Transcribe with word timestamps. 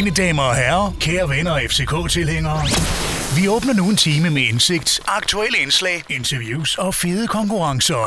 Mine 0.00 0.10
damer 0.10 0.42
og 0.42 0.56
herrer, 0.56 0.96
kære 1.00 1.28
venner 1.28 1.50
og 1.50 1.60
FCK-tilhængere. 1.70 2.60
Vi 3.36 3.48
åbner 3.48 3.74
nu 3.80 3.90
en 3.90 3.96
time 3.96 4.30
med 4.30 4.42
indsigt, 4.42 5.00
aktuelle 5.18 5.58
indslag, 5.62 6.02
interviews 6.10 6.78
og 6.78 6.94
fede 6.94 7.26
konkurrencer. 7.26 8.02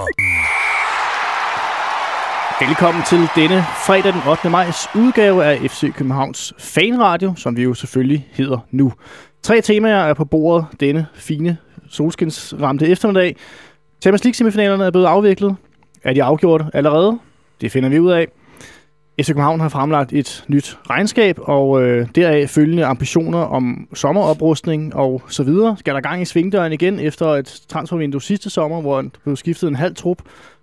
Velkommen 2.65 3.03
til 3.03 3.21
denne 3.35 3.65
fredag 3.85 4.13
den 4.13 4.21
8. 4.29 4.49
majs 4.49 4.87
udgave 4.95 5.45
af 5.45 5.71
FC 5.71 5.93
Københavns 5.93 6.53
Fanradio, 6.59 7.33
som 7.35 7.57
vi 7.57 7.63
jo 7.63 7.73
selvfølgelig 7.73 8.27
hedder 8.31 8.57
nu. 8.71 8.93
Tre 9.43 9.61
temaer 9.61 10.03
er 10.03 10.13
på 10.13 10.25
bordet 10.25 10.65
denne 10.79 11.07
fine 11.15 11.57
solskinsramte 11.89 12.87
eftermiddag. 12.87 13.35
Champions 14.01 14.23
League 14.23 14.35
semifinalerne 14.35 14.85
er 14.85 14.91
blevet 14.91 15.07
afviklet. 15.07 15.55
Er 16.03 16.13
de 16.13 16.23
afgjort 16.23 16.63
allerede? 16.73 17.19
Det 17.61 17.71
finder 17.71 17.89
vi 17.89 17.99
ud 17.99 18.11
af. 18.11 18.27
FC 19.21 19.27
København 19.27 19.59
har 19.59 19.69
fremlagt 19.69 20.13
et 20.13 20.45
nyt 20.47 20.77
regnskab, 20.89 21.39
og 21.41 21.83
øh, 21.83 22.07
deraf 22.15 22.49
følgende 22.49 22.85
ambitioner 22.85 23.39
om 23.39 23.87
sommeroprustning 23.93 24.95
og 24.95 25.21
så 25.27 25.43
videre. 25.43 25.77
Skal 25.79 25.95
der 25.95 26.01
gang 26.01 26.21
i 26.21 26.25
svingdøren 26.25 26.73
igen 26.73 26.99
efter 26.99 27.27
et 27.27 27.61
transfervindue 27.67 28.21
sidste 28.21 28.49
sommer, 28.49 28.81
hvor 28.81 29.01
der 29.01 29.09
blev 29.23 29.35
skiftet 29.35 29.67
en 29.67 29.75
halv 29.75 29.95
trup, 29.95 30.17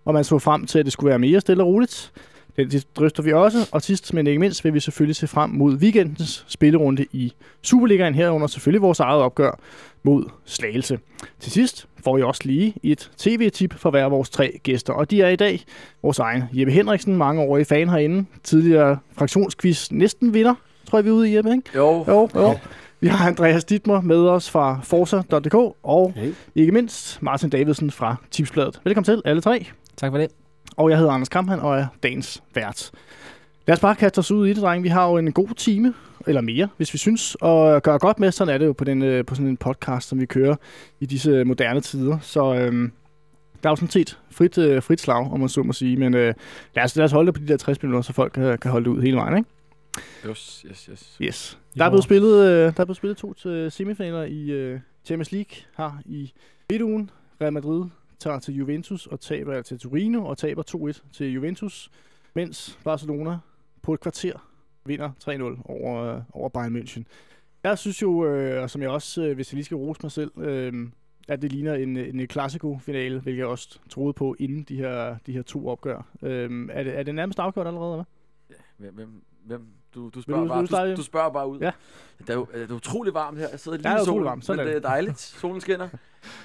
og 0.04 0.14
man 0.14 0.24
så 0.24 0.38
frem 0.38 0.66
til, 0.66 0.78
at 0.78 0.84
det 0.84 0.92
skulle 0.92 1.10
være 1.10 1.18
mere 1.18 1.40
stille 1.40 1.62
og 1.62 1.66
roligt. 1.66 2.12
Det, 2.56 2.72
det 2.72 2.86
drøfter 2.96 3.22
vi 3.22 3.32
også, 3.32 3.68
og 3.72 3.82
sidst 3.82 4.14
men 4.14 4.26
ikke 4.26 4.38
mindst 4.40 4.64
vil 4.64 4.74
vi 4.74 4.80
selvfølgelig 4.80 5.16
se 5.16 5.26
frem 5.26 5.50
mod 5.50 5.74
weekendens 5.74 6.44
spillerunde 6.48 7.06
i 7.12 7.32
Superligaen 7.62 8.14
herunder 8.14 8.46
selvfølgelig 8.46 8.82
vores 8.82 9.00
eget 9.00 9.22
opgør 9.22 9.58
mod 10.02 10.24
Slagelse. 10.44 10.98
Til 11.40 11.52
sidst 11.52 11.86
får 12.04 12.18
I 12.18 12.22
også 12.22 12.40
lige 12.44 12.74
et 12.82 13.10
tv-tip 13.18 13.74
for 13.74 13.90
hver 13.90 14.04
af 14.04 14.10
vores 14.10 14.30
tre 14.30 14.60
gæster, 14.62 14.92
og 14.92 15.10
de 15.10 15.22
er 15.22 15.28
i 15.28 15.36
dag 15.36 15.64
vores 16.02 16.18
egen 16.18 16.42
Jeppe 16.52 16.72
Henriksen, 16.72 17.16
mange 17.16 17.42
år 17.42 17.58
i 17.58 17.64
fan 17.64 17.88
herinde, 17.88 18.24
tidligere 18.42 18.98
fraktionsquiz 19.12 19.90
næsten 19.90 20.34
vinder, 20.34 20.54
tror 20.86 20.98
jeg 20.98 21.04
vi 21.04 21.10
er 21.10 21.14
ude 21.14 21.30
i 21.30 21.36
Jeppe, 21.36 21.50
ikke? 21.50 21.62
Jo. 21.74 22.04
Jo, 22.08 22.28
jo. 22.34 22.58
Vi 23.00 23.08
har 23.08 23.26
Andreas 23.28 23.64
Dittmer 23.64 24.00
med 24.00 24.16
os 24.16 24.50
fra 24.50 24.80
Forza.dk, 24.82 25.54
og 25.82 26.12
Hey. 26.16 26.32
ikke 26.54 26.72
mindst 26.72 27.22
Martin 27.22 27.50
Davidsen 27.50 27.90
fra 27.90 28.16
Tipsbladet. 28.30 28.80
Velkommen 28.84 29.04
til 29.04 29.22
alle 29.24 29.42
tre. 29.42 29.66
Tak 29.96 30.10
for 30.12 30.18
det. 30.18 30.39
Og 30.76 30.90
jeg 30.90 30.98
hedder 30.98 31.12
Anders 31.12 31.28
Kampmann 31.28 31.60
og 31.60 31.78
er 31.78 31.86
dagens 32.02 32.42
vært. 32.54 32.90
Lad 33.66 33.76
os 33.76 33.80
bare 33.80 33.94
kaste 33.94 34.18
os 34.18 34.30
ud 34.30 34.46
i 34.46 34.52
det, 34.52 34.62
drenge. 34.62 34.82
Vi 34.82 34.88
har 34.88 35.08
jo 35.08 35.16
en 35.16 35.32
god 35.32 35.54
time, 35.56 35.94
eller 36.26 36.40
mere, 36.40 36.68
hvis 36.76 36.92
vi 36.92 36.98
synes, 36.98 37.36
og 37.40 37.82
gøre 37.82 37.98
godt 37.98 38.20
med. 38.20 38.32
Sådan 38.32 38.54
er 38.54 38.58
det 38.58 38.66
jo 38.66 38.72
på, 38.72 38.84
den, 38.84 39.02
øh, 39.02 39.24
på 39.24 39.34
sådan 39.34 39.48
en 39.48 39.56
podcast, 39.56 40.08
som 40.08 40.20
vi 40.20 40.26
kører 40.26 40.56
i 41.00 41.06
disse 41.06 41.44
moderne 41.44 41.80
tider. 41.80 42.18
Så 42.18 42.54
øhm, 42.54 42.92
der 43.62 43.68
er 43.68 43.72
jo 43.72 43.76
sådan 43.76 43.90
set 43.90 44.18
frit, 44.30 44.58
øh, 44.58 44.82
frit 44.82 45.00
slag, 45.00 45.32
om 45.32 45.40
man 45.40 45.48
så 45.48 45.62
må 45.62 45.72
sige. 45.72 45.96
Men 45.96 46.14
øh, 46.14 46.34
lad, 46.74 46.84
os, 46.84 46.96
lad 46.96 47.04
os 47.04 47.12
holde 47.12 47.26
det 47.26 47.34
på 47.34 47.40
de 47.40 47.48
der 47.48 47.56
60 47.56 47.82
minutter, 47.82 48.02
så 48.02 48.12
folk 48.12 48.32
kan, 48.32 48.58
kan 48.58 48.70
holde 48.70 48.84
det 48.84 48.96
ud 48.96 49.02
hele 49.02 49.16
vejen, 49.16 49.38
ikke? 49.38 49.50
Yes, 50.30 50.64
yes, 50.70 50.88
yes. 50.90 51.16
Yes. 51.22 51.58
Der 51.78 51.84
er 51.84 51.90
blevet 51.90 52.04
spillet, 52.04 52.34
øh, 52.34 52.58
der 52.76 52.80
er 52.80 52.84
blevet 52.84 52.96
spillet 52.96 53.16
to 53.16 53.34
til 53.34 53.70
semifinaler 53.70 54.22
i 54.22 54.50
øh, 54.50 54.80
Champions 55.04 55.32
League 55.32 55.56
her 55.76 56.02
i 56.06 56.32
midtugen. 56.70 57.10
Real 57.40 57.52
Madrid 57.52 57.84
tager 58.20 58.38
til 58.38 58.54
Juventus 58.54 59.06
og 59.06 59.20
taber 59.20 59.62
til 59.62 59.78
Torino 59.78 60.26
og 60.26 60.38
taber 60.38 60.92
2-1 60.92 61.12
til 61.12 61.32
Juventus, 61.32 61.90
mens 62.34 62.78
Barcelona 62.84 63.38
på 63.82 63.94
et 63.94 64.00
kvarter 64.00 64.50
vinder 64.84 65.10
3-0 65.24 65.62
over, 65.64 66.04
øh, 66.04 66.22
over 66.32 66.48
Bayern 66.48 66.76
München. 66.76 67.02
Jeg 67.62 67.78
synes 67.78 68.02
jo, 68.02 68.26
øh, 68.26 68.62
og 68.62 68.70
som 68.70 68.82
jeg 68.82 68.90
også, 68.90 69.24
øh, 69.24 69.34
hvis 69.34 69.52
jeg 69.52 69.54
lige 69.54 69.64
skal 69.64 69.76
rose 69.76 70.00
mig 70.02 70.12
selv, 70.12 70.38
øh, 70.38 70.88
at 71.28 71.42
det 71.42 71.52
ligner 71.52 71.74
en, 71.74 71.96
øh, 71.96 72.08
en 72.08 72.28
klassiko-finale, 72.28 73.20
hvilket 73.20 73.38
jeg 73.38 73.46
også 73.46 73.78
troede 73.88 74.12
på 74.12 74.36
inden 74.38 74.62
de 74.62 74.76
her, 74.76 75.16
de 75.26 75.32
her 75.32 75.42
to 75.42 75.68
opgør. 75.68 76.02
Øh, 76.22 76.68
er, 76.72 76.82
det, 76.82 76.98
er 76.98 77.02
det 77.02 77.14
nærmest 77.14 77.38
afgjort 77.38 77.66
allerede, 77.66 77.92
eller 77.92 78.04
hvad? 78.48 78.58
Hvem, 78.76 78.94
hvem, 78.94 79.22
hvem? 79.44 79.66
Du, 79.94 80.08
du, 80.08 80.22
spørger 80.22 80.42
du- 80.42 80.48
bare, 80.48 80.86
du 80.86 80.90
du, 80.90 80.96
du 80.96 81.02
spørger 81.02 81.30
bare 81.30 81.48
ud. 81.48 81.58
Ja. 81.60 81.70
Det 82.18 82.30
er 82.30 82.34
jo 82.34 82.46
det 82.54 82.70
er 82.70 82.74
utrolig 82.74 83.14
varmt 83.14 83.38
her. 83.38 83.48
Jeg 83.48 83.60
sidder 83.60 83.78
lige 83.78 84.02
i 84.02 84.04
solen, 84.04 84.24
varmt. 84.24 84.48
Men 84.48 84.58
det 84.58 84.76
er 84.76 84.80
dejligt. 84.80 85.18
Solen 85.20 85.60
skinner. 85.60 85.88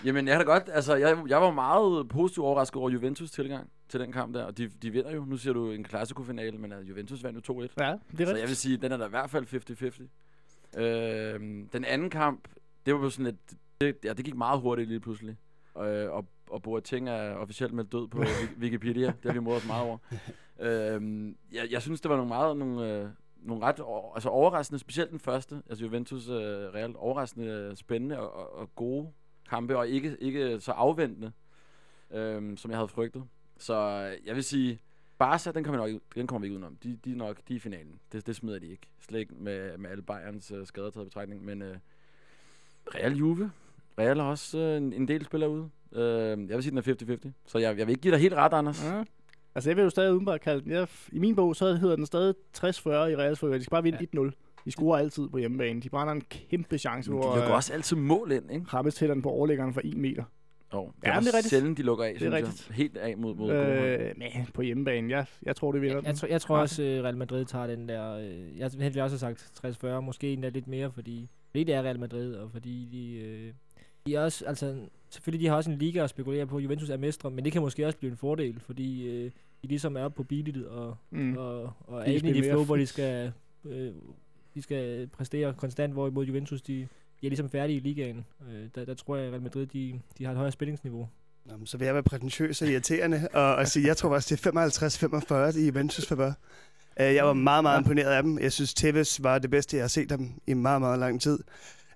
Jamen, 0.06 0.28
jeg 0.28 0.38
kan 0.38 0.46
da 0.46 0.52
godt. 0.54 0.64
Altså, 0.74 0.96
jeg, 0.96 1.18
jeg 1.28 1.42
var 1.42 1.52
meget 1.52 2.08
positivt 2.10 2.44
overrasket 2.46 2.76
over 2.82 2.90
Juventus 2.90 3.32
tilgang 3.32 3.70
til 3.90 4.00
den 4.00 4.12
kamp 4.12 4.34
der. 4.36 4.44
Og 4.44 4.58
de, 4.58 4.68
de 4.82 4.90
vinder 4.90 5.12
jo. 5.12 5.26
Nu 5.26 5.38
siger 5.38 5.54
du 5.54 5.72
en 5.72 5.86
Clasico-finale, 5.86 6.58
men 6.58 6.74
uh, 6.74 6.90
Juventus 6.90 7.24
vandt 7.24 7.50
jo 7.50 7.54
2-1. 7.54 7.60
Ja, 7.62 7.66
det 7.66 7.72
er 7.82 7.88
Så 7.88 7.98
rigtigt. 8.20 8.40
jeg 8.40 8.48
vil 8.48 8.56
sige, 8.56 8.78
den 8.78 8.92
er 8.92 8.98
da 8.98 9.06
i 9.06 9.10
hvert 9.10 9.30
fald 9.30 9.46
50-50. 10.76 10.80
Øhm, 10.82 11.70
den 11.74 11.86
anden 11.86 12.10
kamp, 12.10 12.48
det 12.86 12.94
var 12.94 13.00
jo 13.00 13.10
sådan 13.10 13.26
et... 13.26 13.38
Det, 13.82 13.98
ja, 14.04 14.14
det 14.14 14.26
gik 14.26 14.36
meget 14.36 14.62
hurtigt 14.62 14.88
lige 14.90 15.00
pludselig. 15.00 15.38
Øh, 15.82 16.12
og, 16.12 16.26
og 16.50 16.62
Boateng 16.62 17.10
er 17.10 17.34
officielt 17.36 17.74
meldt 17.74 17.92
død 17.92 18.08
på 18.08 18.22
Wik- 18.24 18.60
Wikipedia. 18.60 19.06
Det 19.08 19.16
har 19.26 19.34
vi 19.34 19.40
modet 19.40 19.62
os 19.62 19.68
meget 19.68 19.84
over. 19.84 19.98
Øhm, 20.60 21.38
jeg, 21.52 21.72
jeg 21.72 21.82
synes, 21.82 22.02
det 22.02 22.10
var 22.10 22.16
nogle 22.16 22.30
meget... 22.30 22.58
Nogle, 22.58 22.94
øh, 22.94 23.10
nogle 23.46 23.64
ret 23.66 24.14
altså 24.16 24.30
overraskende, 24.30 24.80
specielt 24.80 25.12
den 25.12 25.20
første, 25.20 25.62
altså 25.70 25.86
Juventus 25.86 26.30
øh, 26.30 26.36
reelt 26.74 26.96
overraskende 26.96 27.48
øh, 27.48 27.76
spændende 27.76 28.20
og, 28.20 28.34
og, 28.34 28.56
og 28.56 28.76
gode 28.76 29.12
kampe, 29.50 29.78
og 29.78 29.88
ikke, 29.88 30.18
ikke 30.20 30.60
så 30.60 30.72
afventende, 30.72 31.32
øhm, 32.12 32.58
som 32.58 32.72
jeg 32.72 32.78
havde 32.78 32.88
frygtet. 32.88 33.24
Så 33.58 33.74
øh, 33.74 34.28
jeg 34.28 34.36
vil 34.36 34.44
sige, 34.44 34.80
Barca, 35.18 35.52
den 35.52 35.64
kommer, 35.64 35.88
nok, 35.88 36.02
den 36.16 36.28
kommer 36.28 36.40
vi 36.40 36.46
ikke 36.46 36.54
udenom. 36.54 36.76
De, 36.84 37.00
de, 37.06 37.12
er 37.12 37.16
nok, 37.16 37.38
de 37.48 37.54
er 37.54 37.58
i 37.58 37.60
finalen. 37.60 38.00
Det, 38.12 38.28
det 38.28 38.36
smider 38.36 38.60
de 38.60 38.68
ikke. 38.68 38.88
Slet 39.00 39.20
ikke 39.20 39.34
med, 39.34 39.78
med 39.78 39.90
alle 39.90 40.04
Bayerns 40.04 40.52
øh, 40.52 40.68
skader 40.68 40.90
taget 40.90 41.08
betragtning. 41.08 41.46
Men 41.46 41.62
øh, 41.62 41.78
Real 42.96 43.14
Juve. 43.14 43.52
Real 44.00 44.20
har 44.20 44.30
også 44.30 44.58
øh, 44.58 44.78
en, 44.78 44.94
en 44.94 45.08
del 45.08 45.26
spillere 45.26 45.50
ude. 45.50 45.70
Øh, 45.92 46.50
jeg 46.50 46.56
vil 46.56 46.64
sige, 46.64 46.82
den 46.82 47.10
er 47.10 47.28
50-50. 47.28 47.32
Så 47.46 47.58
jeg, 47.58 47.78
jeg 47.78 47.88
vil 47.88 47.92
ikke 47.92 48.02
give 48.02 48.14
dig 48.14 48.22
helt 48.22 48.34
ret, 48.34 48.54
Anders. 48.54 48.84
Ja. 48.84 49.04
Altså, 49.56 49.70
jeg 49.70 49.78
vil 49.78 49.84
jo 49.84 49.90
stadig 49.90 50.14
udenbart 50.14 50.42
kalde 50.42 50.62
den. 50.64 50.72
Jeg, 50.72 50.88
I 51.12 51.20
min 51.20 51.36
bog, 51.36 51.56
så 51.56 51.74
hedder 51.74 51.96
den 51.96 52.06
stadig 52.06 52.36
60-40 52.58 52.64
i 52.64 53.16
Reals. 53.16 53.40
De 53.40 53.62
skal 53.64 53.72
bare 53.72 53.84
vinde 53.84 54.08
ja. 54.14 54.20
1-0. 54.20 54.32
De 54.66 54.72
scorer 54.72 54.98
altid 55.00 55.30
på 55.30 55.38
hjemmebane. 55.38 55.82
De 55.82 55.90
brænder 55.90 56.14
en 56.14 56.22
kæmpe 56.22 56.78
chance, 56.78 57.12
Men 57.12 57.20
hvor 57.20 57.30
de 57.30 57.36
lukker 57.36 57.50
øh, 57.52 57.56
også 57.56 57.74
altid 57.74 57.96
mål 57.98 58.32
ind, 58.32 58.52
ikke? 58.52 58.66
Rammes 58.66 58.96
til 58.96 59.10
den 59.10 59.22
på 59.22 59.30
overlæggeren 59.30 59.74
for 59.74 59.82
1 59.84 59.98
meter. 59.98 60.24
Jo, 60.74 60.86
det 60.86 61.08
Ja, 61.08 61.16
er, 61.16 61.20
det 61.20 61.28
er 61.28 61.34
rigtigt. 61.34 61.50
sjældent, 61.50 61.78
de 61.78 61.84
lukker 61.84 62.06
af, 62.06 62.12
er 62.14 62.18
synes 62.18 62.34
rigtigt. 62.34 62.66
jeg. 62.70 62.76
Helt 62.76 62.98
af 62.98 63.18
mod, 63.18 63.36
mod 63.36 63.52
øh, 63.52 64.12
men 64.18 64.30
på 64.54 64.62
hjemmebane. 64.62 65.10
Jeg, 65.10 65.26
jeg 65.44 65.56
tror, 65.56 65.72
det 65.72 65.82
vinder 65.82 65.96
Jeg, 65.96 66.06
jeg, 66.06 66.16
tror, 66.16 66.28
jeg 66.28 66.42
tror 66.42 66.58
også, 66.58 66.84
øh, 66.84 67.04
Real 67.04 67.18
Madrid 67.18 67.46
tager 67.46 67.68
den 67.68 67.90
der... 67.90 68.18
Øh, 68.18 68.58
jeg 68.58 68.72
ville 68.80 69.04
også 69.04 69.18
sagt 69.18 69.52
60-40, 69.66 69.88
måske 70.00 70.34
endda 70.34 70.50
lidt 70.50 70.68
mere, 70.68 70.92
fordi, 70.92 71.30
fordi 71.52 71.64
det 71.64 71.76
er 71.76 71.82
Real 71.84 72.00
Madrid, 72.00 72.36
og 72.36 72.52
fordi 72.52 72.90
de... 72.92 73.26
Øh, 73.28 73.54
de 74.06 74.16
er 74.16 74.20
også, 74.20 74.46
altså, 74.46 74.76
selvfølgelig 75.10 75.46
de 75.46 75.50
har 75.50 75.56
også 75.56 75.72
en 75.72 75.78
liga 75.78 76.04
at 76.04 76.10
spekulere 76.10 76.48
på. 76.48 76.60
Juventus 76.60 76.90
er 76.90 76.98
mestre, 76.98 77.32
men 77.32 77.46
det 77.46 77.54
kan 77.54 77.62
måske 77.62 77.86
også 77.86 77.98
blive 77.98 78.12
en 78.12 78.18
fordel, 78.18 78.60
fordi 78.60 79.08
øh, 79.08 79.32
de 79.62 79.68
ligesom 79.68 79.98
er 79.98 80.02
oppe 80.02 80.16
på 80.16 80.24
beatet 80.24 80.68
og, 80.68 80.98
Mm. 81.12 81.38
og, 81.38 81.74
og 81.88 82.02
er 82.02 82.04
inde 82.06 82.30
i 82.30 82.34
det 82.34 82.46
flow, 82.46 82.64
hvor 82.64 82.76
de 82.76 82.88
skal, 82.88 83.32
øh, 83.66 83.92
de 84.56 84.62
skal 84.62 85.08
præstere 85.08 85.54
konstant, 85.54 85.94
hvorimod 85.94 86.26
Juventus, 86.26 86.62
de, 86.62 86.74
de 87.22 87.28
er 87.28 87.30
ligesom 87.30 87.50
færdige 87.50 87.78
i 87.78 87.80
ligaen. 87.80 88.26
Øh, 88.52 88.68
der, 88.76 88.86
der 88.86 88.94
tror 88.94 89.16
jeg, 89.16 89.26
at 89.26 89.32
Real 89.32 89.42
Madrid, 89.42 89.66
de, 89.66 90.00
de 90.18 90.24
har 90.24 90.32
et 90.32 90.38
højere 90.38 90.52
spændingsniveau. 90.52 91.10
Nå, 91.46 91.58
men 91.58 91.68
så 91.68 91.78
vil 91.78 91.86
jeg 91.86 91.94
være 91.94 92.04
prætentiøs 92.04 92.62
og 92.62 92.68
irriterende 92.68 93.28
og, 93.34 93.56
og 93.56 93.68
sige, 93.68 93.88
jeg 93.88 93.98
tror 93.98 94.10
faktisk, 94.10 94.44
det 94.46 94.56
er 94.56 95.50
55-45 95.54 95.60
i 95.60 95.66
Juventus 95.68 96.06
favør. 96.08 96.34
Uh, 97.00 97.06
jeg 97.06 97.26
var 97.26 97.34
meget, 97.34 97.64
meget 97.64 97.80
imponeret 97.80 98.12
af 98.12 98.24
dem. 98.24 98.40
Jeg 98.40 98.52
synes, 98.52 98.74
Tevez 98.74 99.24
var 99.24 99.40
det 99.40 99.50
bedste, 99.50 99.78
jeg 99.78 99.84
har 99.84 99.88
set 99.88 100.10
dem 100.10 100.30
i 100.48 100.54
meget, 100.54 100.82
meget 100.82 101.00
lang 101.00 101.22
tid. 101.22 101.40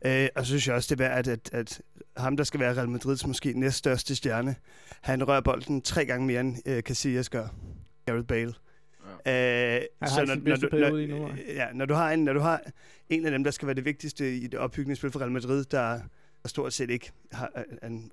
Uh, 0.05 0.27
og 0.35 0.45
så 0.45 0.45
synes 0.45 0.67
jeg 0.67 0.75
også, 0.75 0.95
det 0.95 1.01
er 1.01 1.07
værd, 1.07 1.17
at, 1.17 1.27
at, 1.27 1.49
at 1.53 1.81
ham, 2.17 2.37
der 2.37 2.43
skal 2.43 2.59
være 2.59 2.73
Real 2.73 2.89
Madrids 2.89 3.27
måske 3.27 3.59
næststørste 3.59 4.15
stjerne, 4.15 4.55
han 5.01 5.27
rører 5.27 5.41
bolden 5.41 5.81
tre 5.81 6.05
gange 6.05 6.27
mere, 6.27 6.39
end 6.39 6.55
uh, 6.69 6.79
Casillas 6.79 7.29
gør. 7.29 7.47
Gareth 8.05 8.27
Bale. 8.27 8.53
Ja. 9.25 9.77
Øh, 9.77 9.81
bedste 10.43 10.67
periode 10.67 11.05
lige 11.05 11.19
nu, 11.19 11.27
hva'? 11.27 11.53
ja, 11.53 11.65
når 11.73 11.85
du 11.85 11.93
har 11.93 12.11
en, 12.11 12.19
når 12.19 12.33
du 12.33 12.39
har 12.39 12.61
en 13.09 13.25
af 13.25 13.31
dem, 13.31 13.43
der 13.43 13.51
skal 13.51 13.65
være 13.65 13.75
det 13.75 13.85
vigtigste 13.85 14.35
i 14.35 14.47
det 14.47 14.59
opbyggende 14.59 14.95
spil 14.95 15.11
for 15.11 15.19
Real 15.19 15.31
Madrid, 15.31 15.65
der 15.65 15.99
der 16.43 16.49
stort 16.49 16.73
set 16.73 16.89
ikke 16.89 17.11
har, 17.31 17.51
er, 17.55 17.63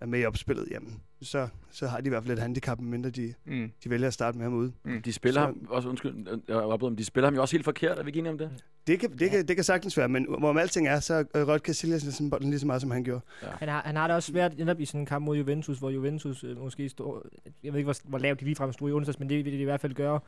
er 0.01 0.07
med 0.07 0.21
i 0.21 0.25
opspillet, 0.25 0.69
jamen, 0.71 1.01
så, 1.23 1.49
så 1.71 1.87
har 1.87 2.01
de 2.01 2.07
i 2.07 2.09
hvert 2.09 2.23
fald 2.25 2.33
et 2.39 2.43
handicap, 2.43 2.81
mindre 2.81 3.11
de, 3.11 3.35
Mm. 3.47 3.71
de 3.85 3.91
vælger 3.91 4.07
at 4.07 4.15
starte 4.15 4.39
med 4.39 4.45
ham 4.45 4.55
ude. 4.55 4.73
De 5.05 5.13
spiller 5.13 5.41
Så- 5.41 5.47
ham, 5.47 5.67
også 5.71 5.89
undskyld, 5.89 6.27
jeg 6.49 6.57
oplever, 6.57 6.91
men 6.91 6.99
de 6.99 7.05
spiller 7.05 7.27
ham 7.27 7.35
jo 7.35 7.41
også 7.41 7.55
helt 7.57 7.65
forkert. 7.65 7.99
Er 7.99 8.03
vi 8.03 8.09
ikke 8.09 8.19
enige 8.19 8.33
om 8.33 8.39
det? 8.39 8.51
Det 8.87 9.01
kan, 9.01 9.19
det, 9.19 9.31
kan, 9.31 9.47
det 9.49 9.57
kan 9.57 9.65
sagtens 9.65 9.97
være, 9.97 10.09
men 10.09 10.27
hvorom 10.39 10.57
alting 10.59 10.89
er, 10.89 11.01
så 11.01 11.15
øh, 11.35 11.47
rørte 11.49 11.63
Casillas 11.65 12.03
sådan 12.03 12.31
bolden 12.31 12.51
lige 12.51 12.61
så 12.61 12.67
meget, 12.67 12.81
som 12.83 12.91
han 12.91 13.05
gjorde. 13.05 13.21
Han 13.43 13.69
har, 13.69 13.83
han 13.85 13.97
har 13.97 14.07
det 14.07 14.17
også 14.17 14.33
svært 14.33 14.59
netop 14.59 14.81
i 14.81 14.85
sådan 14.85 15.01
en 15.01 15.07
kamp 15.07 15.25
mod 15.25 15.37
Juventus, 15.37 15.79
hvor 15.79 15.91
Juventus 15.91 16.45
øh, 16.45 16.59
måske 16.59 16.89
står... 16.89 17.27
Jeg 17.63 17.73
ved 17.73 17.79
ikke, 17.79 17.87
hvor, 17.87 17.97
hvor 18.05 18.19
lavt 18.19 18.41
de 18.41 18.45
ligefrem 18.45 18.73
stod 18.73 18.91
i 18.91 18.93
onsdags, 18.93 19.19
men 19.19 19.29
det 19.29 19.45
vil 19.45 19.53
de 19.53 19.59
i 19.59 19.65
hvert 19.65 19.81
fald 19.81 19.95
gøre 19.95 20.21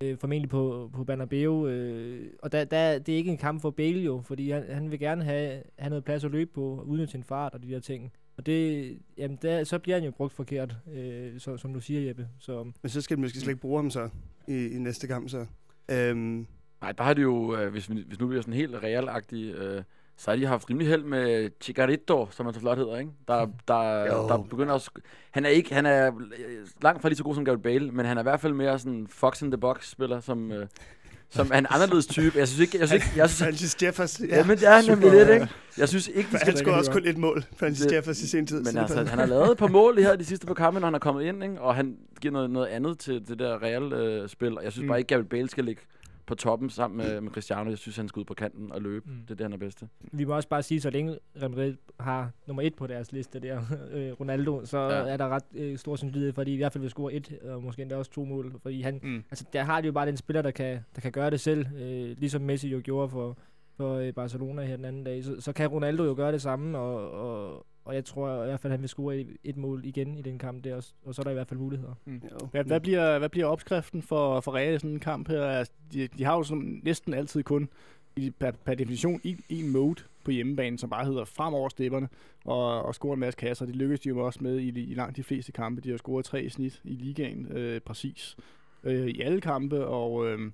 øh, 0.00 0.18
formentlig 0.18 0.50
på, 0.50 0.90
på 0.92 1.04
Bernabeu. 1.04 1.68
Øh, 1.68 2.30
og 2.42 2.52
der, 2.52 2.64
der, 2.64 2.98
det 2.98 3.12
er 3.12 3.16
ikke 3.16 3.30
en 3.30 3.38
kamp 3.38 3.62
for 3.62 3.70
Bale 3.70 4.00
jo, 4.00 4.22
fordi 4.24 4.50
han, 4.50 4.64
han 4.70 4.90
vil 4.90 4.98
gerne 4.98 5.24
have, 5.24 5.62
have 5.78 5.88
noget 5.88 6.04
plads 6.04 6.24
at 6.24 6.30
løbe 6.30 6.50
på, 6.54 6.64
og 6.64 6.88
udnytte 6.88 7.12
sin 7.12 7.24
fart 7.24 7.54
og 7.54 7.62
de 7.62 7.70
der 7.70 7.80
ting. 7.80 8.12
Og 8.36 8.46
det, 8.46 8.98
jamen 9.18 9.38
der, 9.42 9.64
så 9.64 9.78
bliver 9.78 9.96
han 9.96 10.04
jo 10.04 10.10
brugt 10.10 10.32
forkert, 10.32 10.76
øh, 10.92 11.40
så, 11.40 11.56
som 11.56 11.74
du 11.74 11.80
siger, 11.80 12.00
Jeppe. 12.00 12.28
Så 12.38 12.64
Men 12.82 12.88
så 12.90 13.00
skal 13.00 13.16
de 13.16 13.22
måske 13.22 13.38
slet 13.38 13.48
ikke 13.48 13.60
bruge 13.60 13.78
ham 13.78 13.90
så 13.90 14.08
i, 14.48 14.66
i 14.66 14.78
næste 14.78 15.06
kamp. 15.06 15.28
Så. 15.28 15.46
Øhm, 15.90 16.46
Nej, 16.84 16.92
der 16.92 17.04
har 17.04 17.14
de 17.14 17.22
jo, 17.22 17.56
øh, 17.56 17.70
hvis, 17.70 17.90
vi, 17.90 18.04
hvis 18.06 18.20
nu 18.20 18.26
vi 18.26 18.36
er 18.36 18.40
sådan 18.40 18.54
helt 18.54 18.74
realagtige, 18.74 19.52
øh, 19.52 19.82
så 20.16 20.30
har 20.30 20.36
de 20.36 20.46
haft 20.46 20.70
rimelig 20.70 20.88
held 20.88 21.02
med 21.04 21.50
Chigarito, 21.60 22.28
som 22.30 22.46
han 22.46 22.54
så 22.54 22.60
flot 22.60 22.78
hedder, 22.78 22.98
ikke? 22.98 23.10
Der, 23.28 23.46
der, 23.68 24.00
Jo. 24.14 24.28
der 24.28 24.38
begynder 24.50 24.74
også... 24.74 24.90
Han 25.30 25.44
er 25.44 25.48
ikke, 25.50 25.74
han 25.74 25.86
er 25.86 26.06
øh, 26.06 26.12
langt 26.82 27.02
fra 27.02 27.08
lige 27.08 27.16
så 27.18 27.24
god 27.24 27.34
som 27.34 27.44
Gareth 27.44 27.62
Bale, 27.62 27.90
men 27.90 28.06
han 28.06 28.16
er 28.16 28.22
i 28.22 28.28
hvert 28.28 28.40
fald 28.40 28.52
mere 28.52 28.78
sådan 28.78 29.06
fox 29.10 29.42
in 29.42 29.50
the 29.50 29.58
box 29.58 29.90
spiller, 29.90 30.20
som, 30.20 30.52
øh, 30.52 30.66
som 31.30 31.50
er 31.52 31.58
en 31.58 31.66
anderledes 31.70 32.06
type. 32.06 32.38
Jeg 32.38 32.48
synes 32.48 32.60
ikke, 32.60 32.78
jeg 32.78 32.88
synes 32.88 33.04
ikke, 33.04 33.18
jeg 33.18 33.30
synes, 33.30 33.42
Francis 33.48 33.82
Jeffers. 33.82 34.20
ja, 34.28 34.44
men 34.46 34.56
det 34.58 34.68
er 34.68 34.90
nemlig 34.90 35.10
super, 35.10 35.24
lidt, 35.24 35.28
ikke? 35.42 35.48
Jeg 35.78 35.88
synes 35.88 36.08
ikke, 36.08 36.28
de 36.30 36.36
Han 36.36 36.40
skal 36.40 36.56
scorede 36.56 36.78
også 36.78 36.92
kun 36.92 37.06
et 37.06 37.18
mål, 37.18 37.44
Francis 37.56 37.86
Det- 37.86 37.92
Jeffers 37.94 38.20
i 38.22 38.28
sin 38.28 38.46
tid. 38.46 38.62
Men 38.62 38.76
altså, 38.78 39.04
han 39.04 39.18
har 39.18 39.26
lavet 39.26 39.50
et 39.50 39.58
par 39.58 39.66
mål 39.68 39.96
det 39.96 40.04
her 40.04 40.16
de 40.16 40.24
sidste 40.24 40.46
par 40.46 40.54
kampe, 40.54 40.80
når 40.80 40.86
han 40.86 40.94
er 40.94 40.98
kommet 40.98 41.22
ind, 41.24 41.42
ikke? 41.44 41.60
og 41.60 41.74
han 41.74 41.96
giver 42.20 42.32
noget, 42.32 42.50
noget 42.50 42.66
andet 42.66 42.98
til 42.98 43.28
det 43.28 43.38
der 43.38 43.62
Real-spil. 43.62 44.58
og 44.58 44.64
jeg 44.64 44.72
synes 44.72 44.82
Mm. 44.82 44.88
bare 44.88 44.98
ikke, 44.98 45.08
Gabriel 45.08 45.28
Bale 45.28 45.50
skal 45.50 45.64
ligge 45.64 45.82
på 46.26 46.34
toppen 46.34 46.70
sammen 46.70 46.96
med, 46.96 47.20
med 47.20 47.30
Cristiano. 47.30 47.70
Jeg 47.70 47.78
synes, 47.78 47.96
han 47.96 48.08
skal 48.08 48.20
ud 48.20 48.24
på 48.24 48.34
kanten 48.34 48.72
og 48.72 48.82
løbe. 48.82 49.10
Mm. 49.10 49.16
Det 49.22 49.30
er 49.30 49.34
det, 49.34 49.44
han 49.44 49.52
er 49.52 49.56
bedst 49.56 49.78
til. 49.78 49.88
Vi 50.12 50.24
må 50.24 50.34
også 50.34 50.48
bare 50.48 50.62
sige, 50.62 50.80
så 50.80 50.90
længe 50.90 51.18
Real 51.40 51.50
Madrid 51.50 51.76
har 52.00 52.30
nummer 52.46 52.62
et 52.62 52.74
på 52.74 52.86
deres 52.86 53.12
liste 53.12 53.40
der, 53.40 53.60
øh, 53.94 54.12
Ronaldo, 54.20 54.64
så 54.64 54.78
Ja. 54.78 54.98
ja. 54.98 55.12
er 55.12 55.16
der 55.16 55.28
ret 55.28 55.42
øh, 55.54 55.78
stor 55.78 55.96
sandsynlighed 55.96 56.32
for, 56.32 56.40
at 56.40 56.46
de 56.46 56.52
i 56.52 56.56
hvert 56.56 56.72
fald 56.72 56.80
vil 56.82 56.90
score 56.90 57.12
et, 57.12 57.38
og 57.42 57.62
måske 57.62 57.82
endda 57.82 57.96
også 57.96 58.10
to 58.10 58.24
mål. 58.24 58.54
Fordi 58.62 58.80
han, 58.80 59.00
Mm. 59.02 59.24
altså, 59.30 59.44
der 59.52 59.62
har 59.62 59.80
de 59.80 59.86
jo 59.86 59.92
bare 59.92 60.06
den 60.06 60.16
spiller, 60.16 60.42
der 60.42 60.50
kan, 60.50 60.78
der 60.94 61.00
kan 61.00 61.12
gøre 61.12 61.30
det 61.30 61.40
selv, 61.40 61.66
øh, 61.76 62.16
ligesom 62.18 62.42
Messi 62.42 62.68
jo 62.68 62.80
gjorde 62.84 63.08
for, 63.08 63.36
for 63.76 63.94
øh, 63.94 64.12
Barcelona 64.12 64.62
her 64.64 64.76
den 64.76 64.84
anden 64.84 65.04
dag. 65.04 65.24
Så, 65.24 65.40
så 65.40 65.52
kan 65.52 65.68
Ronaldo 65.68 66.04
jo 66.04 66.14
gøre 66.16 66.32
det 66.32 66.42
samme, 66.42 66.78
og, 66.78 67.10
og, 67.10 67.66
og 67.84 67.94
jeg 67.94 68.04
tror 68.04 68.42
i 68.42 68.46
hvert 68.46 68.60
fald, 68.60 68.72
at 68.72 68.78
han 68.78 68.80
vil 68.80 68.88
score 68.88 69.26
et, 69.44 69.56
mål 69.56 69.84
igen 69.84 70.18
i 70.18 70.22
den 70.22 70.38
kamp 70.38 70.64
der, 70.64 70.76
og, 70.76 70.84
og 71.04 71.14
så 71.14 71.22
er 71.22 71.24
der 71.24 71.30
i 71.30 71.34
hvert 71.34 71.48
fald 71.48 71.60
muligheder. 71.60 71.94
Jo. 72.06 72.46
Hvad, 72.50 72.64
hvad, 72.64 72.80
bliver, 72.80 73.18
hvad 73.18 73.28
bliver 73.28 73.46
opskriften 73.46 74.02
for, 74.02 74.40
for 74.40 74.54
Real 74.54 74.74
i 74.74 74.78
sådan 74.78 74.90
en 74.90 75.00
kamp 75.00 75.28
her? 75.28 75.44
Altså, 75.44 75.72
de, 75.92 76.08
de 76.18 76.24
har 76.24 76.36
jo 76.36 76.42
sådan 76.42 76.80
næsten 76.84 77.14
altid 77.14 77.42
kun 77.42 77.68
i, 78.16 78.30
per, 78.30 78.50
per 78.50 78.74
definition 78.74 79.20
en, 79.24 79.40
en 79.48 79.72
mode 79.72 80.02
på 80.24 80.30
hjemmebane, 80.30 80.78
som 80.78 80.90
bare 80.90 81.04
hedder 81.04 81.24
frem 81.24 81.54
over 81.54 81.68
stepperne 81.68 82.08
og, 82.44 82.82
og 82.82 82.94
score 82.94 83.14
en 83.14 83.20
masse 83.20 83.38
kasser. 83.38 83.66
Det 83.66 83.76
lykkedes 83.76 84.00
de 84.00 84.08
jo 84.08 84.18
også 84.18 84.38
med 84.42 84.58
i, 84.58 84.68
i 84.68 84.94
langt 84.94 85.16
de 85.16 85.22
fleste 85.22 85.52
kampe. 85.52 85.80
De 85.80 85.90
har 85.90 85.96
scoret 85.96 86.24
tre 86.24 86.42
i 86.42 86.48
snit 86.48 86.80
i 86.84 86.94
ligaen, 86.94 87.46
øh, 87.52 87.80
præcis. 87.80 88.36
Øh, 88.84 89.08
I 89.08 89.20
alle 89.20 89.40
kampe, 89.40 89.86
og, 89.86 90.26
øh, 90.26 90.50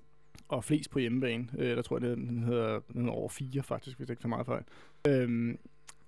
og 0.49 0.65
flest 0.65 0.91
på 0.91 0.99
hjemmebane. 0.99 1.49
Øh, 1.59 1.77
der 1.77 1.83
tror 1.83 1.99
jeg, 1.99 2.11
den 2.11 2.29
den 2.29 2.43
hedder, 2.43 2.81
den 2.93 3.01
hedder 3.01 3.17
over 3.17 3.29
fire 3.29 3.63
faktisk, 3.63 3.97
hvis 3.97 4.09
jeg 4.09 4.13
ikke 4.13 4.23
tager 4.23 4.29
meget 4.29 4.47
fejl. 4.47 4.65
Øh, 5.09 5.55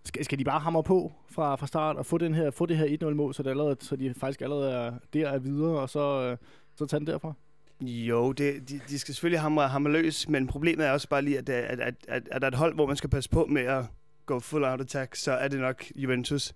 skal, 0.05 0.25
skal 0.25 0.39
de 0.39 0.45
bare 0.45 0.61
hamre 0.61 0.83
på 0.83 1.13
fra, 1.31 1.57
fra 1.57 1.67
start 1.67 1.97
og 1.97 2.07
få, 2.07 2.19
den 2.19 2.35
her, 2.35 2.51
få 2.51 2.67
det 2.67 2.77
her 2.77 2.97
1-0-mål, 3.03 3.35
så, 3.35 3.43
det 3.43 3.51
allerede, 3.51 3.77
så 3.81 3.97
de 3.97 4.15
faktisk 4.15 4.43
allerede 4.43 4.73
er 4.73 4.93
der 5.13 5.29
er 5.29 5.39
videre, 5.39 5.81
og 5.81 5.91
så, 5.91 6.23
øh, 6.23 6.37
så 6.77 6.87
tage 6.87 7.01
den 7.01 7.07
derfra? 7.07 7.33
Jo, 7.81 8.33
det, 8.33 8.69
de, 8.69 8.81
de 8.89 8.99
skal 8.99 9.15
selvfølgelig 9.15 9.41
hamre, 9.41 9.69
hamre 9.69 9.93
løs, 9.93 10.29
men 10.29 10.47
problemet 10.47 10.87
er 10.87 10.91
også 10.91 11.09
bare 11.09 11.23
lige, 11.23 11.39
at, 11.39 11.49
at, 11.49 11.65
at, 11.65 11.81
at, 11.81 11.95
at, 12.09 12.29
at 12.31 12.43
der 12.43 12.47
er 12.47 12.51
et 12.51 12.59
hold, 12.59 12.75
hvor 12.75 12.87
man 12.87 12.97
skal 12.97 13.11
passe 13.11 13.31
på 13.31 13.47
med 13.47 13.63
at 13.63 13.85
gå 14.27 14.41
full 14.41 14.65
out 14.65 14.81
attack, 14.81 15.15
så 15.15 15.33
er 15.33 15.49
det 15.49 15.61
nok 15.61 15.85
Juventus. 15.97 16.55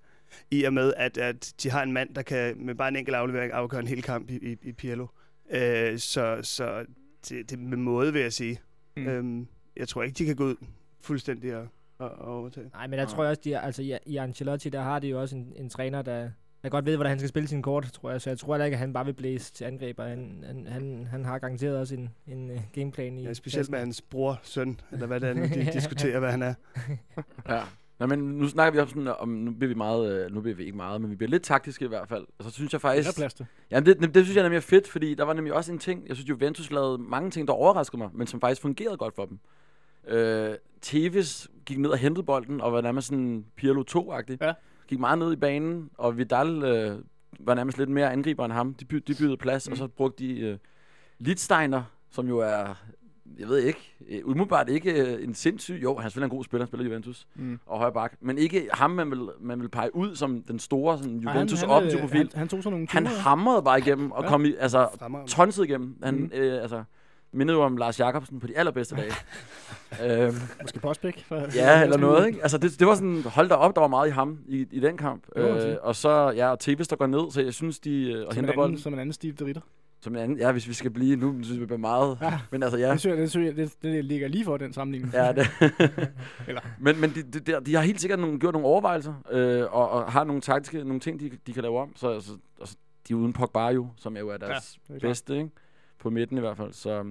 I 0.50 0.64
og 0.64 0.72
med, 0.72 0.92
at, 0.96 1.18
at 1.18 1.54
de 1.62 1.70
har 1.70 1.82
en 1.82 1.92
mand, 1.92 2.14
der 2.14 2.22
kan 2.22 2.66
med 2.66 2.74
bare 2.74 2.88
en 2.88 2.96
enkelt 2.96 3.16
aflevering 3.16 3.52
afgøre 3.52 3.80
en 3.80 3.86
hel 3.86 4.02
kamp 4.02 4.30
i, 4.30 4.52
i, 4.52 4.56
i 4.62 4.72
Pirlo. 4.72 5.06
Øh, 5.50 5.98
så 5.98 6.38
så 6.42 6.84
det, 7.28 7.50
det 7.50 7.52
er 7.52 7.56
med 7.56 7.76
måde, 7.76 8.12
vil 8.12 8.22
jeg 8.22 8.32
sige. 8.32 8.60
Mm. 8.96 9.06
Øhm, 9.06 9.48
jeg 9.76 9.88
tror 9.88 10.02
ikke, 10.02 10.18
de 10.18 10.24
kan 10.24 10.36
gå 10.36 10.44
ud 10.44 10.56
fuldstændig 11.00 11.56
og, 11.56 11.68
og, 11.98 12.10
og 12.10 12.38
overtage. 12.38 12.70
Nej, 12.74 12.86
men 12.86 12.98
der 12.98 13.04
Nej. 13.04 13.14
tror 13.14 13.22
jeg 13.24 13.30
også, 13.30 13.42
de, 13.44 13.58
altså 13.58 13.82
i, 13.82 13.98
i 14.06 14.16
Ancelotti, 14.16 14.68
der 14.68 14.80
har 14.80 14.98
de 14.98 15.08
jo 15.08 15.20
også 15.20 15.36
en, 15.36 15.52
en 15.56 15.68
træner, 15.70 16.02
der, 16.02 16.30
der 16.62 16.68
godt 16.68 16.86
ved, 16.86 16.96
hvordan 16.96 17.10
han 17.10 17.18
skal 17.18 17.28
spille 17.28 17.48
sin 17.48 17.62
kort, 17.62 17.84
tror 17.84 18.10
jeg. 18.10 18.20
Så 18.20 18.30
jeg 18.30 18.38
tror 18.38 18.54
heller 18.54 18.64
ikke, 18.64 18.74
at 18.74 18.78
han 18.78 18.92
bare 18.92 19.04
vil 19.04 19.12
blæse 19.12 19.52
til 19.52 19.64
angreb, 19.64 19.98
og 19.98 20.04
han, 20.04 20.44
han, 20.46 20.66
han, 20.66 21.08
han 21.10 21.24
har 21.24 21.38
garanteret 21.38 21.78
også 21.78 21.94
en, 21.94 22.10
en 22.26 22.50
uh, 22.50 22.56
gameplan 22.72 23.18
i 23.18 23.22
Ja, 23.22 23.32
specielt 23.32 23.60
kassen. 23.60 23.72
med 23.72 23.78
hans 23.78 24.02
bror, 24.02 24.40
søn, 24.42 24.80
eller 24.92 25.06
hvad 25.06 25.20
det 25.20 25.28
er, 25.28 25.34
de 25.34 25.70
diskuterer, 25.78 26.18
hvad 26.18 26.30
han 26.30 26.42
er. 26.42 26.54
Ja. 27.48 27.62
Nå, 27.98 28.06
men 28.06 28.18
nu 28.18 28.48
snakker 28.48 28.72
vi 28.72 28.78
om 28.80 28.88
sådan, 28.88 29.08
om, 29.08 29.28
nu 29.28 29.50
bliver 29.50 29.68
vi 29.68 29.74
meget, 29.74 30.12
øh, 30.12 30.34
nu 30.34 30.40
bliver 30.40 30.56
vi 30.56 30.64
ikke 30.64 30.76
meget, 30.76 31.00
men 31.00 31.10
vi 31.10 31.16
bliver 31.16 31.30
lidt 31.30 31.42
taktiske 31.42 31.84
i 31.84 31.88
hvert 31.88 32.08
fald. 32.08 32.26
Og 32.38 32.44
så 32.44 32.50
synes 32.50 32.72
jeg 32.72 32.80
faktisk, 32.80 33.08
der 33.08 33.20
plads 33.20 33.34
til? 33.34 33.46
Jamen, 33.70 33.86
det, 33.86 34.14
det 34.14 34.24
synes 34.24 34.36
jeg 34.36 34.42
nemlig 34.42 34.56
er 34.56 34.60
fedt, 34.60 34.88
fordi 34.88 35.14
der 35.14 35.24
var 35.24 35.32
nemlig 35.32 35.54
også 35.54 35.72
en 35.72 35.78
ting, 35.78 36.08
jeg 36.08 36.16
synes 36.16 36.28
Juventus 36.28 36.70
lavede 36.70 36.98
mange 36.98 37.30
ting, 37.30 37.48
der 37.48 37.54
overraskede 37.54 37.98
mig, 37.98 38.10
men 38.12 38.26
som 38.26 38.40
faktisk 38.40 38.62
fungerede 38.62 38.96
godt 38.96 39.14
for 39.14 39.26
dem. 39.26 39.38
Øh, 40.08 40.54
Tevez 40.90 41.46
gik 41.66 41.78
ned 41.78 41.90
og 41.90 41.98
hentede 41.98 42.24
bolden, 42.26 42.60
og 42.60 42.72
var 42.72 42.80
nærmest 42.80 43.06
sådan 43.08 43.44
Pirlo 43.56 43.84
2-agtig. 43.90 44.36
Ja. 44.40 44.52
Gik 44.88 44.98
meget 44.98 45.18
ned 45.18 45.32
i 45.32 45.36
banen, 45.36 45.90
og 45.98 46.18
Vidal 46.18 46.62
øh, 46.62 46.98
var 47.40 47.54
nærmest 47.54 47.78
lidt 47.78 47.90
mere 47.90 48.12
angriber 48.12 48.44
end 48.44 48.52
ham. 48.52 48.74
De, 48.74 48.84
by, 48.84 48.96
de 48.96 49.14
byggede 49.14 49.36
plads, 49.36 49.68
mm. 49.68 49.72
og 49.72 49.76
så 49.78 49.86
brugte 49.88 50.24
de 50.24 50.40
øh, 50.40 50.58
Littsteiner, 51.18 51.82
som 52.10 52.28
jo 52.28 52.38
er, 52.38 52.84
jeg 53.38 53.48
ved 53.48 53.58
ikke, 53.58 53.94
øh, 54.08 54.20
umiddelbart 54.24 54.68
ikke 54.68 54.92
øh, 55.06 55.24
en 55.24 55.34
sindssyg, 55.34 55.78
jo, 55.82 55.96
han 55.98 56.10
spiller 56.10 56.24
en 56.24 56.30
god 56.30 56.44
spiller, 56.44 56.62
han 56.64 56.66
spiller 56.68 56.84
i 56.84 56.88
Juventus 56.88 57.26
Mm. 57.34 57.58
og 57.66 57.78
højre 57.78 57.92
bak, 57.92 58.14
men 58.20 58.38
ikke 58.38 58.68
ham, 58.72 58.90
man 58.90 59.10
vil, 59.10 59.28
man 59.40 59.60
vil 59.60 59.68
pege 59.68 59.96
ud 59.96 60.14
som 60.16 60.42
den 60.42 60.58
store 60.58 60.98
sådan, 60.98 61.18
Juventus 61.18 61.60
han, 61.60 61.70
offensiv 61.70 61.98
han, 61.98 62.08
profil. 62.08 62.18
han, 62.32 62.38
han 62.38 62.48
tog 62.48 62.62
sådan 62.62 62.72
nogle 62.72 62.86
Han 62.90 63.04
ture. 63.06 63.14
hamrede 63.18 63.62
bare 63.62 63.78
igennem 63.78 64.12
og 64.12 64.22
Ja. 64.22 64.28
kom 64.28 64.44
i, 64.44 64.54
altså, 64.58 64.88
Fremragende. 64.98 65.32
tonset 65.32 65.64
igennem. 65.64 65.96
Han, 66.02 66.14
mm. 66.14 66.30
øh, 66.34 66.62
altså, 66.62 66.84
mindede 67.36 67.58
jo 67.58 67.62
om 67.64 67.76
Lars 67.76 68.00
Jakobsen 68.00 68.40
på 68.40 68.46
de 68.46 68.58
allerbedste 68.58 68.96
dage. 68.96 69.12
øhm, 70.26 70.34
Måske 70.62 70.80
Postbæk. 70.80 71.24
for- 71.28 71.56
ja, 71.56 71.82
eller 71.82 71.96
noget, 71.98 72.26
ikke? 72.26 72.42
Altså, 72.42 72.58
det, 72.58 72.78
det 72.80 72.86
var 72.86 72.94
sådan, 72.94 73.22
hold 73.22 73.48
da 73.48 73.54
op, 73.54 73.74
der 73.74 73.80
var 73.80 73.88
meget 73.88 74.08
i 74.08 74.10
ham 74.10 74.38
i, 74.48 74.66
i 74.70 74.80
den 74.80 74.96
kamp. 74.96 75.24
Man 75.36 75.44
Øh, 75.44 75.76
og 75.82 75.96
så, 75.96 76.30
ja, 76.36 76.50
og 76.50 76.58
Tevez, 76.58 76.88
der 76.88 76.96
går 76.96 77.06
ned, 77.06 77.30
så 77.30 77.42
jeg 77.42 77.54
synes, 77.54 77.80
de 77.80 78.12
øh, 78.12 78.34
henter 78.34 78.54
bolden. 78.54 78.78
som 78.78 78.92
en 78.92 78.98
anden 78.98 79.12
Steve 79.12 79.32
de 79.32 79.44
Ritter. 79.44 79.62
Som 80.00 80.14
en 80.16 80.22
anden, 80.22 80.38
ja, 80.38 80.52
hvis 80.52 80.68
vi 80.68 80.72
skal 80.72 80.90
blive, 80.90 81.16
nu 81.16 81.32
synes 81.32 81.50
jeg, 81.50 81.58
det 81.60 81.68
bliver 81.68 81.78
meget. 81.78 82.18
Ja. 82.22 82.38
Men 82.50 82.62
altså, 82.62 82.78
Ja. 82.78 82.86
ja. 82.86 82.92
Det, 82.92 83.00
synes 83.00 83.12
jeg, 83.14 83.22
det, 83.22 83.30
synes 83.30 83.46
jeg, 83.46 83.56
det, 83.56 83.82
det 83.82 84.04
ligger 84.04 84.28
lige 84.28 84.44
for 84.44 84.56
den 84.56 84.72
sammenligning. 84.72 85.12
Ja, 85.14 85.32
det. 85.32 85.46
Eller- 86.48 86.60
men 86.80 87.00
men 87.00 87.10
de, 87.10 87.22
de, 87.22 87.40
de, 87.40 87.60
de, 87.66 87.74
har 87.74 87.82
helt 87.82 88.00
sikkert 88.00 88.18
nogle, 88.18 88.38
gjort 88.38 88.52
nogle 88.52 88.66
overvejelser, 88.68 89.14
øh, 89.30 89.62
og, 89.74 89.90
og, 89.90 90.12
har 90.12 90.24
nogle 90.24 90.40
taktiske, 90.42 90.84
nogle 90.84 91.00
ting, 91.00 91.20
de, 91.20 91.30
de 91.46 91.52
kan 91.52 91.62
lave 91.62 91.78
om. 91.80 91.92
Så 91.96 92.08
altså, 92.08 92.32
altså, 92.60 92.76
de 93.08 93.12
er 93.12 93.16
uden 93.16 93.32
Pogba 93.32 93.66
jo, 93.68 93.88
som 93.96 94.16
jo 94.16 94.28
er 94.28 94.36
deres 94.36 94.78
det 94.88 94.96
er 94.96 95.00
bedste, 95.00 95.36
ikke? 95.36 95.50
På 95.98 96.10
midten 96.10 96.36
i 96.36 96.40
hvert 96.40 96.56
fald. 96.56 96.72
Så 96.72 97.04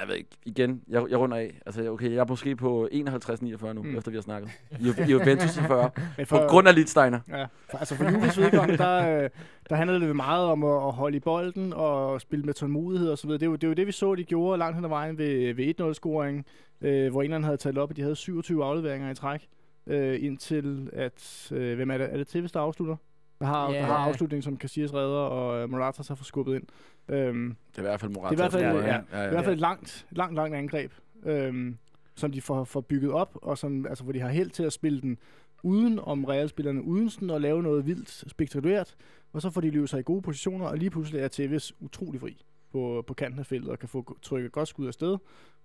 jeg 0.00 0.08
ved 0.08 0.14
ikke, 0.14 0.30
igen, 0.44 0.82
jeg, 0.88 1.06
jeg 1.10 1.18
runder 1.18 1.36
af. 1.36 1.60
Altså, 1.66 1.90
okay, 1.90 2.10
jeg 2.10 2.16
er 2.18 2.24
måske 2.28 2.56
på 2.56 2.88
51-49 2.92 3.72
nu, 3.72 3.82
Mm. 3.82 3.96
efter 3.96 4.10
vi 4.10 4.16
har 4.16 4.22
snakket. 4.22 4.50
I, 4.80 4.84
I 5.08 5.10
Juventus 5.10 5.52
til 5.52 5.62
40. 5.68 5.90
Men 6.16 6.26
På 6.26 6.38
grund 6.48 6.68
af 6.68 6.74
Littsteiner. 6.74 7.20
Ja, 7.28 7.46
for, 7.70 7.78
altså 7.78 7.94
for 7.96 8.04
Juves 8.10 8.38
vedkommende, 8.38 8.78
der, 8.78 9.22
øh, 9.22 9.30
der 9.70 9.76
handlede 9.76 10.00
det 10.00 10.16
meget 10.16 10.44
om 10.46 10.64
at, 10.64 10.70
at 10.86 10.92
holde 10.92 11.16
i 11.16 11.20
bolden 11.20 11.72
og 11.72 12.20
spille 12.20 12.44
med 12.44 12.54
tålmodighed 12.54 13.10
og 13.10 13.18
så 13.18 13.26
videre. 13.26 13.38
Det 13.40 13.46
er, 13.46 13.50
jo, 13.50 13.56
det 13.56 13.64
er 13.64 13.68
jo 13.68 13.74
det, 13.74 13.86
vi 13.86 13.92
så, 13.92 14.14
de 14.14 14.24
gjorde 14.24 14.58
langt 14.58 14.74
hen 14.74 14.84
ad 14.84 14.88
vejen 14.88 15.18
ved, 15.18 15.54
ved 15.54 15.80
1-0-scoringen, 15.80 16.44
øh, 16.80 17.10
hvor 17.10 17.22
England 17.22 17.44
havde 17.44 17.56
talt 17.56 17.78
op, 17.78 17.90
at 17.90 17.96
de 17.96 18.02
havde 18.02 18.16
27 18.16 18.64
afleveringer 18.64 19.10
i 19.10 19.14
træk, 19.14 19.46
øh, 19.86 20.24
indtil 20.24 20.90
at, 20.92 21.48
øh, 21.52 21.76
hvem 21.76 21.90
er 21.90 21.98
det, 21.98 22.12
er 22.12 22.16
det 22.16 22.28
Tevez, 22.28 22.50
der 22.52 22.60
afslutter? 22.60 22.96
Der 23.40 23.46
har, 23.46 23.70
der 23.72 23.82
har 23.82 23.96
afslutningen, 23.96 24.42
som 24.42 24.58
Casillas 24.58 24.94
redder, 24.94 25.18
og 25.18 25.62
øh, 25.62 25.70
Morata 25.70 26.02
så 26.02 26.14
får 26.14 26.24
skubbet 26.24 26.54
ind. 26.54 26.62
Øhm, 27.08 27.56
Det 27.70 27.78
er 27.78 27.82
i 27.82 27.86
hvert 27.86 28.00
fald 28.00 28.10
Morata. 28.12 28.34
Det 28.34 28.40
er 28.40 28.46
i 28.46 28.50
hvert 28.50 28.52
fald- 28.52 28.84
ja, 28.84 28.86
ja. 28.94 29.02
ja, 29.12 29.22
ja, 29.22 29.26
i 29.26 29.30
hvert 29.30 29.44
fald 29.44 29.54
et 29.54 29.60
langt, 29.60 30.06
langt, 30.10 30.34
langt 30.34 30.56
angreb, 30.56 30.92
øhm, 31.24 31.76
som 32.14 32.32
de 32.32 32.40
får, 32.42 32.64
får 32.64 32.80
bygget 32.80 33.12
op, 33.12 33.38
og 33.42 33.58
som, 33.58 33.86
altså, 33.86 34.04
hvor 34.04 34.12
de 34.12 34.20
har 34.20 34.28
held 34.28 34.50
til 34.50 34.62
at 34.62 34.72
spille 34.72 35.00
den 35.00 35.18
uden 35.62 35.98
om 35.98 36.24
realspillerne, 36.24 36.82
uden 36.82 37.10
sådan 37.10 37.30
at 37.30 37.40
lave 37.40 37.62
noget 37.62 37.86
vildt 37.86 38.24
spektakulært, 38.30 38.94
og 39.32 39.42
så 39.42 39.50
får 39.50 39.60
de 39.60 39.70
løbet 39.70 39.88
sig 39.90 40.00
i 40.00 40.02
gode 40.02 40.22
positioner, 40.22 40.66
og 40.66 40.76
lige 40.78 40.90
pludselig 40.90 41.20
er 41.20 41.28
Tevez 41.28 41.72
utrolig 41.80 42.20
fri 42.20 42.44
på, 42.72 43.04
på 43.06 43.14
kanten 43.14 43.40
af 43.40 43.46
feltet, 43.46 43.70
og 43.70 43.78
kan 43.78 43.88
få 43.88 44.16
trykket 44.22 44.52
godt 44.52 44.68
skud 44.68 44.86
afsted. 44.86 45.16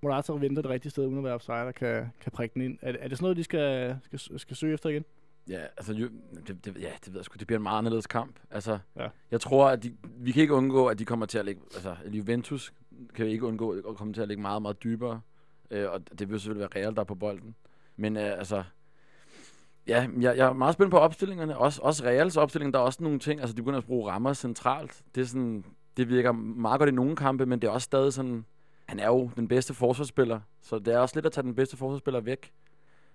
Morata 0.01 0.33
venter 0.33 0.61
det 0.61 0.71
rigtige 0.71 0.89
sted, 0.91 1.05
uden 1.05 1.17
at 1.17 1.23
være 1.23 1.33
offside, 1.33 1.55
og 1.55 1.75
kan, 1.75 2.05
kan 2.21 2.31
prikke 2.31 2.53
den 2.53 2.61
ind. 2.61 2.77
Er, 2.81 2.93
er 2.99 3.07
det 3.07 3.17
sådan 3.17 3.23
noget, 3.23 3.37
de 3.37 3.43
skal, 3.43 3.95
skal, 4.03 4.39
skal 4.39 4.55
søge 4.55 4.73
efter 4.73 4.89
igen? 4.89 5.05
Ja, 5.49 5.61
altså, 5.77 5.93
jo, 5.93 6.09
det, 6.47 6.65
det, 6.65 6.77
ja, 6.81 6.89
det 7.05 7.13
ved 7.13 7.19
jeg 7.19 7.25
sgu. 7.25 7.35
Det 7.39 7.47
bliver 7.47 7.59
en 7.59 7.63
meget 7.63 7.77
anderledes 7.77 8.07
kamp. 8.07 8.35
Altså, 8.51 8.79
Ja. 8.95 9.07
jeg 9.31 9.41
tror, 9.41 9.69
at 9.69 9.83
de, 9.83 9.95
vi 10.03 10.31
kan 10.31 10.41
ikke 10.41 10.53
undgå, 10.53 10.87
at 10.87 10.99
de 10.99 11.05
kommer 11.05 11.25
til 11.25 11.37
at 11.37 11.45
ligge... 11.45 11.61
Altså, 11.73 11.95
Juventus 12.05 12.73
kan 13.15 13.27
ikke 13.27 13.45
undgå 13.45 13.71
at 13.71 13.95
komme 13.95 14.13
til 14.13 14.21
at 14.21 14.27
ligge 14.27 14.41
meget, 14.41 14.61
meget 14.61 14.83
dybere. 14.83 15.21
Øh, 15.71 15.89
og 15.91 16.19
det 16.19 16.29
vil 16.29 16.39
selvfølgelig 16.39 16.69
være 16.73 16.83
Real, 16.83 16.95
der 16.95 17.01
er 17.01 17.05
på 17.05 17.15
bolden. 17.15 17.55
Men 17.97 18.17
øh, 18.17 18.23
altså... 18.23 18.63
Ja, 19.87 20.07
jeg, 20.19 20.37
jeg 20.37 20.47
er 20.47 20.53
meget 20.53 20.73
spændt 20.73 20.91
på 20.91 20.97
opstillingerne. 20.97 21.57
Også, 21.57 21.81
også 21.81 22.03
Reals 22.03 22.37
opstilling, 22.37 22.73
der 22.73 22.79
er 22.79 22.83
også 22.83 23.03
nogle 23.03 23.19
ting... 23.19 23.39
Altså, 23.39 23.55
de 23.55 23.61
begynder 23.61 23.79
at 23.79 23.85
bruge 23.85 24.11
rammer 24.11 24.33
centralt. 24.33 25.01
Det 25.15 25.21
er 25.21 25.25
sådan... 25.25 25.65
Det 25.97 26.09
virker 26.09 26.31
meget 26.31 26.79
godt 26.79 26.89
i 26.89 26.93
nogle 26.93 27.15
kampe, 27.15 27.45
men 27.45 27.61
det 27.61 27.67
er 27.67 27.71
også 27.71 27.85
stadig 27.85 28.13
sådan... 28.13 28.45
Han 28.85 28.99
er 28.99 29.07
jo 29.07 29.29
den 29.35 29.47
bedste 29.47 29.73
forsvarsspiller, 29.73 30.39
så 30.61 30.79
det 30.79 30.93
er 30.93 30.97
også 30.97 31.15
lidt 31.15 31.25
at 31.25 31.31
tage 31.31 31.43
den 31.43 31.55
bedste 31.55 31.77
forsvarsspiller 31.77 32.19
væk. 32.21 32.51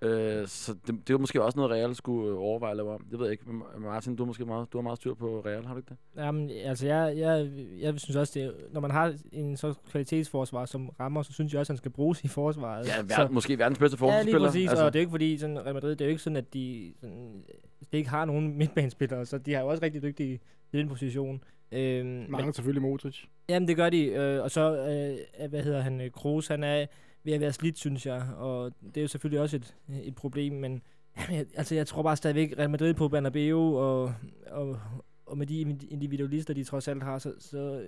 Øh, 0.02 0.46
så 0.46 0.74
det, 0.86 1.08
det 1.08 1.14
er 1.14 1.18
måske 1.18 1.42
også 1.42 1.58
noget, 1.58 1.72
Real 1.72 1.94
skulle 1.94 2.30
øh, 2.30 2.38
overveje 2.38 2.70
at 2.70 2.76
lave 2.76 2.90
om. 2.94 3.06
Det 3.10 3.18
ved 3.18 3.26
jeg 3.26 3.32
ikke. 3.32 3.44
Men 3.48 3.62
Martin, 3.78 4.16
du 4.16 4.22
har 4.22 4.26
måske 4.26 4.44
meget, 4.44 4.72
du 4.72 4.78
har 4.78 4.82
meget 4.82 4.96
styr 4.96 5.14
på 5.14 5.42
Real, 5.46 5.64
har 5.64 5.74
du 5.74 5.78
ikke 5.78 5.88
det? 5.88 6.22
Jamen, 6.24 6.50
altså, 6.50 6.86
jeg, 6.86 7.14
jeg, 7.16 7.50
jeg 7.80 8.00
synes 8.00 8.16
også, 8.16 8.32
det 8.34 8.46
er, 8.46 8.50
når 8.72 8.80
man 8.80 8.90
har 8.90 9.14
en 9.32 9.56
så 9.56 9.74
kvalitetsforsvar 9.90 10.64
som 10.64 10.88
rammer, 11.00 11.22
så 11.22 11.32
synes 11.32 11.52
jeg 11.52 11.60
også, 11.60 11.72
at 11.72 11.74
han 11.74 11.78
skal 11.78 11.90
bruges 11.90 12.24
i 12.24 12.28
forsvaret. 12.28 12.86
Ja, 12.86 13.08
så, 13.08 13.22
ver- 13.22 13.28
måske 13.28 13.58
verdens 13.58 13.78
bedste 13.78 13.96
ja, 14.00 14.22
lige 14.22 14.32
forsvarsspiller. 14.32 14.48
præcis, 14.48 14.68
altså. 14.70 14.84
og 14.84 14.92
det 14.92 14.98
er 14.98 15.02
jo 15.02 15.04
ikke 15.06 15.10
fordi, 15.10 15.38
sådan, 15.38 15.58
Real 15.64 15.74
Madrid, 15.74 15.90
det 15.90 16.00
er 16.00 16.04
jo 16.04 16.10
ikke 16.10 16.22
sådan, 16.22 16.36
at 16.36 16.54
de, 16.54 16.94
sådan, 17.00 17.44
de 17.92 17.96
ikke 17.96 18.10
har 18.10 18.24
nogen 18.24 18.58
midtbanespillere, 18.58 19.26
så 19.26 19.38
de 19.38 19.52
har 19.52 19.60
jo 19.60 19.66
også 19.68 19.82
rigtig 19.82 20.02
dygtige 20.02 20.40
i 20.72 20.76
den 20.76 20.88
position. 20.88 21.42
Øhm, 21.72 22.06
Mangler 22.06 22.44
men, 22.44 22.52
selvfølgelig 22.52 22.82
Modric. 22.82 23.24
jamen, 23.48 23.68
det 23.68 23.76
gør 23.76 23.90
de, 23.90 24.04
øh, 24.06 24.42
og 24.42 24.50
så, 24.50 24.76
øh, 24.76 25.48
hvad 25.48 25.62
hedder 25.62 25.80
han, 25.80 26.00
øh, 26.00 26.10
Kroos, 26.10 26.48
han 26.48 26.64
er 26.64 26.86
ved 27.26 27.32
at 27.32 27.40
være 27.40 27.52
slidt, 27.52 27.78
synes 27.78 28.06
jeg, 28.06 28.22
og 28.36 28.72
det 28.82 28.96
er 28.96 29.02
jo 29.02 29.08
selvfølgelig 29.08 29.40
også 29.40 29.56
et, 29.56 29.74
et 30.02 30.14
problem, 30.14 30.52
men 30.52 30.82
jamen, 31.18 31.36
jeg, 31.38 31.46
altså, 31.54 31.74
jeg 31.74 31.86
tror 31.86 32.02
bare 32.02 32.16
stadigvæk, 32.16 32.54
Real 32.58 32.70
Madrid 32.70 32.94
på 32.94 33.08
Bernabeu, 33.08 33.76
og, 33.76 34.14
og, 34.50 34.80
og 35.26 35.38
med 35.38 35.46
de 35.46 35.60
individualister, 35.90 36.54
de 36.54 36.64
trods 36.64 36.88
alt 36.88 37.02
har, 37.02 37.18
så, 37.18 37.32
så 37.38 37.80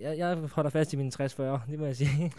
jeg, 0.00 0.18
jeg 0.18 0.36
holder 0.52 0.70
fast 0.70 0.92
i 0.92 0.96
min 0.96 1.12
60-40, 1.20 1.20
det 1.70 1.78
må 1.78 1.86
jeg 1.86 1.96
sige. 1.96 2.32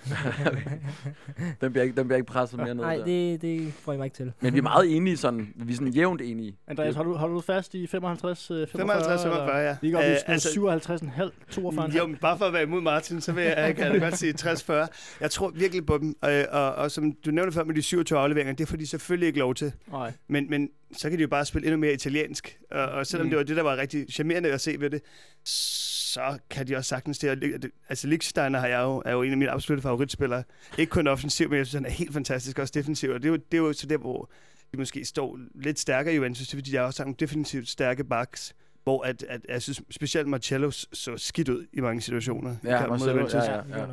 den, 1.61 1.71
bliver 1.71 1.83
ikke, 1.83 1.95
den 1.95 2.07
bliver 2.07 2.17
ikke 2.17 2.27
presset 2.31 2.57
mere 2.59 2.75
ned 2.75 2.83
Nej, 2.83 2.95
der. 2.97 3.05
det, 3.05 3.41
det 3.41 3.73
får 3.73 3.91
jeg 3.91 3.99
mig 3.99 4.05
ikke 4.05 4.15
til. 4.15 4.31
Men 4.41 4.53
vi 4.53 4.57
er 4.57 4.63
meget 4.63 4.95
enige 4.95 5.17
sådan, 5.17 5.53
vi 5.55 5.71
er 5.73 5.75
sådan 5.75 5.93
jævnt 5.93 6.21
enige. 6.21 6.57
Andreas, 6.67 6.95
har 6.95 7.03
du, 7.03 7.13
har 7.13 7.27
du 7.27 7.41
fast 7.41 7.73
i 7.75 7.87
55, 7.87 8.51
øh, 8.51 8.67
45? 8.67 8.79
55, 8.87 9.23
45, 9.23 9.57
ja. 9.57 9.77
Vi 9.81 9.91
går 9.91 9.97
op 9.97 10.03
i 10.03 10.07
Øh, 10.07 10.17
sådan 10.17 10.33
altså- 10.33 10.49
57,5, 10.49 11.31
42,5. 11.51 11.97
Jo, 11.97 12.07
men 12.07 12.15
bare 12.21 12.37
for 12.37 12.45
at 12.45 12.53
være 12.53 12.63
imod 12.63 12.81
Martin, 12.81 13.21
så 13.21 13.31
vil 13.31 13.43
jeg, 13.43 13.53
jeg 13.57 13.75
kan 13.75 13.91
da 13.91 13.97
godt 13.97 14.17
sige 14.17 14.33
60-40. 14.39 14.73
Jeg 15.21 15.31
tror 15.31 15.49
virkelig 15.49 15.85
på 15.85 15.97
dem, 15.97 16.15
og, 16.21 16.31
og, 16.51 16.75
og 16.75 16.91
som 16.91 17.11
du 17.25 17.31
nævnte 17.31 17.51
før 17.53 17.63
med 17.63 17.75
de 17.75 17.81
27 17.81 18.19
afleveringer, 18.19 18.53
det 18.53 18.67
får 18.67 18.77
de 18.77 18.87
selvfølgelig 18.87 19.27
ikke 19.27 19.39
lov 19.39 19.55
til. 19.55 19.73
Nej. 19.91 20.11
Men, 20.27 20.49
men 20.49 20.69
så 20.97 21.09
kan 21.09 21.17
de 21.17 21.21
jo 21.21 21.27
bare 21.27 21.45
spille 21.45 21.65
endnu 21.67 21.77
mere 21.79 21.93
italiensk. 21.93 22.57
Og, 22.71 22.85
og 22.85 23.07
selvom 23.07 23.25
Mm. 23.25 23.29
det 23.29 23.37
var 23.37 23.43
det, 23.43 23.55
der 23.57 23.63
var 23.63 23.77
rigtig 23.77 24.05
charmerende 24.11 24.51
at 24.51 24.61
se 24.61 24.75
ved 24.79 24.89
det, 24.89 25.01
så 25.45 26.37
kan 26.49 26.67
de 26.67 26.75
også 26.75 26.89
sagtens 26.89 27.19
det. 27.19 27.29
Og 27.29 27.69
Altså, 27.89 28.07
Lichsteiner 28.07 28.59
har 28.59 28.67
jeg 28.67 28.79
jo, 28.81 29.01
er 29.05 29.11
jo 29.11 29.21
en 29.21 29.31
af 29.31 29.37
mine 29.37 29.51
absolutte 29.51 29.81
favoritspillere. 29.81 30.43
Ikke 30.77 30.89
kun 30.89 31.07
offensiv, 31.07 31.49
men 31.49 31.57
jeg 31.57 31.65
synes, 31.67 31.73
han 31.83 31.85
er 31.85 31.95
helt 31.95 32.13
fantastisk, 32.13 32.59
også 32.59 32.71
defensiv. 32.75 33.09
Og 33.09 33.19
det 33.23 33.25
er 33.25 33.29
jo, 33.29 33.35
det 33.35 33.57
er 33.57 33.61
jo 33.61 33.73
så 33.73 33.87
der, 33.87 33.97
hvor 33.97 34.31
de 34.71 34.77
måske 34.77 35.05
står 35.05 35.39
lidt 35.55 35.79
stærkere 35.79 36.13
i 36.13 36.15
Juventus, 36.17 36.49
fordi 36.49 36.71
de 36.71 36.75
har 36.77 36.83
også 36.83 37.03
nogle 37.03 37.15
defensivt 37.19 37.69
stærke 37.69 38.03
backs. 38.03 38.55
Hvor 38.83 39.01
at, 39.01 39.25
at, 39.29 39.41
jeg 39.49 39.61
synes, 39.61 39.81
specielt 39.91 40.27
Marcello 40.27 40.71
så 40.71 41.13
skidt 41.17 41.49
ud 41.49 41.65
i 41.73 41.81
mange 41.81 42.01
situationer. 42.01 42.51
i 42.51 42.67
Ja, 42.67 42.79
mod 42.79 42.89
Marcelo, 42.89 43.11
Juventus. 43.11 43.33
ja, 43.33 43.55
ja. 43.55 43.85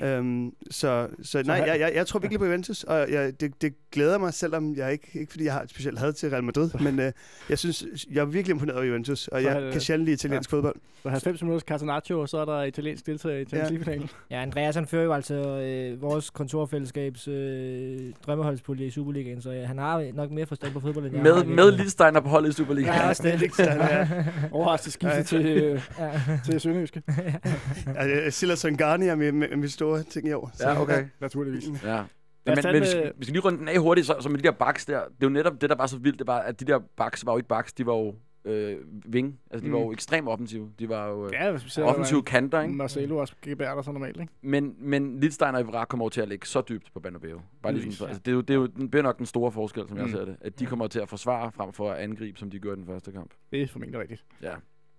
ja. 0.00 0.16
Øhm, 0.16 0.52
så, 0.70 1.08
så 1.22 1.42
nej, 1.42 1.56
jeg, 1.56 1.80
jeg, 1.80 1.92
jeg 1.94 2.06
tror 2.06 2.20
virkelig 2.20 2.38
på 2.38 2.44
Juventus, 2.44 2.84
og 2.84 3.12
jeg, 3.12 3.40
det, 3.40 3.62
det 3.62 3.74
glæder 3.92 4.18
mig, 4.18 4.34
selvom 4.34 4.76
jeg 4.76 4.92
ikke, 4.92 5.08
ikke 5.14 5.30
fordi 5.30 5.44
jeg 5.44 5.52
har 5.52 5.62
et 5.62 5.70
specielt 5.70 5.98
had 5.98 6.12
til 6.12 6.30
Real 6.30 6.44
Madrid, 6.44 6.70
men 6.80 7.00
øh, 7.00 7.12
jeg 7.48 7.58
synes, 7.58 7.84
jeg 8.10 8.20
er 8.20 8.24
virkelig 8.24 8.52
imponeret 8.52 8.76
over 8.78 8.86
Juventus, 8.86 9.28
og 9.28 9.42
jeg 9.42 9.72
kan 9.72 9.80
sjældent 9.80 10.04
lide 10.04 10.14
italiensk 10.14 10.52
ja. 10.52 10.56
fodbold. 10.56 10.76
Så 11.02 11.08
90 11.08 11.42
minutters 11.42 11.62
Casanaccio, 11.62 12.20
og 12.20 12.28
så 12.28 12.38
er 12.38 12.44
der 12.44 12.62
italiensk 12.62 13.06
deltager 13.06 13.36
i 13.38 13.44
Champions 13.44 13.70
Ja. 13.70 13.74
League-finalen. 13.74 14.10
Ja, 14.30 14.42
Andreas 14.42 14.74
han 14.74 14.86
fører 14.86 15.04
jo 15.04 15.12
altså 15.12 15.34
øh, 15.34 16.02
vores 16.02 16.30
kontorfællesskabs 16.30 17.28
øh, 17.28 18.12
drømmeholdspulje 18.26 18.86
i 18.86 18.90
Superligaen, 18.90 19.42
så 19.42 19.50
ja, 19.50 19.64
han 19.64 19.78
har 19.78 20.10
nok 20.14 20.30
mere 20.30 20.46
forstand 20.46 20.72
på 20.72 20.80
fodbold, 20.80 21.04
end 21.06 21.14
jeg. 21.14 21.22
Med, 21.22 21.44
med. 21.44 21.72
Liedsteiner 21.72 22.20
på 22.20 22.28
holdet 22.28 22.48
i 22.48 22.52
Superligaen. 22.52 22.94
Ja, 22.94 23.08
også 23.08 23.22
det. 23.22 23.58
ja. 23.58 24.08
Overraskende 24.52 24.92
skifte 24.92 25.16
Ja. 25.16 25.22
til, 25.22 25.46
øh, 25.46 25.82
ja. 25.98 26.10
til 26.44 26.60
Sønderjyske. 26.60 27.02
Altså, 27.96 28.38
Silas 28.38 28.58
Sangani 28.58 29.06
er 29.06 29.14
mit, 29.14 29.58
mit 29.58 29.72
store 29.72 30.02
ting 30.02 30.28
i 30.28 30.32
år. 30.32 30.50
Så, 30.54 30.68
Ja, 30.68 30.80
okay. 30.80 31.04
Naturligvis. 31.20 31.64
Ja. 31.84 32.02
Lad 32.46 32.56
Men, 32.56 32.72
men, 32.72 32.82
vi, 32.82 32.86
skal, 32.86 33.12
vi 33.18 33.24
skal 33.24 33.32
lige 33.32 33.42
runde 33.42 33.58
den 33.58 33.68
af 33.68 33.78
hurtigt, 33.78 34.06
så, 34.06 34.16
så 34.20 34.28
med 34.28 34.38
de 34.38 34.42
der 34.42 34.50
backs 34.50 34.86
der. 34.86 34.98
Det 34.98 35.04
er 35.04 35.10
jo 35.22 35.28
netop 35.28 35.60
det, 35.60 35.70
der 35.70 35.76
var 35.76 35.86
så 35.86 35.96
vildt, 35.98 36.18
det 36.18 36.26
var, 36.26 36.38
at 36.38 36.60
de 36.60 36.64
der 36.64 36.80
backs 36.96 37.26
var 37.26 37.32
jo 37.32 37.36
ikke 37.38 37.48
backs, 37.48 37.72
de 37.72 37.86
var 37.86 37.94
jo 37.94 38.14
øh, 38.44 38.76
wing. 39.12 39.40
Altså, 39.50 39.64
de 39.64 39.68
Mm. 39.68 39.72
var 39.74 39.80
jo 39.80 39.92
ekstremt 39.92 40.28
offensive. 40.28 40.70
De 40.78 40.88
var 40.88 41.08
jo 41.08 41.26
øh, 41.26 41.32
Ja, 41.32 41.54
offensive 41.82 42.22
kanter, 42.22 42.60
ikke? 42.62 42.74
Marcelo 42.74 43.16
også 43.16 43.34
gebærder 43.42 43.82
sig 43.82 43.92
normalt, 43.92 44.20
ikke? 44.20 44.32
Men, 44.42 44.74
men 44.78 45.20
Liedsteiner 45.20 45.58
og 45.58 45.64
Evra 45.64 45.84
kommer 45.84 46.02
over 46.02 46.10
til 46.10 46.20
at 46.20 46.28
ligge 46.28 46.46
så 46.46 46.60
dybt 46.68 46.90
på 46.94 47.00
Banabeo. 47.00 47.40
Bare 47.62 47.72
lige 47.72 47.92
sådan, 47.92 48.04
ja. 48.04 48.06
altså, 48.08 48.22
det, 48.24 48.30
er 48.30 48.34
jo, 48.34 48.40
det, 48.40 48.50
er 48.50 48.58
jo, 48.58 48.66
det 48.66 48.90
bliver 48.90 49.02
nok 49.02 49.18
den 49.18 49.26
store 49.26 49.52
forskel, 49.52 49.88
som 49.88 49.96
jeg 49.96 50.06
Mm. 50.06 50.12
ser 50.12 50.24
det. 50.24 50.36
At 50.40 50.58
de 50.60 50.66
kommer 50.66 50.86
til 50.86 51.00
at 51.00 51.08
forsvare 51.08 51.52
frem 51.52 51.72
for 51.72 51.90
at 51.90 51.98
angribe, 51.98 52.38
som 52.38 52.50
de 52.50 52.58
gjorde 52.58 52.76
i 52.76 52.84
den 52.84 52.86
første 52.86 53.12
kamp. 53.12 53.30
Det 53.52 53.62
er 53.62 53.66
formentlig 53.66 54.00
rigtigt. 54.00 54.24
Ja. 54.42 54.52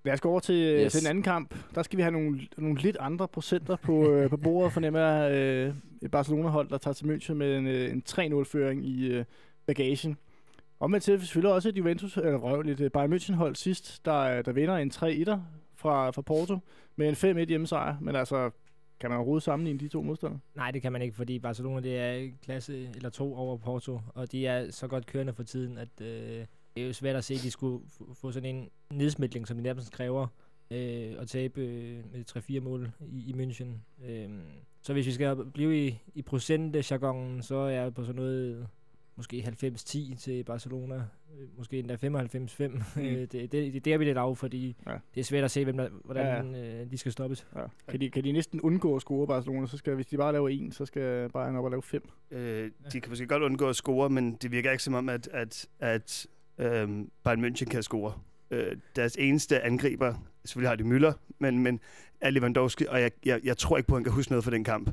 Lad 0.06 0.14
os 0.14 0.22
gå 0.22 0.30
over 0.30 0.40
til, 0.40 0.56
yes. 0.56 0.84
Yes. 0.86 0.92
til 0.92 1.02
den 1.02 1.10
anden 1.10 1.24
kamp. 1.24 1.56
Der 1.76 1.84
skal 1.84 1.98
vi 1.98 2.02
have 2.02 2.12
nogle, 2.12 2.42
nogle 2.58 2.80
lidt 2.80 2.98
andre 3.00 3.28
procenter 3.28 3.76
på, 3.76 4.12
øh, 4.12 4.30
på 4.30 4.38
bordet, 4.38 4.74
fornemmer 4.74 5.00
jeg. 5.00 5.32
Øh, 5.36 5.74
et 6.02 6.12
Barcelona-hold, 6.12 6.70
der 6.70 6.78
tager 6.78 6.94
til 6.94 7.06
München 7.06 7.34
med 7.34 7.58
en, 7.58 7.68
øh, 7.68 7.92
en 7.92 8.04
3-0-føring 8.10 8.86
i 8.86 9.08
øh, 9.08 9.26
bagagen. 9.66 10.18
Omvendt 10.80 11.04
til 11.04 11.20
selvfølgelig 11.20 11.54
også 11.54 11.70
et 11.70 11.78
Juventus, 11.78 12.18
eller 12.18 12.38
røvligt 12.38 12.82
et 12.82 12.86
øh, 12.86 12.92
Bayern 12.92 13.14
München-hold 13.14 13.56
sidst, 13.56 14.06
der, 14.06 14.20
øh, 14.20 14.46
der 14.46 14.52
vinder 14.52 14.76
en 14.76 14.92
3-1'er 14.92 15.38
fra, 15.76 16.10
fra 16.10 16.22
Porto 16.22 16.58
med 16.96 17.24
en 17.24 17.38
5-1 17.38 17.46
hjemmesejr. 17.46 17.98
Men 18.02 18.16
altså, 18.16 18.52
kan 19.00 19.10
man 19.10 19.18
overhovedet 19.18 19.44
sammenligne 19.44 19.80
de 19.80 19.88
to 19.88 20.02
modstandere? 20.02 20.40
Nej, 20.56 20.72
det 20.72 20.82
kan 20.82 20.92
man 20.92 21.02
ikke, 21.02 21.16
fordi 21.16 21.40
Barcelona 21.40 21.82
det 21.82 21.98
er 21.98 22.30
klasse 22.44 22.90
eller 22.96 23.10
to 23.10 23.36
over 23.36 23.58
Porto, 23.58 24.02
og 24.08 24.32
de 24.32 24.48
er 24.48 24.72
så 24.72 24.88
godt 24.88 25.06
kørende 25.06 25.34
for 25.34 25.44
tiden, 25.44 25.78
at 25.78 26.02
øh, 26.02 26.46
det 26.76 26.84
er 26.84 26.88
jo 26.88 26.94
svært 26.94 27.16
at 27.16 27.24
se, 27.24 27.34
at 27.34 27.44
de 27.44 27.52
skulle 27.52 27.86
få 28.14 28.32
sådan 28.32 28.56
en 28.56 28.70
nedsmidling, 28.94 29.48
som 29.48 29.58
de 29.58 29.64
nærmest 29.64 29.92
kræver, 29.92 30.28
øh, 30.72 31.14
og 31.18 31.28
tabe 31.28 31.62
øh, 31.62 32.04
med 32.12 32.60
3-4 32.60 32.60
mål 32.60 32.92
i, 33.08 33.30
i 33.30 33.34
München. 33.34 33.68
Øh, 34.06 34.30
så 34.82 34.94
hvis 34.94 35.06
vi 35.06 35.12
skal 35.12 35.36
blive 35.54 35.88
i, 35.88 36.00
i 36.14 36.22
procentjargonen, 36.22 37.42
så 37.42 37.56
er 37.56 37.70
jeg 37.70 37.94
på 37.94 38.04
sådan 38.04 38.22
noget 38.22 38.68
måske 39.20 39.48
90-10 39.64 40.16
til 40.18 40.44
Barcelona, 40.44 40.96
øh, 40.96 41.48
måske 41.58 41.80
endda 41.80 41.96
95-5. 41.96 42.68
Mm. 42.68 42.82
det, 42.96 43.32
det, 43.32 43.52
det, 43.52 43.86
det 43.86 43.94
er 43.94 43.98
vi 43.98 44.06
lidt 44.06 44.18
af, 44.18 44.38
fordi 44.38 44.76
Ja. 44.88 44.94
det 45.16 45.20
er 45.20 45.24
svært 45.24 45.44
at 45.44 45.52
se, 45.52 45.64
hvem 45.64 45.78
der, 45.78 45.90
hvordan 46.04 46.56
Ja, 46.56 46.82
øh, 46.82 46.92
de 46.92 46.98
skal 46.98 47.12
stoppes. 47.12 47.48
Ja. 47.56 47.62
Kan, 47.88 48.02
de, 48.02 48.10
kan 48.10 48.24
de 48.24 48.32
næsten 48.32 48.62
undgå 48.62 48.96
at 48.96 49.02
score 49.02 49.28
Barcelona, 49.28 49.68
så 49.68 49.78
skal, 49.78 49.96
hvis 49.96 50.06
de 50.08 50.18
bare 50.18 50.32
laver 50.34 50.50
en, 50.50 50.72
så 50.72 50.86
skal 50.86 51.30
Bayern 51.30 51.56
op 51.56 51.64
og 51.66 51.72
lave 51.72 51.82
fem. 51.84 52.10
Øh, 52.32 52.72
de 52.94 53.02
kan 53.02 53.10
måske 53.12 53.28
godt 53.28 53.44
undgå 53.44 53.70
at 53.70 53.76
score, 53.76 54.10
men 54.10 54.34
det 54.34 54.52
virker 54.52 54.72
ikke 54.72 54.84
som 54.84 54.94
om, 54.94 55.10
at, 55.10 55.28
at, 55.34 55.68
at 55.80 56.28
øhm, 56.58 57.12
Bayern 57.24 57.46
München 57.46 57.66
kan 57.66 57.84
score. 57.84 58.14
Øh, 58.52 58.76
deres 58.96 59.16
eneste 59.20 59.62
angriber, 59.62 60.14
selvfølgelig 60.46 60.70
har 60.70 60.76
de 60.76 60.84
Müller, 60.84 61.14
men, 61.40 61.60
men 61.60 61.80
er 62.22 62.30
Lewandowski, 62.30 62.86
og 62.90 63.02
jeg, 63.02 63.12
jeg, 63.26 63.40
jeg 63.44 63.58
tror 63.58 63.78
ikke 63.78 63.88
på, 63.88 63.96
at 63.96 64.00
han 64.00 64.04
kan 64.04 64.14
huske 64.14 64.32
noget 64.32 64.44
fra 64.44 64.52
den 64.52 64.64
kamp. 64.64 64.92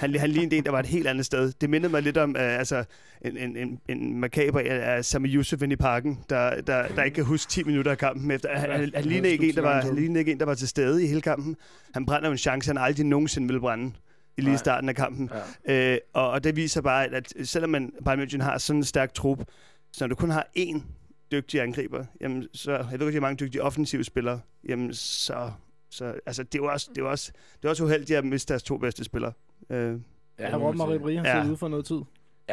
Han, 0.00 0.14
han 0.14 0.30
lignede 0.30 0.56
en, 0.56 0.64
der 0.64 0.70
var 0.70 0.78
et 0.78 0.86
helt 0.86 1.06
andet 1.06 1.26
sted. 1.26 1.52
Det 1.60 1.70
mindede 1.70 1.92
mig 1.92 2.02
lidt 2.02 2.16
om 2.16 2.30
uh, 2.30 2.42
altså, 2.42 2.84
en, 3.24 3.36
en, 3.36 3.56
en, 3.56 3.80
en 3.88 4.20
makaber 4.20 4.60
af 4.60 5.04
Sami 5.04 5.28
Yusuf 5.28 5.62
inde 5.62 5.72
i 5.72 5.76
parken, 5.76 6.18
der, 6.30 6.60
der, 6.60 6.88
der 6.88 7.02
ikke 7.02 7.14
kan 7.14 7.24
huske 7.24 7.50
10 7.50 7.62
minutter 7.62 7.90
af 7.90 7.98
kampen 7.98 8.30
efter. 8.30 8.48
Han, 8.58 8.70
han, 8.70 8.90
han, 8.94 9.04
lignede 9.04 9.32
ikke 9.32 9.48
en, 9.48 9.54
der 9.54 9.62
var, 9.62 9.82
han 9.82 9.94
lignede 9.94 10.18
ikke 10.18 10.32
en, 10.32 10.40
der 10.40 10.46
var 10.46 10.54
til 10.54 10.68
stede 10.68 11.04
i 11.04 11.06
hele 11.06 11.20
kampen. 11.20 11.56
Han 11.94 12.06
brænder 12.06 12.30
en 12.30 12.38
chance, 12.38 12.68
han 12.68 12.78
aldrig 12.78 13.06
nogensinde 13.06 13.46
ville 13.46 13.60
brænde 13.60 13.92
i 14.36 14.40
lige 14.40 14.58
starten 14.58 14.88
af 14.88 14.94
kampen. 14.94 15.30
Ja. 15.68 15.92
Øh, 15.92 15.98
og, 16.12 16.30
og 16.30 16.44
det 16.44 16.56
viser 16.56 16.80
bare, 16.80 17.04
at, 17.04 17.14
at 17.14 17.48
selvom 17.48 17.70
man 17.70 17.92
Bayern 18.04 18.20
München 18.20 18.42
har 18.42 18.58
sådan 18.58 18.80
en 18.80 18.84
stærk 18.84 19.14
trup, 19.14 19.38
så 19.92 20.04
når 20.04 20.08
du 20.08 20.14
kun 20.14 20.30
har 20.30 20.46
én 20.58 20.82
dygtig 21.32 21.60
angriber, 21.60 22.04
jamen 22.20 22.46
så, 22.54 22.72
jeg 22.72 23.00
ved 23.00 23.06
ikke, 23.06 23.18
hvor 23.18 23.28
mange 23.28 23.44
dygtige 23.44 23.62
offensive 23.62 24.04
spillere, 24.04 24.40
jamen 24.68 24.94
så, 24.94 25.50
så 25.94 26.14
altså 26.26 26.42
det 26.42 26.54
er 26.54 26.58
jo 26.62 26.72
også, 26.72 26.86
det 26.90 26.98
er 26.98 27.02
jo 27.02 27.10
også, 27.10 27.32
det 27.56 27.64
er 27.64 27.68
også 27.70 27.84
uheldigt 27.84 28.18
at 28.18 28.24
miste 28.24 28.48
deres 28.52 28.62
to 28.62 28.78
bedste 28.78 29.04
spillere. 29.04 29.32
Øh, 29.70 29.98
Ja, 30.38 30.48
ja 30.48 30.56
Robben 30.56 30.80
og. 30.80 30.94
Ribéry 30.94 31.16
har 31.16 31.38
Ja. 31.38 31.46
ude 31.48 31.56
for 31.56 31.68
noget 31.68 31.84
tid, 31.84 31.96
kan 31.96 32.04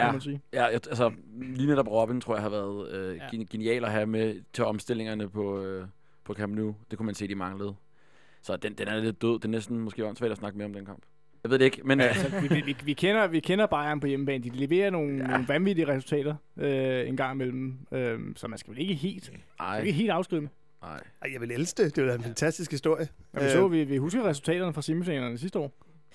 Ja, 0.05 0.11
man 0.11 0.21
sige. 0.21 0.41
ja 0.53 0.63
jeg, 0.63 0.73
altså 0.73 1.11
lige 1.41 1.67
netop 1.67 1.87
Robin, 1.87 2.21
tror 2.21 2.35
jeg, 2.35 2.41
har 2.43 2.49
været 2.49 2.91
øh, 2.91 3.17
Ja. 3.17 3.23
ja. 3.33 3.43
genial 3.51 3.85
at 3.85 3.91
have 3.91 4.05
med 4.07 4.41
til 4.53 4.63
omstillingerne 4.65 5.29
på, 5.29 5.61
øh, 5.61 5.85
på 6.23 6.33
Camp 6.33 6.55
Nou. 6.55 6.75
Det 6.91 6.97
kunne 6.97 7.05
man 7.05 7.15
se, 7.15 7.27
de 7.27 7.35
manglede. 7.35 7.75
Så 8.41 8.55
den, 8.57 8.73
den 8.73 8.87
er 8.87 8.99
lidt 8.99 9.21
død. 9.21 9.33
Det 9.33 9.45
er 9.45 9.49
næsten 9.49 9.79
måske 9.79 10.05
åndssvagt 10.05 10.31
at 10.31 10.37
snakke 10.37 10.57
mere 10.57 10.65
om 10.65 10.73
den 10.73 10.85
kamp. 10.85 11.01
Jeg 11.43 11.51
ved 11.51 11.59
det 11.59 11.65
ikke, 11.65 11.81
men... 11.83 11.99
Øh, 11.99 12.05
Altså, 12.07 12.39
vi, 12.41 12.61
vi, 12.65 12.75
vi, 12.83 12.93
kender, 12.93 13.27
vi 13.27 13.39
kender 13.39 13.65
Bayern 13.65 13.99
på 13.99 14.07
hjemmebane. 14.07 14.43
De 14.43 14.49
leverer 14.49 14.89
nogle, 14.89 15.17
ja. 15.17 15.21
Ja. 15.23 15.27
nogle 15.27 15.47
vanvittige 15.47 15.87
resultater 15.87 16.35
øh, 16.57 17.07
en 17.07 17.17
gang 17.17 17.33
imellem. 17.35 17.77
Øh, 17.91 18.19
så 18.35 18.47
man 18.47 18.59
skal 18.59 18.71
vel 18.73 18.79
ikke 18.81 18.93
helt, 18.93 19.31
ikke 19.79 19.91
helt 19.91 20.09
afskrive 20.11 20.41
dem. 20.41 20.49
Nej. 20.81 20.99
ej, 21.21 21.29
jeg 21.33 21.41
vil 21.41 21.51
elske 21.51 21.83
det. 21.83 21.95
Det 21.95 22.01
er 22.01 22.05
jo 22.05 22.09
da 22.11 22.15
en 22.15 22.23
fantastisk 22.23 22.71
historie. 22.71 23.07
Ja, 23.33 23.43
vi, 23.43 23.49
så, 23.49 23.67
vi, 23.67 23.83
vi 23.83 23.97
husker 23.97 24.23
resultaterne 24.23 24.73
fra 24.73 24.81
semifinalerne 24.81 25.37
sidste 25.37 25.59
år. 25.59 25.71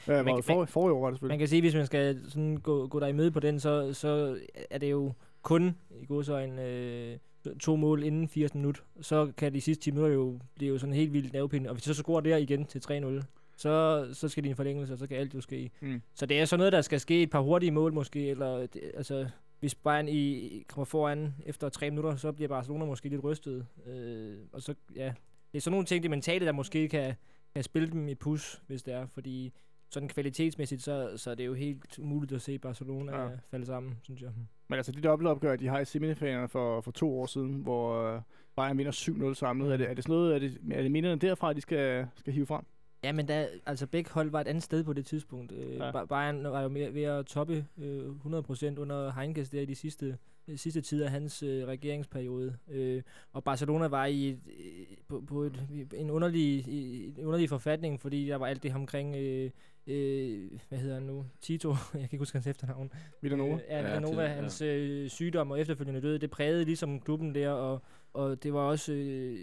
Øh, 0.09 0.21
hvor, 0.23 0.35
kan- 0.35 0.43
for, 0.43 0.65
forrige 0.65 0.95
år 0.95 1.01
var 1.01 1.07
det 1.07 1.13
Man 1.13 1.17
selvfølgelig. 1.17 1.39
kan 1.39 1.49
sige, 1.49 1.61
hvis 1.63 1.75
man 1.75 1.87
skal 1.87 2.21
sådan 2.29 2.57
gå, 2.57 2.87
gå 2.87 3.01
der 3.01 3.07
i 3.07 3.13
møde 3.13 3.31
på 3.31 3.41
den, 3.41 3.61
så, 3.61 3.93
så 3.95 4.39
er 4.71 4.79
det 4.79 4.91
jo 4.91 5.13
kun 5.43 5.77
i 6.03 6.07
god 6.07 6.25
så 6.25 6.37
en 6.39 6.59
øh, 6.59 7.17
to 7.61 7.77
mål 7.77 8.03
inden 8.03 8.29
80 8.29 8.55
minut. 8.55 8.83
Så 9.01 9.33
kan 9.37 9.55
de 9.55 9.61
sidste 9.61 9.85
10 9.85 9.91
minutter 9.91 10.15
jo 10.15 10.39
blive 10.55 10.73
jo 10.73 10.79
sådan 10.79 10.95
helt 10.95 11.13
vildt 11.13 11.33
nervepinde. 11.33 11.69
Og 11.71 11.75
hvis 11.75 11.83
de 11.85 11.95
så 11.95 12.03
scorer 12.03 12.21
der 12.21 12.37
igen 12.37 12.65
til 12.65 12.79
3-0, 13.21 13.23
så, 13.57 14.07
så 14.13 14.29
skal 14.29 14.43
de 14.43 14.49
i 14.49 14.51
en 14.51 14.57
forlængelse, 14.57 14.93
og 14.93 14.99
så 14.99 15.07
kan 15.07 15.17
alt 15.17 15.35
jo 15.35 15.41
ske. 15.41 15.71
Mm. 15.81 16.03
Så 16.15 16.27
det 16.27 16.41
er 16.41 16.45
sådan 16.45 16.59
noget, 16.59 16.73
der 16.73 16.81
skal 16.81 17.01
ske 17.01 17.23
et 17.23 17.31
par 17.31 17.41
hurtige 17.41 17.71
mål 17.73 17.93
måske, 17.93 18.29
eller 18.31 18.67
det, 18.67 18.81
altså 18.95 19.27
hvis 19.61 19.75
Bayern 19.75 20.09
i, 20.09 20.63
kommer 20.69 20.85
foran 20.85 21.35
efter 21.47 21.69
tre 21.69 21.91
minutter, 21.91 22.17
så 22.17 22.33
bliver 22.33 22.49
Barcelona 22.49 22.85
måske 22.85 23.09
lidt 23.09 23.25
rystet. 23.25 23.67
Øh, 23.87 24.39
og 24.53 24.63
så, 24.63 24.75
ja, 24.97 25.13
det 25.53 25.59
er 25.59 25.61
sådan 25.61 25.73
nogle 25.73 25.87
ting, 25.87 26.03
det 26.03 26.11
mentale, 26.11 26.47
der 26.47 26.53
måske 26.53 26.89
kan, 26.89 27.15
kan 27.55 27.65
spille 27.65 27.91
dem 27.91 28.09
i 28.09 28.15
pus, 28.15 28.63
hvis 28.67 28.83
det 28.83 28.95
er, 28.95 29.07
fordi 29.07 29.53
sådan 29.91 30.09
kvalitetsmæssigt, 30.09 30.83
så, 30.83 31.13
så 31.17 31.31
er 31.31 31.35
det 31.35 31.47
jo 31.47 31.55
helt 31.55 31.99
umuligt 31.99 32.33
at 32.33 32.43
se 32.43 32.59
Barcelona 32.59 33.17
Ja. 33.17 33.23
ja. 33.23 33.37
falde 33.51 33.67
sammen, 33.67 33.99
synes 34.03 34.23
jeg. 34.23 34.31
Men 34.69 34.77
altså, 34.77 34.93
det 34.93 35.05
dobbeltopgør, 35.05 35.57
de 35.57 35.69
har 35.69 35.79
i 35.79 35.85
semifinalerne 35.85 36.49
for, 36.49 36.81
for 36.81 36.91
to 36.91 37.21
år 37.21 37.27
siden, 37.27 37.55
hvor 37.55 38.15
øh, 38.15 38.21
Bayern 38.57 38.79
vinder 38.79 38.93
7-0 39.31 39.35
samlet. 39.35 39.73
Er 39.73 39.77
det, 39.77 39.91
er 39.91 39.95
det 39.95 40.05
sådan 40.05 40.17
noget, 40.17 40.35
er 40.35 40.39
det, 40.39 40.59
er 40.73 40.83
det 40.83 40.91
minderne 40.91 41.21
derfra, 41.21 41.53
de 41.53 41.61
skal, 41.61 42.07
skal 42.17 42.33
hive 42.33 42.47
frem? 42.47 42.65
Ja, 43.07 43.13
men 43.13 43.29
der, 43.29 43.47
altså 43.67 43.87
begge 43.87 44.11
hold 44.11 44.31
var 44.31 44.41
et 44.41 44.47
andet 44.49 44.63
sted 44.63 44.85
på 44.85 44.93
det 44.93 45.07
tidspunkt. 45.07 45.53
Øh, 45.53 45.75
Ja. 45.77 46.05
Bayern 46.05 46.45
var 46.45 46.63
jo 46.63 46.69
mere, 46.69 46.95
ved 46.95 47.03
at 47.03 47.27
toppe 47.27 47.67
øh, 47.79 48.09
100% 48.09 48.79
under 48.81 49.13
Heinkes 49.13 49.51
der 49.51 49.61
i 49.61 49.65
de 49.65 49.75
sidste, 49.75 50.19
øh, 50.49 50.59
sidste 50.59 50.81
tid 50.81 51.03
af 51.03 51.11
hans 51.11 51.43
øh, 51.43 51.67
regeringsperiode. 51.67 52.57
Øh, 52.71 53.03
og 53.33 53.45
Barcelona 53.45 53.87
var 53.87 54.07
i 54.07 54.29
et, 54.29 54.39
øh, 54.47 54.97
på, 55.09 55.21
på 55.27 55.43
et, 55.43 55.63
en, 55.95 56.11
underlig, 56.11 56.69
i, 56.69 57.07
en 57.19 57.25
underlig 57.27 57.49
forfatning, 57.49 58.01
fordi 58.01 58.27
der 58.27 58.37
var 58.37 58.47
alt 58.47 58.63
det 58.63 58.75
omkring, 58.75 59.17
øh, 59.17 59.51
øh, 59.87 60.51
hvad 60.69 60.79
hedder 60.79 60.95
han 60.95 61.03
nu, 61.03 61.25
Tito, 61.41 61.69
jeg 61.93 62.01
kan 62.01 62.03
ikke 62.03 62.19
huske 62.19 62.37
hans 62.37 62.47
efternavn. 62.47 62.93
Villanova? 63.21 63.55
Øh, 63.55 63.61
ja, 63.69 63.83
Villanova, 63.83 64.23
ja. 64.23 64.29
hans 64.29 64.63
øh, 64.63 65.09
sygdom 65.11 65.51
og 65.51 65.61
efterfølgende 65.61 66.01
død, 66.01 66.19
det 66.19 66.31
prægede 66.31 66.65
ligesom 66.65 67.01
klubben 67.01 67.35
der, 67.35 67.51
og, 67.51 67.83
og 68.13 68.43
det 68.43 68.53
var 68.53 68.61
også 68.61 68.93
øh, 68.93 69.37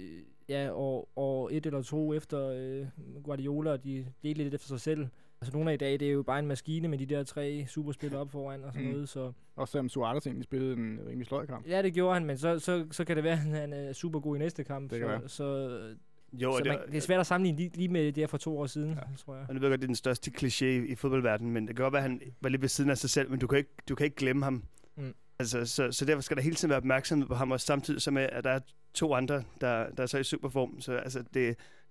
ja, 0.49 0.69
år, 0.73 1.09
år 1.15 1.49
et 1.51 1.65
eller 1.65 1.81
to 1.81 2.13
efter 2.13 2.47
øh, 2.49 2.85
Guardiola, 3.23 3.71
og 3.71 3.83
de 3.83 4.05
delte 4.23 4.43
lidt 4.43 4.53
efter 4.53 4.67
sig 4.67 4.79
selv. 4.81 5.07
Altså 5.41 5.53
nogle 5.57 5.69
af 5.69 5.73
i 5.73 5.77
dag, 5.77 5.91
det 5.99 6.07
er 6.07 6.11
jo 6.11 6.23
bare 6.23 6.39
en 6.39 6.47
maskine 6.47 6.87
med 6.87 6.97
de 6.97 7.05
der 7.05 7.23
tre 7.23 7.65
superspillere 7.67 8.21
op 8.21 8.31
foran 8.31 8.63
og 8.63 8.73
sådan 8.73 8.87
Mm. 8.87 8.93
noget, 8.93 9.09
så 9.09 9.31
Også 9.55 9.71
selvom 9.71 9.89
Suarez 9.89 10.27
egentlig 10.27 10.43
spillede 10.43 10.73
en 10.73 10.99
rimelig 11.07 11.27
sløj 11.27 11.45
kamp. 11.45 11.67
ja, 11.67 11.81
det 11.81 11.93
gjorde 11.93 12.13
han, 12.13 12.25
men 12.25 12.37
så, 12.37 12.59
så, 12.59 12.85
så 12.91 13.05
kan 13.05 13.15
det 13.15 13.23
være, 13.23 13.33
at 13.33 13.39
han 13.39 13.73
er 13.73 13.93
super 13.93 14.19
god 14.19 14.35
i 14.35 14.39
næste 14.39 14.63
kamp. 14.63 14.91
Det 14.91 14.99
kan 14.99 15.07
så, 15.07 15.17
være. 15.17 15.29
så, 15.29 15.95
Jo, 16.33 16.51
så 16.51 16.57
og 16.57 16.63
det, 16.63 16.71
man, 16.71 16.79
det 16.91 16.97
er 16.97 17.01
svært 17.01 17.19
at 17.19 17.25
sammenligne 17.27 17.57
lige, 17.57 17.69
lige 17.77 17.89
med 17.89 18.05
det 18.05 18.17
her 18.17 18.27
for 18.27 18.37
to 18.37 18.57
år 18.59 18.65
siden, 18.65 18.89
ja. 18.89 18.99
tror 19.17 19.35
jeg. 19.35 19.45
Og 19.49 19.53
nu 19.53 19.59
ved 19.59 19.67
jeg 19.67 19.71
godt, 19.71 19.79
det 19.81 19.85
er 19.85 19.87
den 19.87 19.95
største 19.95 20.31
kliché 20.37 20.65
i, 20.65 20.85
i 20.91 20.95
fodboldverdenen, 20.95 21.53
men 21.53 21.67
det 21.67 21.75
kan 21.75 21.83
godt 21.83 21.93
være, 21.93 22.03
at 22.03 22.09
han 22.09 22.21
var 22.41 22.49
lidt 22.49 22.61
ved 22.61 22.69
siden 22.69 22.89
af 22.89 22.97
sig 22.97 23.09
selv, 23.09 23.29
men 23.29 23.39
du 23.39 23.47
kan 23.47 23.57
ikke, 23.57 23.69
du 23.89 23.95
kan 23.95 24.03
ikke 24.05 24.15
glemme 24.15 24.43
ham. 24.43 24.63
Mm. 24.97 25.13
Altså, 25.39 25.65
så, 25.65 25.91
så 25.91 26.05
derfor 26.05 26.21
skal 26.21 26.37
der 26.37 26.43
hele 26.43 26.55
tiden 26.55 26.69
være 26.69 26.77
opmærksomhed 26.77 27.27
på 27.27 27.35
ham, 27.35 27.51
og 27.51 27.59
samtidig 27.61 28.01
så 28.01 28.11
med, 28.11 28.21
at 28.31 28.43
der 28.43 28.49
er 28.49 28.59
to 28.93 29.13
andre, 29.13 29.43
der, 29.61 29.89
der 29.89 30.03
er 30.03 30.07
så 30.07 30.17
i 30.17 30.23
superform. 30.23 30.81
Så 30.81 30.93
altså, 30.93 31.19
det, 31.19 31.33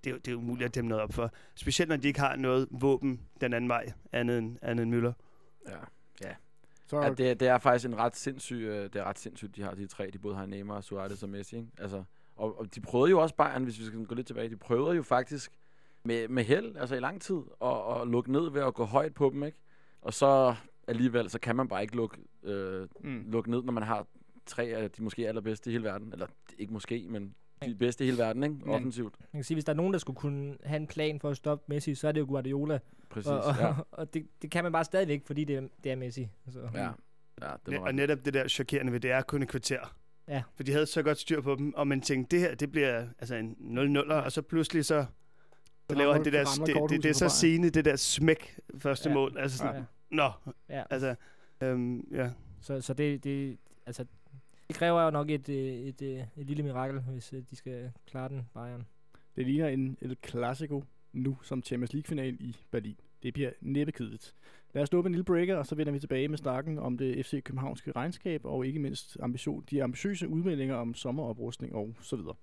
det, 0.04 0.10
er, 0.10 0.10
jo- 0.10 0.18
det 0.24 0.32
er 0.32 0.36
umuligt 0.36 0.68
at 0.68 0.74
dæmme 0.74 0.88
noget 0.88 1.02
op 1.02 1.12
for. 1.12 1.30
Specielt 1.54 1.88
når 1.88 1.96
de 1.96 2.08
ikke 2.08 2.20
har 2.20 2.36
noget 2.36 2.68
våben 2.70 3.20
den 3.40 3.52
anden 3.52 3.68
vej, 3.68 3.92
andet 4.12 4.38
end, 4.38 4.56
andet 4.62 4.82
end 4.82 4.94
Müller. 4.94 5.12
Ja. 5.70 6.34
Så 6.86 7.00
Ja, 7.02 7.10
det, 7.10 7.30
er- 7.30 7.34
det 7.34 7.48
er 7.48 7.58
faktisk 7.58 7.88
en 7.88 7.96
ret 7.98 8.16
sindssyg, 8.16 8.56
øh, 8.56 8.82
det 8.84 8.96
er 8.96 9.04
ret 9.04 9.18
sindssygt, 9.18 9.56
de 9.56 9.62
har 9.62 9.74
de 9.74 9.86
tre. 9.86 10.10
De 10.12 10.18
både 10.18 10.34
har 10.36 10.46
Neymar, 10.46 10.80
Suarez 10.80 11.22
og 11.22 11.28
Messi, 11.28 11.56
ikke? 11.56 11.68
Altså, 11.78 12.04
og, 12.36 12.58
og 12.58 12.74
de 12.74 12.80
prøvede 12.80 13.10
jo 13.10 13.20
også 13.20 13.34
Bayern, 13.34 13.64
hvis 13.64 13.78
vi 13.78 13.84
skal 13.84 14.04
gå 14.06 14.14
lidt 14.14 14.26
tilbage, 14.26 14.50
de 14.50 14.56
prøvede 14.56 14.96
jo 14.96 15.02
faktisk 15.02 15.52
med, 16.04 16.28
med 16.28 16.44
held, 16.44 16.76
altså 16.76 16.94
i 16.94 17.00
lang 17.00 17.20
tid, 17.22 17.40
og, 17.60 17.84
og 17.84 18.06
lukke 18.06 18.32
ned 18.32 18.50
ved 18.50 18.60
at 18.62 18.74
gå 18.74 18.84
højt 18.84 19.14
på 19.14 19.30
dem, 19.30 19.42
ikke? 19.44 19.58
Og 20.02 20.14
så 20.14 20.54
alligevel, 20.88 21.30
så 21.30 21.38
kan 21.38 21.56
man 21.56 21.68
bare 21.68 21.82
ikke 21.82 21.96
lukke, 21.96 22.16
øh, 22.42 22.88
mm. 23.00 23.24
lukke 23.26 23.50
ned, 23.50 23.62
når 23.62 23.72
man 23.72 23.82
har 23.82 24.06
tre 24.46 24.64
af 24.64 24.90
de 24.90 25.02
måske 25.02 25.28
allerbedste 25.28 25.70
i 25.70 25.72
hele 25.72 25.84
verden. 25.84 26.12
Eller 26.12 26.26
ikke 26.58 26.72
måske, 26.72 27.06
men 27.08 27.34
de 27.66 27.74
bedste 27.74 28.04
i 28.04 28.06
hele 28.06 28.18
verden, 28.18 28.42
ikke? 28.42 28.56
Offensivt. 28.66 29.14
Man 29.20 29.38
kan 29.38 29.44
sige, 29.44 29.54
hvis 29.54 29.64
der 29.64 29.72
er 29.72 29.76
nogen, 29.76 29.92
der 29.92 29.98
skulle 29.98 30.16
kunne 30.16 30.56
have 30.64 30.76
en 30.76 30.86
plan 30.86 31.20
for 31.20 31.30
at 31.30 31.36
stoppe 31.36 31.64
Messi, 31.68 31.94
så 31.94 32.08
er 32.08 32.12
det 32.12 32.20
jo 32.20 32.26
Guardiola. 32.26 32.78
Præcis, 33.10 33.28
og 33.30 33.40
og, 33.42 33.54
ja. 33.60 33.74
og 34.00 34.14
det, 34.14 34.26
det 34.42 34.50
kan 34.50 34.64
man 34.64 34.72
bare 34.72 34.84
stadigvæk, 34.84 35.22
fordi 35.26 35.44
det 35.44 35.56
er, 35.56 35.68
det 35.84 35.92
er 35.92 35.96
Messi. 35.96 36.28
Så. 36.48 36.68
Ja, 36.74 36.88
ja 37.42 37.52
det 37.66 37.78
og 37.78 37.94
netop 37.94 38.18
det 38.24 38.34
der 38.34 38.48
chokerende 38.48 38.92
ved, 38.92 39.00
det 39.00 39.10
er 39.10 39.22
kun 39.22 39.42
et 39.42 39.48
kvarter. 39.48 39.96
Ja. 40.28 40.42
For 40.54 40.62
de 40.62 40.72
havde 40.72 40.86
så 40.86 41.02
godt 41.02 41.18
styr 41.18 41.40
på 41.40 41.54
dem, 41.54 41.74
og 41.74 41.86
man 41.86 42.00
tænkte, 42.00 42.36
det 42.36 42.48
her, 42.48 42.54
det 42.54 42.72
bliver 42.72 43.06
altså 43.18 43.34
en 43.34 43.56
0-0'er, 43.96 44.12
og 44.14 44.32
så 44.32 44.42
pludselig 44.42 44.84
så, 44.84 45.06
så 45.90 45.96
laver 45.96 46.12
han 46.12 46.24
det 46.24 46.32
der, 46.32 46.44
det, 46.66 46.90
det, 46.90 47.02
det 47.02 47.08
er 47.08 47.14
så 47.14 47.28
scene, 47.28 47.70
det 47.70 47.84
der 47.84 47.96
smæk 47.96 48.58
første 48.78 49.08
Ja. 49.08 49.14
mål. 49.14 49.36
Altså 49.38 49.58
sådan, 49.58 49.74
Ja. 49.76 49.82
nå, 50.10 50.30
Ja. 50.68 50.82
altså, 50.90 51.14
øhm, 51.60 52.00
ja. 52.12 52.30
Så, 52.60 52.80
så 52.80 52.94
det, 52.94 53.24
det, 53.24 53.58
altså, 53.86 54.04
det 54.72 54.78
kræver 54.78 55.02
jo 55.02 55.10
nok 55.10 55.30
et, 55.30 55.48
øh, 55.48 55.56
et, 55.56 56.02
et, 56.02 56.28
et 56.36 56.46
lille 56.46 56.62
mirakel, 56.62 57.00
hvis 57.00 57.32
øh, 57.32 57.42
de 57.50 57.56
skal 57.56 57.92
klare 58.06 58.28
den, 58.28 58.48
Bayern. 58.54 58.86
Det 59.36 59.46
ligner 59.46 59.68
en 59.68 59.96
El 60.00 60.16
Clasico 60.28 60.84
nu 61.12 61.38
som 61.42 61.62
Champions 61.62 61.92
League-final 61.92 62.36
i 62.40 62.56
Berlin. 62.70 62.96
Det 63.22 63.34
bliver 63.34 63.50
næppe 63.60 63.92
kedeligt. 63.92 64.34
Lad 64.74 64.82
os 64.82 64.88
sluppe 64.88 65.08
en 65.08 65.12
lille 65.12 65.24
breaker, 65.24 65.56
og 65.56 65.66
så 65.66 65.74
vender 65.74 65.92
vi 65.92 65.98
tilbage 65.98 66.28
med 66.28 66.38
snakken 66.38 66.78
om 66.78 66.98
det 66.98 67.26
FC 67.26 67.42
Københavnske 67.42 67.92
regnskab, 67.92 68.44
og 68.44 68.66
ikke 68.66 68.78
mindst 68.78 69.16
ambition, 69.20 69.64
de 69.70 69.82
ambitiøse 69.82 70.28
udmeldinger 70.28 70.74
om 70.74 70.94
sommeroprustning 70.94 71.74
og 71.74 71.94
så 72.00 72.16
videre. 72.16 72.34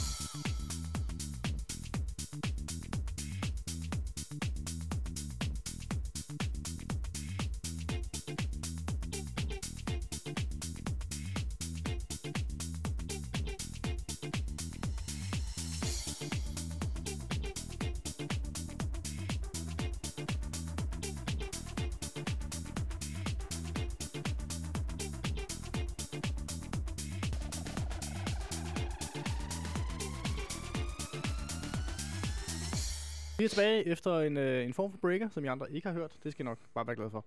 Vi 33.40 33.44
er 33.44 33.50
tilbage 33.50 33.88
efter 33.88 34.20
en, 34.20 34.38
øh, 34.38 34.66
en 34.66 34.74
form 34.74 34.92
for 34.92 34.98
breaker, 34.98 35.30
som 35.30 35.46
I 35.46 35.48
andre 35.48 35.72
ikke 35.72 35.88
har 35.88 35.94
hørt. 35.94 36.18
Det 36.24 36.32
skal 36.32 36.46
I 36.46 36.48
nok 36.48 36.58
bare 36.74 36.88
være 36.88 36.96
glade 36.96 37.12
for. 37.12 37.26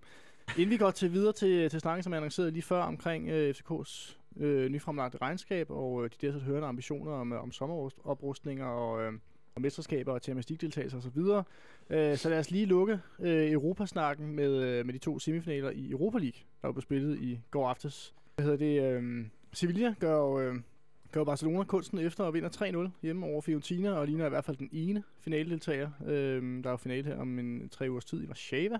Inden 0.57 0.69
vi 0.69 0.77
går 0.77 0.91
til 0.91 1.13
videre 1.13 1.33
til, 1.33 1.69
til 1.69 1.79
snakken, 1.79 2.03
som 2.03 2.13
jeg 2.13 2.17
annoncerede 2.17 2.51
lige 2.51 2.63
før 2.63 2.81
omkring 2.81 3.29
øh, 3.29 3.55
FCK's 3.57 4.17
øh, 4.37 4.69
nyfremlagte 4.69 5.17
regnskab 5.21 5.69
og 5.69 6.03
øh, 6.03 6.09
de 6.09 6.27
der 6.27 6.33
så 6.33 6.39
hørende 6.39 6.67
ambitioner 6.67 7.11
om, 7.11 7.33
øh, 7.33 7.43
om 7.43 7.51
sommeroprustninger 7.51 8.65
og, 8.65 9.03
øh, 9.03 9.13
og 9.55 9.61
mesterskaber 9.61 10.13
og 10.13 10.19
Champions 10.19 10.49
League-deltagelser 10.49 10.97
osv. 10.97 11.17
Øh, 11.89 12.17
så 12.17 12.29
lad 12.29 12.39
os 12.39 12.51
lige 12.51 12.65
lukke 12.65 12.99
øh, 13.19 13.51
Europasnakken 13.51 14.35
med, 14.35 14.63
øh, 14.63 14.85
med 14.85 14.93
de 14.93 14.99
to 14.99 15.19
semifinaler 15.19 15.69
i 15.69 15.91
Europa 15.91 16.17
League, 16.17 16.39
der 16.61 16.71
blev 16.71 16.81
spillet 16.81 17.19
i 17.19 17.39
går 17.51 17.69
aftes. 17.69 18.13
Hvad 18.35 18.45
hedder 18.45 18.57
det? 18.57 18.83
Øh, 18.83 19.25
Sevilla 19.53 19.95
gør 19.99 20.17
jo... 20.17 20.39
Øh, 20.39 20.55
gør 21.13 21.23
Barcelona 21.23 21.63
kunsten 21.63 21.99
efter 21.99 22.23
og 22.23 22.33
vinder 22.33 22.85
3-0 22.87 22.89
hjemme 23.01 23.25
over 23.25 23.41
Fiorentina, 23.41 23.91
og 23.91 24.07
ligner 24.07 24.25
i 24.25 24.29
hvert 24.29 24.45
fald 24.45 24.57
den 24.57 24.69
ene 24.71 25.03
finaledeltager. 25.19 25.89
Øh, 26.05 26.63
der 26.63 26.69
er 26.69 26.71
jo 26.71 26.77
finale 26.77 27.03
her 27.03 27.17
om 27.17 27.39
en 27.39 27.69
tre 27.69 27.89
ugers 27.89 28.05
tid 28.05 28.23
i 28.23 28.27
Warszawa. 28.27 28.79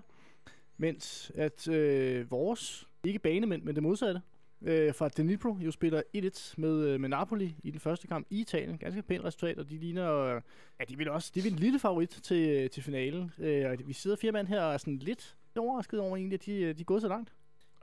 Mens 0.76 1.32
at 1.34 1.68
øh, 1.68 2.30
vores, 2.30 2.88
ikke 3.04 3.18
banemænd, 3.18 3.62
men 3.62 3.74
det 3.74 3.82
modsatte, 3.82 4.20
øh, 4.62 4.94
fra 4.94 5.08
Dnipro 5.08 5.56
jo 5.60 5.70
spiller 5.70 6.02
1-1 6.16 6.54
med, 6.56 6.88
øh, 6.88 7.00
med 7.00 7.08
Napoli 7.08 7.54
i 7.62 7.70
den 7.70 7.80
første 7.80 8.06
kamp 8.06 8.26
i 8.30 8.40
Italien. 8.40 8.78
Ganske 8.78 9.02
pænt 9.02 9.24
resultat, 9.24 9.58
og 9.58 9.70
de 9.70 9.78
ligner, 9.78 10.12
øh, 10.18 10.40
ja, 10.80 10.84
de 10.84 10.98
vil 10.98 11.10
også, 11.10 11.32
de 11.34 11.42
vil 11.42 11.52
en 11.52 11.58
lille 11.58 11.78
favorit 11.78 12.10
til, 12.10 12.48
øh, 12.48 12.70
til 12.70 12.82
finalen. 12.82 13.32
Øh, 13.38 13.70
og 13.70 13.76
vi 13.86 13.92
sidder 13.92 14.16
fire 14.16 14.32
mand 14.32 14.46
her 14.46 14.62
og 14.62 14.74
er 14.74 14.78
sådan 14.78 14.98
lidt 14.98 15.36
overrasket 15.56 16.00
over 16.00 16.16
egentlig, 16.16 16.34
at 16.34 16.46
de, 16.46 16.52
øh, 16.52 16.76
de 16.76 16.80
er 16.80 16.84
gået 16.84 17.02
så 17.02 17.08
langt. 17.08 17.32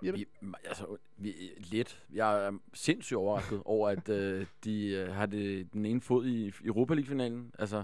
Jeppe? 0.04 0.20
Vi, 0.20 0.26
altså, 0.66 0.86
vi, 1.18 1.34
lidt. 1.58 2.04
Jeg 2.14 2.46
er 2.46 2.52
sindssygt 2.74 3.18
overrasket 3.18 3.62
over, 3.76 3.90
at 3.90 4.10
øh, 4.10 4.46
de 4.64 4.88
øh, 4.88 5.14
har 5.14 5.26
det, 5.26 5.74
den 5.74 5.86
ene 5.86 6.02
fod 6.02 6.26
i 6.26 6.54
Europa 6.66 6.94
League-finalen. 6.94 7.52
Altså, 7.60 7.84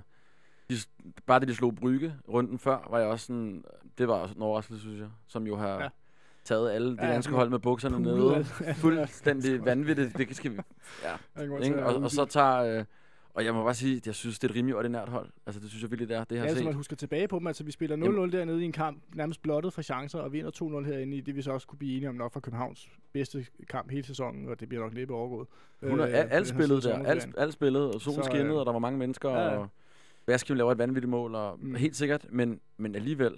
de, 0.70 0.76
bare 1.26 1.40
det, 1.40 1.48
de 1.48 1.56
slog 1.56 1.76
Brygge 1.76 2.16
runden 2.30 2.60
før, 2.60 2.88
var 2.90 3.00
jeg 3.00 3.08
også 3.08 3.26
sådan... 3.26 3.64
Det 3.98 4.08
var 4.08 4.14
også 4.14 4.36
en 4.36 4.42
overraskelse, 4.42 4.82
synes 4.82 5.00
jeg. 5.00 5.10
Som 5.28 5.48
jo 5.48 5.56
har 5.56 5.82
Ja. 5.84 5.90
taget 6.44 6.72
alle 6.72 6.98
de 6.98 7.06
Ja, 7.06 7.12
danske 7.14 7.34
hold 7.34 7.50
med 7.50 7.60
bukserne 7.60 7.96
Pulet 8.04 8.18
nede. 8.18 8.74
Fuldstændig 8.82 9.66
vanvittigt. 9.66 10.18
Det 10.18 10.36
skal 10.36 10.52
vi... 10.52 10.58
Ja. 11.04 11.84
Og, 11.84 11.96
og 11.96 12.12
så 12.12 12.26
tager... 12.26 12.58
Øh, 12.80 12.86
og 13.38 13.46
jeg 13.46 13.54
må 13.54 13.64
bare 13.64 13.74
sige, 13.74 13.98
at 13.98 14.08
jeg 14.08 14.16
synes, 14.16 14.40
det 14.40 14.48
er 14.48 14.52
et 14.52 14.56
rimelig 14.58 14.76
ordinært 14.76 15.10
hold. 15.10 15.30
Altså, 15.46 15.62
det 15.62 15.70
synes 15.70 15.82
jeg 15.82 15.92
virkelig, 15.92 16.10
det 16.10 16.18
er. 16.18 16.24
Det 16.24 16.30
har 16.32 16.36
Ja, 16.38 16.42
jeg 16.42 16.50
altså 16.50 16.58
set. 16.60 16.66
man 16.66 16.74
husker 16.74 16.96
tilbage 16.96 17.28
på 17.28 17.40
dem. 17.40 17.48
Altså, 17.48 17.64
vi 17.64 17.72
spiller 17.72 17.96
0-0 18.28 18.32
dernede 18.32 18.62
i 18.62 18.66
en 18.66 18.72
kamp, 18.72 19.04
nærmest 19.16 19.42
blottet 19.42 19.74
for 19.74 19.82
chancer, 19.82 20.20
og 20.20 20.34
vinder 20.34 20.52
2-0 20.52 20.86
herinde 20.86 21.18
i 21.18 21.22
det, 21.22 21.36
vi 21.36 21.42
så 21.42 21.52
også 21.52 21.68
kunne 21.68 21.80
blive 21.80 21.96
enige 21.96 22.10
om 22.10 22.16
nok 22.16 22.34
for 22.34 22.40
Københavns 22.40 22.90
bedste 23.14 23.46
kamp 23.70 23.92
hele 23.92 24.04
sæsonen, 24.08 24.50
og 24.50 24.60
det 24.60 24.70
bliver 24.70 24.84
nok 24.84 24.94
næppe 24.94 25.14
overgået. 25.14 25.48
Hun 25.84 26.00
har 26.00 26.08
Øh, 26.08 26.14
alt, 26.14 26.48
spillet 26.48 26.84
der. 26.84 27.04
Alt, 27.04 27.28
alt 27.38 27.54
spillet, 27.54 27.94
og 27.96 28.02
solen 28.02 28.24
Så, 28.24 28.30
skinnede, 28.30 28.54
øh, 28.54 28.60
og 28.60 28.66
der 28.66 28.72
var 28.72 28.80
mange 28.80 29.00
mennesker, 29.00 29.30
ja, 29.30 29.58
og 29.58 29.68
Baskim 30.26 30.56
laver 30.56 30.72
et 30.72 30.78
vanvittigt 30.78 31.10
mål, 31.10 31.36
og 31.36 31.60
Mm. 31.62 31.76
helt 31.76 31.96
sikkert, 31.96 32.26
men, 32.30 32.60
men 32.78 32.96
alligevel, 32.96 33.32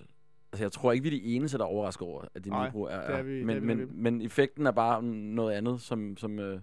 altså 0.52 0.64
jeg 0.64 0.72
tror 0.72 0.92
ikke, 0.92 1.04
vi 1.04 1.16
er 1.16 1.22
de 1.22 1.24
eneste, 1.36 1.58
der 1.58 1.64
er 1.64 1.68
overrasket 1.68 2.08
over, 2.08 2.24
at 2.36 2.46
de 2.46 2.64
Nibro 2.64 2.84
er, 2.84 3.02
det 3.08 3.16
er 3.16 3.22
vi- 3.24 3.34
det 3.34 3.42
er 3.42 3.46
men, 3.46 3.62
vi 3.62 3.66
men, 3.76 3.90
men 4.04 4.22
effekten 4.22 4.68
er 4.68 4.72
bare 4.72 5.04
noget 5.04 5.54
andet, 5.54 5.82
som, 5.82 6.18
som 6.18 6.40
øh, 6.40 6.60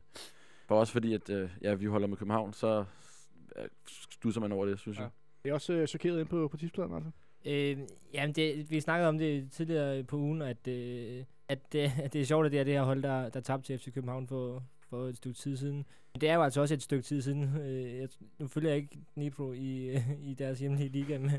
for 0.68 0.81
os, 0.81 0.90
fordi 0.90 1.14
at, 1.14 1.31
øh, 1.31 1.49
ja, 1.62 1.75
vi 1.75 1.87
holder 1.87 2.07
med 2.07 2.16
København, 2.16 2.53
så 2.53 2.79
øh, 2.79 2.85
stusser 4.11 4.41
man 4.41 4.53
over 4.53 4.67
det, 4.67 4.79
synes 4.79 4.99
Ja. 4.99 5.03
jeg. 5.03 5.11
Jeg 5.45 5.51
er 5.51 5.55
også 5.55 5.73
øh, 5.73 5.87
chokeret 5.87 6.21
ind 6.21 6.29
på, 6.29 6.49
på 6.49 6.57
tipspladen, 6.57 6.95
altså. 6.95 7.11
Øh, 7.45 7.79
jamen, 8.15 8.35
det, 8.35 8.71
vi 8.71 8.81
snakkede 8.81 9.09
om 9.09 9.19
det 9.19 9.53
tidligere 9.53 10.05
på 10.05 10.17
ugen, 10.17 10.43
at, 10.43 10.69
øh, 10.69 11.25
at, 11.49 11.73
det, 11.73 11.93
at 12.03 12.13
det 12.13 12.21
er 12.21 12.25
sjovt, 12.25 12.47
at 12.47 12.53
det 12.53 12.61
er 12.61 12.65
det 12.65 12.73
her 12.73 12.83
hold, 12.83 13.03
der, 13.03 13.29
der 13.29 13.41
tabte 13.41 13.67
til 13.67 13.79
FC 13.79 13.95
København 13.95 14.27
for, 14.27 14.63
for 14.89 15.03
et 15.09 15.17
stykke 15.17 15.39
tid 15.39 15.57
siden. 15.57 15.77
Men 16.15 16.21
det 16.21 16.29
er 16.29 16.35
jo 16.35 16.43
altså 16.43 16.61
også 16.61 16.75
et 16.75 16.83
stykke 16.83 17.03
tid 17.03 17.23
siden. 17.23 17.43
Øh, 17.63 17.97
jeg, 17.99 18.09
nu 18.39 18.47
følger 18.47 18.71
jeg 18.71 18.77
ikke 18.77 18.99
Nipro 19.15 19.53
i, 19.53 19.87
øh, 19.87 20.01
i 20.31 20.35
deres 20.35 20.59
hjemlige 20.61 20.89
liga, 20.89 21.19
men, 21.19 21.31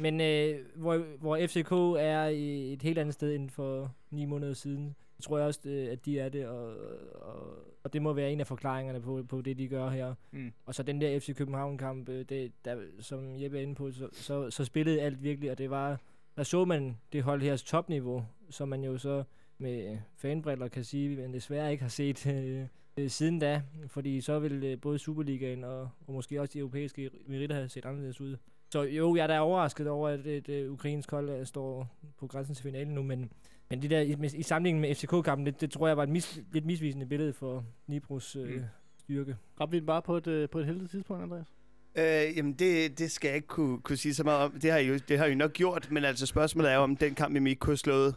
men 0.00 0.20
øh, 0.20 0.58
hvor, 0.76 0.96
hvor 1.20 1.38
FCK 1.46 1.72
er 2.02 2.24
i 2.24 2.72
et 2.72 2.82
helt 2.82 2.98
andet 2.98 3.14
sted 3.14 3.34
end 3.34 3.50
for 3.50 3.94
ni 4.10 4.24
måneder 4.24 4.52
siden, 4.54 4.94
tror 5.24 5.38
jeg 5.38 5.46
også, 5.46 5.60
øh, 5.64 5.92
at 5.92 6.04
de 6.04 6.18
er 6.18 6.28
det, 6.28 6.46
og, 6.46 6.74
og, 7.14 7.58
og 7.84 7.92
det 7.92 8.02
må 8.02 8.12
være 8.12 8.32
en 8.32 8.40
af 8.40 8.46
forklaringerne 8.46 9.00
på, 9.00 9.22
på 9.28 9.40
det, 9.40 9.58
de 9.58 9.68
gør 9.68 9.88
her. 9.90 10.14
Mm. 10.30 10.52
Og 10.66 10.74
så 10.74 10.82
den 10.82 11.00
der 11.00 11.20
FC 11.20 11.36
København-kamp, 11.36 12.08
øh, 12.08 12.24
det, 12.28 12.52
der, 12.64 12.76
som 13.00 13.42
Jeppe 13.42 13.58
er 13.58 13.62
inde 13.62 13.74
på, 13.74 13.90
så, 13.90 14.08
så, 14.12 14.50
så 14.50 14.64
spillede 14.64 15.00
alt 15.00 15.22
virkelig, 15.22 15.50
og 15.50 15.58
det 15.58 15.70
var, 15.70 16.00
der 16.36 16.42
så 16.42 16.64
man 16.64 16.98
det 17.12 17.22
hold 17.22 17.42
her 17.42 17.56
topniveau, 17.56 18.24
som 18.50 18.68
man 18.68 18.84
jo 18.84 18.98
så 18.98 19.24
med 19.58 19.98
fanbriller 20.16 20.68
kan 20.68 20.84
sige, 20.84 21.16
men 21.16 21.34
desværre 21.34 21.72
ikke 21.72 21.82
har 21.82 21.88
set 21.88 22.26
øh, 22.96 23.10
siden 23.10 23.38
da, 23.38 23.62
fordi 23.86 24.20
så 24.20 24.38
vil 24.38 24.64
øh, 24.64 24.80
både 24.80 24.98
Superligaen 24.98 25.64
og, 25.64 25.90
og 26.06 26.12
måske 26.12 26.40
også 26.40 26.52
de 26.52 26.58
europæiske 26.58 27.10
meritter 27.26 27.56
have 27.56 27.68
set 27.68 27.84
anderledes 27.84 28.20
ud. 28.20 28.36
Så 28.70 28.82
jo, 28.82 29.16
jeg 29.16 29.22
er 29.22 29.26
da 29.26 29.40
overrasket 29.40 29.88
over, 29.88 30.08
at 30.08 30.26
et 30.26 30.48
øh, 30.48 30.72
ukrainsk 30.72 31.10
hold 31.10 31.44
står 31.44 31.88
på 32.18 32.26
grænsen 32.26 32.54
til 32.54 32.62
finalen 32.62 32.94
nu, 32.94 33.02
men, 33.02 33.32
men 33.70 33.82
det 33.82 33.90
der 33.90 34.00
i, 34.00 34.14
med, 34.14 34.34
i 34.34 34.42
sammenligning 34.42 34.80
med 34.80 34.94
FCK-kampen, 34.94 35.46
det, 35.46 35.60
det 35.60 35.70
tror 35.70 35.86
jeg 35.86 35.96
var 35.96 36.02
et 36.02 36.08
mis, 36.08 36.40
lidt 36.52 36.66
misvisende 36.66 37.06
billede 37.06 37.32
for 37.32 37.64
Nibros 37.86 38.36
øh, 38.36 38.54
Mm. 38.54 38.62
styrke. 39.00 39.36
Ramte 39.60 39.70
vi 39.72 39.78
den 39.78 39.86
bare 39.86 40.02
på 40.02 40.16
et, 40.16 40.26
øh, 40.26 40.48
på 40.48 40.58
et 40.58 40.66
heldigt 40.66 40.90
tidspunkt, 40.90 41.22
Andreas? 41.22 41.46
Øh, 41.94 42.36
jamen, 42.36 42.52
det, 42.52 42.98
det 42.98 43.10
skal 43.10 43.28
jeg 43.28 43.36
ikke 43.36 43.48
kunne, 43.48 43.80
kunne 43.80 43.96
sige 43.96 44.14
så 44.14 44.24
meget 44.24 44.40
om. 44.40 44.60
Det 44.60 44.70
har, 44.70 44.78
I 44.78 44.86
jo, 44.88 44.98
det 45.08 45.18
har 45.18 45.26
I 45.26 45.30
jo 45.30 45.36
nok 45.36 45.52
gjort, 45.52 45.88
men 45.90 46.04
altså 46.04 46.26
spørgsmålet 46.26 46.70
er 46.70 46.74
jo, 46.74 46.80
om 46.82 46.96
den 46.96 47.14
kamp, 47.14 47.36
I 47.36 47.48
ikke 47.48 47.60
kunne 47.60 47.70
have 47.70 47.76
slået 47.76 48.16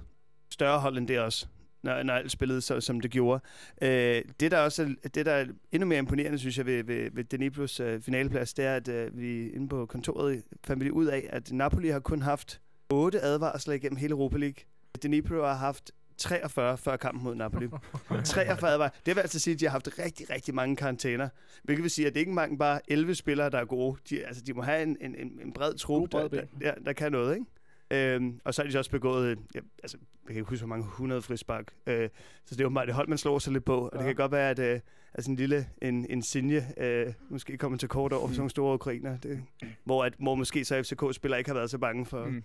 større 0.50 0.80
hold 0.80 0.98
end 0.98 1.08
det 1.08 1.20
også, 1.20 1.48
når, 1.84 2.04
når 2.04 2.14
alt 2.14 2.32
spillede, 2.32 2.62
så, 2.62 2.82
som 2.82 3.00
det 3.00 3.12
gjorde. 3.12 3.44
Øh, 3.82 4.22
det, 4.40 4.52
der 4.52 4.58
også 4.58 4.96
er, 5.04 5.10
det, 5.10 5.26
der 5.26 5.32
er 5.32 5.46
endnu 5.72 5.88
mere 5.88 6.00
imponerende, 6.00 6.38
synes 6.40 6.58
jeg, 6.58 6.66
ved, 6.66 6.84
ved, 6.84 7.10
ved 7.14 7.24
Daniblos 7.24 7.80
øh, 7.80 8.02
finaleplads, 8.02 8.54
det 8.54 8.66
er, 8.66 8.76
at 8.76 8.88
øh, 8.88 9.18
vi 9.18 9.50
inde 9.50 9.70
på 9.70 9.86
kontoret 9.86 10.44
fandt 10.64 10.84
vi 10.86 10.92
ud 10.92 11.06
af, 11.06 11.28
at 11.30 11.52
Napoli 11.52 11.90
har 11.90 12.00
kun 12.00 12.22
haft 12.22 12.62
otte 12.90 13.22
advarsler 13.22 13.74
igennem 13.74 13.98
hele 13.98 14.12
Europa 14.12 14.38
League. 14.38 14.56
Danibro 15.04 15.42
har 15.42 15.54
haft 15.54 15.92
43 16.18 16.78
før 16.78 16.98
kampen 16.98 17.24
mod 17.24 17.36
Napoli. 17.36 17.68
43 18.26 18.72
advarsler. 18.72 19.00
Det 19.06 19.16
vil 19.16 19.22
altså 19.22 19.40
sige, 19.40 19.54
at 19.54 19.60
de 19.60 19.66
har 19.66 19.72
haft 19.72 20.00
rigtig, 20.00 20.30
rigtig 20.30 20.56
mange 20.56 20.76
karantæner. 20.76 21.30
Hvilket 21.64 21.84
vil 21.84 21.92
sige, 21.92 22.08
at 22.08 22.14
det 22.14 22.20
ikke 22.20 22.32
mange 22.32 22.58
bare 22.58 22.80
11 22.88 23.16
spillere, 23.16 23.50
der 23.50 23.58
er 23.58 23.66
gode. 23.66 23.98
De, 24.10 24.26
altså, 24.26 24.42
de 24.42 24.54
må 24.54 24.62
have 24.62 24.84
en, 24.84 24.98
en, 25.02 25.16
en, 25.16 25.54
bred 25.54 25.74
trup, 25.74 26.12
der, 26.12 26.28
der, 26.28 26.42
der, 26.62 26.74
der 26.86 26.94
kan 26.94 27.12
noget, 27.12 27.36
ikke? 27.36 27.46
Øhm, 27.92 28.40
og 28.44 28.54
så 28.54 28.62
har 28.62 28.68
de 28.68 28.72
så 28.72 28.78
også 28.78 28.92
begået, 28.92 29.40
ja, 29.56 29.60
altså, 29.84 29.98
jeg 30.24 30.28
kan 30.28 30.36
ikke 30.36 30.50
huske, 30.50 30.66
hvor 30.66 30.76
mange 30.76 30.86
100 30.86 31.22
frispark. 31.22 31.74
Øh, 31.88 32.10
så 32.46 32.56
det 32.56 32.62
er 32.62 32.66
jo 32.66 32.70
meget 32.70 32.88
det 32.88 32.96
hold, 32.96 33.08
man 33.08 33.18
slår 33.18 33.40
sig 33.40 33.54
lidt 33.54 33.66
på. 33.66 33.78
Og 33.78 33.92
ja. 33.94 33.98
det 33.98 34.06
kan 34.06 34.16
godt 34.16 34.32
være, 34.32 34.50
at 34.50 34.60
øh, 34.60 34.80
altså 35.14 35.32
en 35.32 35.38
lille 35.38 35.68
en, 35.82 36.06
en 36.10 36.22
Sinje 36.22 36.68
øh, 36.78 37.14
måske 37.30 37.58
kommer 37.58 37.78
til 37.78 37.90
kort 37.90 38.14
over 38.14 38.28
mm. 38.28 38.34
sådan 38.34 38.40
nogle 38.40 38.50
store 38.50 38.74
ukrainer. 38.74 39.18
Det, 39.18 39.44
hvor, 39.84 40.04
at, 40.06 40.14
hvor 40.20 40.36
måske 40.36 40.66
så 40.66 40.84
FCK-spillere 40.84 41.40
ikke 41.40 41.50
har 41.50 41.56
været 41.56 41.70
så 41.70 41.78
bange 41.78 42.06
for, 42.06 42.26
mm. 42.26 42.44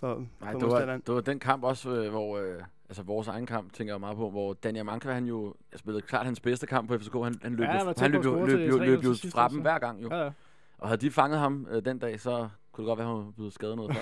For, 0.00 0.24
Nej, 0.40 0.52
for 0.52 0.58
det 0.58 0.68
var, 0.68 0.96
det 1.06 1.14
var 1.14 1.20
den 1.20 1.38
kamp 1.38 1.64
også, 1.64 1.90
øh, 1.90 2.10
hvor... 2.10 2.38
Øh, 2.38 2.62
altså 2.88 3.02
vores 3.02 3.28
egen 3.28 3.46
kamp, 3.46 3.72
tænker 3.72 3.94
jeg 3.94 4.00
meget 4.00 4.16
på, 4.16 4.30
hvor 4.30 4.52
Daniel 4.52 4.84
Manka, 4.84 5.12
han 5.12 5.24
jo 5.24 5.54
spillede 5.76 6.02
klart 6.02 6.24
hans 6.24 6.40
bedste 6.40 6.66
kamp 6.66 6.88
på 6.88 6.98
FCK. 6.98 7.14
Han, 7.14 7.34
han 7.42 7.52
løb, 7.52 7.60
Ja, 7.60 7.84
jo- 7.84 7.94
han 7.98 8.10
løb, 8.10 8.24
jo, 8.24 8.44
løb, 8.44 8.58
til 8.58 8.66
jo, 8.66 8.76
3-0 8.76 8.80
løb 8.84 9.04
jo 9.04 9.12
til 9.12 9.20
sidst 9.20 9.34
fra 9.34 9.48
dem 9.48 9.60
hver 9.60 9.78
gang 9.78 10.02
jo. 10.02 10.08
Ja, 10.10 10.24
ja. 10.24 10.30
Og 10.78 10.88
havde 10.88 11.00
de 11.00 11.10
fanget 11.10 11.38
ham 11.38 11.66
øh, 11.70 11.84
den 11.84 11.98
dag, 11.98 12.20
så 12.20 12.48
kunne 12.72 12.84
det 12.84 12.88
godt 12.88 12.98
være, 12.98 13.08
at 13.08 13.14
han 13.14 13.24
var 13.24 13.30
blevet 13.30 13.52
skadet 13.52 13.76
noget 13.76 13.96
før. 13.96 14.00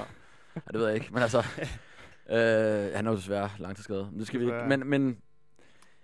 ja, 0.56 0.60
det 0.72 0.80
ved 0.80 0.86
jeg 0.86 0.94
ikke, 0.94 1.08
men 1.12 1.22
altså... 1.22 1.38
øh, 2.30 2.94
han 2.94 3.06
er 3.06 3.10
jo 3.10 3.16
desværre 3.16 3.50
langtidsskadet. 3.58 4.08
Men 4.10 4.18
det 4.18 4.26
skal 4.26 4.40
vi 4.40 4.44
ikke. 4.44 4.64
Men, 4.68 4.86
men 4.86 5.18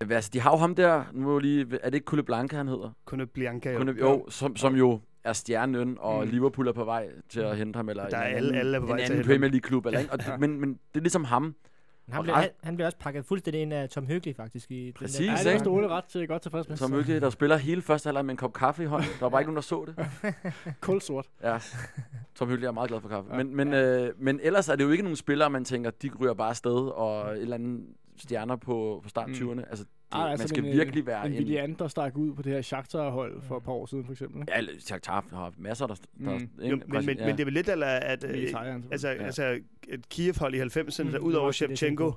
altså, 0.01 0.31
de 0.33 0.41
har 0.41 0.51
jo 0.51 0.57
ham 0.57 0.75
der, 0.75 1.05
nu 1.13 1.33
jeg 1.33 1.41
lige, 1.43 1.79
er 1.83 1.91
det 1.91 1.95
ikke 1.95 2.05
Kulle 2.05 2.23
Blanca, 2.23 2.57
han 2.57 2.69
hedder? 2.69 2.91
Kun 3.05 3.29
Bianca 3.35 3.73
jo. 3.73 3.85
Jo, 3.85 3.95
jo 3.99 4.27
som, 4.29 4.57
som 4.57 4.75
jo 4.75 5.01
er 5.25 5.33
stjernen, 5.33 5.97
og 6.01 6.25
Mm. 6.25 6.31
Liverpool 6.31 6.69
er 6.69 6.73
på 6.73 6.85
vej 6.85 7.09
til 7.29 7.41
at 7.41 7.57
hente 7.57 7.77
ham, 7.77 7.89
eller 7.89 8.09
Der 8.09 8.17
er 8.17 8.29
en 8.29 8.37
alle- 8.37 8.49
anden, 8.49 8.55
alle 8.61 8.77
er 8.77 8.81
på 8.81 8.87
vej 8.87 8.97
en 8.99 9.03
anden. 9.05 9.25
Premier 9.25 9.51
League-klub. 9.51 9.87
Eller? 9.87 10.01
Og, 10.13 10.19
Ja. 10.27 10.37
men, 10.37 10.61
men 10.61 10.69
det 10.73 10.97
er 10.97 11.01
ligesom 11.01 11.25
ham. 11.25 11.55
Han 12.09 12.23
blev, 12.23 12.35
han, 12.35 12.49
han 12.63 12.77
blev 12.77 12.87
også 12.87 12.99
pakket 12.99 13.25
fuldstændig 13.25 13.63
ind 13.63 13.73
af 13.73 13.89
Tom 13.89 14.07
Høgli, 14.07 14.33
faktisk. 14.33 14.71
I 14.71 14.85
den 14.85 14.93
Præcis, 14.93 15.17
der- 15.19 15.25
Ja, 15.33 15.39
det 15.39 15.47
ikke? 15.47 15.59
Ståle 15.59 15.89
ret 15.89 16.05
til 16.05 16.29
godt 16.29 16.43
tilfreds 16.43 16.69
med. 16.69 16.77
Som 16.77 16.91
Møgge, 16.91 17.21
der 17.21 17.31
spiller 17.31 17.57
hele 17.57 17.83
første 17.83 18.07
halvleg 18.07 18.25
med 18.25 18.31
en 18.31 18.37
kop 18.37 18.53
kaffe 18.53 18.83
i 18.83 18.87
hånden. 18.87 19.09
Der 19.09 19.25
var 19.25 19.29
bare 19.29 19.41
ikke 19.41 19.53
nogen, 19.53 19.57
der 19.57 19.63
så 19.63 19.85
det. 19.87 20.07
Kulsort. 20.81 21.27
Ja. 21.43 21.59
Tom 22.35 22.49
Hyggelig 22.49 22.67
er 22.67 22.71
meget 22.73 22.89
glad 22.89 23.01
for 23.01 23.09
kaffe. 23.09 23.31
Ja. 23.37 23.43
Men, 23.45 23.57
men, 23.57 23.73
øh, 23.75 24.13
men 24.19 24.41
ellers 24.43 24.69
er 24.69 24.77
det 24.77 24.85
jo 24.85 24.91
ikke 24.91 25.03
nogen 25.03 25.17
spillere, 25.17 25.51
man 25.51 25.65
tænker, 25.65 25.91
de 25.91 26.11
ryger 26.21 26.35
bare 26.35 26.49
afsted 26.49 26.89
og 26.95 27.33
et 27.33 27.43
eller 27.43 27.55
andet 27.55 27.81
stjerner 28.17 28.57
på, 28.57 29.01
på 29.03 29.09
start 29.09 29.29
Mm. 29.29 29.35
20'erne. 29.35 29.71
Altså, 29.71 29.85
det, 30.13 30.19
Ej, 30.19 30.23
man 30.23 30.31
altså, 30.31 30.49
skal 30.49 30.63
men, 30.63 30.73
øh, 30.73 30.79
virkelig 30.79 31.07
være 31.07 31.27
En 31.27 31.33
en... 31.33 31.39
Willian, 31.39 31.75
der 31.79 31.89
stak 31.89 32.17
ud 32.17 32.35
på 32.35 32.43
det 32.43 32.53
her 32.53 32.63
Shakhtar-hold 32.63 33.43
for 33.43 33.57
et 33.57 33.63
par 33.63 33.73
år 33.73 33.87
siden, 33.87 34.05
for 34.05 34.13
eksempel. 34.13 34.45
Ja, 34.49 34.61
Shakhtar 34.79 35.25
har 35.33 35.53
masser, 35.59 35.87
der... 35.87 35.95
der 35.95 36.03
Mm. 36.39 36.49
Jo, 36.69 36.77
men, 36.87 37.07
men, 37.07 37.19
ja. 37.19 37.27
men 37.27 37.37
det 37.37 37.41
er 37.41 37.45
vel 37.45 37.53
lidt, 37.55 37.69
eller 37.69 37.87
at... 37.87 38.25
Øh, 38.25 38.47
altså, 38.91 39.09
Ja. 39.09 39.15
altså 39.25 39.59
et 39.89 40.09
Kiev-hold 40.09 40.55
i 40.55 40.61
90'erne, 40.61 41.03
Mm, 41.05 41.11
der 41.11 41.19
ud 41.19 41.33
over 41.33 41.51
Shevchenko, 41.53 42.13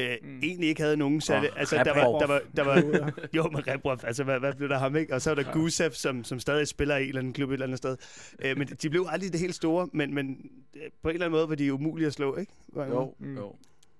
øh, 0.00 0.16
Mm. 0.22 0.38
egentlig 0.42 0.68
ikke 0.68 0.82
havde 0.82 0.96
nogen 0.96 1.20
særlig... 1.20 1.52
Og 1.52 1.58
altså, 1.58 1.76
der 1.76 1.94
var, 1.94 2.18
der 2.18 2.26
var, 2.26 2.40
der 2.56 2.62
var, 2.64 2.74
var... 3.00 3.12
jo, 3.36 3.42
med 3.50 3.68
Rebrov, 3.68 3.98
altså, 4.04 4.24
hvad, 4.24 4.38
hvad 4.40 4.52
blev 4.52 4.68
der 4.68 4.78
ham, 4.78 4.96
ikke? 4.96 5.14
Og 5.14 5.22
så 5.22 5.30
var 5.30 5.34
der 5.34 5.42
Ja. 5.48 5.52
Gusev, 5.52 5.90
som, 5.92 6.24
som 6.24 6.40
stadig 6.40 6.68
spiller 6.68 6.96
i 6.96 7.02
en 7.02 7.08
eller 7.08 7.18
anden 7.20 7.32
klub 7.32 7.50
et 7.50 7.52
eller 7.52 7.66
andet 7.66 7.78
sted. 7.78 7.96
Øh, 8.44 8.58
men 8.58 8.66
de 8.68 8.90
blev 8.90 9.06
aldrig 9.08 9.32
det 9.32 9.40
helt 9.40 9.54
store, 9.54 9.88
men, 9.92 10.14
men 10.14 10.50
på 11.02 11.08
en 11.08 11.14
eller 11.14 11.26
anden 11.26 11.38
måde 11.38 11.48
var 11.48 11.54
de 11.54 11.72
umulige 11.74 12.06
at 12.06 12.12
slå, 12.12 12.36
ikke? 12.36 12.52
Jo, 12.76 13.14
Mm. 13.18 13.36
jo. 13.36 13.54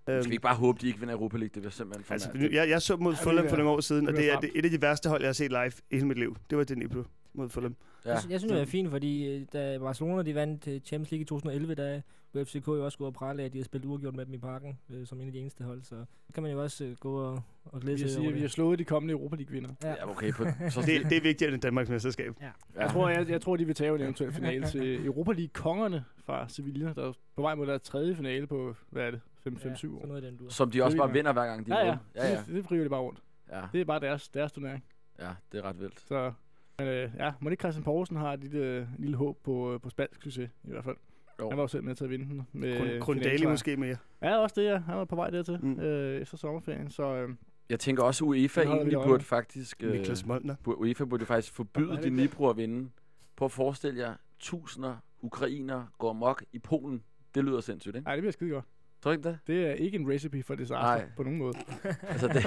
Øhm, 0.08 0.22
Skal 0.22 0.30
vi 0.30 0.34
ikke 0.34 0.42
bare 0.42 0.56
håbe, 0.56 0.78
de 0.80 0.86
ikke 0.86 0.98
vinder 1.00 1.14
Europa 1.14 1.36
League? 1.36 1.50
Det 1.54 1.62
bliver 1.62 1.70
simpelthen 1.70 2.04
for 2.04 2.12
Altså, 2.12 2.28
mærkeligt. 2.28 2.54
jeg, 2.54 2.68
jeg 2.68 2.82
så 2.82 2.96
mod 2.96 3.14
Ja, 3.14 3.20
Fulham 3.24 3.48
for 3.48 3.56
nogle 3.56 3.70
år 3.70 3.80
siden, 3.80 4.08
og 4.08 4.14
det 4.14 4.32
er 4.32 4.40
det, 4.40 4.50
et 4.54 4.64
af 4.64 4.70
de 4.70 4.82
værste 4.82 5.08
hold, 5.08 5.20
jeg 5.20 5.28
har 5.28 5.32
set 5.32 5.50
live 5.50 5.72
i 5.90 5.94
hele 5.94 6.06
mit 6.06 6.18
liv. 6.18 6.36
Det 6.50 6.58
var 6.58 6.64
det 6.64 6.78
Nibro 6.78 7.02
mod 7.34 7.48
Fulham. 7.48 7.76
Ja. 8.04 8.10
Jeg, 8.10 8.20
jeg 8.30 8.40
synes, 8.40 8.52
det 8.52 8.60
er 8.60 8.64
fint, 8.66 8.90
fordi 8.90 9.34
øh, 9.36 9.46
da 9.52 9.78
Barcelona 9.78 10.22
de 10.22 10.34
vandt 10.34 10.68
øh, 10.68 10.80
Champions 10.80 11.10
League 11.10 11.22
i 11.22 11.24
2011, 11.24 11.74
der 11.74 12.00
kunne 12.32 12.44
FCK 12.44 12.66
jo 12.68 12.84
også 12.84 12.98
gå 12.98 13.06
og 13.06 13.14
prale 13.14 13.42
af, 13.42 13.46
at 13.46 13.52
de 13.52 13.58
har 13.58 13.64
spillet 13.64 13.86
uafgjort 13.88 14.14
med 14.14 14.26
dem 14.26 14.34
i 14.34 14.38
parken, 14.38 14.78
øh, 14.90 15.06
som 15.06 15.20
en 15.20 15.26
af 15.26 15.32
de 15.32 15.38
eneste 15.38 15.64
hold. 15.64 15.82
Så 15.82 16.04
kan 16.34 16.42
man 16.42 16.52
jo 16.52 16.62
også 16.62 16.84
øh, 16.84 16.96
gå 16.96 17.14
og, 17.20 17.42
og 17.64 17.80
glæde 17.80 17.98
Vi 17.98 18.08
sig 18.08 18.20
over 18.20 18.28
at 18.28 18.34
vi 18.34 18.40
har 18.40 18.48
slået 18.48 18.78
de 18.78 18.84
kommende 18.84 19.12
Europa 19.12 19.36
League-vinder. 19.36 19.70
Ja. 19.82 19.88
Ja, 19.88 20.10
okay. 20.10 20.32
På, 20.32 20.44
så 20.70 20.80
Det, 20.80 21.04
det 21.10 21.16
er 21.16 21.20
vigtigere 21.22 21.52
end 21.54 21.62
Danmarks 21.62 21.90
mesterskab. 21.90 22.32
ja. 22.40 22.50
Jeg 22.82 22.90
tror, 22.90 23.08
jeg, 23.08 23.28
jeg 23.30 23.40
tror, 23.40 23.56
de 23.56 23.64
vil 23.64 23.74
tage 23.74 23.94
en 23.94 24.00
eventuel 24.00 24.32
finale 24.32 24.66
til 24.66 24.96
Europa 25.06 25.32
League-kongerne 25.32 26.04
fra 26.24 26.48
Sevilla, 26.48 26.92
der 26.96 27.08
er 27.08 27.12
på 27.36 27.42
vej 27.42 27.54
mod 27.54 27.66
deres 27.66 27.82
tredje 27.82 28.14
finale 28.16 28.46
på, 28.46 28.76
hvad 28.90 29.02
er 29.06 29.10
det, 29.10 29.20
5-5-7 29.46 29.64
Ja, 29.64 29.70
år. 29.70 29.74
sådan 29.76 30.08
noget 30.08 30.22
den 30.22 30.36
dur. 30.36 30.48
Som 30.48 30.70
de 30.70 30.82
også 30.84 30.96
bare 30.96 31.12
vinder 31.12 31.32
hver 31.32 31.46
gang, 31.46 31.66
de 31.66 31.74
Ja, 31.78 31.80
er 31.82 31.86
ja. 31.86 31.96
ja, 32.16 32.28
ja. 32.32 32.36
Det, 32.46 32.54
det 32.54 32.68
driver 32.68 32.82
de 32.84 32.90
bare 32.90 33.00
rundt. 33.00 33.22
ja. 33.52 33.62
Det 33.72 33.80
er 33.80 33.84
bare 33.84 34.00
deres, 34.00 34.28
deres 34.28 34.52
turnering. 34.52 34.84
Ja, 35.18 35.30
det 35.52 35.58
er 35.58 35.62
ret 35.62 35.80
vildt. 35.80 36.00
Så, 36.00 36.32
men 36.78 36.88
øh, 36.88 37.10
ja, 37.16 37.32
må 37.40 37.50
ikke 37.50 37.60
Christian 37.60 37.84
Poulsen 37.84 38.16
har 38.16 38.32
et 38.32 38.40
lille, 38.40 38.88
lille 38.98 39.16
håb 39.16 39.38
på, 39.44 39.74
øh, 39.74 39.80
på 39.80 39.90
spansk 39.90 40.22
succes, 40.22 40.50
i 40.64 40.70
hvert 40.70 40.84
fald. 40.84 40.96
Jo. 41.40 41.48
Han 41.48 41.56
var 41.56 41.62
jo 41.64 41.68
selv 41.68 41.84
med 41.84 41.94
til 41.94 42.04
at 42.04 42.10
vinde 42.10 42.24
den. 42.24 42.46
Med 42.52 42.78
Grund- 42.78 43.00
Grundali 43.00 43.46
måske 43.46 43.76
mere. 43.76 43.96
Ja, 44.22 44.36
også 44.36 44.60
det, 44.60 44.66
ja. 44.66 44.78
Han 44.78 44.96
var 44.96 45.04
på 45.04 45.16
vej 45.16 45.30
dertil 45.30 45.58
Mm. 45.62 45.80
øh, 45.80 46.20
efter 46.20 46.36
sommerferien. 46.36 46.90
Så 46.90 47.14
øh, 47.14 47.28
Jeg 47.70 47.80
tænker 47.80 48.02
også, 48.02 48.24
UEFA 48.24 48.62
egentlig 48.62 48.92
burde 49.04 49.24
faktisk... 49.24 49.82
Øh, 49.82 49.92
Niklas 49.92 50.26
Moltner. 50.26 50.54
burde- 50.64 50.78
UEFA 50.78 51.04
burde 51.04 51.26
faktisk 51.26 51.52
Ja, 51.52 51.56
forbyde 51.56 51.84
er 51.90 51.94
det 51.94 52.02
de 52.02 52.08
ikke 52.08 52.16
det? 52.16 52.22
Nipro 52.30 52.48
at 52.48 52.56
vinde. 52.56 52.90
Prøv 53.36 53.46
at 53.46 53.52
forestille 53.52 54.00
jer, 54.00 54.14
tusinder 54.38 54.96
ukrainer 55.20 55.86
går 55.98 56.12
mok 56.12 56.44
i 56.52 56.58
Polen. 56.58 57.02
Det 57.34 57.44
lyder 57.44 57.60
sindssygt, 57.60 57.96
ikke? 57.96 58.06
ej, 58.08 58.14
det 58.14 58.22
bliver 58.22 58.32
skide 58.32 58.50
godt. 58.50 58.64
Tror 59.02 59.10
du 59.10 59.16
ikke 59.18 59.28
det? 59.28 59.38
Det 59.46 59.66
er 59.70 59.72
ikke 59.74 59.98
en 59.98 60.10
recipe 60.12 60.42
for 60.42 60.54
disaster 60.54 60.76
Nej. 60.82 61.04
på 61.16 61.22
nogen 61.22 61.38
måde. 61.38 61.54
Altså, 62.08 62.28
det, 62.28 62.44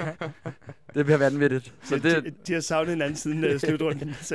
det 0.94 1.04
bliver 1.04 1.18
vanvittigt. 1.18 1.64
Så 1.64 1.88
Så 1.88 1.96
de, 1.96 2.22
det, 2.22 2.46
de 2.46 2.52
har 2.52 2.60
savnet 2.60 2.90
hinanden 2.90 3.16
siden 3.16 3.44
uh, 3.44 3.56
slutrunden. 3.58 4.14
Så. 4.22 4.34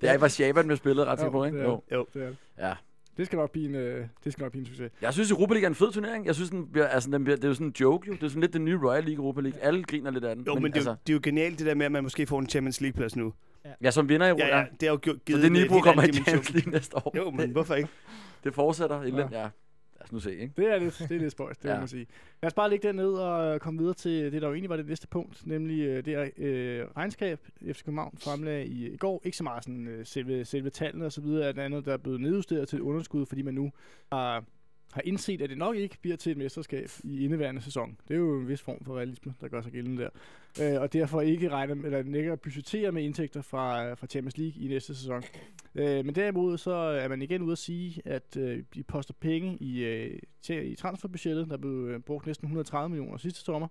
det 0.00 0.10
er 0.10 0.18
Warszawa 0.18 0.62
med 0.62 0.76
spillet 0.76 1.06
ret 1.06 1.18
til 1.18 1.30
på, 1.30 1.44
ikke? 1.44 1.58
det 1.58 1.64
er 1.64 1.68
Jo. 1.70 1.82
Jo. 1.92 2.06
Det, 2.14 2.22
er 2.22 2.26
det. 2.26 2.36
Ja. 2.58 2.72
det 3.16 3.26
skal 3.26 3.36
nok 3.36 3.50
blive 3.50 3.68
en, 3.68 3.74
øh, 3.74 4.06
det 4.24 4.32
skal 4.32 4.42
nok 4.42 4.52
blive 4.52 4.60
en 4.60 4.66
succes. 4.66 4.90
Jeg 5.02 5.12
synes, 5.12 5.30
Europa 5.30 5.54
League 5.54 5.64
er 5.64 5.68
en 5.68 5.74
fed 5.74 5.92
turnering. 5.92 6.26
Jeg 6.26 6.34
synes, 6.34 6.50
den 6.50 6.66
bliver, 6.72 6.86
altså, 6.86 7.10
den 7.10 7.24
bliver, 7.24 7.36
det 7.36 7.44
er 7.44 7.48
jo 7.48 7.54
sådan 7.54 7.66
en 7.66 7.74
joke, 7.80 8.08
jo. 8.08 8.12
Det 8.14 8.22
er 8.22 8.28
sådan 8.28 8.40
lidt 8.40 8.52
den 8.52 8.64
nye 8.64 8.78
Royal 8.82 9.04
League 9.04 9.22
Europa 9.24 9.40
League. 9.40 9.60
Alle 9.62 9.82
griner 9.82 10.10
lidt 10.10 10.24
af 10.24 10.36
den. 10.36 10.44
Jo, 10.46 10.54
men, 10.54 10.62
men 10.62 10.72
det, 10.72 10.76
er 10.76 10.80
altså, 10.80 10.90
jo, 10.90 10.96
det 11.06 11.12
er 11.12 11.14
jo 11.14 11.20
genialt 11.22 11.58
det 11.58 11.66
der 11.66 11.74
med, 11.74 11.86
at 11.86 11.92
man 11.92 12.02
måske 12.02 12.26
får 12.26 12.38
en 12.38 12.48
Champions 12.48 12.80
League-plads 12.80 13.16
nu. 13.16 13.32
ja, 13.82 13.90
som 13.90 14.08
vinder 14.08 14.26
i 14.26 14.30
Europa. 14.30 14.46
Ja, 14.46 14.58
ja, 14.58 14.64
det 14.80 14.88
har 14.88 14.94
jo 14.94 14.98
gjort, 15.02 15.16
Så 15.16 15.22
givet 15.26 15.42
det 15.42 15.56
helt 15.56 15.70
kommer 15.82 16.02
i 16.02 16.06
anden. 16.06 16.24
Champions 16.24 16.54
League 16.54 16.72
næste 16.72 16.96
år. 16.96 17.12
Jo, 17.16 17.30
men 17.30 17.50
hvorfor 17.50 17.74
ikke? 17.74 17.88
Det 18.44 18.54
fortsætter 18.54 19.02
i 19.02 19.10
Ja. 19.10 19.28
ja. 19.42 19.48
Lad 20.04 20.08
os 20.08 20.12
nu 20.12 20.20
se, 20.20 20.36
ikke? 20.38 20.52
Det 20.56 20.66
er 20.66 20.78
lidt, 20.78 20.98
det 20.98 21.12
er 21.12 21.18
lidt 21.18 21.32
spøjst, 21.32 21.62
det 21.62 21.68
ja. 21.70 21.74
Må 21.74 21.78
man 21.78 21.88
sige. 21.88 22.06
Lad 22.42 22.46
os 22.46 22.54
bare 22.54 22.70
lægge 22.70 22.88
den 22.88 22.96
ned 22.96 23.12
og 23.12 23.60
komme 23.60 23.78
videre 23.78 23.94
til 23.94 24.32
det, 24.32 24.42
der 24.42 24.48
jo 24.48 24.54
egentlig 24.54 24.70
var 24.70 24.76
det 24.76 24.86
næste 24.86 25.08
punkt, 25.08 25.46
nemlig 25.46 25.80
øh, 25.80 26.04
det 26.04 26.38
øh, 26.38 26.86
regnskab, 26.96 27.40
FC 27.72 27.84
København 27.84 28.18
fremlagde 28.18 28.66
i, 28.66 28.92
i 28.92 28.96
går. 28.96 29.20
Ikke 29.24 29.36
så 29.36 29.44
meget 29.44 29.64
sådan, 29.64 29.88
øh, 29.88 30.06
selve, 30.06 30.44
selve 30.44 30.70
tallene 30.70 31.06
og 31.06 31.12
så 31.12 31.20
videre, 31.20 31.48
at 31.48 31.58
andet, 31.58 31.84
der 31.84 31.92
er 31.92 31.96
blevet 31.96 32.20
nedjusteret 32.20 32.68
til 32.68 32.82
underskud, 32.82 33.26
fordi 33.26 33.42
man 33.42 33.54
nu 33.54 33.72
har, 34.12 34.44
har 34.92 35.02
indset, 35.04 35.42
at 35.42 35.50
det 35.50 35.58
nok 35.58 35.76
ikke 35.76 35.96
bliver 36.02 36.16
til 36.16 36.32
et 36.32 36.38
mesterskab 36.38 36.88
i 37.04 37.24
indeværende 37.24 37.60
sæson. 37.62 37.96
Det 38.08 38.14
er 38.14 38.18
jo 38.18 38.40
en 38.40 38.48
vis 38.48 38.62
form 38.62 38.84
for 38.84 38.96
realisme, 38.96 39.34
der 39.40 39.48
gør 39.48 39.60
sig 39.62 39.72
gældende 39.72 40.02
der. 40.02 40.08
Øh, 40.74 40.80
og 40.80 40.92
derfor 40.92 41.20
ikke 41.20 41.48
regner, 41.48 41.74
med- 41.74 41.84
eller 41.84 42.18
ikke 42.18 42.36
budgetere 42.36 42.92
med 42.92 43.02
indtægter 43.02 43.42
fra, 43.42 43.86
øh, 43.86 43.96
fra 43.96 44.06
Champions 44.06 44.38
League 44.38 44.62
i 44.62 44.68
næste 44.68 44.94
sæson. 44.94 45.22
Øh, 45.74 46.04
men 46.04 46.14
derimod 46.14 46.58
så 46.58 46.70
er 46.74 47.08
man 47.08 47.22
igen 47.22 47.42
ude 47.42 47.52
at 47.52 47.58
sige, 47.58 48.02
at 48.04 48.36
øh, 48.36 48.62
de 48.74 48.82
poster 48.82 49.14
penge 49.20 49.56
i, 49.60 49.84
øh, 49.84 50.18
til, 50.42 50.72
i 50.72 50.74
transferbudgettet. 50.76 51.50
Der 51.50 51.56
blev 51.56 51.88
øh, 51.88 52.00
brugt 52.00 52.26
næsten 52.26 52.46
130 52.46 52.88
millioner 52.88 53.18
sidste 53.18 53.40
sommer. 53.40 53.68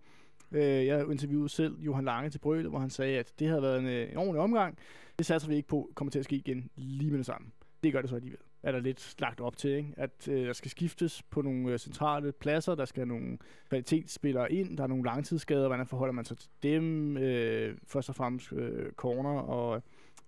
Øh, 0.52 0.62
jeg 0.86 1.12
interviewede 1.12 1.49
selv 1.49 1.80
Johan 1.80 2.06
Lange 2.06 2.30
til 2.30 2.39
Brøle, 2.39 2.69
hvor 2.69 2.80
han 2.80 2.89
sagde, 2.89 3.19
at 3.19 3.39
det 3.39 3.47
havde 3.47 3.62
været 3.62 3.80
en, 3.80 3.86
øh, 3.86 4.12
en 4.12 4.17
ordentlig 4.17 4.41
omgang. 4.41 4.78
Det 5.17 5.26
satser 5.26 5.49
vi 5.49 5.56
ikke 5.56 5.67
på 5.67 5.91
kommer 5.95 6.12
til 6.12 6.19
at 6.19 6.26
ske 6.26 6.36
igen 6.36 6.69
lige 6.76 7.10
med 7.12 7.17
det 7.17 7.26
samme. 7.26 7.47
Det 7.84 7.93
gør 7.93 8.02
det 8.02 8.10
så 8.10 8.15
alligevel. 8.15 8.39
Er 8.63 8.71
der 8.71 8.80
lidt 8.80 9.15
lagt 9.19 9.41
op 9.41 9.58
til, 9.58 9.71
ikke? 9.71 9.93
at 9.97 10.28
øh, 10.28 10.47
der 10.47 10.54
skal 10.54 10.71
skiftes 10.71 11.23
på 11.23 11.41
nogle 11.41 11.71
øh, 11.71 11.80
centrale 11.80 12.32
pladser, 12.32 12.76
der 12.76 12.86
skal 12.86 13.08
nogle 13.08 13.38
kvalitetsspillere 13.69 14.52
ind, 14.52 14.78
der 14.78 14.84
er 14.84 14.88
nogle 14.88 15.04
langtidsskader, 15.04 15.67
hvordan 15.67 15.88
forholder 15.88 16.13
man 16.13 16.26
sig 16.26 16.38
til 16.38 16.49
dem? 16.63 17.17
Øh, 17.17 17.78
først 17.88 18.10
og 18.10 18.15
fremmest 18.15 18.54
øh, 18.54 18.91
corner 18.91 19.39
og 19.39 19.84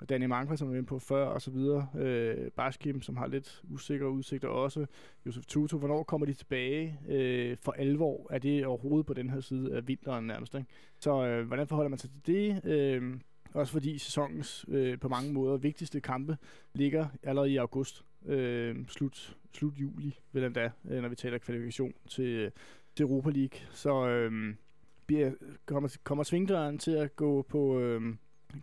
Danny 0.10 0.26
Mankra, 0.26 0.56
som 0.56 0.68
vi 0.68 0.72
var 0.72 0.78
inde 0.78 0.88
på 0.88 1.00
før, 1.00 1.26
og 1.26 1.42
så 1.42 1.52
videre. 1.52 1.88
Øh, 1.98 2.52
Baskim, 2.52 3.02
som 3.02 3.18
har 3.18 3.28
lidt 3.28 3.62
usikre 3.70 4.10
udsigter 4.10 4.48
også. 4.48 4.86
Josef 5.26 5.46
Tutu, 5.46 5.78
hvornår 5.78 6.04
kommer 6.04 6.26
de 6.26 6.34
tilbage 6.34 7.00
øh, 7.08 7.58
for 7.62 7.72
alvor? 7.72 8.28
Er 8.30 8.38
det 8.38 8.66
overhovedet 8.66 9.06
på 9.06 9.14
den 9.14 9.30
her 9.30 9.40
side 9.40 9.76
af 9.76 9.88
vinteren 9.88 10.28
nærmest? 10.28 10.56
Ikke? 10.56 10.68
Så 11.00 11.26
øh, 11.26 11.48
hvordan 11.48 11.68
forholder 11.68 11.90
man 11.90 12.00
sig 12.00 12.10
til 12.10 12.36
det? 12.36 12.66
Øh, 12.66 13.20
også 13.54 13.74
fordi 13.74 13.98
sæsonens 13.98 14.66
øh, 14.68 15.00
på 15.00 15.10
mange 15.10 15.34
måder 15.34 15.58
vigtigste 15.58 16.02
kampe 16.02 16.38
ligger 16.74 17.08
allerede 17.24 17.52
i 17.52 17.58
august. 17.58 18.04
Øh, 18.28 18.76
slut, 18.88 19.36
slut 19.54 19.74
juli, 19.78 20.20
vel 20.32 20.44
endda, 20.44 20.72
øh, 20.90 21.02
når 21.02 21.10
vi 21.10 21.16
taler 21.16 21.38
kvalifikation 21.38 21.94
til, 22.10 22.52
til 22.96 23.04
Europa 23.04 23.30
League. 23.30 23.60
Så 23.72 24.08
øh, 24.08 24.56
bliver, 25.06 25.32
kommer, 25.66 25.98
kommer 26.04 26.24
svingdøren 26.24 26.78
til 26.80 26.92
at 26.92 27.16
gå 27.16 27.42
på... 27.42 27.80
Øh, 27.80 28.02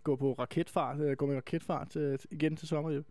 gå 0.03 0.15
på 0.15 0.33
raketfart, 0.33 0.99
øh, 0.99 1.11
gå 1.17 1.25
med 1.25 1.35
raketfart 1.35 1.95
øh, 1.95 2.19
igen 2.31 2.55
til 2.57 2.67
sommer, 2.67 2.91
jo. 2.91 3.03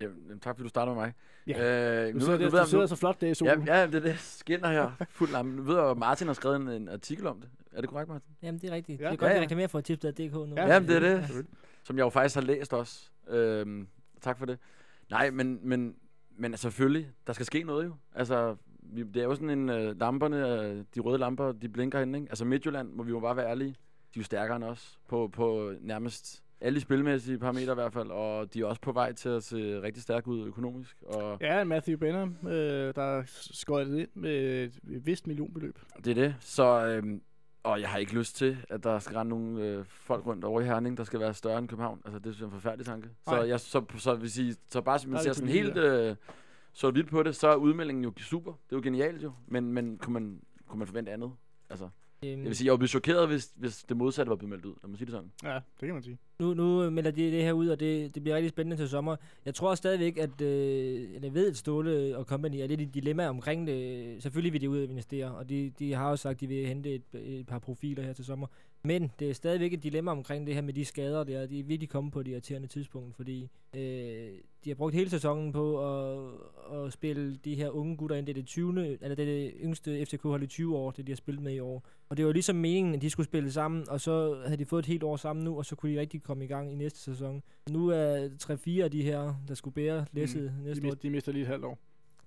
Jamen, 0.00 0.40
tak 0.40 0.56
fordi 0.56 0.62
du 0.62 0.68
starter 0.68 0.94
med 0.94 1.02
mig. 1.02 1.12
Ja. 1.46 2.06
Øh, 2.08 2.14
Du 2.14 2.20
sidder, 2.20 2.38
ved 2.38 2.50
du 2.50 2.66
sidder 2.68 2.86
så 2.86 2.96
flot 2.96 3.20
der 3.20 3.26
i 3.26 3.30
ja, 3.30 3.34
solen. 3.34 3.66
ja, 3.66 3.86
det 3.86 3.94
er 3.94 4.00
det. 4.00 4.18
Skinner 4.18 4.68
her. 4.72 4.90
Fuld 5.10 5.30
lampe. 5.30 5.56
Nu 5.56 5.62
ved 5.62 5.76
jeg, 5.76 5.90
at 5.90 5.96
Martin 5.98 6.26
har 6.26 6.34
skrevet 6.34 6.56
en, 6.56 6.68
en 6.68 6.88
artikel 6.88 7.26
om 7.26 7.40
det. 7.40 7.50
Er 7.72 7.80
det 7.80 7.90
korrekt, 7.90 8.08
Martin? 8.08 8.30
Jamen, 8.42 8.60
det 8.60 8.70
er 8.70 8.74
rigtigt. 8.74 9.00
Ja. 9.00 9.04
Ja. 9.04 9.10
Det 9.10 9.16
er 9.16 9.20
godt, 9.20 9.28
Ja, 9.28 9.34
at 9.34 9.38
ja. 9.38 9.42
reklamere 9.42 9.68
for 9.68 9.80
tipsblad.dk 9.80 10.32
nu. 10.32 10.54
Ja, 10.56 10.66
Ja, 10.72 10.80
men 10.80 10.88
det 10.88 10.96
er 10.96 11.00
det. 11.00 11.46
Som 11.82 11.96
jeg 11.98 12.04
jo 12.04 12.08
faktisk 12.08 12.34
har 12.34 12.42
læst 12.42 12.72
også. 12.74 13.10
Øhm, 13.28 13.86
tak 14.20 14.38
for 14.38 14.46
det. 14.46 14.58
Nej, 15.10 15.30
men, 15.30 15.60
men, 15.62 15.96
men 16.36 16.56
selvfølgelig, 16.56 17.08
der 17.26 17.32
skal 17.32 17.46
ske 17.46 17.62
noget 17.62 17.84
jo. 17.84 17.94
Altså, 18.14 18.56
vi, 18.82 19.02
det 19.02 19.16
er 19.16 19.24
jo 19.24 19.34
sådan 19.34 19.50
en, 19.50 19.68
øh, 19.68 20.00
lamperne, 20.00 20.62
øh, 20.62 20.84
de 20.94 21.00
røde 21.00 21.18
lamper, 21.18 21.52
de 21.52 21.68
blinker 21.68 21.98
hen, 21.98 22.14
ikke? 22.14 22.26
Altså 22.30 22.44
Midtjylland, 22.44 22.92
må 22.92 23.02
vi 23.02 23.10
jo 23.10 23.20
bare 23.20 23.36
være 23.36 23.50
ærlige, 23.50 23.70
de 23.70 23.74
er 24.18 24.20
jo 24.20 24.22
stærkere 24.22 24.56
end 24.56 24.64
os 24.64 24.98
på, 25.08 25.28
på 25.32 25.72
nærmest 25.80 26.42
alle 26.60 26.80
spilmæssige 26.80 27.38
parametre 27.38 27.72
i 27.72 27.74
hvert 27.74 27.92
fald, 27.92 28.10
og 28.10 28.54
de 28.54 28.60
er 28.60 28.64
også 28.66 28.80
på 28.80 28.92
vej 28.92 29.12
til 29.12 29.28
at 29.28 29.42
se 29.42 29.82
rigtig 29.82 30.02
stærke 30.02 30.28
ud 30.28 30.46
økonomisk. 30.46 31.02
Og 31.06 31.38
Ja, 31.40 31.64
Matthew 31.64 31.98
Benham, 31.98 32.36
øh, 32.46 32.94
der 32.94 33.22
skøjt 33.26 33.86
det 33.86 33.98
ind 33.98 34.08
med 34.14 34.64
et 34.64 35.06
vist 35.06 35.26
millionbeløb. 35.26 35.78
det 36.04 36.10
er 36.10 36.14
det. 36.14 36.34
Så, 36.40 36.86
øhm, 36.86 37.22
og 37.62 37.80
jeg 37.80 37.88
har 37.88 37.98
ikke 37.98 38.14
lyst 38.14 38.36
til, 38.36 38.56
at 38.68 38.84
der 38.84 38.98
skal 38.98 39.16
rende 39.16 39.30
nogle 39.30 39.64
øh, 39.64 39.84
folk 39.84 40.26
rundt 40.26 40.44
over 40.44 40.60
i 40.60 40.64
Herning, 40.64 40.96
der 40.96 41.04
skal 41.04 41.20
være 41.20 41.34
større 41.34 41.58
end 41.58 41.68
København. 41.68 42.00
Altså, 42.04 42.18
det 42.18 42.40
er 42.40 42.44
en 42.44 42.50
forfærdelig 42.50 42.86
tanke. 42.86 43.08
Så, 43.28 43.42
jeg, 43.42 43.60
så, 43.60 43.84
så, 43.96 44.14
vil 44.14 44.30
sige, 44.30 44.56
så 44.70 44.80
bare 44.80 44.98
hvis 44.98 45.06
man 45.06 45.16
er 45.16 45.22
ser 45.22 45.32
sådan 45.32 45.48
helt 45.48 45.76
øh, 45.76 46.16
så 46.72 46.90
vidt 46.90 47.08
på 47.08 47.22
det, 47.22 47.36
så 47.36 47.48
er 47.48 47.56
udmeldingen 47.56 48.04
jo 48.04 48.12
super. 48.18 48.52
Det 48.52 48.72
er 48.72 48.76
jo 48.76 48.82
genialt 48.82 49.22
jo. 49.22 49.32
Men, 49.46 49.72
men 49.72 49.98
kunne, 49.98 50.12
man, 50.12 50.40
kunne 50.66 50.78
man 50.78 50.86
forvente 50.86 51.12
andet? 51.12 51.32
Altså, 51.70 51.88
Øhm, 52.22 52.40
jeg 52.40 52.48
vil 52.48 52.56
sige, 52.56 52.66
jeg 52.66 52.72
ville 52.72 52.78
blive 52.78 52.88
chokeret, 52.88 53.28
hvis, 53.28 53.52
hvis 53.56 53.84
det 53.84 53.96
modsatte 53.96 54.30
var 54.30 54.36
blevet 54.36 54.50
meldt 54.50 54.64
ud. 54.64 54.74
Lad 54.82 54.88
mig 54.88 54.98
sige 54.98 55.06
det 55.06 55.12
sådan. 55.12 55.30
Ja, 55.44 55.54
det 55.54 55.86
kan 55.86 55.94
man 55.94 56.02
sige. 56.02 56.18
Nu, 56.38 56.54
nu 56.54 56.90
melder 56.90 57.10
de 57.10 57.30
det 57.30 57.42
her 57.42 57.52
ud, 57.52 57.68
og 57.68 57.80
det, 57.80 58.14
det 58.14 58.22
bliver 58.22 58.36
rigtig 58.36 58.50
spændende 58.50 58.76
til 58.76 58.88
sommer. 58.88 59.16
Jeg 59.44 59.54
tror 59.54 59.74
stadigvæk, 59.74 60.18
at 60.18 60.40
øh, 60.40 61.14
eller 61.14 61.30
ved, 61.30 61.50
at 61.50 61.56
Ståle 61.56 62.16
og 62.16 62.24
Company 62.24 62.56
er 62.56 62.66
lidt 62.66 62.80
i 62.80 62.84
dilemma 62.84 63.28
omkring 63.28 63.66
det. 63.66 64.22
Selvfølgelig 64.22 64.52
vil 64.52 64.60
de 64.60 64.70
ud 64.70 64.78
og 64.78 64.84
investere, 64.84 65.34
og 65.34 65.48
de, 65.48 65.72
de 65.78 65.92
har 65.92 66.10
jo 66.10 66.16
sagt, 66.16 66.34
at 66.36 66.40
de 66.40 66.46
vil 66.46 66.66
hente 66.66 66.94
et, 66.94 67.02
et 67.14 67.46
par 67.46 67.58
profiler 67.58 68.02
her 68.02 68.12
til 68.12 68.24
sommer. 68.24 68.46
Men 68.82 69.12
det 69.18 69.30
er 69.30 69.34
stadigvæk 69.34 69.72
et 69.72 69.82
dilemma 69.82 70.10
omkring 70.10 70.46
det 70.46 70.54
her 70.54 70.62
med 70.62 70.72
de 70.72 70.84
skader 70.84 71.24
der. 71.24 71.46
De 71.46 71.60
er 71.60 71.64
virkelig 71.64 71.88
kommet 71.88 72.12
på 72.12 72.22
det 72.22 72.30
irriterende 72.30 72.68
tidspunkt, 72.68 73.16
fordi 73.16 73.48
øh, 73.76 73.80
de 74.64 74.70
har 74.70 74.74
brugt 74.74 74.94
hele 74.94 75.10
sæsonen 75.10 75.52
på 75.52 75.86
at, 75.86 76.30
at 76.74 76.92
spille 76.92 77.36
de 77.36 77.54
her 77.54 77.70
unge 77.70 77.96
gutter 77.96 78.16
ind. 78.16 78.26
Det 78.26 78.32
er 78.32 78.34
det 78.34 78.46
20. 78.46 78.98
Eller 79.02 79.14
det, 79.14 79.28
er 79.28 79.42
det 79.42 79.52
yngste 79.60 80.06
FCK-hold 80.06 80.42
i 80.42 80.46
20 80.46 80.76
år, 80.76 80.90
det 80.90 81.06
de 81.06 81.12
har 81.12 81.16
spillet 81.16 81.42
med 81.44 81.54
i 81.54 81.58
år. 81.60 81.86
Og 82.08 82.16
det 82.16 82.26
var 82.26 82.32
ligesom 82.32 82.56
meningen, 82.56 82.94
at 82.94 83.02
de 83.02 83.10
skulle 83.10 83.26
spille 83.26 83.52
sammen, 83.52 83.88
og 83.88 84.00
så 84.00 84.42
havde 84.44 84.56
de 84.56 84.66
fået 84.66 84.82
et 84.82 84.86
helt 84.86 85.02
år 85.02 85.16
sammen 85.16 85.44
nu, 85.44 85.58
og 85.58 85.66
så 85.66 85.76
kunne 85.76 85.94
de 85.94 86.00
rigtig 86.00 86.22
komme 86.22 86.44
i 86.44 86.48
gang 86.48 86.72
i 86.72 86.74
næste 86.74 87.00
sæson. 87.00 87.42
Nu 87.70 87.88
er 87.88 88.28
3-4 88.80 88.82
af 88.82 88.90
de 88.90 89.02
her, 89.02 89.34
der 89.48 89.54
skulle 89.54 89.74
bære 89.74 90.06
læsset 90.12 90.42
mm, 90.42 90.62
De, 90.62 90.64
næste 90.64 90.82
år, 90.82 90.84
mister, 90.84 91.00
de 91.00 91.10
mister 91.10 91.32
lige 91.32 91.42
et 91.42 91.48
halvt 91.48 91.64
år. 91.64 91.78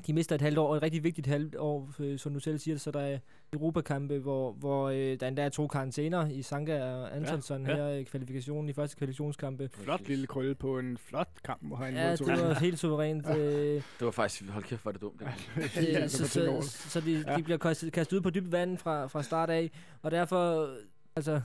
De 0.07 0.13
mister 0.13 0.35
et 0.35 0.41
halvt 0.41 0.57
år, 0.57 0.67
og 0.69 0.77
et 0.77 0.83
rigtig 0.83 1.03
vigtigt 1.03 1.27
halvt 1.27 1.55
år, 1.55 1.89
øh, 1.99 2.19
som 2.19 2.33
du 2.33 2.39
selv 2.39 2.59
siger, 2.59 2.77
så 2.77 2.91
der 2.91 2.99
er 2.99 3.17
Europakampe, 3.53 4.17
hvor, 4.19 4.51
hvor 4.51 4.89
øh, 4.89 5.19
der 5.19 5.27
endda 5.27 5.41
er 5.43 5.49
to 5.49 5.67
karantæner 5.67 6.27
i 6.29 6.41
Sanka 6.41 6.83
og 6.83 7.15
Antonsson 7.15 7.65
Ja, 7.65 7.71
ja, 7.71 7.77
her 7.77 7.87
i 7.93 8.03
kvalifikationen, 8.03 8.69
i 8.69 8.73
første 8.73 8.97
kvalifikationskampe. 8.97 9.69
Flot 9.73 10.07
lille 10.07 10.27
krølle 10.27 10.55
på 10.55 10.79
en 10.79 10.97
flot 10.97 11.29
kamp 11.43 11.61
mod 11.63 11.77
Heinz 11.77 11.97
Ja, 11.97 12.11
det 12.11 12.27
var 12.27 12.53
helt 12.59 12.79
suverænt. 12.79 13.25
Øh, 13.37 13.75
Det 13.75 13.83
var 13.99 14.11
faktisk, 14.11 14.49
hold 14.49 14.63
kæft, 14.63 14.85
var 14.85 14.91
det 14.91 15.01
dumt. 15.01 15.19
Det. 15.19 15.27
ja, 15.93 16.03
Øh, 16.03 16.09
så, 16.09 16.17
så, 16.17 16.27
så, 16.27 16.57
så, 16.61 16.89
så 16.89 17.01
de, 17.01 17.23
Ja. 17.27 17.35
de 17.37 17.43
bliver 17.43 17.57
kastet, 17.57 17.93
kastet 17.93 18.17
ud 18.17 18.21
på 18.21 18.29
dybt 18.29 18.51
vand 18.51 18.77
fra, 18.77 19.07
fra 19.07 19.23
start 19.23 19.49
af, 19.49 19.71
og 20.01 20.11
derfor, 20.11 20.69
altså, 21.15 21.41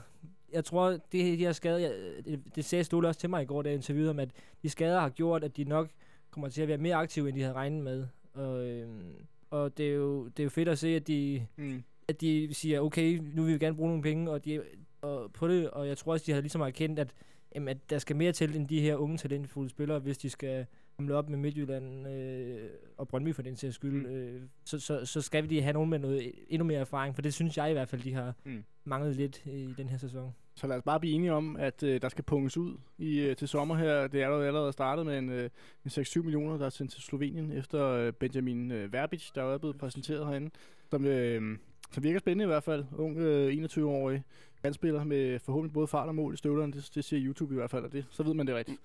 jeg 0.53 0.65
tror, 0.65 0.89
det, 0.89 1.01
de 1.11 1.35
her 1.35 1.51
skader, 1.51 1.77
jeg, 1.77 1.91
det, 2.25 2.55
det 2.55 2.65
sagde 2.65 2.83
Ståle 2.83 3.07
også 3.07 3.19
til 3.19 3.29
mig 3.29 3.43
i 3.43 3.45
går, 3.45 3.61
da 3.61 3.69
jeg 3.69 3.75
interviewede 3.75 4.09
ham, 4.09 4.19
at 4.19 4.29
de 4.63 4.69
skader 4.69 4.99
har 4.99 5.09
gjort, 5.09 5.43
at 5.43 5.57
de 5.57 5.63
nok 5.63 5.89
kommer 6.31 6.49
til 6.49 6.61
at 6.61 6.67
være 6.67 6.77
mere 6.77 6.95
aktive, 6.95 7.27
end 7.29 7.35
de 7.37 7.41
havde 7.41 7.53
regnet 7.55 7.83
med. 7.83 8.07
Og, 8.37 8.67
øhm, 8.67 9.15
og 9.49 9.77
det, 9.77 9.87
er 9.87 9.93
jo, 9.93 10.27
det 10.27 10.39
er 10.39 10.43
jo 10.43 10.49
fedt 10.49 10.69
at 10.69 10.79
se, 10.79 10.87
at 10.95 11.07
de, 11.07 11.47
mm. 11.55 11.83
at 12.07 12.21
de 12.21 12.53
siger, 12.53 12.79
okay, 12.79 13.21
nu 13.33 13.43
vil 13.43 13.53
vi 13.53 13.59
gerne 13.59 13.75
bruge 13.75 13.89
nogle 13.89 14.03
penge 14.03 14.31
og 14.31 14.45
de, 14.45 14.63
og 15.01 15.33
på 15.33 15.47
det, 15.47 15.69
og 15.69 15.87
jeg 15.87 15.97
tror 15.97 16.11
også, 16.11 16.23
de 16.27 16.31
har 16.31 16.41
ligesom 16.41 16.61
erkendt, 16.61 16.99
at, 16.99 17.13
jamen, 17.55 17.67
at 17.67 17.89
der 17.89 17.97
skal 17.97 18.15
mere 18.15 18.31
til 18.31 18.55
end 18.55 18.67
de 18.67 18.81
her 18.81 18.95
unge 18.95 19.17
talentfulde 19.17 19.69
spillere, 19.69 19.99
hvis 19.99 20.17
de 20.17 20.29
skal 20.29 20.65
hamle 20.99 21.15
op 21.15 21.29
med 21.29 21.37
Midtjylland 21.37 22.07
øh, 22.07 22.69
og 22.97 23.07
Brøndby 23.07 23.33
for 23.35 23.41
den 23.41 23.55
sags 23.55 23.75
skyld, 23.75 23.91
Mm. 23.93 24.05
øh, 24.05 24.41
så, 24.65 24.79
så, 24.79 25.05
så 25.05 25.21
skal 25.21 25.49
de 25.49 25.61
have 25.61 25.73
nogen 25.73 25.89
med 25.89 25.99
noget 25.99 26.31
endnu 26.47 26.65
mere 26.65 26.79
erfaring, 26.79 27.15
for 27.15 27.21
det 27.21 27.33
synes 27.33 27.57
jeg 27.57 27.69
i 27.69 27.73
hvert 27.73 27.89
fald, 27.89 28.01
de 28.01 28.13
har 28.13 28.33
Mm. 28.45 28.63
manglet 28.85 29.15
lidt 29.15 29.45
i 29.45 29.73
den 29.77 29.89
her 29.89 29.97
sæson. 29.97 30.35
Så 30.55 30.67
lad 30.67 30.77
os 30.77 30.83
bare 30.83 30.99
blive 30.99 31.13
enige 31.15 31.33
om, 31.33 31.55
at 31.55 31.83
øh, 31.83 32.01
der 32.01 32.09
skal 32.09 32.23
punges 32.23 32.57
ud 32.57 32.77
i, 32.97 33.19
øh, 33.19 33.35
til 33.35 33.47
sommer 33.47 33.75
her. 33.75 34.07
Det 34.07 34.21
er 34.21 34.27
jo 34.27 34.41
allerede 34.41 34.71
startet 34.73 35.05
med 35.05 35.17
en, 35.17 35.29
øh, 35.29 35.49
en 35.85 35.91
6-7 35.91 36.21
millioner, 36.23 36.57
der 36.57 36.65
er 36.65 36.69
sendt 36.69 36.91
til 36.91 37.01
Slovenien 37.01 37.51
efter 37.51 37.85
øh, 37.87 38.13
Benjamin 38.13 38.71
øh, 38.71 38.93
Verbic, 38.93 39.31
der 39.35 39.43
er 39.43 39.57
blevet 39.57 39.77
præsenteret 39.77 40.27
herinde. 40.27 40.49
Som, 40.89 41.05
øh, 41.05 41.57
som 41.91 42.03
virker 42.03 42.19
spændende 42.19 42.43
i 42.43 42.47
hvert 42.47 42.63
fald. 42.63 42.85
Ung 42.97 43.17
øh, 43.17 43.53
21-årig 43.65 44.23
kandspiller 44.63 45.03
med 45.03 45.39
forhåbentlig 45.39 45.73
både 45.73 45.87
fart 45.87 46.07
og 46.07 46.15
mål 46.15 46.33
i 46.33 46.37
støvlerne. 46.37 46.73
Det, 46.73 46.91
det 46.95 47.03
siger 47.03 47.25
YouTube 47.25 47.53
i 47.53 47.57
hvert 47.57 47.69
fald, 47.69 47.85
og 47.85 47.91
det, 47.91 48.05
så 48.09 48.23
ved 48.23 48.33
man 48.33 48.47
det 48.47 48.55
rigtigt. 48.55 48.77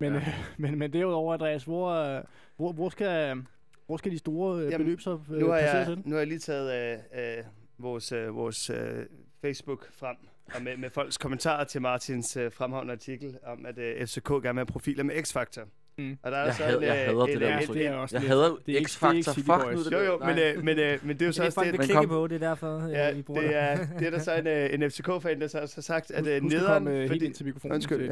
Men, 0.00 0.12
Ja. 0.12 0.18
øh, 0.18 0.26
men, 0.62 0.78
men 0.78 0.92
derudover, 0.92 1.34
Andreas, 1.34 1.64
hvor, 1.64 1.88
øh, 1.90 2.22
hvor, 2.56 2.72
hvor, 2.72 2.88
skal, 2.88 3.42
hvor 3.86 3.96
skal 3.96 4.12
de 4.12 4.18
store 4.18 4.58
øh, 4.58 4.70
Jamen, 4.72 4.84
beløb 4.84 5.00
så 5.00 5.18
øh, 5.30 5.38
Nu 5.38 5.46
har, 5.48 5.56
jeg, 5.56 5.86
hen? 5.86 6.02
nu 6.06 6.10
har 6.10 6.18
jeg 6.18 6.26
lige 6.26 6.38
taget 6.38 6.98
øh, 7.14 7.38
øh, 7.38 7.44
vores, 7.78 8.12
øh, 8.12 8.34
vores 8.36 8.70
øh, 8.70 9.06
Facebook 9.40 9.92
frem, 9.92 10.16
og 10.54 10.62
med, 10.62 10.76
med 10.76 10.90
folks 10.90 11.18
kommentarer 11.18 11.64
til 11.64 11.82
Martins 11.82 12.36
øh, 12.36 12.52
fremhavnende 12.52 12.92
artikel 12.92 13.38
om, 13.42 13.66
at 13.66 13.78
øh, 13.78 14.06
FCK 14.06 14.28
gerne 14.28 14.42
vil 14.42 14.54
have 14.54 14.66
profiler 14.66 15.04
med 15.04 15.14
X-Factor. 15.14 15.66
Mm. 16.00 16.16
Og 16.22 16.30
der 16.30 16.36
er 16.36 16.44
Jeg, 16.44 16.54
så 16.54 16.62
had, 16.62 16.76
en, 16.76 16.82
jeg 16.82 16.90
øh, 16.90 17.06
hader 17.06 17.26
det 17.26 17.40
der 17.40 17.48
ja, 17.48 17.60
udtryk. 17.60 17.76
er 17.76 17.94
også 17.94 18.16
Jeg 18.16 18.28
hader 18.28 18.44
er 18.44 18.50
er 18.68 18.80
X-Factor. 18.80 19.32
Fuck 19.32 19.74
nu 19.74 19.84
det 19.84 19.92
Jo, 19.92 19.98
jo, 20.00 20.18
men, 20.18 20.38
øh, 20.38 20.64
men, 20.64 20.78
øh, 20.78 20.98
men 21.02 21.16
det 21.16 21.22
er 21.22 21.26
jo 21.26 21.32
så 21.32 21.42
Det 21.42 21.44
er 21.44 21.46
også 21.46 21.54
folk 21.54 22.00
det, 22.00 22.08
på, 22.08 22.26
det 22.26 22.42
er 22.42 22.48
derfor, 22.48 22.88
ja, 22.88 23.10
øh, 23.10 23.16
vi 23.16 23.22
bruger 23.22 23.40
det 23.42 23.56
er, 23.56 23.76
det 23.98 24.06
er 24.06 24.10
der 24.10 24.18
så 24.18 24.34
en, 24.34 24.46
øh, 24.46 24.74
en 24.74 24.90
FCK-fan, 24.90 25.40
der 25.40 25.46
så 25.48 25.58
også 25.58 25.76
har 25.76 25.82
sagt, 25.82 26.10
at 26.10 26.26
øh, 26.26 26.42
Husk 26.42 26.54
at 26.54 26.60
nederen, 26.60 26.72
komme 26.84 26.90
øh, 26.90 26.96
helt 26.98 27.10
fordi, 27.10 27.24
ind 27.24 27.34
til 27.34 27.46
mikrofonen. 27.46 27.74
Undskyld, 27.74 28.10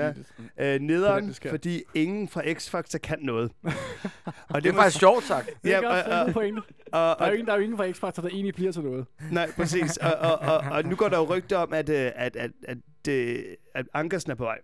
ja. 0.58 0.74
øh, 0.74 0.80
nederen 0.80 1.34
fordi 1.50 1.82
ingen 1.94 2.28
fra 2.28 2.42
X-Factor 2.42 2.98
kan 2.98 3.18
noget. 3.22 3.50
og 4.54 4.62
Det 4.64 4.70
er 4.70 4.74
faktisk 4.74 4.98
sjovt 4.98 5.24
sagt. 5.24 5.50
Det 5.64 5.74
er 5.74 5.80
Ja, 5.82 6.24
og, 6.24 6.32
pointe. 6.32 6.58
og, 6.58 6.64
Der 6.92 6.98
er 6.98 7.14
og, 7.14 7.26
jo 7.28 7.32
ingen, 7.32 7.46
der 7.46 7.52
er 7.52 7.56
jo 7.56 7.62
ingen 7.62 7.78
fra 7.78 7.86
X-Factor, 7.88 8.22
der 8.22 8.28
egentlig 8.28 8.54
bliver 8.54 8.72
til 8.72 8.82
noget. 8.82 9.06
Nej, 9.32 9.50
præcis. 9.56 9.96
Og, 9.96 10.12
og, 10.20 10.38
og, 10.38 10.58
og 10.70 10.84
nu 10.84 10.96
går 10.96 11.08
der 11.08 11.18
jo 11.18 11.24
rygter 11.24 11.56
om, 11.56 11.72
at, 11.72 11.90
at, 11.90 12.36
at, 12.36 12.50
at, 12.68 12.78
at, 13.08 13.16
at 13.74 13.86
Ankersen 13.94 14.30
er 14.30 14.34
på 14.34 14.44
vej. 14.44 14.58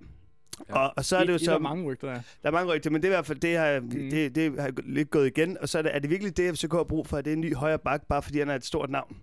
Ja. 0.68 0.78
Og, 0.78 0.92
og 0.96 1.04
så 1.04 1.16
er 1.16 1.24
det 1.24 1.32
jo 1.32 1.38
så... 1.38 1.54
af 1.54 1.60
mange 1.60 1.84
rygter, 1.84 2.08
ja. 2.08 2.14
Der 2.14 2.48
er 2.48 2.50
mange 2.50 2.72
rygter, 2.74 2.90
men 2.90 3.02
det 3.02 3.08
er 3.08 3.12
i 3.12 3.16
hvert 3.16 3.26
fald, 3.26 3.38
det 3.38 3.56
har, 3.56 3.80
Mm. 3.80 3.90
det, 3.90 4.34
det 4.34 4.60
har 4.60 4.70
lidt 4.84 5.10
gået 5.10 5.26
igen. 5.26 5.58
Og 5.60 5.68
så 5.68 5.78
er 5.78 5.82
det, 5.82 5.94
er 5.94 5.98
det 5.98 6.10
virkelig 6.10 6.36
det, 6.36 6.58
FCK 6.58 6.72
har 6.72 6.84
brug 6.84 7.06
for, 7.06 7.16
at 7.16 7.24
det 7.24 7.30
er 7.30 7.34
en 7.34 7.40
ny 7.40 7.54
højre 7.54 7.78
bak, 7.78 8.02
bare 8.08 8.22
fordi 8.22 8.38
han 8.38 8.48
er 8.50 8.54
et 8.54 8.64
stort 8.64 8.90
navn? 8.90 9.16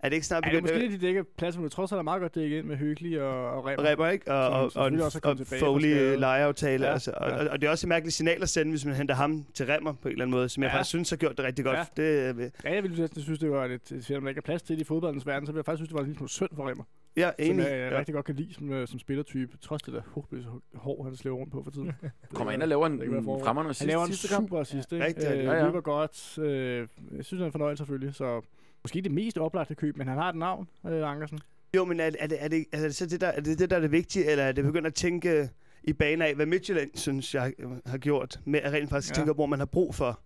Er 0.00 0.08
det 0.08 0.16
ikke 0.16 0.26
snart 0.26 0.42
det 0.44 0.48
er 0.48 0.52
begyndt... 0.52 0.74
måske 0.74 0.88
lidt, 0.88 1.00
de 1.00 1.06
dækker 1.06 1.22
pladser, 1.38 1.60
men 1.60 1.70
trods 1.70 1.92
alt 1.92 1.98
er 1.98 2.02
meget 2.02 2.20
godt 2.20 2.34
dækket 2.34 2.58
ind 2.58 2.66
med 2.66 2.76
Hyggelig 2.76 3.22
og, 3.22 3.50
og 3.50 3.66
Remmer. 3.66 3.86
Reber, 3.90 4.08
ikke? 4.08 4.32
Og, 4.32 4.72
Som 4.72 4.80
og, 4.82 4.86
og, 4.92 4.98
er 4.98 5.04
og 5.04 5.12
fra 5.38 5.58
Foley 5.58 6.18
lejeaftale. 6.18 6.86
Ja, 6.86 6.92
altså, 6.92 7.12
og, 7.16 7.30
ja. 7.30 7.36
og, 7.36 7.48
og, 7.50 7.60
det 7.60 7.66
er 7.66 7.70
også 7.70 7.86
et 7.86 7.88
mærkeligt 7.88 8.14
signal 8.14 8.42
at 8.42 8.48
sende, 8.48 8.70
hvis 8.70 8.84
man 8.84 8.94
henter 8.94 9.14
ham 9.14 9.44
til 9.54 9.66
Remmer 9.66 9.92
på 9.92 10.08
en 10.08 10.12
eller 10.12 10.24
anden 10.24 10.36
måde, 10.36 10.48
som 10.48 10.62
jeg 10.62 10.68
Ja. 10.70 10.74
faktisk 10.76 10.88
synes 10.88 11.10
har 11.10 11.16
gjort 11.16 11.36
det 11.36 11.44
rigtig 11.44 11.64
godt. 11.64 11.78
Ja. 11.98 12.02
Det, 12.02 12.36
øh, 12.38 12.50
Ja, 12.64 12.74
jeg 12.74 12.82
ville 12.82 13.08
synes, 13.16 13.38
det 13.38 13.50
var 13.50 13.66
lidt, 13.66 14.04
selvom 14.04 14.22
der 14.22 14.28
ikke 14.28 14.38
er 14.38 14.42
plads 14.42 14.62
til 14.62 14.76
det 14.76 14.82
i 14.82 14.84
fodboldens 14.84 15.26
verden, 15.26 15.46
så 15.46 15.52
ville 15.52 15.58
jeg 15.58 15.64
faktisk 15.64 15.78
synes, 15.78 15.88
det 15.88 15.98
var 16.18 16.22
lidt 16.22 16.30
synd 16.30 16.50
for 16.56 16.68
Remmer. 16.68 16.84
Ja, 17.16 17.30
Som 17.38 17.50
enig. 17.50 17.64
jeg, 17.64 17.78
jeg 17.78 17.92
Ja. 17.92 17.98
rigtig 17.98 18.14
godt 18.14 18.26
kan 18.26 18.34
lide 18.34 18.54
som, 18.54 18.72
øh, 18.72 18.88
som 18.88 18.98
spillertype, 18.98 19.56
trods 19.56 19.82
det 19.82 19.94
der 19.94 20.02
håbløse 20.06 20.48
hår, 20.74 21.04
han 21.04 21.16
slæver 21.16 21.36
rundt 21.36 21.52
på 21.52 21.62
for 21.62 21.70
tiden. 21.70 21.92
Kommer 22.34 22.52
ind 22.52 22.62
og 22.62 22.68
laver 22.68 22.86
en, 22.86 22.98
fremragende 23.00 23.62
Han 23.62 23.74
sidste, 23.74 23.86
laver 23.86 24.02
en 24.04 24.08
sidste 24.12 24.28
kamp. 24.28 24.48
super 24.48 24.60
assist, 24.60 24.92
ikke? 24.92 25.04
Rigtig, 25.06 25.24
øh. 25.32 25.44
Ja, 25.44 25.52
ja. 25.52 25.64
Løber 25.66 25.80
godt. 25.80 26.38
Øh, 26.38 26.78
jeg 26.78 27.24
synes, 27.24 27.28
det 27.30 27.40
er 27.40 27.46
en 27.46 27.52
fornøjelse 27.52 27.80
selvfølgelig, 27.80 28.14
så 28.14 28.40
måske 28.84 29.00
det 29.00 29.12
mest 29.12 29.38
oplagte 29.38 29.74
køb, 29.74 29.96
men 29.96 30.08
han 30.08 30.18
har 30.18 30.28
et 30.28 30.36
navn, 30.36 30.68
øh, 30.86 31.10
Ankersen. 31.10 31.38
Jo, 31.76 31.84
men 31.84 32.00
er, 32.00 32.10
er, 32.18 32.26
det, 32.26 32.36
er, 32.44 32.48
det, 32.48 32.64
er 32.72 32.80
det 32.80 32.94
så 32.94 33.06
det 33.06 33.20
der, 33.20 33.26
er 33.26 33.40
det, 33.40 33.58
det, 33.58 33.70
der 33.70 33.76
er 33.76 33.80
det 33.80 33.92
vigtige, 33.92 34.24
eller 34.30 34.44
er 34.44 34.52
det 34.52 34.64
begyndt 34.64 34.86
at 34.86 34.94
tænke 34.94 35.48
i 35.84 35.92
baner 35.92 36.26
af, 36.26 36.34
hvad 36.34 36.46
Midtjylland 36.46 36.90
synes, 36.94 37.34
jeg 37.34 37.52
har 37.86 37.98
gjort, 37.98 38.40
med 38.44 38.60
at 38.60 38.72
rent 38.72 38.90
faktisk 38.90 39.12
Ja. 39.12 39.14
tænke, 39.14 39.32
hvor 39.32 39.46
man 39.46 39.58
har 39.58 39.66
brug 39.66 39.94
for 39.94 40.20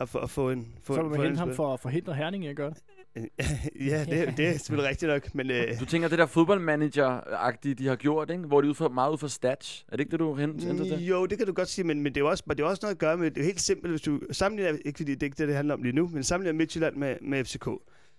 at 0.00 0.08
få, 0.08 0.18
at 0.18 0.30
få 0.30 0.50
en... 0.50 0.74
Få, 0.82 0.94
Så 0.94 1.02
vil 1.02 1.10
man 1.10 1.20
hente 1.20 1.30
en 1.30 1.36
ham 1.38 1.54
for 1.54 1.74
at 1.74 1.80
forhindre 1.80 2.14
Herning 2.14 2.44
i 2.44 2.48
at 2.48 2.56
gøre 2.56 2.70
det. 2.70 2.78
ja, 3.90 4.04
det, 4.04 4.36
det 4.36 4.48
er 4.48 4.52
selvfølgelig 4.52 4.88
rigtigt 4.90 5.08
nok, 5.08 5.34
men... 5.34 5.50
Øh, 5.50 5.80
Du 5.80 5.84
tænker 5.84 6.08
det 6.08 6.18
der 6.18 6.26
fodboldmanager-agtige, 6.26 7.74
de 7.74 7.86
har 7.86 7.96
gjort, 7.96 8.30
ikke? 8.30 8.42
hvor 8.42 8.60
de 8.60 8.66
er 8.66 8.70
ud 8.70 8.74
for, 8.74 8.88
meget 8.88 9.12
ud 9.12 9.18
for 9.18 9.28
stats. 9.28 9.84
Er 9.88 9.96
det 9.96 10.00
ikke 10.00 10.10
det, 10.10 10.20
du 10.20 10.34
henter 10.34 10.84
til? 10.84 11.04
Jo, 11.06 11.26
det 11.26 11.38
kan 11.38 11.46
du 11.46 11.52
godt 11.52 11.68
sige, 11.68 11.84
men, 11.84 12.02
men 12.02 12.14
det, 12.14 12.20
er 12.20 12.24
også, 12.24 12.44
det 12.50 12.60
er 12.60 12.64
også 12.64 12.80
noget 12.82 12.94
at 12.94 12.98
gøre 12.98 13.16
med, 13.16 13.30
det 13.30 13.40
er 13.40 13.44
helt 13.44 13.60
simpelt, 13.60 13.92
hvis 13.92 14.00
du 14.00 14.20
sammenligner, 14.30 14.78
ikke 14.84 14.96
fordi 14.96 15.12
det 15.14 15.22
er 15.22 15.26
ikke 15.26 15.36
det, 15.38 15.48
det 15.48 15.56
handler 15.56 15.74
om 15.74 15.82
lige 15.82 15.92
nu, 15.92 16.08
men 16.08 16.22
sammenligner 16.22 16.58
Midtjylland 16.58 16.96
med, 16.96 17.16
med 17.22 17.44
FCK. 17.44 17.68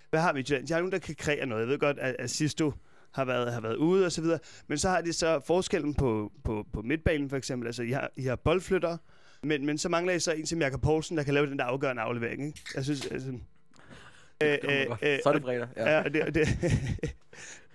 Hvad 0.09 0.19
har 0.19 0.33
Midtjylland? 0.33 0.67
De 0.67 0.73
har 0.73 0.79
nogen, 0.79 0.91
der 0.91 0.99
kan 0.99 1.15
kreere 1.17 1.45
noget. 1.45 1.61
Jeg 1.61 1.69
ved 1.69 1.79
godt, 1.79 1.99
at, 1.99 2.15
at 2.19 2.29
Sisto 2.29 2.73
har 3.13 3.25
været, 3.25 3.53
har 3.53 3.61
været 3.61 3.75
ude 3.75 4.05
og 4.05 4.11
så 4.11 4.21
videre, 4.21 4.39
men 4.67 4.77
så 4.77 4.89
har 4.89 5.01
de 5.01 5.13
så 5.13 5.41
forskellen 5.47 5.93
på, 5.93 6.31
på, 6.43 6.65
på 6.73 6.81
midtbanen 6.81 7.29
for 7.29 7.37
eksempel, 7.37 7.67
altså 7.67 7.83
I 7.83 7.91
har, 7.91 8.09
I 8.15 8.23
har 8.23 8.35
boldflytter, 8.35 8.97
men, 9.43 9.65
men 9.65 9.77
så 9.77 9.89
mangler 9.89 10.13
I 10.13 10.19
så 10.19 10.31
en 10.31 10.45
som 10.45 10.61
Jakob 10.61 10.81
Poulsen, 10.81 11.17
der 11.17 11.23
kan 11.23 11.33
lave 11.33 11.45
den 11.47 11.59
der 11.59 11.65
afgørende 11.65 12.01
aflevering, 12.01 12.45
ikke? 12.45 12.59
Jeg 12.75 12.83
synes, 12.83 13.05
altså... 13.05 13.33
Det 14.41 14.59
kommer 14.63 14.85
godt. 14.87 14.99
Så 15.23 15.29
er 15.29 15.33
det 15.33 15.41
fredag. 15.41 15.67
Ja. 15.77 15.97
Ja, 15.97 16.03
det, 16.03 16.35
det, 16.35 16.47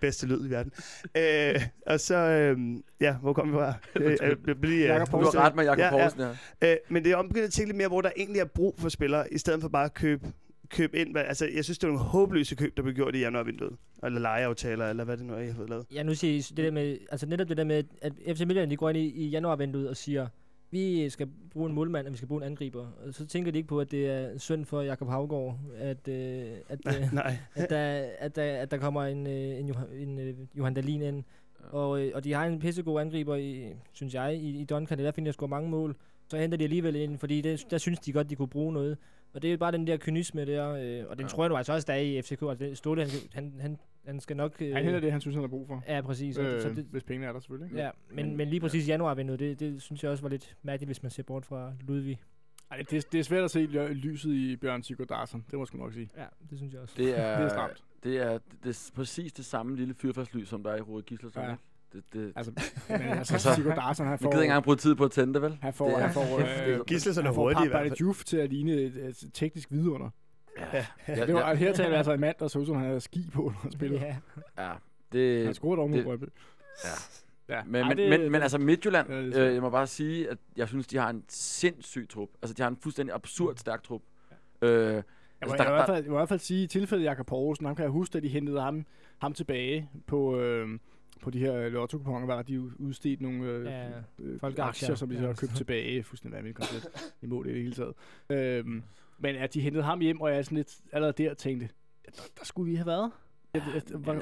bedste 0.01 0.27
lyd 0.27 0.47
i 0.47 0.51
verden. 0.51 0.73
Øh, 1.17 1.63
og 1.87 2.01
så, 2.01 2.17
øh, 2.17 2.59
ja, 3.01 3.17
hvor 3.17 3.33
kom 3.33 3.49
vi 3.49 3.53
fra? 3.57 3.75
Øh, 4.01 4.17
øh, 4.23 4.37
det 4.47 4.61
bliver, 4.61 4.87
Jakob 4.87 5.07
Du 5.07 5.11
Poulsen. 5.11 5.41
har 5.41 5.47
ret 5.47 5.57
med 5.57 5.65
Jakob 5.65 5.79
Ja, 5.79 5.85
ja. 5.85 5.91
Poulsen 5.91 6.21
her. 6.21 6.35
Øh, 6.65 6.77
men 6.89 7.05
det 7.05 7.13
er 7.13 7.17
ombegyndt 7.17 7.47
at 7.47 7.53
tænke 7.53 7.69
lidt 7.69 7.77
mere, 7.77 7.89
hvor 7.89 8.01
der 8.01 8.11
egentlig 8.17 8.41
er 8.41 8.45
brug 8.45 8.75
for 8.79 8.89
spillere, 8.89 9.33
i 9.33 9.39
stedet 9.39 9.61
for 9.61 9.69
bare 9.69 9.85
at 9.85 9.95
købe, 9.95 10.33
købe 10.69 10.99
ind. 10.99 11.17
Altså, 11.19 11.49
jeg 11.55 11.65
synes, 11.65 11.79
det 11.79 11.85
er 11.85 11.89
nogle 11.93 12.05
håbløse 12.05 12.55
køb, 12.55 12.77
der 12.77 12.83
blev 12.83 12.95
gjort 12.95 13.15
i 13.15 13.19
januarvinduet. 13.19 13.77
Eller 14.05 14.21
lejeaftaler, 14.21 14.91
eller 14.91 15.05
hvad 15.05 15.17
det 15.17 15.27
nu 15.27 15.33
er, 15.35 15.39
jeg 15.39 15.49
har 15.49 15.55
fået 15.57 15.71
lavet. 15.71 15.87
Ja, 15.95 16.03
nu 16.03 16.15
siger 16.15 16.35
I 16.35 16.39
det 16.39 16.57
der 16.65 16.71
med, 16.71 16.99
altså 17.11 17.27
netop 17.27 17.49
det 17.49 17.57
der 17.57 17.65
med, 17.65 17.85
at 18.03 18.13
FC 18.27 18.41
Midtjylland, 18.41 18.71
de 18.71 18.77
går 18.77 18.89
ind 18.89 18.99
i, 18.99 19.07
i 19.11 19.29
januarvinduet 19.29 19.89
og 19.89 19.97
siger, 19.97 20.27
vi 20.71 21.09
skal 21.09 21.29
bruge 21.53 21.69
en 21.69 21.75
målmand, 21.75 22.07
og 22.07 22.13
vi 22.13 22.17
skal 22.17 22.29
bruge 22.29 22.43
en 22.43 22.47
angriber. 22.47 22.87
Og 23.07 23.15
så 23.15 23.27
tænker 23.27 23.53
de 23.53 23.59
ikke 23.59 23.69
på, 23.69 23.81
at 23.81 23.91
det 23.91 24.07
er 24.07 24.39
synd 24.39 24.65
for 24.65 24.81
Jakob 24.83 25.09
Havgård, 25.09 25.59
at, 25.79 26.09
øh, 26.09 26.47
at, 26.69 26.79
øh, 26.87 27.13
nej. 27.13 27.37
at, 27.55 27.71
der, 27.71 28.05
at, 28.19 28.37
der, 28.37 28.43
at 28.57 28.71
der 28.71 28.77
kommer 28.77 29.05
en, 29.05 29.27
øh, 29.27 29.33
en, 29.61 29.69
Johan, 29.69 29.87
en 29.93 30.19
øh, 30.19 30.35
Johan 30.59 30.75
Dahlin 30.75 31.03
ind. 31.03 31.25
Og, 31.71 32.01
øh, 32.03 32.13
og 32.15 32.25
de 32.25 32.33
har 32.33 32.47
en 32.47 32.59
pissegod 32.59 33.01
angriber, 33.01 33.37
i, 33.37 33.73
synes 33.93 34.15
jeg, 34.15 34.35
i, 34.37 34.61
i 34.61 34.65
Duncan. 34.65 34.99
Det 34.99 35.05
er 35.05 35.07
der 35.07 35.13
finder 35.15 35.29
jeg 35.29 35.35
score 35.35 35.49
mange 35.49 35.71
mål. 35.71 35.97
Så 36.31 36.37
henter 36.39 36.59
de 36.59 36.65
alligevel 36.65 36.97
ind, 36.97 37.19
fordi 37.19 37.41
det, 37.41 37.67
der 37.71 37.79
synes 37.79 37.99
de 37.99 38.13
godt, 38.13 38.31
de 38.31 38.35
kunne 38.37 38.49
bruge 38.49 38.73
noget. 38.73 38.99
Og 39.35 39.43
det 39.43 39.49
er 39.49 39.53
jo 39.53 39.59
bare 39.59 39.73
den 39.73 39.87
der 39.87 39.97
kynisme 39.97 40.45
der, 40.47 40.69
øh, 40.71 41.05
og 41.11 41.17
den 41.17 41.25
Ja. 41.25 41.29
tror 41.29 41.43
jeg 41.45 41.49
nu 41.49 41.57
altså 41.57 41.73
også, 41.73 41.87
der 41.87 41.93
er 41.93 41.99
i 41.99 42.23
FCK. 42.23 42.43
Altså, 42.43 42.55
det- 42.65 42.79
Ståle, 42.79 43.03
han, 43.03 43.11
han, 43.33 43.53
han, 43.61 43.79
han 44.07 44.21
skal 44.21 44.37
nok... 44.37 44.63
Øh, 44.63 44.75
Han 44.75 44.85
henter 44.85 45.01
det, 45.01 45.13
han 45.13 45.21
synes, 45.21 45.35
han 45.35 45.43
har 45.43 45.49
brug 45.49 45.67
for. 45.69 45.83
Ja, 45.89 46.01
præcis. 46.01 46.39
Øh, 46.39 46.63
så 46.63 46.69
det, 46.69 46.87
hvis 46.91 47.03
pengene 47.05 47.27
er 47.27 47.33
der 47.33 47.41
selvfølgelig. 47.41 47.71
Ikke? 47.73 47.83
ja, 47.83 47.91
men, 48.11 48.37
men 48.37 48.49
lige 48.49 48.61
præcis 48.61 48.89
januarvinduet, 48.89 49.39
det, 49.41 49.61
det 49.61 49.83
synes 49.83 50.03
jeg 50.03 50.11
også 50.11 50.23
var 50.23 50.29
lidt 50.31 50.57
mærkeligt, 50.63 50.89
hvis 50.89 51.03
man 51.03 51.11
ser 51.11 51.23
bort 51.23 51.47
fra 51.47 51.73
Ludvig. 51.81 52.21
Ej, 52.71 52.83
det, 52.91 53.13
det 53.13 53.21
er 53.21 53.25
svært 53.25 53.45
at 53.45 53.51
se 53.51 53.59
ly- 53.67 53.93
lyset 53.93 54.31
i 54.35 54.57
Bjørn 54.57 54.83
Sigurd 54.83 55.07
Darsen. 55.07 55.45
Det 55.51 55.59
må 55.59 55.67
jeg 55.73 55.81
nok 55.81 55.93
sige. 55.93 56.11
Ja, 56.17 56.25
det 56.51 56.59
synes 56.59 56.73
jeg 56.73 56.81
også. 56.83 56.95
Det 56.99 57.19
er, 57.19 57.37
Det 57.37 57.45
er 57.45 57.49
stramt. 57.49 57.85
det 58.05 58.17
er, 58.19 58.39
det 58.65 58.71
er 58.71 58.91
præcis 58.95 59.33
det 59.33 59.45
samme 59.45 59.77
lille 59.77 59.95
fyrfærdslys, 59.95 60.49
som 60.49 60.63
der 60.63 60.71
er 60.71 60.77
i 60.77 60.81
Rode 60.81 61.03
Gislason. 61.03 61.43
Ja. 61.43 61.49
Ja. 61.49 61.57
Det, 61.93 62.03
det, 62.13 62.33
Altså, 62.37 62.53
men 62.89 63.01
altså, 63.01 63.35
Altså, 63.35 63.55
Sigurd 63.55 63.77
Darsen, 63.77 64.07
han 64.07 64.19
får... 64.19 64.31
gider 64.31 64.43
ikke 64.43 64.51
engang 64.51 64.65
bruge 64.65 64.77
tid 64.77 64.95
på 64.95 65.05
at 65.05 65.11
tænde 65.11 65.35
det, 65.35 65.43
vel? 65.43 65.59
Han 65.63 65.73
får, 65.73 65.87
Det 65.89 65.95
er 65.97 66.01
han 66.01 66.15
får, 66.15 66.39
øh, 66.79 66.85
Gislason 66.87 67.27
er 67.27 67.31
hurtig 67.33 67.65
i 67.65 67.69
hvert 67.69 67.87
fald. 67.89 67.99
Juf 68.01 68.25
til 68.25 68.37
at 68.37 68.51
ligne 68.51 68.73
et, 68.73 68.97
et 68.97 69.31
teknisk 69.35 69.71
vidunder. 69.73 70.11
Ja, 70.73 70.87
Ja, 71.09 71.27
Det 71.27 71.35
var, 71.35 71.55
her 71.55 71.73
taler 71.73 71.97
altså 71.97 72.13
en 72.13 72.21
mand, 72.21 72.37
der 72.39 72.49
så 72.49 72.59
ud 72.59 72.67
som, 72.67 72.77
han 72.77 72.87
havde 72.87 73.01
ski 73.01 73.31
på, 73.33 73.43
når 73.43 73.51
han 73.63 73.73
spillede. 73.73 74.01
Ja. 74.01 74.17
ja. 74.67 74.73
Det, 75.13 75.45
Han 75.45 75.55
scorede 75.55 75.77
dog 75.81 75.91
mod 75.91 76.03
Brøndby. 76.05 76.25
Ja. 76.85 77.55
Ja. 77.57 77.63
Men, 77.67 77.75
Ej, 77.83 77.89
men, 77.89 77.97
det- 77.99 78.11
men, 78.11 78.21
det- 78.21 78.33
men 78.33 78.43
altså 78.43 78.59
Midtjylland, 78.59 79.09
Ja, 79.11 79.17
det 79.23 79.37
øh, 79.37 79.55
jeg 79.55 79.63
må 79.63 79.71
bare 79.71 79.87
sige, 79.87 80.31
at 80.31 80.39
jeg 80.57 80.69
synes, 80.69 80.87
de 80.87 80.97
har 80.97 81.11
en 81.11 81.25
sindssyg 81.29 82.09
trup. 82.09 82.29
Altså, 82.43 82.55
de 82.55 82.63
har 82.63 82.69
en 82.71 82.77
fuldstændig 82.77 83.15
absurd 83.15 83.57
stærk 83.57 83.83
trup. 83.83 84.03
Øh, 84.63 84.71
Jeg 84.71 84.79
må, 85.49 85.53
altså, 85.53 85.57
jeg, 85.57 85.59
der- 85.59 85.65
må 85.65 85.71
i 85.71 85.77
hvert 85.77 85.87
der- 85.87 85.95
fald, 85.95 86.05
jeg 86.05 86.11
må 86.11 86.17
i 86.17 86.21
hvert 86.21 86.29
fald 86.29 86.41
sige, 86.41 86.65
i 86.65 86.67
tilfældet 86.67 87.05
Jakob 87.05 87.27
Poulsen, 87.27 87.67
ham 87.67 87.77
kan 87.77 87.83
jeg 87.83 87.91
huske, 87.91 88.17
at 88.17 88.23
de 88.23 88.29
hentede 88.29 88.61
ham, 88.61 88.87
ham 89.19 89.33
tilbage 89.35 89.91
på, 90.07 90.39
øh, 90.41 90.69
på 91.23 91.31
de 91.31 91.39
her 91.39 91.69
lotto 91.69 91.97
var 91.99 92.43
de 92.43 92.81
udstedt 92.81 93.21
nogle 93.21 93.45
øh, 93.45 93.65
Ja, 93.65 93.89
øh, 94.19 94.41
folkeaktier. 94.41 94.65
aktier, 94.65 94.95
som 94.95 95.09
de 95.09 95.15
så 95.15 95.21
har 95.21 95.29
Ja. 95.29 95.35
købt 95.35 95.57
tilbage. 95.57 96.03
Fuldstændig 96.03 96.37
vanvittigt 96.37 96.69
koncept. 96.71 97.15
Imod 97.23 97.45
det 97.45 97.51
i 97.51 97.55
det 97.55 97.63
hele 97.63 97.75
taget. 97.75 97.95
Øhm, 98.31 98.83
men 99.21 99.37
at 99.37 99.55
de 99.55 99.61
hentede 99.61 99.85
ham 99.85 100.01
hjem, 100.01 100.21
og 100.21 100.31
jeg 100.31 100.39
er 100.39 100.43
sådan 100.43 100.57
lidt 100.57 100.77
allerede 100.93 101.25
der 101.25 101.35
tænkte, 101.35 101.69
ja, 102.07 102.11
der, 102.17 102.23
der 102.39 102.45
skulle 102.45 102.71
vi 102.71 102.77
have 102.77 102.87
været. 102.87 103.11
Jeg, 103.55 103.63
jeg, 103.75 103.83
var, 103.93 104.13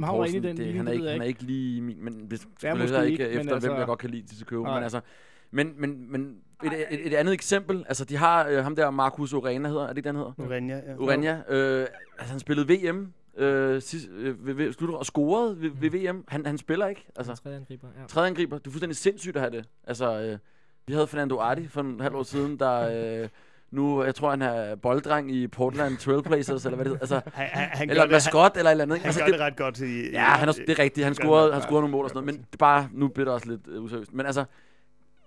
var, 0.00 0.08
og 0.08 0.16
Poulsen, 0.16 0.42
den 0.42 0.56
det, 0.56 0.74
han, 0.74 0.88
er 0.88 0.92
ikke, 0.92 1.08
han 1.08 1.20
er 1.20 1.24
ikke. 1.24 1.42
lige 1.42 1.80
min, 1.80 2.04
men 2.04 2.30
det 2.30 2.46
Ja, 2.62 2.74
måske 2.74 2.96
ikke 2.96 3.06
ikke, 3.06 3.24
efter, 3.24 3.38
men 3.38 3.46
hvem 3.46 3.54
altså- 3.54 3.74
jeg 3.74 3.86
godt 3.86 3.98
kan 3.98 4.10
lide 4.10 4.26
til 4.26 4.46
købe. 4.46 4.62
Men 4.62 4.82
altså, 4.82 5.00
men, 5.50 5.74
men, 5.76 6.12
men 6.12 6.36
et, 6.64 6.72
et, 6.90 7.06
et, 7.06 7.14
andet 7.14 7.34
eksempel, 7.34 7.84
altså 7.88 8.04
de 8.04 8.16
har 8.16 8.48
øh, 8.48 8.62
ham 8.62 8.76
der 8.76 8.90
Marcus 8.90 9.32
Urena 9.32 9.68
hedder, 9.68 9.82
er 9.82 9.88
det 9.88 9.96
ikke, 9.96 10.08
den 10.08 10.16
hedder? 10.16 10.32
Urania, 10.38 10.82
ja. 10.86 10.96
Urania, 10.96 11.42
øh, 11.48 11.86
altså 12.18 12.32
han 12.32 12.40
spillede 12.40 12.68
VM 12.68 13.12
øh, 13.36 13.82
sidst, 13.82 14.08
øh, 14.10 14.46
ved, 14.46 14.54
ved, 14.54 14.72
slutter, 14.72 14.96
og 14.96 15.06
scorede 15.06 15.60
ved, 15.60 15.70
ved 15.70 15.90
VM. 15.90 16.24
Han, 16.28 16.46
han 16.46 16.58
spiller 16.58 16.86
ikke, 16.86 17.06
altså. 17.16 17.30
Altså, 17.30 17.42
tredje 17.42 17.58
angriber, 17.58 17.88
ja. 18.00 18.06
Tredje 18.06 18.28
angriber, 18.28 18.58
det 18.58 18.66
er 18.66 18.70
fuldstændig 18.70 18.96
sindssygt 18.96 19.36
at 19.36 19.42
have 19.42 19.56
det. 19.56 19.68
Altså, 19.84 20.20
øh, 20.20 20.38
vi 20.86 20.92
havde 20.92 21.06
Fernando 21.06 21.38
Arti 21.38 21.68
for 21.68 21.80
en 21.80 22.00
halv 22.00 22.14
år 22.14 22.22
siden, 22.22 22.58
der 22.58 23.22
øh, 23.22 23.28
nu, 23.70 24.04
jeg 24.04 24.14
tror, 24.14 24.30
han 24.30 24.42
er 24.42 24.74
bolddreng 24.76 25.30
i 25.34 25.46
Portland 25.46 25.96
Trailblazers, 25.96 26.64
eller 26.64 26.76
hvad 26.76 26.84
det 26.84 26.92
hedder. 27.00 27.14
Altså, 27.16 27.30
Han, 27.34 27.46
han, 27.52 27.68
han, 27.72 27.90
eller 27.90 28.06
maskot, 28.06 28.56
eller 28.56 28.70
et 28.70 28.72
eller 28.72 28.84
andet. 28.84 28.98
han 28.98 29.06
Altså, 29.06 29.20
gør 29.20 29.26
det, 29.26 29.34
det 29.34 29.40
ret 29.42 29.56
godt. 29.56 29.78
I, 29.80 30.10
ja, 30.10 30.24
han 30.24 30.48
er, 30.48 30.52
det 30.52 30.70
er 30.70 30.78
rigtigt. 30.78 31.04
Han 31.04 31.14
scorede, 31.14 31.52
han 31.52 31.62
scorede 31.62 31.80
nogle 31.80 31.92
mål 31.92 32.04
og 32.04 32.10
sådan 32.10 32.22
noget. 32.24 32.34
Men 32.38 32.46
det 32.50 32.58
bare, 32.58 32.88
nu 32.92 33.08
bliver 33.08 33.24
det 33.24 33.34
også 33.34 33.48
lidt 33.48 33.60
øh, 33.68 33.82
useriøst. 33.82 34.14
Men 34.14 34.26
altså, 34.26 34.44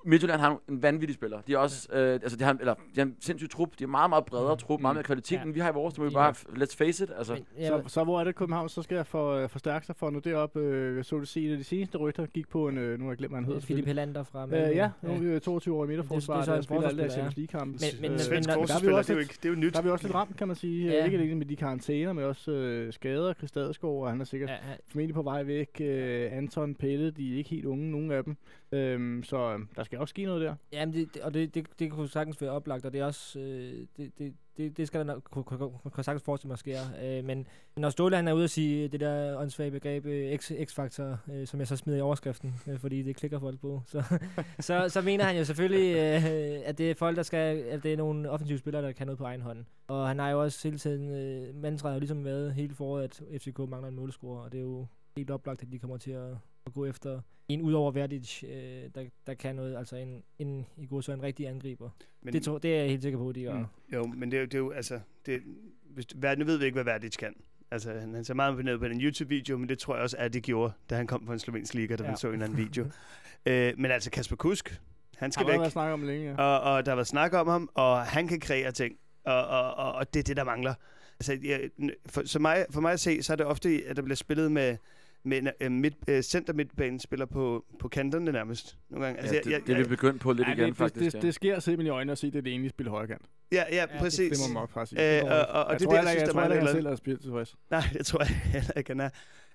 Midtjylland 0.06 0.42
har 0.42 0.60
en 0.70 0.84
vanvittig 0.84 1.16
spiller. 1.16 1.42
De 1.42 1.54
er 1.54 1.58
også, 1.58 1.88
øh, 1.94 2.14
altså 2.14 2.38
de 2.38 2.44
har, 2.44 2.54
eller, 2.60 2.74
de 2.74 2.82
har 2.96 3.02
en 3.02 3.16
sindssyg 3.20 3.50
trup. 3.50 3.70
De 3.80 3.84
er 3.84 3.88
meget, 3.88 4.10
meget 4.10 4.26
bredere 4.26 4.56
trup, 4.58 4.82
meget 4.82 4.96
mere 4.96 5.04
kvalitet, 5.04 5.36
Ja. 5.38 5.44
end 5.44 5.54
vi 5.54 5.60
har 5.60 5.70
i 5.72 5.74
vores. 5.74 5.94
Det 5.94 6.00
må 6.04 6.06
vi 6.10 6.12
Ja. 6.14 6.20
bare, 6.20 6.34
let's 6.64 6.76
face 6.78 7.04
it. 7.04 7.12
Altså, 7.18 7.34
Men, 7.34 7.46
ja, 7.60 7.68
Så, 7.68 7.84
så 7.88 8.04
hvor 8.04 8.20
er 8.20 8.24
det 8.24 8.36
København, 8.36 8.70
så 8.70 8.82
skal 8.82 8.96
jeg 8.96 9.08
for, 9.08 9.32
øh, 9.34 9.50
forstærke 9.50 9.86
sig 9.86 9.96
for 9.96 10.10
nu 10.10 10.20
derop. 10.20 10.58
Øh, 10.58 10.96
jeg 10.98 11.06
så 11.06 11.20
det 11.20 11.28
sige, 11.28 11.54
at 11.54 11.60
de 11.60 11.64
seneste 11.64 11.98
rygter 11.98 12.26
gik 12.26 12.50
på 12.50 12.68
en, 12.68 12.78
øh, 12.78 13.00
nu 13.00 13.06
har 13.06 13.12
jeg 13.12 13.18
glemt, 13.18 13.32
hvad 13.32 13.38
han 13.38 13.46
hedder. 13.46 13.62
Philip 13.62 13.86
Helander 13.86 14.24
fra 14.24 14.46
Øh, 14.46 14.52
ja, 14.76 14.90
nu 15.04 15.36
er 15.36 15.40
22 15.40 15.76
år 15.78 15.84
i 15.84 15.88
midterforsvar, 15.88 16.36
Det- 16.36 16.46
det 16.46 16.48
er 16.50 16.54
der 16.54 16.58
en 16.58 16.64
spiller 16.64 16.88
alle 16.88 17.10
Champions 17.10 17.38
League-kampe. 17.38 17.78
Men- 17.82 18.02
men- 18.02 18.12
Øh, 18.12 18.20
Svensk 18.20 18.50
men- 18.50 18.54
forsvarsspiller, 18.54 18.98
også 18.98 19.08
det 19.08 19.14
er 19.14 19.18
jo 19.18 19.22
ikke, 19.22 19.34
det 19.44 19.46
er 19.46 19.50
jo 19.54 19.56
nyt. 19.60 19.74
Der 19.74 19.80
er 19.80 19.84
vi 19.84 19.90
også 19.90 20.06
lidt 20.06 20.16
ramt, 20.16 20.38
kan 20.38 20.48
man 20.48 20.56
sige. 20.56 20.86
Ja. 20.88 20.94
Ja. 20.98 21.06
Ikke 21.06 21.18
alene 21.18 21.36
med 21.36 21.46
de 21.46 21.56
karantæner, 21.56 22.14
men 22.14 22.24
også 22.24 22.52
øh, 22.52 22.94
skader. 22.94 23.34
Chris 23.34 23.52
Dadeskov, 23.52 24.04
og 24.04 24.10
han 24.10 24.22
er 24.22 24.26
sikkert 24.26 24.50
Ja, 24.50 24.56
ja. 24.56 24.70
ja, 24.72 24.76
formentlig 24.88 25.14
på 25.16 25.22
vej 25.22 25.44
væk. 25.44 25.82
Øh, 25.82 26.30
Anton, 26.38 26.76
Pelle, 26.76 27.12
de 27.12 27.34
er 27.34 27.38
ikke 27.38 27.50
helt 27.50 27.66
unge, 27.66 27.92
nogen 27.92 28.12
af 28.12 28.24
dem. 28.24 28.38
Øhm, 28.72 29.24
så 29.24 29.38
øh, 29.38 29.60
der 29.76 29.84
skal 29.84 30.00
også 30.00 30.12
ske 30.12 30.26
noget 30.26 30.42
der. 30.42 30.56
Jamen, 30.72 30.94
det, 30.94 31.14
det, 31.14 31.22
og 31.22 31.34
det, 31.34 31.56
det, 31.56 31.68
det 31.80 31.92
kunne 31.92 32.08
sagtens 32.08 32.42
være 32.42 32.52
oplagt, 32.52 32.86
og 32.86 32.94
det 32.94 33.02
er 33.02 33.06
også, 33.06 33.40
øh, 33.40 33.88
det, 33.98 34.12
det, 34.18 34.34
det, 34.58 34.78
det 34.78 34.88
skal 34.88 35.00
der 35.00 35.06
nok, 35.06 35.24
kunne, 35.24 35.44
kunne, 35.44 35.70
kunne, 35.92 36.04
sagtens 36.04 36.24
forestille 36.24 36.50
mig 36.50 36.58
sker. 36.58 36.80
Øh, 37.04 37.26
men 37.26 37.48
når 37.78 37.90
Ståle 37.90 38.16
han 38.16 38.28
er 38.28 38.34
ude 38.34 38.44
at 38.44 38.50
sige 38.50 38.88
det 38.88 39.00
der 39.00 39.38
åndssvage 39.38 39.72
begreb 39.72 40.06
øh, 40.06 40.34
X- 40.40 40.66
X-faktor, 40.66 41.20
øh, 41.34 41.48
som 41.48 41.60
jeg 41.60 41.68
så 41.68 41.76
smider 41.76 41.98
i 42.00 42.02
overskriften, 42.02 42.56
øh, 42.68 42.80
fordi 42.80 43.02
det 43.02 43.16
klikker 43.16 43.40
folk 43.40 43.60
på, 43.60 43.82
så, 43.86 44.04
så, 44.60 44.90
så 44.90 45.02
mener 45.02 45.24
han 45.24 45.38
jo 45.38 45.46
selvfølgelig, 45.46 45.96
øh, 45.96 46.62
at 46.66 46.78
det 46.78 46.92
er 46.92 46.96
folk, 46.96 47.18
der 47.18 47.24
skal, 47.24 47.58
at 47.58 47.84
det 47.84 47.94
er 47.94 47.98
nogle 47.98 48.30
offensive 48.30 48.58
spillere, 48.58 48.84
der 48.84 48.92
kan 48.92 49.08
noget 49.08 49.18
på 49.18 49.26
egen 49.26 49.42
hånd. 49.42 49.66
Og 49.88 50.08
han 50.08 50.20
har 50.20 50.30
jo 50.30 50.42
også 50.42 50.68
hele 50.68 50.78
tiden, 50.78 51.10
øh, 51.10 51.56
mantraet 51.56 51.92
har 51.92 51.96
jo 51.96 52.00
ligesom 52.00 52.26
været 52.26 52.54
hele 52.54 52.76
foråret, 52.76 53.04
at 53.04 53.42
FCK 53.42 53.60
mangler 53.60 53.88
en 53.88 53.96
målscorer, 53.96 54.44
og 54.44 54.52
det 54.52 54.58
er 54.58 54.62
jo 54.62 54.88
helt 55.18 55.32
oplagt, 55.32 55.62
at 55.62 55.72
de 55.72 55.80
kommer 55.80 55.98
til 55.98 56.12
at, 56.12 56.32
at 56.66 56.74
gå 56.74 56.86
efter 56.86 57.22
en 57.48 57.62
ud 57.62 57.74
over 57.74 57.92
Verdic, 57.92 58.44
øh, 58.44 58.50
der, 58.96 59.06
der 59.28 59.34
kan 59.34 59.56
noget, 59.56 59.78
altså 59.78 59.96
en, 59.96 60.24
en 60.40 60.66
i 60.78 60.86
god 60.86 61.02
så 61.02 61.12
en 61.12 61.24
rigtig 61.24 61.48
angriber. 61.48 61.90
Men, 62.22 62.34
det, 62.34 62.44
tror, 62.44 62.58
det 62.58 62.74
er 62.74 62.80
jeg 62.80 62.90
helt 62.90 63.02
sikker 63.02 63.20
på, 63.20 63.30
at 63.30 63.36
de 63.36 63.44
gør. 63.44 63.58
Mm. 63.58 63.66
Jo, 63.94 64.06
men 64.06 64.32
det 64.32 64.38
er 64.38 64.42
jo, 64.42 64.46
det 64.46 64.54
er 64.54 64.60
jo 64.60 64.72
altså... 64.72 65.00
Det, 65.26 65.42
hvis, 65.84 66.06
nu 66.38 66.46
ved 66.46 66.58
vi 66.58 66.66
ikke, 66.66 66.76
hvad 66.76 66.84
Verdic 66.84 67.18
kan. 67.18 67.34
Altså, 67.72 67.94
han, 68.00 68.14
han 68.14 68.26
ser 68.26 68.34
meget 68.34 68.52
imponeret 68.52 68.80
på 68.80 68.88
den 68.88 69.02
YouTube-video, 69.02 69.58
men 69.58 69.70
det 69.70 69.80
tror 69.80 69.96
jeg 69.96 70.04
også, 70.04 70.18
at 70.20 70.34
det 70.34 70.44
gjorde, 70.44 70.74
da 70.90 70.96
han 70.96 71.08
kom 71.08 71.26
på 71.26 71.34
en 71.34 71.40
slovensk 71.40 71.74
liga, 71.74 71.96
da 71.96 72.04
ja. 72.04 72.10
Vi 72.10 72.16
så 72.18 72.28
en 72.28 72.34
eller 72.34 72.46
anden 72.46 72.58
video. 72.58 72.86
øh, 73.46 73.74
men 73.78 73.92
altså, 73.92 74.12
Kasper 74.12 74.36
Kusk, 74.36 74.82
han 75.18 75.32
skal 75.32 75.46
Har 75.46 75.52
væk. 75.52 75.60
været 75.60 75.72
snakket 75.72 75.94
om 75.94 76.04
længe, 76.04 76.30
ja. 76.30 76.36
Og, 76.36 76.74
og 76.74 76.86
der 76.86 76.94
var 76.94 77.04
snak 77.04 77.34
om 77.34 77.48
ham, 77.48 77.70
og 77.74 78.02
han 78.02 78.28
kan 78.28 78.40
kreere 78.40 78.72
ting. 78.72 78.96
Og, 79.26 79.48
og, 79.48 79.74
og, 79.74 79.94
og 79.94 80.14
det 80.14 80.20
er 80.20 80.24
det, 80.24 80.38
der 80.38 80.44
mangler. 80.44 80.74
Altså, 81.20 81.38
jeg, 81.44 81.70
for, 82.06 82.22
så 82.26 82.40
mig, 82.40 82.66
for 82.72 82.82
mig 82.82 82.94
at 82.94 83.00
se, 83.00 83.24
så 83.24 83.34
er 83.34 83.38
det 83.38 83.46
ofte, 83.46 83.84
at 83.88 83.96
der 83.96 84.02
bliver 84.02 84.16
spillet 84.16 84.52
med, 84.52 84.78
med 85.24 85.38
en 85.38 85.48
uh, 85.66 85.72
midt, 85.72 85.94
uh, 86.12 86.20
center 86.22 86.54
midtbanen 86.54 87.00
spiller 87.00 87.26
på, 87.26 87.66
på 87.80 87.88
kanterne 87.88 88.32
nærmest. 88.32 88.78
Nogle 88.90 89.06
gange. 89.06 89.20
Altså, 89.22 89.36
ja, 89.36 89.40
jeg, 89.40 89.46
det, 89.46 89.52
jeg, 89.52 89.68
det 89.68 89.74
er 89.76 89.84
vi 89.84 89.90
begyndt 89.90 90.22
på 90.22 90.34
lidt 90.34 90.48
Ja, 90.48 90.54
igen, 90.54 90.68
det, 90.70 90.78
faktisk. 90.78 91.06
det, 91.06 91.14
det, 91.14 91.22
det, 91.22 91.34
sker 91.34 91.60
simpelthen 91.60 91.88
i 91.88 91.90
øjnene 91.96 92.12
at 92.12 92.18
se, 92.18 92.28
at 92.28 92.34
det 92.34 92.40
er 92.40 92.44
det 92.44 92.54
eneste 92.54 92.70
spil 92.70 92.90
højre 92.90 93.08
kant. 93.08 93.22
ja, 93.52 93.64
ja, 93.72 93.82
det- 93.82 93.90
præcis. 94.00 94.40
Det 94.40 94.54
må 94.54 94.60
man 94.60 94.68
bare 94.74 94.86
sige. 94.86 95.20
Øh, 95.22 95.24
og, 95.24 95.30
og, 95.30 95.64
og 95.64 95.72
jeg 95.72 95.80
det 95.80 95.88
tror 95.88 95.94
er 95.94 95.98
heller 95.98 96.12
det, 96.12 96.20
jeg 96.20 96.28
ikke, 96.28 96.40
jeg 96.40 96.50
jeg 96.50 96.58
eller 96.58 96.72
selv 96.72 96.86
er 96.86 96.96
spillet 96.96 97.22
tilfreds. 97.22 97.56
Nej, 97.72 97.84
det 97.94 98.06
tror 98.06 98.20
jeg 98.20 98.28
heller 98.56 98.72
ikke, 98.78 98.90
han 98.90 99.00
er. 99.00 99.10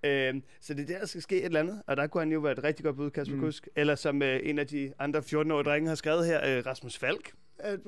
Øhm, 0.04 0.42
så 0.60 0.74
det 0.74 0.82
er 0.82 0.86
der, 0.86 0.98
der 0.98 1.06
skal 1.06 1.22
ske 1.22 1.38
et 1.38 1.44
eller 1.44 1.60
andet, 1.60 1.82
og 1.86 1.96
der 1.96 2.06
kunne 2.06 2.20
han 2.20 2.32
jo 2.32 2.40
være 2.40 2.52
et 2.52 2.64
rigtig 2.64 2.84
godt 2.84 2.96
bud, 2.96 3.10
Kasper 3.10 3.34
mm. 3.36 3.40
Kusk. 3.40 3.68
Eller 3.76 3.94
som 3.94 4.22
øh, 4.22 4.40
en 4.42 4.58
af 4.58 4.66
de 4.66 4.92
andre 4.98 5.20
14-årige 5.20 5.64
drenge 5.64 5.88
har 5.88 5.94
skrevet 5.94 6.26
her, 6.26 6.58
øh, 6.58 6.66
Rasmus 6.66 6.98
Falk. 6.98 7.32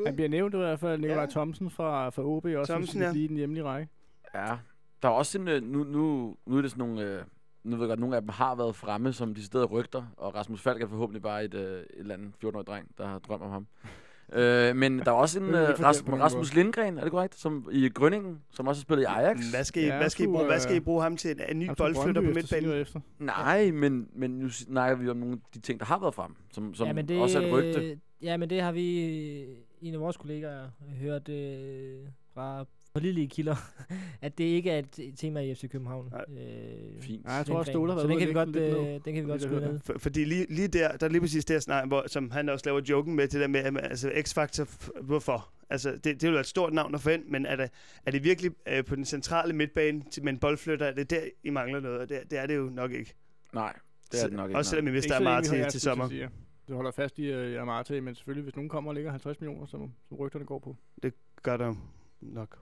Han 0.06 0.14
bliver 0.14 0.28
nævnt 0.28 0.54
i 0.54 0.56
hvert 0.56 0.80
fald, 0.80 1.00
Nikolaj 1.00 1.20
Ja. 1.22 1.26
Thomsen 1.30 1.70
fra, 1.70 2.08
fra 2.10 2.22
OB, 2.24 2.44
også 2.44 2.72
Thomsen, 2.72 3.02
ja. 3.02 3.12
lige 3.12 3.28
den 3.28 3.36
hjemlige 3.36 3.64
række. 3.64 3.88
Ja, 4.34 4.56
der 5.02 5.08
er 5.08 5.12
også 5.12 5.38
en, 5.38 5.48
øh, 5.48 5.62
nu, 5.62 5.84
nu, 5.84 6.36
nu 6.46 6.56
er 6.58 6.62
det 6.62 6.70
sådan 6.70 6.86
nogle, 6.88 7.02
øh, 7.02 7.22
nu 7.64 7.76
ved 7.76 7.84
jeg 7.84 7.88
godt, 7.88 8.00
nogle 8.00 8.16
af 8.16 8.22
dem 8.22 8.28
har 8.28 8.54
været 8.54 8.76
fremme 8.76 9.12
som 9.12 9.34
de 9.34 9.44
steder 9.44 9.66
rygter, 9.66 10.02
og 10.16 10.34
Rasmus 10.34 10.60
Falk 10.62 10.82
er 10.82 10.86
forhåbentlig 10.86 11.22
bare 11.22 11.44
et, 11.44 11.54
øh, 11.54 11.80
et 11.80 11.86
eller 11.96 12.14
andet 12.14 12.32
14-årig 12.44 12.66
dreng, 12.66 12.88
der 12.98 13.06
har 13.06 13.18
drømt 13.18 13.42
om 13.42 13.50
ham. 13.50 13.66
øh, 14.40 14.76
men 14.76 14.98
der 14.98 15.04
er 15.04 15.16
også 15.16 15.40
en 15.40 15.48
øh, 15.54 15.80
Ras, 15.80 16.04
Rasmus 16.08 16.54
Lindgren, 16.54 16.98
er 16.98 17.02
det 17.02 17.10
korrekt, 17.10 17.34
som 17.34 17.68
i 17.72 17.88
Grønningen, 17.88 18.42
som 18.52 18.68
også 18.68 18.80
har 18.80 18.82
spillet 18.82 19.02
i 19.02 19.06
Ajax. 19.06 19.50
Hvad 19.50 19.64
skal, 19.64 19.82
I, 19.82 19.86
Ja, 19.86 19.96
hvad, 19.96 20.10
skal 20.10 20.24
I 20.24 20.28
bruge, 20.28 20.46
hvad 20.46 20.60
skal 20.60 20.74
I 20.74 20.78
øh, 20.78 20.84
bruge 20.84 21.02
ham 21.02 21.16
til? 21.16 21.30
En, 21.30 21.40
en 21.48 21.58
ny 21.58 21.70
boldflytter 21.76 22.22
på 22.22 22.30
midtbanen? 22.34 22.72
Efter. 22.72 23.00
Nej, 23.18 23.70
men, 23.70 24.08
men 24.12 24.30
nu 24.30 24.48
snakker 24.48 24.96
vi 24.96 25.08
om 25.08 25.16
nogle 25.16 25.32
af 25.34 25.38
de 25.54 25.60
ting, 25.60 25.80
der 25.80 25.86
har 25.86 25.98
været 25.98 26.14
frem, 26.14 26.34
som, 26.52 26.74
som 26.74 26.86
ja, 26.86 26.92
men 26.92 27.08
det, 27.08 27.20
også 27.20 27.40
er 27.40 27.46
et 27.46 27.52
rygte. 27.52 28.00
Ja, 28.22 28.36
men 28.36 28.50
det 28.50 28.60
har 28.60 28.72
vi, 28.72 29.04
øh, 29.04 29.56
en 29.80 29.94
af 29.94 30.00
vores 30.00 30.16
kollegaer, 30.16 30.68
hørt 31.00 31.28
øh, 31.28 31.98
fra 32.34 32.64
pålidelige 33.00 33.28
kilder, 33.28 33.56
at 34.26 34.38
det 34.38 34.44
ikke 34.44 34.70
er 34.70 34.78
et 34.78 35.14
tema 35.18 35.40
i 35.40 35.54
FC 35.54 35.70
København. 35.70 36.08
Nej. 36.12 36.24
Øh, 36.44 37.02
Fint. 37.02 37.24
Ja, 37.26 37.32
jeg 37.32 37.46
tror 37.46 37.58
også. 37.58 37.72
Ståle 37.72 37.92
har 37.92 38.00
Så 38.00 38.06
været 38.06 38.20
den 38.20 38.26
kan, 38.26 38.28
vi 38.28 38.52
godt, 38.52 38.56
øh, 38.78 39.00
den 39.04 39.14
kan 39.14 39.24
vi 39.24 39.30
godt 39.30 39.32
Det 39.32 39.42
skrive 39.42 39.60
hører 39.60 39.72
ned. 39.72 39.80
For, 39.84 39.98
fordi 39.98 40.24
lige, 40.24 40.46
lige 40.50 40.68
der, 40.68 40.96
der 40.96 41.06
er 41.06 41.10
lige 41.10 41.20
præcis 41.20 41.44
det, 41.44 41.54
jeg 41.54 41.62
snakker, 41.62 41.88
hvor, 41.88 42.04
som 42.06 42.30
han 42.30 42.48
også 42.48 42.62
laver 42.66 42.80
joken 42.90 43.14
med, 43.16 43.28
det 43.28 43.40
der 43.40 43.46
med, 43.48 43.80
altså 43.82 44.08
X-Factor, 44.10 44.90
hvorfor? 45.02 45.48
Altså, 45.70 45.90
det, 45.92 46.04
det 46.04 46.22
vil 46.22 46.32
være 46.32 46.40
et 46.40 46.46
stort 46.46 46.72
navn 46.72 46.94
at 46.94 47.00
få 47.00 47.10
ind, 47.10 47.24
men 47.24 47.46
er 47.46 47.56
det, 47.56 47.70
er 48.06 48.10
det 48.10 48.24
virkelig 48.24 48.50
øh, 48.68 48.84
på 48.84 48.96
den 48.96 49.04
centrale 49.04 49.52
midtbane 49.52 50.02
til, 50.10 50.24
med 50.24 50.32
en 50.32 50.38
boldflytter, 50.38 50.86
er 50.86 50.94
det 50.94 51.10
der, 51.10 51.20
I 51.44 51.50
mangler 51.50 51.80
noget? 51.80 51.98
Og 51.98 52.08
det, 52.08 52.30
det 52.30 52.38
er 52.38 52.46
det 52.46 52.56
jo 52.56 52.62
nok 52.64 52.92
ikke. 52.92 53.14
Nej, 53.54 53.76
det 54.12 54.22
er 54.22 54.26
det 54.26 54.36
nok 54.36 54.50
ikke. 54.50 54.58
Også 54.58 54.70
nej. 54.74 54.78
selvom 54.78 54.88
I 54.94 54.96
mister 54.96 55.10
så 55.10 55.16
Amarte 55.16 55.56
har- 55.56 55.68
til 55.70 55.80
sommer. 55.80 56.28
Du 56.68 56.74
holder 56.74 56.90
fast 56.90 57.18
i 57.18 57.54
uh, 57.54 57.62
Amarte, 57.62 58.00
men 58.00 58.14
selvfølgelig, 58.14 58.42
hvis 58.42 58.56
nogen 58.56 58.68
kommer 58.68 58.90
og 58.90 58.94
ligger 58.94 59.10
50 59.10 59.40
millioner, 59.40 59.66
som, 59.66 59.92
som 60.08 60.16
rygterne 60.16 60.44
går 60.44 60.58
på. 60.58 60.76
Gør 61.42 61.56
der 61.56 61.74
nok. 62.20 62.58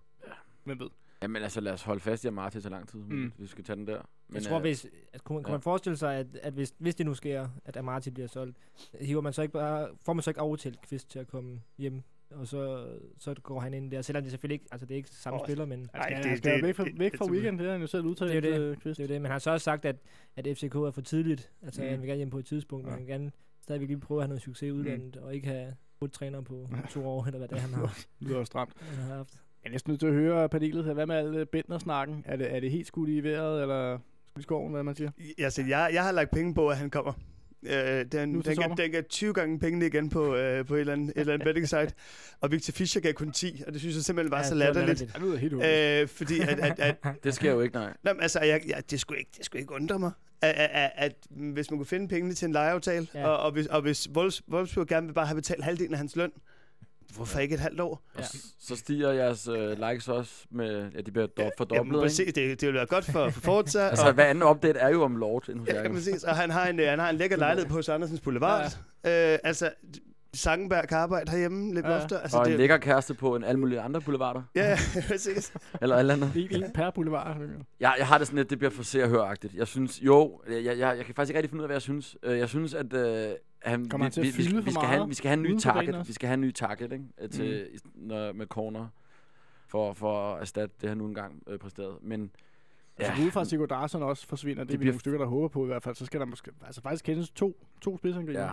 Hvem 0.67 0.81
ved? 0.81 0.89
Jamen 1.23 1.43
altså, 1.43 1.61
lad 1.61 1.73
os 1.73 1.83
holde 1.83 2.01
fast 2.01 2.25
i 2.25 2.27
Amarte 2.27 2.61
så 2.63 2.69
lang 2.69 2.89
tid, 2.89 3.01
Mm. 3.01 3.15
mm. 3.17 3.33
vi 3.39 3.47
skal 3.47 3.65
tage 3.65 3.77
den 3.77 3.87
der. 3.87 4.01
Men, 4.29 4.35
jeg 4.35 4.43
tror, 4.43 4.57
øh, 4.57 4.61
hvis, 4.61 4.87
at, 5.13 5.25
kunne, 5.25 5.43
kunne 5.43 5.51
ja. 5.51 5.55
man 5.55 5.63
forestille 5.63 5.97
sig, 5.97 6.15
at, 6.17 6.27
at 6.43 6.53
hvis, 6.53 6.75
hvis 6.79 6.95
det 6.95 7.07
nu 7.07 7.15
sker, 7.15 7.49
at 7.65 7.77
Amati 7.77 8.11
bliver 8.11 8.27
solgt, 8.29 8.57
hiver 9.01 9.21
man 9.21 9.33
så 9.33 9.43
ikke 9.43 9.53
bare, 9.53 9.89
får 10.05 10.13
man 10.13 10.23
så 10.23 10.31
ikke 10.31 10.41
overtalt 10.41 10.81
Kvist 10.83 11.11
til 11.11 11.19
at 11.19 11.27
komme 11.29 11.61
hjem, 11.79 12.03
og 12.31 12.47
så, 12.47 12.87
så 13.19 13.35
går 13.43 13.61
han 13.61 13.75
ind 13.75 13.91
der, 13.91 14.03
selvom 14.03 14.23
det 14.23 14.31
selvfølgelig 14.31 14.55
ikke, 14.55 14.67
altså 14.71 14.87
det 14.87 14.95
er 14.95 14.97
ikke 14.97 15.09
samme 15.13 15.41
oh, 15.41 15.47
spiller, 15.47 15.65
men 15.65 15.89
Ej, 15.95 16.01
Ej, 16.01 16.09
det, 16.09 16.17
det- 16.19 16.27
han 16.27 16.39
skal 16.39 16.55
det- 16.55 16.63
væk 16.63 16.75
fra, 16.77 16.85
det- 16.85 16.99
væk 16.99 17.17
fra 17.17 17.25
det- 17.25 17.33
weekend, 17.33 17.59
det 17.59 17.65
har 17.67 17.73
han 17.73 17.81
jo 17.81 17.87
selv 17.87 18.05
udtalt. 18.05 18.31
Det 18.43 18.55
er 18.55 18.59
det. 18.59 18.81
Kvist. 18.81 18.99
det 18.99 19.05
er 19.05 19.09
det. 19.09 19.21
Men 19.21 19.27
han 19.27 19.33
har 19.33 19.39
så 19.39 19.51
også 19.51 19.65
sagt, 19.65 19.85
at, 19.85 19.97
at 20.37 20.47
FCK 20.59 20.75
er 20.75 20.91
for 20.91 21.01
tidligt, 21.01 21.51
altså 21.63 21.81
Mm. 21.81 21.85
mm. 21.87 21.91
han 21.91 22.01
vil 22.01 22.07
gerne 22.09 22.17
hjem 22.17 22.31
på 22.31 22.39
et 22.39 22.47
tidspunkt, 22.47 22.85
men 22.85 22.91
Ja. 22.93 22.97
han 22.99 23.07
vil 23.07 23.13
gerne 23.13 23.33
stadigvæk 23.61 23.89
lige 23.89 24.01
prøve 24.01 24.19
at 24.21 24.23
have 24.25 24.29
noget 24.29 24.43
succes 24.43 24.69
i 24.69 24.73
udlandet, 24.73 25.17
og 25.17 25.35
ikke 25.35 25.47
have 25.47 25.75
otte 26.01 26.15
træner 26.15 26.41
på 26.41 26.69
to 26.91 27.07
år, 27.09 27.27
eller 27.27 27.39
hvad 27.39 27.49
det 27.49 27.57
er, 27.57 27.61
han 27.61 27.75
har, 27.75 27.87
Det 28.21 28.29
lyder 28.29 28.45
stramt. 28.45 28.73
han 28.81 29.05
har 29.05 29.15
haft. 29.17 29.41
Jeg 29.67 29.71
er 29.71 29.75
næsten 29.75 29.91
nødt 29.91 30.01
til 30.01 30.07
at 30.07 30.13
høre 30.13 30.49
panelet 30.49 30.85
her. 30.85 30.93
Hvad 30.93 31.07
med 31.07 31.17
alt 31.17 31.51
Bentner-snakken? 31.51 32.25
Er 32.27 32.37
det, 32.37 32.55
er 32.55 32.61
det 32.61 32.71
helt 32.71 32.87
skudt 32.87 33.09
i 33.09 33.21
vejret, 33.23 33.63
eller 33.63 33.99
skudt 34.29 34.39
i 34.39 34.43
skoven, 34.43 34.73
hvad 34.73 34.83
man 34.83 34.95
siger? 34.97 35.11
Altså, 35.39 35.63
jeg, 35.63 35.91
jeg 35.93 36.05
har 36.05 36.13
lagt 36.13 36.31
penge 36.31 36.55
på, 36.55 36.69
at 36.69 36.77
han 36.77 36.91
kommer. 36.91 37.13
Øh, 37.63 38.05
den, 38.13 38.29
Nu 38.29 38.41
den, 38.41 38.57
gav, 38.57 38.75
den 38.77 38.91
gav 38.91 39.03
20 39.03 39.33
gange 39.35 39.59
pengene 39.59 39.87
igen 39.87 40.11
på, 40.11 40.35
øh, 40.37 40.67
på 40.67 40.75
et 40.75 40.81
eller 40.81 40.93
andet, 40.93 41.09
et 41.09 41.21
eller 41.21 41.33
andet 41.33 41.47
betting 41.47 41.69
site. 41.69 41.93
Og 42.41 42.53
Victor 42.53 42.73
Fischer 42.73 43.01
gav 43.01 43.13
kun 43.13 43.33
10, 43.33 43.63
og 43.67 43.73
det 43.73 43.81
synes 43.81 43.97
jeg 43.97 44.05
simpelthen 44.05 44.31
var 44.31 44.39
Ja, 44.39 44.45
så 44.45 44.55
latterligt. 44.55 44.99
Det 45.01 45.23
lyder 45.23 45.37
helt. 45.37 45.53
Øh, 46.03 46.09
fordi 46.09 46.41
at, 46.41 46.59
at, 46.61 46.81
at 46.81 46.97
Det 47.25 47.35
sker 47.35 47.53
jo 47.53 47.61
ikke, 47.61 47.75
nej. 47.75 47.93
Nå, 48.03 48.13
men 48.13 48.23
altså, 48.23 48.41
jeg, 48.41 48.61
jeg, 48.69 48.91
det, 48.91 49.01
skulle 49.01 49.19
ikke, 49.19 49.31
det 49.37 49.45
skulle 49.45 49.61
ikke 49.61 49.75
undre 49.75 49.99
mig, 49.99 50.11
at, 50.43 50.51
at, 50.51 50.71
at, 50.73 50.91
at 50.97 51.15
hvis 51.31 51.71
man 51.71 51.79
kunne 51.79 51.87
finde 51.87 52.09
pengene 52.09 52.35
til 52.35 52.47
en 52.47 52.53
lejeaftale, 52.53 53.07
Ja. 53.15 53.21
ja. 53.21 53.27
og, 53.29 53.39
og 53.39 53.53
hvis, 53.53 53.67
og 53.67 53.83
hvis 53.83 54.09
Wolfs, 54.17 54.43
Wolfsburg 54.49 54.87
gerne 54.87 55.07
vil 55.07 55.15
bare 55.15 55.27
have 55.27 55.37
betalt 55.37 55.65
halvdelen 55.65 55.93
af 55.93 55.99
hans 55.99 56.17
løn, 56.17 56.31
hvorfor 57.15 57.39
ikke 57.39 57.55
et 57.55 57.61
halvt 57.61 57.81
år? 57.81 58.03
Og 58.15 58.25
s- 58.25 58.55
så 58.61 58.77
stiger 58.77 59.13
jeres 59.13 59.49
øh, 59.49 59.91
likes 59.91 60.09
også 60.09 60.33
med, 60.51 60.91
ja, 60.95 61.01
de 61.01 61.11
bliver 61.11 61.27
do- 61.41 61.51
fordoblet, 61.59 62.03
præcis, 62.03 62.19
ikke? 62.19 62.33
det, 62.33 62.61
det 62.61 62.67
vil 62.67 62.75
være 62.75 62.87
godt 62.87 63.05
for, 63.05 63.31
for 63.31 63.41
Forza. 63.41 63.81
Altså, 63.89 64.07
og, 64.07 64.13
hver 64.13 64.25
anden 64.25 64.45
update 64.45 64.79
er 64.79 64.89
jo 64.89 65.03
om 65.03 65.17
Lord 65.17 65.49
inde 65.49 65.61
hos 65.61 65.69
ja, 65.69 65.89
præcis, 65.93 66.25
og 66.25 66.37
han 66.37 66.51
har 66.51 66.67
en, 66.69 66.81
øh, 66.81 66.87
han 66.89 66.99
har 66.99 67.11
en 67.11 67.17
lækker 67.17 67.37
lejlighed 67.37 67.69
på 67.71 67.75
hos 67.75 67.89
Andersens 67.89 68.21
Boulevard. 68.21 68.73
Ja. 69.05 69.33
Øh, 69.33 69.39
altså, 69.45 69.71
Sangenberg 70.35 70.89
kan 70.89 70.99
arbejde 70.99 71.31
herhjemme 71.31 71.75
lidt 71.75 71.87
Ja, 71.87 71.91
ja. 71.91 71.97
ja. 71.97 72.03
oftere. 72.03 72.23
Altså, 72.23 72.39
Og 72.39 72.45
en 72.45 72.51
det, 72.51 72.59
lækker 72.59 72.77
kæreste 72.79 73.15
på 73.15 73.37
en 73.37 73.45
alle 73.45 73.61
mulige 73.61 73.81
andre 73.81 74.01
boulevarder. 74.01 74.43
Ja, 74.55 74.69
ja, 74.71 74.79
præcis. 75.09 75.53
Eller 75.83 75.97
et 75.97 76.01
eller 76.01 76.15
andet. 76.15 76.33
En, 76.51 76.65
en 76.65 76.71
per 76.73 76.91
boulevard. 76.91 77.37
Jeg, 77.81 77.95
jeg 77.99 78.07
har 78.07 78.19
det 78.19 78.27
sådan 78.27 78.37
lidt, 78.39 78.51
det 78.51 78.59
bliver 78.59 78.71
for 78.71 78.83
se 78.83 79.03
og 79.03 79.09
høre-agtigt. 79.09 79.55
Jeg 79.55 79.67
synes, 79.67 80.03
jo, 80.03 80.41
jeg, 80.49 80.65
jeg, 80.65 80.79
jeg, 80.79 80.97
jeg 80.97 81.05
kan 81.07 81.15
faktisk 81.15 81.31
ikke 81.31 81.39
rigtig 81.39 81.51
finde 81.51 81.61
ud 81.61 81.65
af, 81.65 81.69
hvad 81.69 81.75
jeg 81.75 81.83
synes. 81.83 82.17
Øh, 82.23 82.39
Jeg 82.39 82.49
synes, 82.49 82.75
at 82.75 82.93
øh, 82.93 83.29
han, 83.67 83.89
Kommer 83.89 84.05
han 84.05 84.13
til 84.13 84.21
at 84.21 84.25
vi, 84.27 84.31
vi, 84.57 84.61
vi, 84.65 84.71
skal 84.71 84.83
have, 84.89 85.09
vi 85.09 85.15
skal 85.15 85.29
have 85.29 85.37
en 85.37 85.43
ny 85.43 85.59
target. 85.59 86.09
Vi 86.09 86.13
skal 86.13 86.27
have 86.27 86.35
en 86.35 86.41
ny 86.41 86.53
target, 86.53 86.93
ikke? 86.93 87.05
øh, 87.21 87.31
Til, 87.31 87.69
mm. 87.85 87.91
når, 88.07 88.33
med 88.33 88.47
corner. 88.47 88.87
For, 89.69 89.93
for 89.93 90.35
at 90.35 90.41
erstatte 90.41 90.75
det, 90.81 90.89
han 90.89 90.99
nu 90.99 91.07
engang 91.07 91.43
øh, 91.47 91.59
præsterede. 91.59 91.99
Men 92.03 92.31
Altså, 92.99 93.13
Ja. 93.23 93.27
ud 93.27 93.31
fra 93.31 93.41
at 93.41 93.47
Sigurd 93.47 93.69
Darsson 93.69 94.03
også 94.03 94.27
forsvinder, 94.27 94.63
det, 94.65 94.69
Det 94.69 94.75
er 94.75 94.79
vi 94.79 94.83
bliver- 94.83 94.93
nogle 94.93 95.01
stykker, 95.01 95.19
der 95.19 95.27
håber 95.27 95.49
på 95.49 95.65
i 95.65 95.67
hvert 95.67 95.83
fald, 95.83 95.95
så 95.95 96.07
skal 96.07 96.21
der 96.21 96.27
måske 96.27 96.51
altså 96.67 96.81
faktisk 96.83 97.05
kendes 97.05 97.31
to, 97.31 97.67
to 97.81 97.99
spidsangriber. 97.99 98.41
Ja, 98.41 98.51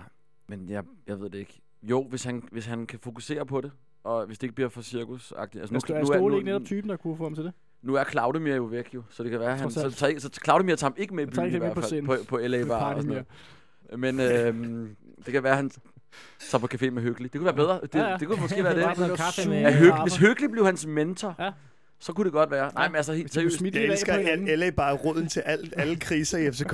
men 0.48 0.70
jeg, 0.70 0.84
jeg 1.08 1.20
ved 1.20 1.30
det 1.30 1.40
ikke. 1.40 1.62
Jo, 1.84 2.04
hvis 2.04 2.24
han, 2.24 2.44
hvis 2.52 2.66
han 2.66 2.86
kan 2.86 3.00
fokusere 3.00 3.46
på 3.46 3.62
det, 3.62 3.72
og 4.04 4.26
hvis 4.26 4.40
det 4.40 4.44
ikke 4.44 4.56
bliver 4.56 4.70
for 4.70 4.82
cirkusagtigt. 4.82 5.62
Altså, 5.62 5.74
Nu, 5.74 5.96
er, 5.96 6.00
er 6.02 6.06
Ståle 6.06 6.36
ikke 6.36 6.46
netop 6.46 6.64
typen, 6.66 6.90
der 6.90 6.98
kunne 6.98 7.18
få 7.18 7.24
ham 7.24 7.36
til 7.36 7.44
det? 7.44 7.54
nu 7.82 7.96
er 7.96 8.04
Claudemir 8.04 8.56
jo 8.56 8.64
væk 8.64 8.94
jo, 8.94 9.04
så 9.10 9.24
det 9.24 9.32
kan 9.32 9.40
være, 9.40 9.58
han, 9.58 9.72
så, 9.72 9.92
tager, 9.92 10.20
så 10.20 10.30
Claudemir 10.44 10.76
tager 10.76 10.90
ham 10.92 10.96
ikke 10.98 11.16
med 11.16 11.24
i 11.24 11.30
byen 11.32 11.56
i 11.56 11.58
hvert 11.58 11.74
på 11.76 11.82
fald, 11.82 12.06
på, 12.06 12.16
på 12.28 12.38
LA 12.38 12.66
Bar 12.68 12.94
og 12.94 13.02
sådan 13.02 13.24
noget. 13.90 14.00
Men 14.00 14.20
øhm, 14.20 14.96
det 15.26 15.34
kan 15.34 15.44
være, 15.44 15.56
han 15.56 15.72
tager 16.52 16.60
på 16.60 16.68
café 16.74 16.90
med 16.90 17.02
Hyggelig. 17.02 17.34
Det 17.34 17.40
kunne 17.40 17.46
være 17.46 17.56
bedre. 17.56 17.80
Det, 17.84 17.96
Ja, 17.96 18.10
ja. 18.12 18.18
det 18.18 18.28
kunne 18.28 18.42
måske 18.42 18.64
være 18.64 18.76
det. 18.78 18.84
Bare 18.84 18.96
på 18.96 19.02
noget 19.02 19.18
kaffe 19.18 19.50
med... 19.50 19.60
Ja, 19.62 19.72
Hyggelig, 19.78 20.02
hvis 20.02 20.18
Hyggelig 20.18 20.52
blev 20.52 20.66
hans 20.66 20.86
mentor, 20.86 21.36
Ja. 21.40 21.52
så 22.00 22.14
kunne 22.14 22.26
det 22.26 22.34
godt 22.34 22.52
være. 22.52 22.72
Nej, 22.74 22.88
men 22.88 22.96
altså 22.96 23.14
helt 23.14 23.34
seriøst. 23.34 23.62
Jeg 23.62 23.84
elsker 23.84 24.18
hinanden. 24.18 24.60
LA 24.60 24.70
bare 24.70 24.94
roden 24.96 25.28
til 25.28 25.40
al, 25.40 25.74
alle 25.78 25.96
kriser 25.96 26.38
i 26.38 26.52
FCK. 26.52 26.74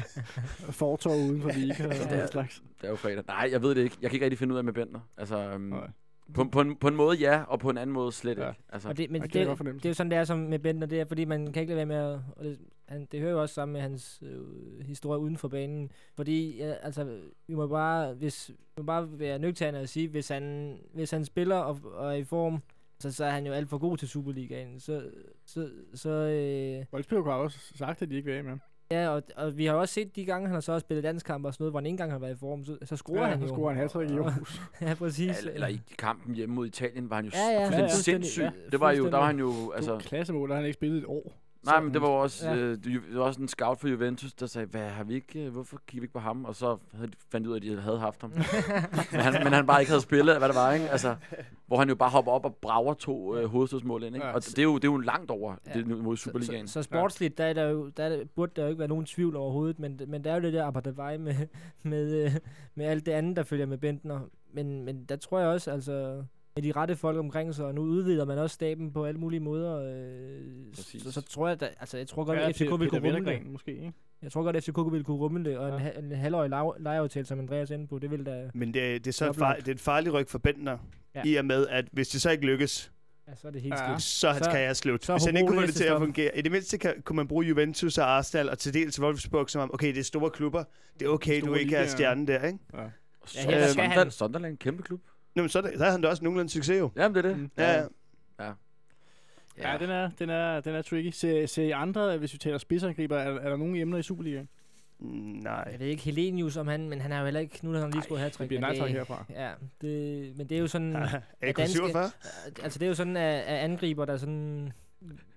Fortår 0.70 1.14
uden 1.14 1.42
for 1.42 1.50
Liga 1.50 1.84
og 1.86 1.90
det 1.94 2.02
er- 2.12 2.18
den 2.18 2.28
slags. 2.28 2.62
Det 2.80 2.86
er 2.86 2.90
jo 2.90 2.96
fredag. 2.96 3.24
Nej, 3.28 3.48
jeg 3.52 3.62
ved 3.62 3.74
det 3.74 3.82
ikke. 3.82 3.96
Jeg 4.02 4.10
kan 4.10 4.16
ikke 4.16 4.24
rigtig 4.24 4.38
finde 4.38 4.52
ud 4.54 4.58
af 4.58 4.64
med 4.64 4.72
Bentner. 4.72 5.00
Altså, 5.18 5.38
øhm, 5.38 5.60
Nej. 5.62 5.88
på, 6.34 6.44
på, 6.44 6.60
en, 6.60 6.76
på 6.76 6.88
en 6.88 6.94
måde 6.96 7.16
ja, 7.18 7.42
og 7.48 7.60
på 7.60 7.70
en 7.70 7.78
anden 7.78 7.94
måde 7.94 8.12
slet 8.12 8.38
Ja. 8.38 8.48
ikke. 8.48 8.60
Altså, 8.72 8.88
Og 8.88 8.96
det, 8.96 9.10
men 9.10 9.22
det, 9.22 9.32
det 9.32 9.40
er 9.40 9.54
det, 9.54 9.84
er 9.84 9.88
jo 9.88 9.94
sådan, 9.94 10.10
det 10.10 10.18
er 10.18 10.24
som 10.24 10.38
med 10.38 10.58
Bentner, 10.58 10.86
det 10.86 11.00
er, 11.00 11.04
fordi 11.08 11.24
man 11.24 11.52
kan 11.52 11.60
ikke 11.62 11.74
lade 11.74 11.88
være 11.88 12.04
med 12.04 12.12
at... 12.14 12.20
Og 12.36 12.44
det, 12.44 12.58
han, 12.88 13.08
det 13.12 13.20
hører 13.20 13.32
jo 13.32 13.40
også 13.40 13.54
sammen 13.54 13.72
med 13.72 13.80
hans 13.80 14.22
øh, 14.22 14.40
historie 14.86 15.20
uden 15.20 15.36
for 15.36 15.48
banen. 15.48 15.90
Fordi, 16.16 16.56
ja, 16.56 16.72
altså, 16.82 17.18
vi 17.46 17.54
må 17.54 17.66
bare, 17.66 18.14
hvis, 18.14 18.48
vi 18.50 18.82
må 18.82 18.82
bare 18.82 19.18
være 19.18 19.38
nøgterne 19.38 19.80
og 19.80 19.88
sige, 19.88 20.08
hvis 20.08 20.28
han, 20.28 20.76
hvis 20.94 21.10
han 21.10 21.24
spiller 21.24 21.56
og, 21.56 21.78
og 21.94 22.08
er 22.08 22.12
i 22.16 22.24
form, 22.24 22.62
så, 23.00 23.12
så 23.12 23.24
er 23.24 23.30
han 23.30 23.46
jo 23.46 23.52
alt 23.52 23.68
for 23.68 23.78
god 23.78 23.96
til 23.96 24.08
Superligaen. 24.08 24.80
Så, 24.80 25.10
så, 25.46 25.70
så 25.94 26.10
øh, 26.10 26.84
Wolfsburg 26.92 27.24
har 27.24 27.32
også 27.32 27.58
sagt, 27.76 28.02
at 28.02 28.10
de 28.10 28.14
ikke 28.16 28.30
vil 28.30 28.36
af 28.36 28.42
med 28.44 28.50
ham. 28.50 28.60
ja, 28.90 29.08
og, 29.08 29.22
og 29.36 29.56
vi 29.58 29.66
har 29.66 29.74
også 29.74 29.94
set 29.94 30.16
de 30.16 30.24
gange, 30.24 30.46
han 30.46 30.54
har 30.54 30.60
så 30.60 30.72
også 30.72 30.84
spillet 30.84 31.02
landskampe 31.04 31.48
og 31.48 31.54
sådan 31.54 31.62
noget, 31.62 31.72
hvor 31.72 31.80
han 31.80 31.86
ikke 31.86 31.92
engang 31.92 32.12
har 32.12 32.18
været 32.18 32.34
i 32.34 32.38
form, 32.38 32.64
så, 32.64 32.78
så 32.84 32.96
scorer 32.96 33.22
ja, 33.22 33.26
han 33.28 33.40
jo. 33.42 33.48
scorer 33.48 33.72
han 33.74 33.82
hat 33.82 34.10
i 34.10 34.14
Aarhus. 34.16 34.60
ja, 34.80 34.94
præcis. 34.94 35.44
Ja, 35.46 35.50
eller 35.50 35.66
i 35.68 35.80
kampen 35.98 36.34
hjemme 36.34 36.54
mod 36.54 36.66
Italien 36.66 37.10
var 37.10 37.16
han 37.16 37.24
jo 37.24 37.30
Ja, 37.34 37.48
ja, 37.50 37.64
fuldstændig 37.64 37.82
ja, 37.82 37.88
sindssyg. 37.88 38.42
fuldstændig, 38.42 38.64
ja, 38.64 38.70
det 38.70 38.80
var 38.80 38.90
jo, 38.92 39.04
der 39.04 39.10
var 39.18 39.26
han 39.26 39.38
jo, 39.38 39.70
Altså, 39.70 39.92
altså... 39.94 40.08
klassemål, 40.08 40.48
der 40.48 40.54
har 40.54 40.60
han 40.60 40.66
ikke 40.66 40.74
spillet 40.74 40.98
et 40.98 41.04
år. 41.06 41.32
Nej, 41.66 41.80
men 41.80 41.94
det 41.94 42.02
var 42.02 42.08
jo 42.08 42.14
også, 42.14 42.48
Ja. 42.48 42.56
øh, 42.56 42.78
det 42.84 43.00
var 43.14 43.22
også 43.22 43.40
en 43.40 43.48
scout 43.48 43.80
for 43.80 43.88
Juventus, 43.88 44.32
der 44.32 44.46
sagde, 44.46 44.66
hvad 44.66 44.88
har 44.88 45.04
vi 45.04 45.14
ikke, 45.14 45.44
øh, 45.46 45.52
hvorfor 45.52 45.80
kigger 45.86 46.00
vi 46.00 46.04
ikke 46.04 46.12
på 46.12 46.18
ham? 46.18 46.44
Og 46.44 46.54
så 46.54 46.76
havde 46.94 47.06
de- 47.08 47.16
fandt 47.32 47.46
ud 47.46 47.52
af, 47.52 47.56
at 47.56 47.62
de 47.62 47.80
havde 47.80 47.98
haft 47.98 48.20
ham. 48.20 48.30
men, 49.12 49.20
han, 49.20 49.44
men 49.44 49.52
han 49.52 49.66
bare 49.66 49.80
ikke 49.80 49.90
havde 49.90 50.00
spillet, 50.02 50.38
hvad 50.38 50.48
det 50.48 50.56
var, 50.56 50.72
ikke? 50.72 50.88
Altså, 50.90 51.16
hvor 51.66 51.76
han 51.78 51.88
jo 51.88 51.94
bare 51.94 52.10
hopper 52.10 52.32
op 52.32 52.44
og 52.44 52.56
brager 52.56 52.94
to 52.94 53.36
øh, 53.36 53.44
hovedstødsmål 53.44 54.02
ind, 54.02 54.14
ikke? 54.16 54.26
Og 54.28 54.44
det 54.44 54.58
er, 54.58 54.62
jo, 54.62 54.74
det 54.74 54.84
er 54.88 54.92
jo 54.92 54.96
langt 54.98 55.30
over 55.30 55.54
Ja. 55.66 55.72
det 55.72 55.86
mod 55.88 56.16
Så, 56.16 56.22
Superligaen. 56.22 56.66
så, 56.68 56.72
så 56.72 56.82
sportsligt, 56.82 57.38
der, 57.38 57.44
er 57.44 57.52
der 57.52 57.64
jo, 57.64 57.88
der 57.88 58.04
er, 58.04 58.24
burde 58.34 58.52
der 58.56 58.62
jo 58.62 58.68
ikke 58.68 58.78
være 58.78 58.88
nogen 58.88 59.04
tvivl 59.06 59.36
overhovedet, 59.36 59.78
men, 59.78 60.00
men 60.08 60.24
der 60.24 60.30
er 60.30 60.34
jo 60.36 60.42
det 60.42 60.52
der 60.52 60.64
Abadavai 60.66 61.16
med, 61.18 61.34
med, 61.82 62.24
øh, 62.24 62.32
med 62.74 62.86
alt 62.86 63.06
det 63.06 63.12
andet, 63.12 63.36
der 63.36 63.42
følger 63.42 63.66
med 63.66 63.78
Bentner. 63.78 64.20
Men, 64.52 64.84
men 64.84 65.04
der 65.04 65.16
tror 65.16 65.38
jeg 65.38 65.48
også, 65.48 65.70
altså 65.70 66.24
med 66.56 66.62
de 66.62 66.72
rette 66.72 66.96
folk 66.96 67.18
omkring 67.18 67.54
sig, 67.54 67.64
og 67.64 67.74
nu 67.74 67.80
udvider 67.80 68.24
man 68.24 68.38
også 68.38 68.54
staben 68.54 68.92
på 68.92 69.04
alle 69.04 69.20
mulige 69.20 69.40
måder, 69.40 69.76
øh, 69.76 70.74
Præcis. 70.74 71.02
så, 71.02 71.12
så 71.12 71.20
tror 71.20 71.48
jeg, 71.48 71.60
der, 71.60 71.68
altså 71.80 71.96
jeg 71.98 72.08
tror 72.08 72.24
godt, 72.24 72.38
Ja, 72.38 72.48
at 72.48 72.54
FCK 72.56 72.60
vil 72.80 72.88
kunne 72.88 73.12
rumme 73.16 73.30
det. 73.32 73.46
Måske, 73.46 73.70
ikke? 73.70 73.92
Jeg 74.22 74.32
tror 74.32 74.42
godt, 74.42 74.56
at 74.56 74.64
FCK 74.64 74.76
vil 74.92 75.04
kunne 75.04 75.16
rumme 75.16 75.44
det, 75.44 75.58
og 75.58 75.68
Ja. 75.68 75.74
en, 75.74 75.80
ha- 75.80 75.98
en 75.98 76.12
halvårig 76.12 76.50
leje- 76.50 76.82
lejeaftale, 76.82 77.26
som 77.26 77.38
Andreas 77.40 77.70
er 77.70 77.74
inde 77.74 77.86
på, 77.86 77.98
det 77.98 78.10
vil 78.10 78.26
da, 78.26 78.50
Men 78.54 78.74
det, 78.74 79.04
det 79.04 79.06
er 79.06 79.12
så 79.12 79.30
et, 79.30 79.36
far, 79.36 79.54
det 79.56 79.68
er 79.68 79.72
et 79.72 79.80
farligt 79.80 80.14
ryg 80.14 80.28
for 80.28 80.38
Bentner, 80.38 80.78
Ja. 81.14 81.20
ja. 81.24 81.30
i 81.30 81.34
og 81.34 81.44
med, 81.44 81.66
at 81.66 81.84
hvis 81.92 82.08
det 82.08 82.20
så 82.22 82.30
ikke 82.30 82.46
lykkes, 82.46 82.92
ja, 83.28 83.34
så 83.34 83.46
er 83.48 83.52
det 83.52 83.62
helt 83.62 83.74
Ja. 83.74 83.86
skidt. 83.88 84.02
så 84.02 84.28
er 84.28 84.32
hans 84.32 84.44
Så- 84.44 84.50
karriere 84.50 84.74
slut. 84.74 85.04
så 85.04 85.12
er 85.12 85.16
Hvis 85.18 85.24
han 85.26 85.36
ikke 85.36 85.46
kunne 85.48 85.60
få 85.60 85.66
det 85.66 85.74
til 85.74 85.84
at 85.84 85.98
fungere. 85.98 86.38
I 86.38 86.42
det 86.42 86.52
mindste 86.52 86.78
kan, 86.78 87.02
kunne 87.04 87.16
man 87.16 87.28
bruge 87.28 87.46
Juventus 87.46 87.98
og 87.98 88.16
Arsenal 88.16 88.50
og 88.50 88.58
til 88.58 88.74
dels 88.74 89.00
Wolfsburg 89.00 89.50
som 89.50 89.62
om, 89.62 89.70
okay, 89.74 89.88
det 89.88 89.98
er 89.98 90.02
store 90.04 90.30
klubber. 90.30 90.64
Det 91.00 91.06
er 91.06 91.10
okay, 91.10 91.40
du 91.40 91.46
Store 91.46 91.60
ikke 91.60 91.76
er 91.76 91.80
ligaer. 91.80 91.96
stjernen 91.96 92.26
der, 92.26 92.44
ikke? 92.46 92.58
Ja, 92.74 92.80
ja, 92.82 92.88
skal 93.24 93.52
han- 93.52 93.68
Sunderland, 93.68 94.10
Sunderland, 94.10 94.52
en 94.52 94.56
kæmpe 94.56 94.82
klub. 94.82 95.00
Nå, 95.34 95.42
men 95.42 95.48
så, 95.48 95.58
er 95.58 95.62
der- 95.62 95.78
så 95.78 95.84
er 95.84 95.90
han 95.90 96.00
da 96.00 96.08
også 96.08 96.24
nogenlunde 96.24 96.50
succes 96.52 96.78
jo. 96.80 96.90
Jamen, 96.96 97.14
det 97.16 97.24
er 97.24 97.28
det. 97.28 97.38
Mm. 97.38 97.50
Ja, 97.58 97.72
ja. 97.72 97.86
Ja, 98.38 98.52
ja 99.72 99.78
den, 99.78 99.90
er, 99.90 100.10
den, 100.18 100.30
er, 100.30 100.60
den 100.60 100.74
er 100.74 100.82
tricky. 100.82 101.10
Se, 101.10 101.46
se 101.46 101.74
andre, 101.74 102.18
hvis 102.18 102.32
vi 102.32 102.38
taler 102.38 102.58
spidsangriber, 102.58 103.16
er, 103.16 103.40
er 103.40 103.48
der 103.48 103.56
nogen 103.56 103.76
emner 103.76 103.98
i 103.98 104.02
Superligaen? 104.02 104.48
Mm, 104.98 105.06
Nej. 105.42 105.68
Jeg 105.72 105.80
ved 105.80 105.86
ikke, 105.86 106.02
Helenius 106.02 106.56
om 106.56 106.66
han, 106.66 106.88
men 106.88 107.00
han 107.00 107.10
har 107.10 107.18
jo 107.18 107.24
heller 107.24 107.40
ikke, 107.40 107.58
nu 107.62 107.72
har 107.72 107.80
han 107.80 107.90
lige 107.90 108.02
skulle 108.02 108.18
have 108.18 108.30
Det 108.38 108.48
bliver 108.48 108.60
nej 108.60 108.86
herfra. 108.88 109.24
Ja, 109.30 109.52
det, 109.80 110.36
men 110.36 110.48
det 110.48 110.56
er 110.56 110.60
jo 110.60 110.66
sådan... 110.66 110.96
AK 111.40 111.56
danske- 111.56 111.72
47? 111.72 112.10
Altså, 112.62 112.78
det 112.78 112.86
er 112.86 112.88
jo 112.88 112.94
sådan, 112.94 113.16
at, 113.16 113.34
at 113.42 113.56
angriber, 113.58 114.04
der 114.04 114.16
sådan 114.16 114.72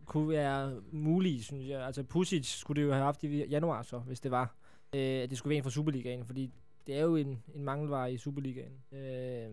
kunne 0.05 0.29
være 0.29 0.73
mulige, 0.91 1.43
synes 1.43 1.67
jeg. 1.69 1.85
Altså, 1.85 2.03
Pusic 2.03 2.45
skulle 2.59 2.81
det 2.81 2.87
jo 2.87 2.93
have 2.93 3.03
haft 3.05 3.23
i 3.23 3.45
januar 3.47 3.81
så, 3.81 3.99
hvis 3.99 4.19
det 4.19 4.31
var. 4.31 4.55
Øh, 4.95 5.01
at 5.01 5.29
det 5.29 5.37
skulle 5.37 5.49
være 5.49 5.57
en 5.57 5.63
fra 5.63 5.69
Superligaen, 5.71 6.25
fordi 6.25 6.51
det 6.87 6.95
er 6.97 7.01
jo 7.01 7.15
en, 7.15 7.43
en 7.55 7.63
mangelvare 7.63 8.13
i 8.13 8.17
Superligaen. 8.17 8.71
Øh, 8.91 9.49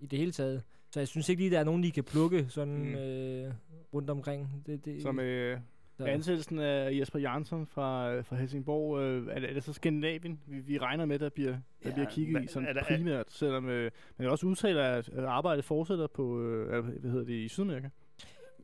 I 0.00 0.06
det 0.06 0.18
hele 0.18 0.32
taget. 0.32 0.62
Så 0.90 1.00
jeg 1.00 1.08
synes 1.08 1.28
ikke 1.28 1.42
lige, 1.42 1.50
der 1.50 1.60
er 1.60 1.64
nogen, 1.64 1.82
de 1.82 1.90
kan 1.92 2.04
plukke 2.04 2.46
sådan 2.48 2.78
Mm. 2.82 2.94
øh, 2.94 3.52
rundt 3.94 4.10
omkring. 4.10 4.62
Det, 4.66 4.84
det, 4.84 5.02
Som 5.02 5.20
øh, 5.20 5.58
så- 5.98 6.04
ansættelsen 6.04 6.58
af 6.58 6.98
Jesper 6.98 7.18
Jansson 7.18 7.66
fra, 7.66 8.12
øh, 8.14 8.24
fra 8.24 8.36
Helsingborg, 8.36 9.00
øh, 9.00 9.26
er, 9.30 9.40
det, 9.40 9.50
er 9.50 9.54
det 9.54 9.64
så 9.64 9.72
Skandinavien, 9.72 10.40
vi, 10.46 10.60
vi 10.60 10.78
regner 10.78 11.04
med, 11.06 11.18
der 11.18 11.28
bliver, 11.28 11.50
der 11.52 11.58
Ja, 11.88 11.92
bliver 11.92 12.10
kigget 12.10 12.32
men 12.32 12.44
i 12.44 12.46
sådan 12.46 12.68
er 12.68 12.72
der- 12.72 12.84
primært, 12.84 13.32
selvom 13.32 13.68
øh, 13.68 13.90
man 14.16 14.28
også 14.28 14.46
udtaler, 14.46 14.82
at 14.84 15.08
arbejdet 15.18 15.64
fortsætter 15.64 16.06
på, 16.06 16.40
øh, 16.42 16.84
hvad 16.84 17.10
hedder 17.10 17.24
det, 17.26 17.34
i 17.34 17.48
Sydamerika. 17.48 17.88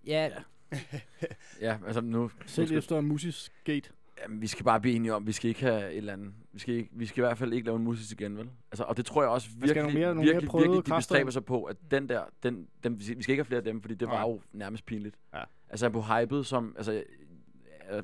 Ja, 0.07 0.31
Ja, 1.61 1.79
altså 1.87 2.01
nu... 2.01 2.31
Selv 2.47 2.73
efter 2.73 3.01
Musis 3.01 3.53
Gate. 3.65 3.91
Jamen, 4.23 4.41
vi 4.43 4.47
skal 4.47 4.65
bare 4.65 4.81
blive 4.81 4.97
enige 4.97 5.15
om, 5.15 5.27
vi 5.27 5.33
skal 5.33 5.49
ikke 5.49 5.61
have 5.61 5.91
et 5.91 5.97
eller 5.97 6.13
andet. 6.13 6.33
Vi 6.53 6.59
skal, 6.59 6.75
ikke, 6.75 6.91
vi 6.93 7.07
skal 7.07 7.21
i 7.21 7.25
hvert 7.25 7.39
fald 7.39 7.53
ikke 7.53 7.67
lave 7.67 7.77
en 7.77 7.85
musik 7.85 8.21
igen, 8.21 8.37
vel? 8.37 8.51
Altså, 8.73 8.85
og 8.85 8.97
det 8.97 9.07
tror 9.07 9.23
jeg 9.23 9.31
også 9.31 9.49
virkelig, 9.57 9.83
nogle 9.83 9.99
mere- 9.99 10.07
nogle 10.15 10.21
mere 10.21 10.33
virkelig, 10.33 10.51
virkelig, 10.61 10.77
de 10.77 10.91
kræfter 10.91 10.97
bestræber 11.15 11.31
sig 11.31 11.45
på, 11.45 11.65
at 11.65 11.77
den 11.91 12.09
der, 12.09 12.23
den, 12.43 12.69
den, 12.85 12.99
vi 12.99 13.05
skal 13.05 13.17
ikke 13.19 13.35
have 13.35 13.45
flere 13.45 13.59
af 13.59 13.65
dem, 13.65 13.81
fordi 13.83 13.95
det 13.95 14.09
var 14.09 14.15
Nej. 14.15 14.23
jo 14.23 14.41
nærmest 14.53 14.87
pinligt. 14.87 15.17
Ja. 15.35 15.43
Altså, 15.69 15.87
jeg 15.87 15.93
på 15.93 16.03
hypet 16.03 16.47
som, 16.47 16.75
altså, 16.79 17.03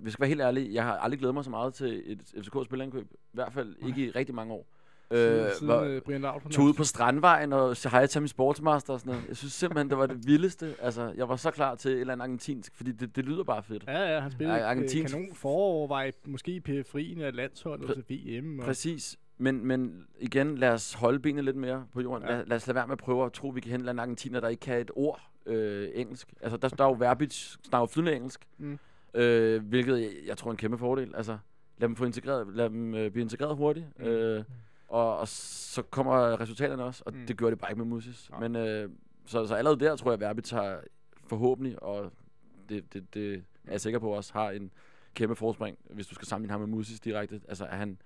vi 0.00 0.10
skal 0.10 0.20
være 0.20 0.28
helt 0.28 0.40
ærlige, 0.40 0.74
jeg 0.74 0.84
har 0.84 0.96
aldrig 0.96 1.18
glædet 1.18 1.34
mig 1.34 1.44
så 1.44 1.50
meget 1.50 1.74
til 1.74 2.02
et 2.06 2.34
FCK-spillerindkøb. 2.44 3.06
I 3.12 3.16
hvert 3.32 3.52
fald 3.52 3.76
ikke 3.86 4.04
i 4.06 4.10
rigtig 4.10 4.34
mange 4.34 4.54
år. 4.54 4.66
Øh, 5.10 5.52
siden 5.58 5.84
øh, 5.84 6.02
Brian 6.02 6.20
Laud 6.20 6.40
på 6.40 6.48
tog 6.48 6.64
ud 6.64 6.72
på 6.72 6.84
Strandvejen 6.84 7.52
og 7.52 7.76
sagde 7.76 7.92
hej 7.96 8.06
til 8.06 8.22
min 8.22 8.28
sportsmaster 8.28 8.92
og 8.92 9.00
sådan 9.00 9.12
noget. 9.12 9.28
Jeg 9.28 9.36
synes 9.36 9.52
simpelthen, 9.52 9.90
det 9.90 9.98
var 9.98 10.06
det 10.06 10.26
vildeste. 10.26 10.74
Altså, 10.82 11.12
jeg 11.16 11.28
var 11.28 11.36
så 11.36 11.50
klar 11.50 11.74
til 11.74 11.90
et 11.90 12.00
eller 12.00 12.12
andet 12.12 12.22
argentinsk, 12.24 12.74
fordi 12.76 12.92
det, 12.92 13.16
det 13.16 13.24
lyder 13.24 13.44
bare 13.44 13.62
fedt. 13.62 13.84
Ja, 13.86 14.14
ja, 14.14 14.20
han 14.20 14.30
spillede 14.32 14.56
ja, 14.58 14.74
argentinsk- 14.74 15.10
kanon 15.42 15.88
var 15.88 16.02
i, 16.04 16.10
måske 16.26 16.52
i 16.52 16.60
periferien 16.60 17.20
af 17.20 17.36
landsholdet 17.36 17.90
Præ- 17.90 18.02
til 18.06 18.40
VM. 18.42 18.58
Og, 18.58 18.64
Præcis. 18.64 19.16
Men, 19.38 19.66
men 19.66 20.06
igen, 20.20 20.58
lad 20.58 20.70
os 20.70 20.94
holde 20.94 21.18
benene 21.18 21.42
lidt 21.42 21.56
mere 21.56 21.86
på 21.92 22.00
jorden. 22.00 22.28
Ja. 22.28 22.34
Lad, 22.36 22.46
lad 22.46 22.56
os 22.56 22.66
lade 22.66 22.74
være 22.74 22.86
med 22.86 22.92
at 22.92 22.98
prøve 22.98 23.26
at 23.26 23.32
tro, 23.32 23.48
at 23.48 23.54
vi 23.54 23.60
kan 23.60 23.70
hente 23.70 23.90
en 23.90 23.98
argentiner, 23.98 24.40
der 24.40 24.48
ikke 24.48 24.60
kan 24.60 24.80
et 24.80 24.90
ord 24.96 25.20
øh, 25.46 25.88
engelsk. 25.94 26.32
Altså, 26.40 26.56
der, 26.56 26.68
der 26.68 26.84
er 26.84 26.88
jo 26.88 26.96
Verbic, 26.98 27.54
snakker 27.64 27.86
flydende 27.86 28.14
engelsk. 28.16 28.46
Mm. 28.58 28.78
Øh, 29.14 29.62
hvilket 29.66 30.00
jeg, 30.00 30.10
jeg 30.26 30.36
tror 30.38 30.48
er 30.48 30.52
en 30.52 30.56
kæmpe 30.56 30.78
fordel. 30.78 31.14
Altså, 31.16 31.38
lad 31.78 31.88
dem, 31.88 31.96
få 31.96 32.04
integreret, 32.04 32.46
lad 32.54 32.70
dem 32.70 32.94
øh, 32.94 33.10
blive 33.10 33.22
integreret 33.22 33.56
hurtigt. 33.56 33.86
Mm. 33.98 34.04
Øh, 34.04 34.44
og, 34.94 35.18
og 35.18 35.28
så 35.28 35.82
kommer 35.82 36.40
resultaterne 36.40 36.84
også, 36.84 37.02
og 37.06 37.12
Mm. 37.12 37.18
mm. 37.20 37.26
det 37.26 37.38
gjorde 37.38 37.50
det 37.50 37.60
bare 37.60 37.70
ikke 37.70 37.78
med 37.78 37.86
Musis. 37.86 38.30
Nej. 38.30 38.40
Men 38.48 38.56
øh, 38.56 38.90
så, 39.26 39.46
så 39.46 39.54
allerede 39.54 39.80
der 39.80 39.96
tror 39.96 40.10
jeg, 40.10 40.14
at 40.14 40.20
Verbic 40.20 40.50
har 40.50 40.80
forhåbentlig, 41.28 41.82
og 41.82 42.12
det, 42.68 42.92
det, 42.94 43.14
det 43.14 43.34
er 43.34 43.70
jeg 43.70 43.80
sikker 43.80 43.98
på 43.98 44.10
også, 44.10 44.32
har 44.32 44.50
en 44.50 44.70
kæmpe 45.14 45.34
forspring, 45.36 45.78
hvis 45.90 46.06
du 46.06 46.14
skal 46.14 46.26
sammenligne 46.28 46.52
ham 46.52 46.60
med 46.60 46.68
Musis 46.68 47.00
direkte. 47.00 47.40
Altså, 47.48 47.64
at 47.66 47.76
han, 47.78 47.98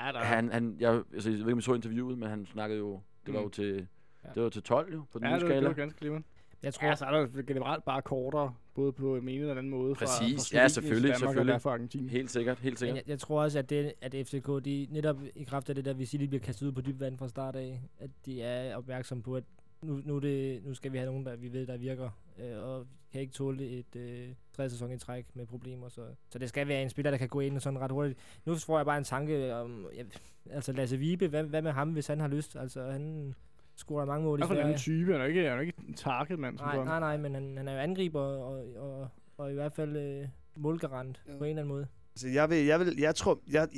ja, 0.00 0.12
der, 0.12 0.18
han, 0.18 0.52
han, 0.52 0.76
jeg, 0.80 1.02
altså, 1.14 1.30
jeg 1.30 1.38
ved 1.38 1.44
ikke, 1.46 1.52
om 1.52 1.58
I 1.58 1.62
så 1.62 1.74
interviewet, 1.74 2.18
men 2.18 2.28
han 2.28 2.46
snakkede 2.46 2.78
jo, 2.78 3.00
det 3.26 3.34
var 3.34 3.40
Mm. 3.40 3.44
jo 3.44 3.50
til, 3.50 3.86
Ja. 4.24 4.30
det 4.34 4.42
var 4.42 4.48
til 4.48 4.62
12 4.62 4.92
jo, 4.94 5.04
på 5.12 5.18
den 5.18 5.26
ja, 5.28 5.32
nye 5.32 5.40
det, 5.40 5.42
var- 5.48 5.48
det 5.48 5.56
skala. 5.56 5.68
var 5.68 5.74
ganske 5.74 5.98
glimrende. 5.98 6.26
Jeg 6.62 6.74
tror, 6.74 6.86
Ja, 6.88 6.94
så 6.94 7.04
er 7.04 7.10
der 7.10 7.42
generelt 7.42 7.84
bare 7.84 8.02
kortere, 8.02 8.54
både 8.76 8.92
på 8.92 9.16
en 9.16 9.28
eller 9.28 9.50
anden 9.50 9.70
måde. 9.70 9.94
Fra, 9.94 10.06
Præcis. 10.06 10.18
fra 10.50 10.58
Ja, 10.58 10.68
Slovenien 10.68 10.68
til 10.68 10.74
selvfølgelig, 10.74 11.02
Danmark, 11.12 11.18
selvfølgelig. 11.18 11.54
Og 11.54 11.62
fra 11.62 11.70
Argentina. 11.70 12.10
Helt 12.10 12.30
sikkert, 12.30 12.58
helt 12.58 12.72
Men 12.72 12.76
sikkert. 12.78 12.96
jeg, 12.96 13.08
jeg 13.08 13.18
tror 13.18 13.42
også, 13.42 13.58
at, 13.58 13.70
det, 13.70 13.92
at 14.00 14.14
FCK, 14.26 14.64
de 14.64 14.86
netop 14.90 15.16
i 15.34 15.44
kraft 15.44 15.68
af 15.68 15.74
det 15.74 15.84
der, 15.84 15.94
vi 15.94 16.04
siger, 16.04 16.18
de 16.18 16.28
bliver 16.28 16.42
kastet 16.42 16.66
ud 16.66 16.72
på 16.72 16.80
dyb 16.80 17.00
vand 17.00 17.18
fra 17.18 17.28
start 17.28 17.56
af, 17.56 17.80
at 17.98 18.10
de 18.26 18.42
er 18.42 18.76
opmærksomme 18.76 19.22
på, 19.22 19.36
at 19.36 19.44
nu, 19.82 20.00
nu, 20.04 20.18
det, 20.18 20.64
nu 20.64 20.74
skal 20.74 20.92
vi 20.92 20.98
have 20.98 21.06
nogen, 21.10 21.26
der 21.26 21.36
vi 21.36 21.52
ved, 21.52 21.66
der 21.66 21.76
virker, 21.76 22.10
øh, 22.38 22.62
og 22.64 22.86
kan 23.12 23.20
ikke 23.20 23.32
tåle 23.32 23.68
et 23.68 23.96
øh, 23.96 24.28
tredje 24.52 24.70
sæson 24.70 24.92
i 24.92 24.98
træk 24.98 25.26
med 25.34 25.46
problemer. 25.46 25.88
Så, 25.88 26.02
så 26.30 26.38
det 26.38 26.48
skal 26.48 26.68
være 26.68 26.82
en 26.82 26.90
spiller, 26.90 27.10
der 27.10 27.18
kan 27.18 27.28
gå 27.28 27.40
ind 27.40 27.56
og 27.56 27.62
sådan 27.62 27.78
ret 27.80 27.90
hurtigt. 27.90 28.18
Nu 28.44 28.54
får 28.54 28.78
jeg 28.78 28.86
bare 28.86 28.98
en 28.98 29.04
tanke 29.04 29.54
om, 29.54 29.86
ja, 29.96 30.02
altså 30.50 30.72
Lasse 30.72 30.96
Vibe, 30.96 31.28
hvad, 31.28 31.44
hvad 31.44 31.62
med 31.62 31.72
ham, 31.72 31.92
hvis 31.92 32.06
han 32.06 32.20
har 32.20 32.28
lyst? 32.28 32.56
Altså 32.56 32.82
han 32.90 33.34
scorer 33.76 34.04
mange 34.04 34.24
mål 34.24 34.38
Det 34.38 34.42
i 34.42 34.44
er 34.44 34.46
for 34.48 34.54
en 34.54 34.60
anden 34.60 34.78
Sverige. 34.78 35.00
type. 35.00 35.12
Han 35.12 35.20
er 35.20 35.24
ikke, 35.24 35.48
han 35.48 35.56
er 35.56 35.60
ikke 35.60 35.72
en 35.88 35.94
target 35.94 36.38
mand. 36.38 36.56
Nej, 36.56 36.84
nej, 36.84 37.00
nej, 37.00 37.16
men 37.16 37.34
han, 37.34 37.54
han 37.56 37.68
er 37.68 37.72
jo 37.72 37.78
angriber 37.78 38.20
og, 38.20 38.64
og, 38.78 39.08
og 39.38 39.50
i 39.50 39.54
hvert 39.54 39.72
fald 39.72 39.96
øh, 39.96 40.28
målgarant 40.56 41.22
Ja. 41.28 41.32
på 41.38 41.44
en 41.44 41.50
eller 41.50 41.62
anden 41.62 41.74
måde. 41.74 41.86
Altså, 42.14 42.28
jeg, 42.28 42.50
vil, 42.50 42.64
jeg, 42.64 42.80
vil, 42.80 42.94
jeg, 42.98 43.14
tror, 43.14 43.38
jeg, 43.52 43.68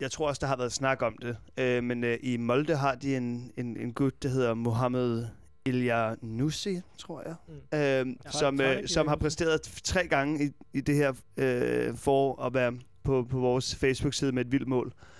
jeg 0.00 0.10
tror 0.10 0.28
også, 0.28 0.38
der 0.40 0.46
har 0.46 0.56
været 0.56 0.72
snak 0.72 1.02
om 1.02 1.16
det. 1.22 1.36
Øh, 1.58 1.84
men 1.84 2.04
øh, 2.04 2.18
i 2.22 2.36
Molde 2.36 2.76
har 2.76 2.94
de 2.94 3.16
en, 3.16 3.52
en, 3.56 3.76
en 3.76 3.92
gut, 3.92 4.22
der 4.22 4.28
hedder 4.28 4.54
Mohamed 4.54 5.26
Ilya 5.64 6.14
Nussi, 6.22 6.80
tror 6.98 7.22
jeg. 7.26 7.34
Mm. 7.48 7.54
Øh, 7.54 8.16
Ja. 8.24 8.30
som, 8.30 8.60
øh, 8.60 8.86
som 8.88 9.08
har 9.08 9.16
præsteret 9.16 9.60
tre 9.62 10.06
gange 10.06 10.44
i, 10.44 10.50
i 10.72 10.80
det 10.80 10.94
her 10.94 11.12
øh, 11.36 11.94
for 11.96 12.42
at 12.42 12.54
være 12.54 12.72
på, 13.02 13.26
på 13.30 13.38
vores 13.38 13.76
Facebook-side 13.76 14.32
med 14.32 14.44
et 14.44 14.52
vildt 14.52 14.68
mål. 14.68 14.86
Øh, 14.86 15.13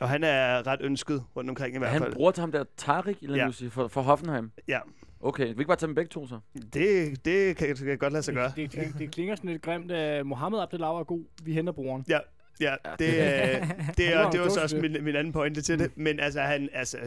og 0.00 0.08
han 0.08 0.24
er 0.24 0.66
ret 0.66 0.80
ønsket 0.82 1.24
rundt 1.36 1.50
omkring 1.50 1.72
i 1.72 1.76
Er 1.76 1.78
hvert 1.78 1.90
han 1.92 2.02
fald. 2.02 2.12
bror 2.14 2.30
til 2.30 2.40
ham 2.40 2.52
der, 2.52 2.64
Tarik, 2.76 3.22
eller 3.22 3.36
Ja. 3.36 3.50
ja. 3.62 3.66
for, 3.68 3.88
for 3.88 4.02
Hoffenheim? 4.02 4.50
Ja, 4.68 4.78
Okay, 5.20 5.42
vi 5.46 5.52
kan 5.52 5.58
ikke 5.60 5.66
bare 5.68 5.76
tage 5.76 5.86
dem 5.86 5.94
begge 5.94 6.08
to 6.08 6.26
så? 6.26 6.38
det, 6.74 7.24
det 7.24 7.56
kan, 7.56 7.68
det 7.68 7.78
kan 7.78 7.98
godt 7.98 8.12
lade 8.12 8.22
sig 8.22 8.34
gøre. 8.34 8.52
Det, 8.56 8.72
det, 8.72 8.84
det, 8.84 8.98
det 8.98 9.10
klinger 9.10 9.34
sådan 9.36 9.50
lidt 9.50 9.62
grimt, 9.62 9.90
at 9.92 10.26
Mohammed 10.26 10.60
Abdelau 10.60 10.96
er 10.96 11.04
god. 11.04 11.24
Vi 11.42 11.52
henter 11.52 11.72
broren. 11.72 12.04
Ja, 12.08 12.18
ja 12.60 12.74
det, 12.98 13.06
øh, 13.06 13.14
det, 13.96 14.06
Han 14.06 14.18
var 14.18 14.24
er, 14.24 14.30
det 14.30 14.40
var 14.40 14.46
jo 14.46 14.50
så 14.50 14.62
også 14.62 14.76
min, 14.76 15.04
min 15.04 15.16
anden 15.16 15.32
pointe 15.32 15.62
til 15.62 15.78
det. 15.78 15.96
Men 15.96 16.20
altså, 16.20 16.40
han, 16.40 16.68
altså, 16.72 16.98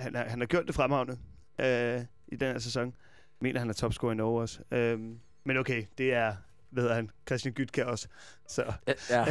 han, 0.00 0.14
har, 0.14 0.24
han 0.24 0.40
har 0.40 0.46
gjort 0.46 0.66
det 0.66 0.74
fremragende 0.74 1.18
øh, 1.60 2.00
i 2.28 2.36
den 2.36 2.52
her 2.52 2.58
sæson. 2.58 2.84
Jeg 2.86 2.92
mener, 3.40 3.60
han 3.60 3.68
er 3.68 3.74
topscorer 3.74 4.12
i 4.12 4.16
Norge 4.16 4.40
også. 4.40 4.60
Øh, 4.70 4.98
men 5.44 5.56
okay, 5.56 5.82
det 5.98 6.14
er, 6.14 6.32
hedder 6.76 6.94
han, 6.94 7.10
Christian 7.26 7.54
Gytkær 7.54 7.84
også. 7.84 8.08
Så, 8.48 8.64
Ja. 8.86 8.92
ja. 9.10 9.24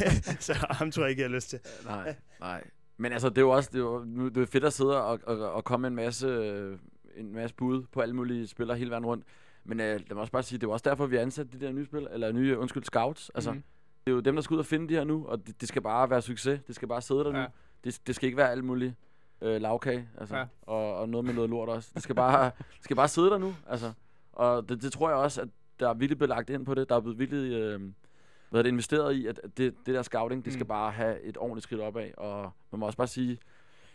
så 0.40 0.54
ham 0.70 0.90
tror 0.90 1.02
jeg 1.02 1.10
ikke, 1.10 1.22
jeg 1.22 1.28
har 1.30 1.34
lyst 1.34 1.50
til. 1.50 1.58
nej, 1.84 2.16
nej. 2.40 2.64
Men 2.96 3.12
altså, 3.12 3.28
det 3.28 3.38
er 3.38 3.42
jo 3.42 3.50
også 3.50 3.70
det 3.72 3.78
er, 3.78 3.82
jo, 3.82 4.04
nu, 4.06 4.28
det 4.28 4.42
er 4.42 4.46
fedt 4.46 4.64
at 4.64 4.72
sidde 4.72 5.02
og, 5.04 5.20
og, 5.26 5.52
og 5.52 5.64
komme 5.64 5.86
en 5.86 5.94
masse, 5.94 6.26
øh, 6.26 6.78
en 7.16 7.32
masse 7.34 7.54
bud 7.56 7.82
på 7.92 8.00
alle 8.00 8.14
mulige 8.14 8.46
spillere 8.46 8.78
hele 8.78 8.90
vejen 8.90 9.06
rundt. 9.06 9.24
Men 9.64 9.80
øh, 9.80 9.86
lad 9.86 10.14
mig 10.14 10.20
også 10.20 10.32
bare 10.32 10.42
sige, 10.42 10.58
det 10.58 10.66
er 10.66 10.70
også 10.72 10.90
derfor, 10.90 11.06
vi 11.06 11.16
har 11.16 11.22
ansat 11.22 11.52
de 11.52 11.60
der 11.60 11.72
nye 11.72 11.84
spil, 11.84 12.08
eller 12.10 12.32
nye, 12.32 12.58
undskyld, 12.58 12.84
scouts. 12.84 13.30
Altså, 13.34 13.52
mm. 13.52 13.62
det 14.04 14.10
er 14.10 14.14
jo 14.14 14.20
dem, 14.20 14.34
der 14.34 14.42
skal 14.42 14.54
ud 14.54 14.58
og 14.58 14.66
finde 14.66 14.88
de 14.88 14.94
her 14.94 15.04
nu, 15.04 15.26
og 15.26 15.46
det, 15.46 15.60
det 15.60 15.68
skal 15.68 15.82
bare 15.82 16.10
være 16.10 16.22
succes. 16.22 16.60
Det 16.66 16.74
skal 16.74 16.88
bare 16.88 17.02
sidde 17.02 17.20
der 17.24 17.36
Ja. 17.38 17.42
nu. 17.42 17.48
Det, 17.84 18.00
det 18.06 18.14
skal 18.14 18.26
ikke 18.26 18.36
være 18.36 18.50
alt 18.50 18.64
muligt 18.64 18.94
øh, 19.40 19.60
lavkage, 19.60 20.08
altså, 20.18 20.34
Ja. 20.36 20.40
ja. 20.40 20.46
og, 20.62 20.96
og 20.96 21.08
noget 21.08 21.24
med 21.26 21.34
noget 21.34 21.50
lort 21.50 21.68
også. 21.68 21.90
Det 21.94 22.02
skal 22.02 22.14
bare, 22.14 22.44
det 22.76 22.84
skal 22.84 22.96
bare 22.96 23.08
sidde 23.08 23.30
der 23.30 23.38
nu, 23.38 23.54
altså. 23.68 23.92
Og 24.32 24.68
det, 24.68 24.82
det 24.82 24.92
tror 24.92 25.08
jeg 25.08 25.18
også, 25.18 25.40
at 25.42 25.48
der 25.80 25.88
er 25.88 25.94
vildt 25.94 26.18
belagt 26.18 26.50
ind 26.50 26.66
på 26.66 26.74
det. 26.74 26.88
Der 26.88 26.96
er 26.96 27.00
blevet 27.00 27.18
vildt 27.18 27.32
øh, 27.34 27.80
hvad 28.50 28.64
det, 28.64 28.68
investeret 28.70 29.14
i, 29.14 29.26
at 29.26 29.40
det, 29.56 29.74
det 29.86 29.94
der 29.94 30.02
scouting, 30.02 30.44
det 30.44 30.52
skal 30.52 30.64
Mm. 30.64 30.68
bare 30.68 30.92
have 30.92 31.20
et 31.22 31.36
ordentligt 31.36 31.62
skridt 31.62 31.80
opad. 31.80 32.10
Og 32.16 32.50
man 32.70 32.78
må 32.80 32.86
også 32.86 32.96
bare 32.98 33.06
sige, 33.06 33.38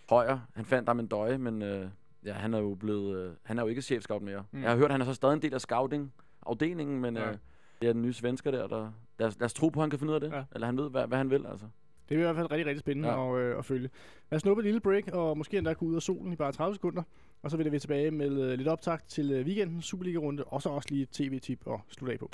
Højer, 0.09 0.39
han 0.55 0.65
fandt 0.65 0.87
der 0.87 0.93
en 0.93 1.07
døje, 1.07 1.37
men 1.37 1.61
øh, 1.61 1.85
ja, 2.25 2.33
han 2.33 2.53
er 2.53 2.59
jo 2.59 2.75
blevet, 2.75 3.17
øh, 3.17 3.31
han 3.43 3.57
er 3.59 3.63
jo 3.63 3.67
ikke 3.67 3.81
chefscout 3.81 4.21
mere. 4.21 4.43
Mm. 4.51 4.61
Jeg 4.61 4.69
har 4.69 4.77
hørt, 4.77 4.85
at 4.85 4.91
han 4.91 5.01
er 5.01 5.05
så 5.05 5.13
stadig 5.13 5.33
en 5.33 5.41
del 5.41 5.53
af 5.53 5.61
scouting-afdelingen, 5.61 6.99
men 7.01 7.15
Ja. 7.17 7.23
ja. 7.23 7.29
øh, 7.29 7.37
det 7.81 7.89
er 7.89 7.93
den 7.93 8.01
nye 8.01 8.13
svensker 8.13 8.51
der, 8.51 8.67
der 8.67 8.91
lad, 9.19 9.27
os, 9.27 9.39
lad 9.39 9.45
os 9.45 9.53
tro 9.53 9.69
på, 9.69 9.79
at 9.79 9.83
han 9.83 9.89
kan 9.89 9.99
finde 9.99 10.11
ud 10.11 10.15
af 10.15 10.21
det. 10.21 10.31
Ja. 10.31 10.43
Eller 10.55 10.65
han 10.65 10.77
ved, 10.77 10.89
hvad, 10.89 11.07
hvad 11.07 11.17
han 11.17 11.29
vil, 11.29 11.45
altså. 11.45 11.65
Det 12.09 12.15
er 12.15 12.19
i 12.19 12.23
hvert 12.23 12.35
fald 12.35 12.51
rigtig, 12.51 12.65
rigtig 12.65 12.79
spændende. 12.79 13.09
Ja. 13.09 13.35
at, 13.35 13.41
øh, 13.41 13.57
at 13.57 13.65
følge. 13.65 13.89
Lad 14.31 14.35
os 14.35 14.41
snuppe 14.41 14.59
et 14.61 14.65
lille 14.65 14.79
break, 14.79 15.07
og 15.13 15.37
måske 15.37 15.57
endda 15.57 15.73
gå 15.73 15.85
ud 15.85 15.95
af 15.95 16.01
solen 16.01 16.33
i 16.33 16.35
bare 16.35 16.51
30 16.51 16.75
sekunder. 16.75 17.03
Og 17.41 17.51
så 17.51 17.57
vender 17.57 17.71
vi 17.71 17.79
tilbage 17.79 18.11
med 18.11 18.41
øh, 18.41 18.57
lidt 18.57 18.67
optakt 18.67 19.09
til 19.09 19.31
øh, 19.31 19.45
weekendens 19.45 19.85
Superliga-runde, 19.85 20.43
og 20.43 20.61
så 20.61 20.69
også 20.69 20.87
lige 20.91 21.01
et 21.03 21.09
tv-tip 21.09 21.59
og 21.65 21.81
slutte 21.89 22.13
af 22.13 22.19
på. 22.19 22.29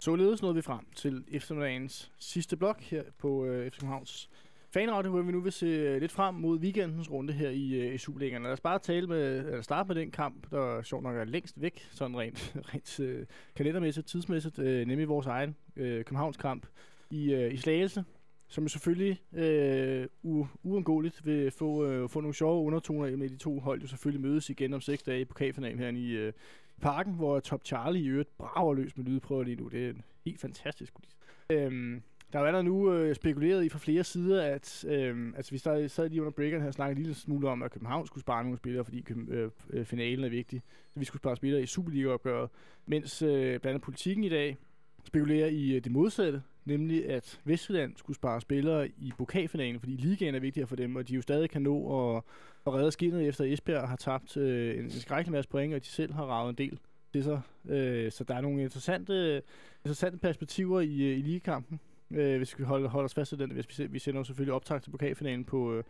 Således 0.00 0.42
nåede 0.42 0.54
vi 0.54 0.62
frem 0.62 0.86
til 0.96 1.24
eftermiddagens 1.28 2.12
sidste 2.18 2.56
blok 2.56 2.80
her 2.80 3.02
på 3.18 3.44
øh, 3.44 3.70
FC 3.70 3.78
Københavns 3.78 4.30
Fanradio, 4.72 5.10
hvor 5.10 5.22
vi 5.22 5.32
nu 5.32 5.40
vil 5.40 5.52
se 5.52 5.66
øh, 5.66 6.00
lidt 6.00 6.12
frem 6.12 6.34
mod 6.34 6.58
weekendens 6.58 7.10
runde 7.10 7.32
her 7.32 7.50
i, 7.50 7.72
øh, 7.72 7.94
i 7.94 7.98
Superligaen. 7.98 8.42
Lad 8.42 8.52
os 8.52 8.60
bare 8.60 8.78
tale 8.78 9.06
med, 9.06 9.38
eller 9.38 9.62
starte 9.62 9.88
med 9.88 9.96
den 9.96 10.10
kamp, 10.10 10.50
der 10.50 10.82
sjovt 10.82 11.02
nok 11.02 11.16
er 11.16 11.24
længst 11.24 11.60
væk, 11.60 11.88
sådan 11.90 12.18
rent, 12.18 12.56
rent 12.74 13.00
øh, 13.00 13.26
kalendermæssigt, 13.56 14.06
tidsmæssigt, 14.06 14.58
øh, 14.58 14.86
nemlig 14.86 15.08
vores 15.08 15.26
egen 15.26 15.56
øh, 15.76 16.04
Københavns 16.04 16.36
kamp 16.36 16.66
i, 17.10 17.32
øh, 17.32 17.54
i 17.54 17.56
Slagelse, 17.56 18.04
som 18.50 18.68
selvfølgelig 18.68 19.20
øh, 19.32 20.06
u- 20.24 20.46
uundgåeligt 20.62 21.26
vil 21.26 21.50
få, 21.50 21.86
øh, 21.86 22.08
få 22.08 22.20
nogle 22.20 22.34
sjove 22.34 22.66
undertoner 22.66 23.16
med 23.16 23.28
de 23.28 23.36
to 23.36 23.58
hold 23.60 23.80
jo 23.80 23.86
selvfølgelig 23.86 24.20
mødes 24.20 24.50
igen 24.50 24.74
om 24.74 24.80
seks 24.80 25.02
dage 25.02 25.20
i 25.20 25.24
pokalfinalen 25.24 25.78
her 25.78 25.88
i 25.88 26.10
øh, 26.10 26.32
parken, 26.80 27.14
hvor 27.14 27.40
Top 27.40 27.64
Charlie 27.64 28.02
i 28.02 28.06
øvrigt 28.06 28.38
brager 28.38 28.74
løs 28.74 28.96
med 28.96 29.04
lydprøver 29.04 29.42
lige 29.42 29.56
nu. 29.56 29.68
Det 29.68 29.86
er 29.86 29.90
en 29.90 30.02
helt 30.24 30.40
fantastisk 30.40 30.94
kulisse. 30.94 31.16
Øhm, 31.50 32.02
der 32.32 32.38
er 32.38 32.42
jo 32.42 32.46
allerede 32.46 32.64
nu 32.64 32.92
øh, 32.92 33.14
spekuleret 33.14 33.64
i 33.64 33.68
fra 33.68 33.78
flere 33.78 34.04
sider, 34.04 34.42
at 34.42 34.84
øh, 34.88 35.32
altså 35.36 35.50
vi 35.50 35.58
sad, 35.58 35.88
sad 35.88 36.08
lige 36.08 36.20
under 36.20 36.32
breakeren 36.32 36.62
her 36.62 36.68
og 36.68 36.74
snakkede 36.74 36.96
en 36.96 37.02
lille 37.02 37.14
smule 37.14 37.48
om, 37.48 37.62
at 37.62 37.70
København 37.70 38.06
skulle 38.06 38.22
spare 38.22 38.42
nogle 38.42 38.58
spillere, 38.58 38.84
fordi 38.84 39.04
øh, 39.28 39.50
øh, 39.70 39.84
finalen 39.84 40.24
er 40.24 40.28
vigtig. 40.28 40.62
Så 40.92 41.00
vi 41.00 41.04
skulle 41.04 41.20
spare 41.20 41.36
spillere 41.36 41.62
i 41.62 41.66
Superliga-opgøret. 41.66 42.50
Mens 42.86 43.22
øh, 43.22 43.30
blandt 43.30 43.66
andet 43.66 43.82
politikken 43.82 44.24
i 44.24 44.28
dag 44.28 44.56
spekulerer 45.04 45.46
i 45.46 45.76
øh, 45.76 45.84
det 45.84 45.92
modsatte, 45.92 46.42
nemlig 46.64 47.10
at 47.10 47.40
Vestjylland 47.44 47.96
skulle 47.96 48.16
spare 48.16 48.40
spillere 48.40 48.88
i 48.88 49.12
pokalfinalen, 49.18 49.80
fordi 49.80 49.92
ligaen 49.92 50.34
er 50.34 50.40
vigtigere 50.40 50.66
for 50.66 50.76
dem, 50.76 50.96
og 50.96 51.08
de 51.08 51.14
jo 51.14 51.22
stadig 51.22 51.50
kan 51.50 51.62
nå 51.62 52.16
at, 52.16 52.22
at 52.66 52.74
redde 52.74 52.92
skinnet 52.92 53.28
efter 53.28 53.44
Esbjerg 53.44 53.88
har 53.88 53.96
tabt 53.96 54.36
øh, 54.36 54.78
en, 54.78 54.84
en 54.84 54.90
skrækkelig 54.90 55.32
masse 55.32 55.50
point, 55.50 55.74
og 55.74 55.80
de 55.80 55.86
selv 55.86 56.12
har 56.12 56.24
ravet 56.24 56.50
en 56.50 56.58
del 56.58 56.78
det 57.14 57.24
så. 57.24 57.40
Øh, 57.68 58.12
så 58.12 58.24
der 58.24 58.34
er 58.34 58.40
nogle 58.40 58.62
interessante, 58.62 59.42
interessante 59.84 60.18
perspektiver 60.18 60.80
i, 60.80 61.02
øh, 61.02 61.18
i 61.18 61.22
ligekampen, 61.22 61.80
øh, 62.10 62.36
hvis 62.36 62.58
vi 62.58 62.64
holder, 62.64 62.88
holder 62.88 63.04
os 63.04 63.14
fast 63.14 63.32
i 63.32 63.36
den. 63.36 63.50
Hvis 63.50 63.78
vi, 63.78 63.86
vi 63.86 63.98
sender 63.98 64.20
jo 64.20 64.24
selvfølgelig 64.24 64.54
optag 64.54 64.82
til 64.82 64.90
pokalfinalen 64.90 65.44
på, 65.44 65.74
øh, 65.74 65.84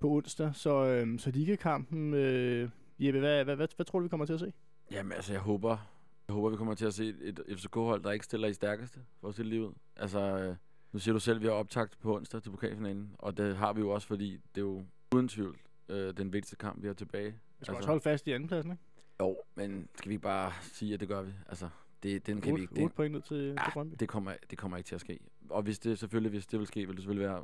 på 0.00 0.10
onsdag, 0.10 0.50
så, 0.54 0.84
øh, 0.84 1.18
så 1.18 1.30
ligekampen, 1.30 2.14
øh, 2.14 2.68
Jeppe, 2.98 3.20
hvad, 3.20 3.44
hvad, 3.44 3.56
hvad, 3.56 3.68
hvad 3.76 3.86
tror 3.86 3.98
du, 3.98 4.02
vi 4.02 4.08
kommer 4.08 4.26
til 4.26 4.32
at 4.32 4.40
se? 4.40 4.52
Jamen, 4.90 5.12
altså, 5.12 5.32
jeg 5.32 5.40
håber, 5.40 5.95
jeg 6.28 6.34
håber, 6.34 6.50
vi 6.50 6.56
kommer 6.56 6.74
til 6.74 6.86
at 6.86 6.94
se 6.94 7.14
et 7.20 7.40
FCK-hold, 7.56 8.02
der 8.02 8.10
ikke 8.10 8.24
stiller 8.24 8.48
i 8.48 8.52
stærkeste 8.52 9.00
for 9.20 9.28
at 9.28 9.34
stille 9.34 9.50
livet. 9.50 9.74
Altså, 9.96 10.20
øh, 10.20 10.56
nu 10.92 10.98
siger 10.98 11.12
du 11.12 11.20
selv, 11.20 11.36
at 11.36 11.42
vi 11.42 11.46
har 11.46 11.54
optagt 11.54 11.98
på 12.00 12.16
onsdag 12.16 12.42
til 12.42 12.50
pokalfinalen, 12.50 13.10
og 13.18 13.36
det 13.36 13.56
har 13.56 13.72
vi 13.72 13.80
jo 13.80 13.90
også, 13.90 14.06
fordi 14.06 14.30
det 14.54 14.60
er 14.60 14.66
jo 14.66 14.84
uden 15.14 15.28
tvivl 15.28 15.58
øh, 15.88 16.16
den 16.16 16.32
vigtigste 16.32 16.56
kamp, 16.56 16.82
vi 16.82 16.86
har 16.86 16.94
tilbage. 16.94 17.30
Vi 17.30 17.64
skal 17.64 17.72
altså. 17.72 17.76
også 17.76 17.88
holde 17.88 18.00
fast 18.00 18.26
i 18.26 18.32
andenpladsen, 18.32 18.72
ikke? 18.72 18.82
Jo, 19.20 19.36
men 19.54 19.88
skal 19.94 20.08
vi 20.08 20.14
ikke 20.14 20.22
bare 20.22 20.52
sige, 20.62 20.94
at 20.94 21.00
det 21.00 21.08
gør 21.08 21.22
vi? 21.22 21.32
Altså, 21.48 21.68
det, 22.02 22.26
den 22.26 22.40
kan 22.40 22.46
vi 22.46 22.52
8, 22.52 22.62
ikke. 22.62 22.74
Det, 22.74 22.82
8 22.82 22.96
point 22.96 23.12
ned 23.14 23.22
til, 23.22 23.36
til 23.36 23.46
ja, 23.46 23.72
Brøndby. 23.72 23.96
det, 24.00 24.08
kommer, 24.08 24.32
det 24.50 24.58
kommer 24.58 24.76
ikke 24.76 24.88
til 24.88 24.94
at 24.94 25.00
ske. 25.00 25.18
Og 25.50 25.62
hvis 25.62 25.78
det 25.78 25.98
selvfølgelig, 25.98 26.30
hvis 26.30 26.46
det 26.46 26.58
vil 26.58 26.66
ske, 26.66 26.86
vil 26.86 26.96
det 26.96 27.02
selvfølgelig 27.02 27.28
være 27.28 27.42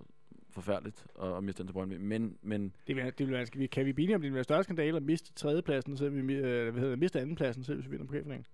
forfærdeligt 0.50 1.06
at, 1.22 1.36
at 1.36 1.44
miste 1.44 1.58
den 1.58 1.68
til 1.68 1.72
Brøndby. 1.72 1.94
Men, 1.94 2.38
men 2.42 2.72
Det 2.86 2.96
vil, 2.96 3.04
det 3.04 3.18
vil 3.18 3.30
være, 3.30 3.46
skal 3.46 3.60
vi, 3.60 3.66
kan 3.66 3.86
vi 3.86 3.92
blive 3.92 4.14
om, 4.14 4.20
det 4.20 4.30
vil 4.30 4.34
være 4.34 4.44
større 4.44 4.64
skandale 4.64 4.96
at 4.96 5.02
miste 5.02 5.32
tredjepladsen, 5.32 5.96
så 5.96 6.08
vi 6.08 6.34
øh, 6.34 6.72
hvad 6.72 6.82
hedder, 6.82 6.96
miste 6.96 7.20
andenpladsen, 7.20 7.64
selv 7.64 7.76
hvis 7.76 7.86
vi 7.86 7.90
vinder 7.90 8.06
pokalfinalen? 8.06 8.46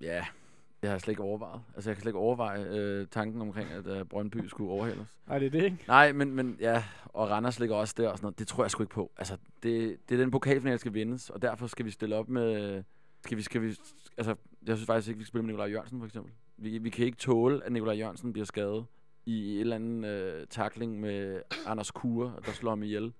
Ja, 0.00 0.24
det 0.80 0.88
har 0.88 0.94
jeg 0.94 1.00
slet 1.00 1.12
ikke 1.12 1.22
overvejet. 1.22 1.60
Altså, 1.74 1.90
jeg 1.90 1.96
kan 1.96 2.02
slet 2.02 2.10
ikke 2.10 2.18
overveje 2.18 2.66
øh, 2.70 3.06
tanken 3.10 3.40
omkring, 3.40 3.70
at 3.70 3.86
øh, 3.86 4.04
Brøndby 4.04 4.46
skulle 4.46 4.70
overhale 4.70 5.00
os. 5.00 5.18
Nej, 5.26 5.38
det 5.38 5.46
er 5.46 5.50
det, 5.50 5.64
ikke? 5.64 5.84
Nej, 5.88 6.12
men, 6.12 6.34
men 6.34 6.56
ja, 6.60 6.84
og 7.04 7.30
Randers 7.30 7.60
ligger 7.60 7.76
også 7.76 7.94
der 7.98 8.08
og 8.08 8.18
sådan 8.18 8.24
noget. 8.24 8.38
Det 8.38 8.48
tror 8.48 8.64
jeg 8.64 8.70
sgu 8.70 8.82
ikke 8.82 8.94
på. 8.94 9.10
Altså, 9.16 9.36
det, 9.62 9.96
det 10.08 10.14
er 10.14 10.18
den 10.18 10.30
pokalfinale, 10.30 10.72
der 10.72 10.78
skal 10.78 10.94
vindes, 10.94 11.30
og 11.30 11.42
derfor 11.42 11.66
skal 11.66 11.86
vi 11.86 11.90
stille 11.90 12.16
op 12.16 12.28
med... 12.28 12.82
Skal 13.24 13.36
vi, 13.36 13.42
skal 13.42 13.62
vi, 13.62 13.78
altså, 14.16 14.34
jeg 14.66 14.76
synes 14.76 14.86
faktisk 14.86 15.08
ikke, 15.08 15.18
vi 15.18 15.24
skal 15.24 15.28
spille 15.28 15.42
med 15.42 15.52
Nikolaj 15.52 15.70
Jørgensen, 15.70 15.98
for 15.98 16.06
eksempel. 16.06 16.32
Vi, 16.56 16.78
vi 16.78 16.90
kan 16.90 17.06
ikke 17.06 17.18
tåle, 17.18 17.64
at 17.64 17.72
Nikolaj 17.72 17.94
Jørgensen 17.94 18.32
bliver 18.32 18.46
skadet 18.46 18.86
i 19.26 19.54
et 19.54 19.60
eller 19.60 19.76
andet 19.76 20.08
øh, 20.08 20.46
takling 20.50 21.00
med 21.00 21.40
Anders 21.66 21.90
Kure, 21.90 22.32
der 22.46 22.52
slår 22.52 22.70
ham 22.70 22.82
ihjel. 22.82 23.12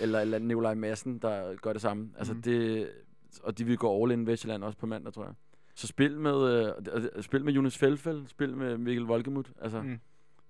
eller, 0.00 0.20
eller 0.20 0.38
Nikolaj 0.38 0.74
Madsen, 0.74 1.18
der 1.18 1.56
gør 1.56 1.72
det 1.72 1.82
samme. 1.82 2.10
Altså, 2.18 2.34
mm. 2.34 2.42
det, 2.42 2.90
og 3.42 3.58
de 3.58 3.64
vil 3.64 3.76
gå 3.78 4.02
all 4.02 4.12
in 4.12 4.26
Vestjylland 4.26 4.64
også 4.64 4.78
på 4.78 4.86
mandag, 4.86 5.12
tror 5.12 5.24
jeg. 5.24 5.34
Så 5.74 5.86
spil 5.86 6.18
med, 6.20 6.66
øh, 6.66 6.72
øh, 7.16 7.22
spil 7.22 7.44
med 7.44 7.52
Jonas 7.52 7.78
Felfeld, 7.78 8.26
spil 8.26 8.56
med 8.56 8.78
Mikkel 8.78 9.04
Volkemut. 9.04 9.52
Altså, 9.60 9.82
Mm. 9.82 9.98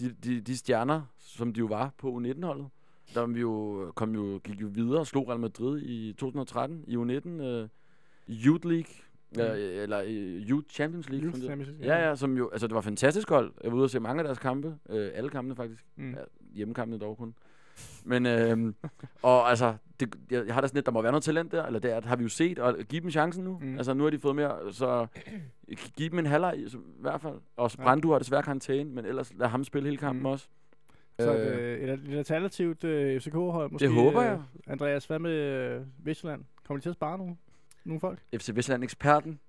de, 0.01 0.11
de, 0.25 0.41
de 0.41 0.57
stjerner, 0.57 1.03
som 1.19 1.53
de 1.53 1.59
jo 1.59 1.67
var 1.67 1.93
på 1.99 2.11
U19-holdet, 2.19 2.67
der 3.15 3.27
vi 3.27 3.41
jo, 3.41 3.93
kom 3.97 4.15
jo, 4.15 4.41
gik 4.45 4.61
jo 4.63 4.67
videre 4.73 4.99
og 5.01 5.07
slog 5.07 5.29
Real 5.29 5.41
Madrid 5.41 5.83
i 5.83 6.13
2013 6.13 6.85
i 6.87 6.97
U19 6.97 7.29
øh, 7.29 7.69
Youth 8.29 8.67
League, 8.67 8.93
Mm. 9.37 9.41
øh, 9.41 9.83
eller 9.83 10.01
i 10.01 10.45
Youth 10.51 10.67
Champions 10.71 11.09
League. 11.11 11.27
Youth 11.29 11.41
Champions 11.41 11.69
League, 11.79 11.87
Ja, 11.97 12.09
ja. 12.09 12.15
som 12.17 12.37
jo, 12.37 12.49
altså 12.51 12.67
det 12.67 12.75
var 12.75 12.81
fantastisk 12.81 13.29
hold. 13.29 13.53
Jeg 13.65 13.71
var 13.73 13.77
ude 13.77 13.85
og 13.85 13.91
se 13.91 14.01
mange 14.01 14.21
af 14.21 14.25
deres 14.25 14.39
kampe, 14.39 14.77
øh, 14.89 15.11
alle 15.15 15.31
kampene 15.31 15.57
faktisk. 15.57 15.87
Mm. 15.97 16.11
Ja, 16.11 16.19
hjemmekampene 16.55 16.99
dog 17.01 17.17
kun. 17.17 17.35
Men, 18.05 18.27
øh, 18.27 18.73
og 19.23 19.51
altså, 19.51 19.75
det, 20.01 20.15
jeg, 20.31 20.47
jeg 20.47 20.55
har 20.55 20.61
da 20.61 20.67
sådan 20.67 20.77
lidt, 20.77 20.87
der 20.87 20.93
må 20.93 21.03
være 21.03 21.13
noget 21.13 21.25
talent 21.25 21.53
der, 21.53 21.67
eller 21.67 21.81
det 21.81 21.93
er, 21.93 22.01
har 22.05 22.17
vi 22.17 22.23
jo 22.23 22.29
set, 22.29 22.59
og 22.59 22.77
give 22.89 23.01
dem 23.03 23.11
chancen 23.11 23.45
nu. 23.45 23.59
Mm. 23.63 23.77
Altså, 23.77 23.95
nu 23.95 24.03
har 24.05 24.11
de 24.11 24.19
fået 24.19 24.37
mere, 24.37 24.73
så 24.73 25.07
giv 25.97 26.11
dem 26.11 26.19
en 26.19 26.27
halvleg 26.27 26.55
i, 26.59 26.67
hvert 27.01 27.21
fald. 27.21 27.35
Og 27.57 27.71
Ja. 27.79 27.83
Brandu 27.83 28.13
har 28.13 28.19
desværre 28.19 28.43
karantæne, 28.43 28.91
men 28.91 29.05
ellers 29.05 29.33
lad 29.39 29.49
ham 29.49 29.65
spille 29.65 29.87
hele 29.87 29.97
kampen 29.99 30.21
Mm. 30.23 30.27
også. 30.27 30.47
Så 31.21 31.33
et, 31.33 31.41
Øh, 31.41 31.83
øh, 31.83 31.89
et, 31.89 32.01
et 32.13 32.19
alternativt 32.19 32.85
øh, 32.85 33.21
FCK-hold 33.21 33.71
måske. 33.73 33.89
håber 33.89 34.21
øh, 34.21 34.27
jeg. 34.27 34.41
Andreas, 34.67 35.05
hvad 35.07 35.19
med 35.19 35.31
øh, 35.33 35.81
Vestjylland? 35.99 36.45
Kommer 36.67 36.79
de 36.79 36.85
til 36.85 36.89
at 36.91 36.95
spare 36.95 37.19
nogle, 37.19 37.37
nogle 37.85 38.01
folk? 38.01 38.19
FC 38.37 38.51
Vestland-eksperten. 38.55 39.41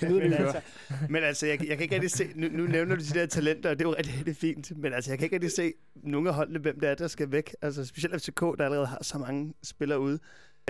Vi 0.00 0.06
men, 0.12 0.32
altså, 0.32 0.60
men 1.08 1.22
altså, 1.22 1.46
jeg, 1.46 1.68
jeg 1.68 1.76
kan 1.76 1.82
ikke 1.82 1.94
rigtig 1.94 2.10
se, 2.10 2.28
nu, 2.34 2.48
nu 2.48 2.66
nævner 2.66 2.96
du 2.96 3.02
de 3.02 3.18
der 3.18 3.26
talenter, 3.26 3.70
og 3.70 3.78
det 3.78 3.84
er 3.84 3.88
jo 3.88 3.94
rigtig, 3.96 4.14
rigtig 4.16 4.36
fint, 4.36 4.78
men 4.78 4.92
altså, 4.92 5.10
jeg 5.10 5.18
kan 5.18 5.26
ikke 5.26 5.36
rigtig 5.36 5.52
se 5.52 5.72
nogle 5.94 6.28
af 6.28 6.34
holdene, 6.34 6.58
hvem 6.58 6.80
det 6.80 6.88
er, 6.88 6.94
der 6.94 7.08
skal 7.08 7.32
væk. 7.32 7.54
Altså, 7.62 7.84
specielt 7.84 8.22
FCK, 8.22 8.40
der 8.40 8.64
allerede 8.64 8.86
har 8.86 8.98
så 9.02 9.18
mange 9.18 9.54
spillere 9.62 10.00
ude. 10.00 10.18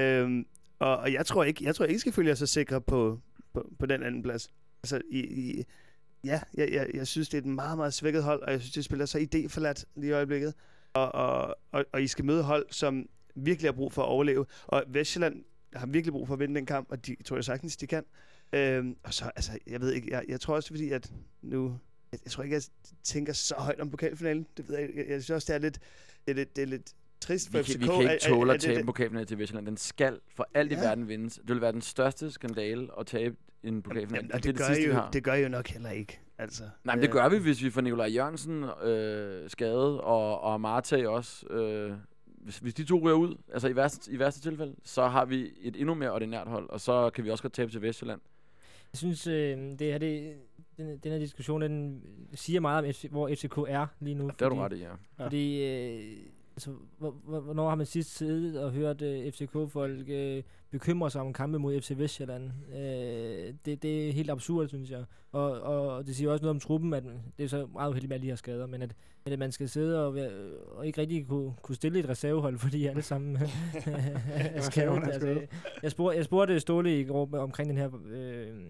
Øhm, 0.01 0.47
og, 0.79 0.97
og 0.97 1.13
jeg 1.13 1.27
tror 1.27 1.45
ikke, 1.45 1.65
jeg 1.65 1.75
tror 1.75 1.85
ikke, 1.85 2.01
skal 2.01 2.13
følge 2.13 2.29
jer 2.29 2.35
så 2.35 2.47
sikre 2.47 2.81
på, 2.81 3.21
på, 3.55 3.71
på 3.79 3.87
den 3.87 4.03
anden 4.03 4.23
plads. 4.23 4.51
Altså, 4.83 5.01
i, 5.11 5.19
i, 5.19 5.65
ja, 6.25 6.41
jeg, 6.55 6.73
jeg, 6.73 6.87
jeg 6.95 7.07
synes, 7.07 7.29
det 7.29 7.39
er 7.39 7.43
et 7.43 7.47
meget, 7.47 7.77
meget 7.77 7.95
svækket 7.95 8.23
hold, 8.23 8.43
og 8.43 8.53
jeg 8.53 8.61
synes, 8.61 8.73
det 8.73 8.85
spiller 8.85 9.07
så 9.07 9.19
idéforladt 9.19 9.85
lige 9.97 10.11
i 10.11 10.13
øjeblikket. 10.13 10.55
Og, 10.93 11.15
og, 11.15 11.57
og, 11.73 11.85
og 11.93 12.03
I 12.03 12.07
skal 12.07 12.25
møde 12.25 12.43
hold, 12.43 12.67
som 12.71 13.09
virkelig 13.35 13.69
har 13.69 13.73
brug 13.73 13.93
for 13.93 14.03
at 14.03 14.09
overleve. 14.09 14.47
Og 14.67 14.85
Vestjylland 14.89 15.45
har 15.73 15.87
virkelig 15.87 16.13
brug 16.13 16.27
for 16.27 16.35
at 16.35 16.41
vinde 16.41 16.55
den 16.55 16.67
kamp, 16.67 16.87
og 16.91 17.07
de 17.07 17.17
tror 17.25 17.37
jeg 17.37 17.45
sagtens, 17.45 17.77
de 17.77 17.87
kan. 17.87 18.05
Øhm, 18.53 18.97
og 19.05 19.15
så, 19.15 19.25
altså, 19.37 19.53
jeg 19.67 19.81
ved 19.81 19.93
ikke, 19.93 20.11
jeg, 20.11 20.25
jeg 20.29 20.41
tror 20.41 20.55
også, 20.55 20.69
fordi 20.69 20.91
at 20.91 21.13
nu, 21.43 21.79
jeg, 22.13 22.21
jeg 22.25 22.31
tror 22.33 22.43
ikke, 22.43 22.55
jeg 22.55 22.63
tænker 23.05 23.33
så 23.33 23.55
højt 23.59 23.81
om 23.81 23.91
pokalfinalen. 23.91 24.47
Det 24.57 24.69
ved 24.69 24.79
jeg, 24.79 24.89
ikke. 24.89 25.01
jeg, 25.01 25.09
jeg 25.11 25.23
synes 25.23 25.31
også, 25.31 25.53
det 25.53 25.57
er 25.57 25.61
lidt, 25.63 25.79
det 26.27 26.31
er 26.31 26.35
lidt, 26.37 26.57
det 26.57 26.63
er 26.63 26.67
lidt 26.67 26.93
trist 27.21 27.51
for 27.51 27.59
Vi, 27.59 27.65
FCK. 27.65 27.73
kan, 27.73 27.81
vi 27.81 27.87
kan 27.87 28.01
ikke 28.13 28.25
tåle 28.25 28.53
at 28.55 28.61
det- 28.61 28.67
tabe 28.67 28.79
det- 28.79 28.87
pokalfinalen 28.87 29.27
til 29.29 29.39
Vestjylland. 29.39 29.67
Den 29.67 29.77
skal 29.77 30.19
for 30.37 30.49
alt 30.55 30.73
i 30.73 30.75
Ja. 30.75 30.81
verden 30.81 31.09
vindes. 31.09 31.35
Det 31.35 31.49
vil 31.49 31.61
være 31.61 31.73
den 31.73 31.83
største 31.83 32.31
skandale 32.31 32.89
at 33.01 33.07
tabe 33.07 33.37
en 33.63 33.83
pokalfinale. 33.83 34.17
Jamen, 34.17 34.33
og 34.33 34.37
det, 34.37 34.45
det, 34.45 34.49
er 34.49 34.53
det 34.53 34.59
gør 34.69 34.75
sidste, 34.75 34.91
I 34.91 34.95
jo, 34.95 35.03
det 35.13 35.25
gør 35.25 35.35
I 35.35 35.43
jo 35.43 35.49
nok 35.49 35.69
heller 35.69 35.91
ikke. 35.91 36.21
Altså, 36.39 36.63
Nej, 36.85 36.95
men 36.95 37.03
det 37.03 37.09
øh, 37.09 37.13
gør 37.13 37.29
vi, 37.29 37.39
hvis 37.39 37.63
vi 37.63 37.71
får 37.71 37.81
Nikolaj 37.81 38.07
Jørgensen 38.07 38.65
øh, 38.83 39.51
skadet, 39.51 40.01
og, 40.01 40.41
og 40.41 40.61
Marte 40.61 41.09
også. 41.11 41.47
Øh, 41.47 41.93
hvis, 42.27 42.59
hvis 42.59 42.75
de 42.75 42.85
to 42.85 42.99
ryger 43.01 43.17
ud, 43.17 43.35
altså 43.53 43.69
i 43.69 43.77
værste, 43.77 44.13
i 44.13 44.19
værste 44.19 44.41
tilfælde, 44.41 44.75
så 44.85 45.09
har 45.09 45.25
vi 45.25 45.53
et 45.61 45.77
endnu 45.77 45.95
mere 45.95 46.11
ordinært 46.13 46.47
hold, 46.49 46.71
og 46.71 46.81
så 46.81 47.11
kan 47.11 47.25
vi 47.25 47.31
også 47.31 47.43
godt 47.43 47.53
tabe 47.53 47.71
til 47.71 47.83
Vestjylland. 47.83 48.21
Jeg 48.93 48.99
synes, 48.99 49.27
øh, 49.27 49.59
det 49.59 49.81
her, 49.81 49.99
det, 49.99 50.37
den, 50.77 50.99
den 50.99 51.13
her 51.13 51.19
diskussion, 51.19 51.63
den 51.63 52.03
siger 52.35 52.61
meget 52.61 52.85
om, 52.85 52.93
FC, 52.93 53.05
hvor 53.11 53.29
FCK 53.35 53.59
er 53.69 53.87
lige 54.01 54.15
nu. 54.15 54.25
Det 54.27 54.41
har 54.41 54.49
du 54.49 54.55
ret 54.55 54.73
i, 54.73 54.77
ja. 54.77 54.89
Ja. 55.19 55.25
Fordi, 55.25 55.65
øh, 55.65 56.17
altså, 56.61 56.83
hvor, 56.99 57.11
hvor, 57.11 57.41
hvornår 57.41 57.69
har 57.69 57.77
man 57.77 57.87
sidst 57.87 58.17
siddet 58.17 58.61
og 58.61 58.71
hørt 58.71 59.03
øh, 59.03 59.33
FCK-folk 59.33 60.09
øh, 60.09 60.43
bekymre 60.71 61.11
sig 61.11 61.21
om 61.21 61.33
kampe 61.33 61.59
mod 61.59 61.81
FC 61.81 61.93
Vestjylland? 61.97 62.51
Øh, 62.75 63.55
det, 63.65 63.83
det 63.83 64.09
er 64.09 64.13
helt 64.13 64.31
absurd, 64.31 64.69
synes 64.69 64.91
jeg. 64.91 65.05
Og, 65.33 65.61
og 65.61 66.07
det 66.07 66.17
siger 66.17 66.31
også 66.31 66.43
noget 66.43 66.55
om 66.55 66.61
truppen, 66.61 66.95
at 66.95 67.03
det 67.39 67.45
er 67.45 67.49
så 67.49 67.67
meget 67.73 67.91
uheldigt 67.91 68.09
med 68.09 68.17
alle 68.17 68.23
de 68.23 68.31
her 68.31 68.37
skader, 68.37 68.67
men 68.67 68.83
at, 68.83 68.95
at 69.27 69.39
man 69.39 69.53
skal 69.53 69.69
sidde 69.69 70.07
og, 70.07 70.19
og 70.77 70.87
ikke 70.87 71.01
rigtig 71.01 71.27
kunne, 71.27 71.55
kunne 71.63 71.77
stille 71.77 71.99
et 71.99 72.09
reservehold, 72.09 72.59
fordi 72.59 72.87
alle 72.87 73.03
sammen 73.03 73.37
er 74.57 74.61
skadet. 74.61 75.03
Altså, 75.05 75.41
jeg, 75.83 75.91
spurgte, 75.91 76.17
jeg 76.17 76.25
spurgte 76.25 76.61
Ståle 76.61 77.01
i 77.01 77.05
går 77.05 77.37
omkring 77.37 77.69
den 77.69 77.79
her 77.79 77.91
øh, 78.11 78.67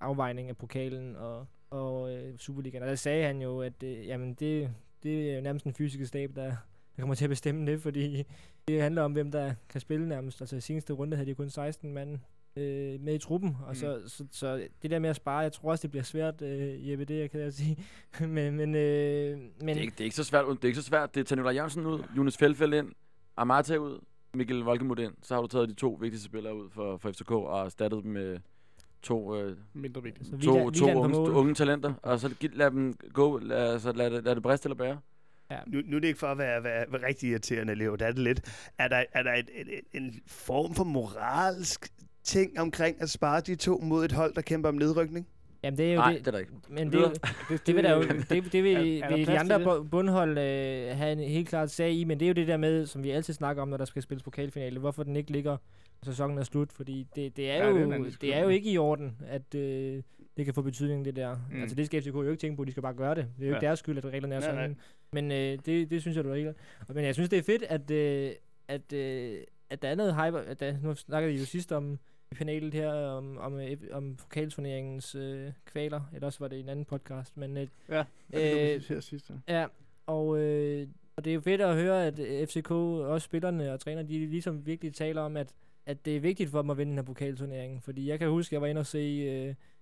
afvejning 0.00 0.48
af 0.48 0.56
pokalen 0.56 1.16
og, 1.16 1.46
og 1.70 2.14
øh, 2.14 2.38
Superligaen, 2.38 2.82
og 2.82 2.88
der 2.88 2.94
sagde 2.94 3.26
han 3.26 3.42
jo, 3.42 3.60
at 3.60 3.82
øh, 3.82 4.06
jamen 4.06 4.34
det, 4.34 4.70
det 5.02 5.30
er 5.30 5.34
jo 5.34 5.40
nærmest 5.40 5.64
den 5.64 5.74
fysiske 5.74 6.06
stab, 6.06 6.30
der, 6.36 6.56
der 6.96 7.02
kommer 7.02 7.14
til 7.14 7.24
at 7.24 7.28
bestemme 7.28 7.66
det, 7.72 7.80
fordi 7.82 8.22
det 8.68 8.82
handler 8.82 9.02
om, 9.02 9.12
hvem 9.12 9.30
der 9.30 9.54
kan 9.68 9.80
spille 9.80 10.08
nærmest. 10.08 10.40
Altså 10.40 10.56
i 10.56 10.60
seneste 10.60 10.92
runde 10.92 11.16
havde 11.16 11.30
de 11.30 11.34
kun 11.34 11.50
16 11.50 11.92
mand 11.94 12.18
øh, 12.56 13.00
med 13.00 13.14
i 13.14 13.18
truppen, 13.18 13.56
og 13.62 13.68
Mm. 13.68 13.74
så, 13.74 14.02
så, 14.06 14.24
så 14.30 14.66
det 14.82 14.90
der 14.90 14.98
med 14.98 15.10
at 15.10 15.16
spare, 15.16 15.38
jeg 15.38 15.52
tror 15.52 15.70
også, 15.70 15.82
det 15.82 15.90
bliver 15.90 16.04
svært, 16.04 16.42
øh, 16.42 16.90
Jeppe, 16.90 17.04
det 17.04 17.18
jeg 17.20 17.30
kan 17.30 17.40
jeg 17.40 17.52
sige. 17.52 17.76
men, 18.20 18.56
men, 18.56 18.74
øh, 18.74 19.38
men 19.38 19.68
Det 19.68 19.76
er, 19.76 19.80
ikke, 19.80 19.92
det 19.92 20.00
er 20.00 20.04
ikke 20.04 20.16
så 20.16 20.24
svært. 20.24 20.44
Det 20.48 20.64
er 20.64 20.68
ikke 20.68 20.80
så 20.80 20.86
svært. 20.86 21.14
Det 21.14 21.20
er 21.20 21.24
tage 21.24 21.36
Nikolaj 21.36 21.54
Jørgensen 21.54 21.86
ud, 21.86 22.02
Jonas 22.16 22.36
Feldfeldt 22.36 22.74
ind, 22.74 22.92
Amata 23.36 23.76
ud, 23.76 23.98
Mikkel 24.34 24.58
Volkemut 24.58 24.98
ind. 24.98 25.12
Så 25.22 25.34
har 25.34 25.40
du 25.42 25.46
taget 25.48 25.68
de 25.68 25.74
to 25.74 25.98
vigtigste 26.00 26.28
spillere 26.28 26.56
ud 26.56 26.70
for, 26.70 26.96
for 26.96 27.10
FCK 27.12 27.30
og 27.30 27.64
erstattet 27.64 28.04
dem 28.04 28.12
med 28.12 28.38
to, 29.02 29.36
øh, 29.36 29.56
Mindre 29.72 30.02
vigtigt. 30.02 30.28
Så 30.28 30.36
to, 30.38 30.70
to 30.70 30.92
unge, 30.94 31.18
unge 31.18 31.54
talenter. 31.54 31.94
Og 32.02 32.20
så 32.20 32.34
lad 32.52 32.70
dem 32.70 32.94
gå. 33.12 33.38
Lad, 33.38 33.78
så 33.80 33.92
lad, 33.92 34.10
det, 34.10 34.24
lad 34.24 34.34
det 34.34 34.42
briste 34.42 34.66
eller 34.66 34.76
bære. 34.76 34.98
Nu, 35.66 35.80
nu 35.84 35.96
er 35.96 36.00
det 36.00 36.08
ikke 36.08 36.20
for 36.20 36.26
at 36.26 36.38
være, 36.38 36.64
være, 36.64 36.84
være 36.92 37.06
rigtig 37.06 37.30
irriterende, 37.30 37.74
Leo. 37.74 37.92
Det 37.94 38.02
er 38.06 38.12
det 38.12 38.18
lidt. 38.18 38.68
Er 38.78 38.88
der, 38.88 39.04
er 39.12 39.22
der 39.22 39.32
et, 39.32 39.48
et, 39.54 39.68
et, 39.78 40.02
en 40.02 40.20
form 40.26 40.74
for 40.74 40.84
moralsk 40.84 41.88
ting 42.24 42.60
omkring 42.60 43.02
at 43.02 43.10
spare 43.10 43.40
de 43.40 43.54
to 43.54 43.78
mod 43.78 44.04
et 44.04 44.12
hold, 44.12 44.34
der 44.34 44.40
kæmper 44.42 44.68
om 44.68 44.74
nedrykning? 44.74 45.26
Jamen, 45.64 45.78
det 45.78 45.88
er 45.88 45.92
jo 45.94 45.98
Nej, 46.00 46.12
det, 46.12 46.18
det 46.20 46.26
er 46.26 46.30
der 46.30 46.38
ikke. 46.38 46.52
Men 46.68 46.92
det, 46.92 46.94
er 46.94 47.00
jo- 47.00 47.12
Det, 47.48 47.66
det 47.66 47.74
vil 47.76 47.84
der 47.84 47.96
jo, 47.96 48.02
det, 48.30 48.52
det 48.52 48.64
vil, 48.64 48.74
Er- 48.76 49.04
er 49.04 49.08
der 49.08 49.16
vil 49.16 49.26
de 49.26 49.38
andre 49.38 49.58
det? 49.58 49.66
bu- 49.66 49.82
bundhold 49.88 50.38
øh, 50.38 50.96
have 50.96 51.12
en 51.12 51.18
helt 51.18 51.48
klart 51.48 51.70
sag 51.70 51.92
i, 51.92 52.04
men 52.04 52.20
det 52.20 52.26
er 52.26 52.28
jo 52.28 52.34
det 52.34 52.46
der 52.48 52.56
med, 52.56 52.86
som 52.86 53.02
vi 53.02 53.10
altid 53.10 53.34
snakker 53.34 53.62
om, 53.62 53.68
når 53.68 53.76
der 53.76 53.84
skal 53.84 54.02
spilles 54.02 54.22
pokalfinale, 54.22 54.78
hvorfor 54.80 55.02
den 55.02 55.16
ikke 55.16 55.30
ligger, 55.30 55.50
når 55.50 56.12
sæsonen 56.12 56.38
er 56.38 56.42
slut, 56.42 56.72
fordi 56.72 57.06
det, 57.16 57.36
det, 57.36 57.50
er, 57.50 57.54
Ja, 57.56 57.72
det 57.72 57.82
er 57.92 57.96
jo, 57.96 58.04
det 58.20 58.34
er 58.36 58.42
jo 58.42 58.48
ikke 58.48 58.70
i 58.70 58.78
orden, 58.78 59.16
at 59.28 59.54
øh, 59.54 60.02
det 60.36 60.44
kan 60.44 60.54
få 60.54 60.62
betydning, 60.62 61.04
det 61.04 61.16
der. 61.16 61.36
Mm. 61.52 61.60
Altså 61.60 61.76
det 61.76 61.86
skal 61.86 62.02
FCK 62.02 62.14
jo 62.14 62.22
ikke 62.30 62.40
tænke 62.40 62.56
på, 62.56 62.64
de 62.64 62.70
skal 62.70 62.82
bare 62.82 62.94
gøre 62.94 63.14
det. 63.14 63.26
Det 63.38 63.44
er 63.44 63.48
jo 63.48 63.54
ikke 63.54 63.64
Ja. 63.64 63.68
deres 63.68 63.78
skyld, 63.78 63.98
at 63.98 64.04
reglerne 64.04 64.34
er 64.34 64.40
Nej, 64.40 64.66
nej. 64.68 64.74
Men 65.12 65.32
øh, 65.32 65.58
det, 65.66 65.90
det 65.90 66.00
synes 66.00 66.16
jeg, 66.16 66.24
du 66.24 66.30
er 66.30 66.34
rigtigt. 66.34 66.56
Men 66.88 67.04
jeg 67.04 67.14
synes, 67.14 67.30
det 67.30 67.38
er 67.38 67.42
fedt, 67.42 67.62
at, 67.62 67.90
øh, 67.90 68.32
at, 68.68 68.92
øh, 68.92 69.40
at 69.70 69.82
der 69.82 69.88
er 69.88 69.94
noget 69.94 70.14
hype. 70.14 70.40
At 70.40 70.60
der, 70.60 70.74
nu 70.82 70.94
snakkede 70.94 71.32
vi 71.32 71.38
jo 71.38 71.44
sidst 71.44 71.72
om 71.72 71.98
i 72.32 72.34
panelet 72.34 72.74
her, 72.74 72.92
om, 72.92 73.38
om, 73.38 73.60
øh, 73.60 73.76
om 73.92 74.16
pokalturneringens 74.16 75.14
øh, 75.14 75.52
kvaler, 75.64 76.00
eller 76.14 76.26
også 76.26 76.38
var 76.38 76.48
det 76.48 76.60
en 76.60 76.68
anden 76.68 76.84
podcast. 76.84 77.36
Men 77.36 77.56
øh, 77.56 77.66
Ja, 77.88 78.04
Øh, 78.34 78.82
det 78.88 79.04
sidst. 79.04 79.30
ja. 79.48 79.66
Og, 80.06 80.38
øh, 80.38 80.86
og 81.16 81.24
det 81.24 81.30
er 81.30 81.34
jo 81.34 81.40
fedt 81.40 81.60
at 81.60 81.74
høre, 81.74 82.06
at 82.06 82.48
FCK, 82.48 82.70
også 82.70 83.24
spillerne 83.24 83.72
og 83.72 83.80
trænerne, 83.80 84.08
de 84.08 84.26
ligesom 84.26 84.66
virkelig 84.66 84.94
taler 84.94 85.20
om, 85.22 85.36
at, 85.36 85.52
at 85.86 86.04
det 86.04 86.16
er 86.16 86.20
vigtigt 86.20 86.50
for 86.50 86.62
dem 86.62 86.70
at 86.70 86.78
vinde 86.78 86.90
den 86.90 86.98
her 86.98 87.04
pokalturnering. 87.04 87.82
Fordi 87.82 88.08
jeg 88.08 88.18
kan 88.18 88.28
huske, 88.28 88.48
at 88.48 88.52
jeg 88.52 88.60
var 88.60 88.66
inde 88.66 88.78
og 88.78 88.86
se 88.86 88.98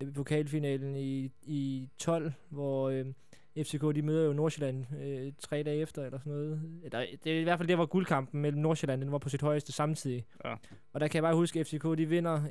øh, 0.03 0.13
pokalfinalen 0.15 0.97
i, 0.97 1.31
i 1.43 1.89
12, 1.99 2.33
hvor 2.49 2.89
øh, 2.89 3.07
FCK 3.65 3.95
de 3.95 4.03
møder 4.03 4.27
jo 4.27 4.33
Nordsjælland 4.33 4.87
øh, 5.03 5.33
tre 5.39 5.63
dage 5.63 5.81
efter, 5.81 6.05
eller 6.05 6.19
sådan 6.19 6.33
noget. 6.33 6.63
Eller, 6.85 7.07
det 7.25 7.33
er 7.33 7.41
i 7.41 7.43
hvert 7.43 7.59
fald 7.59 7.69
det, 7.69 7.79
var 7.79 7.87
guldkampen 7.87 8.41
mellem 8.43 8.63
Nordsjælland, 8.63 9.01
den 9.01 9.13
var 9.13 9.19
på 9.19 9.29
sit 9.29 9.43
højeste 9.43 9.73
samtidig. 9.73 10.27
Ja. 10.45 10.55
Og 10.93 11.01
der 11.01 11.09
kan 11.09 11.15
jeg 11.15 11.23
bare 11.23 11.35
huske, 11.35 11.61
at 11.61 11.67
FCK 11.67 11.85
de 11.99 12.07
vinder 12.07 12.43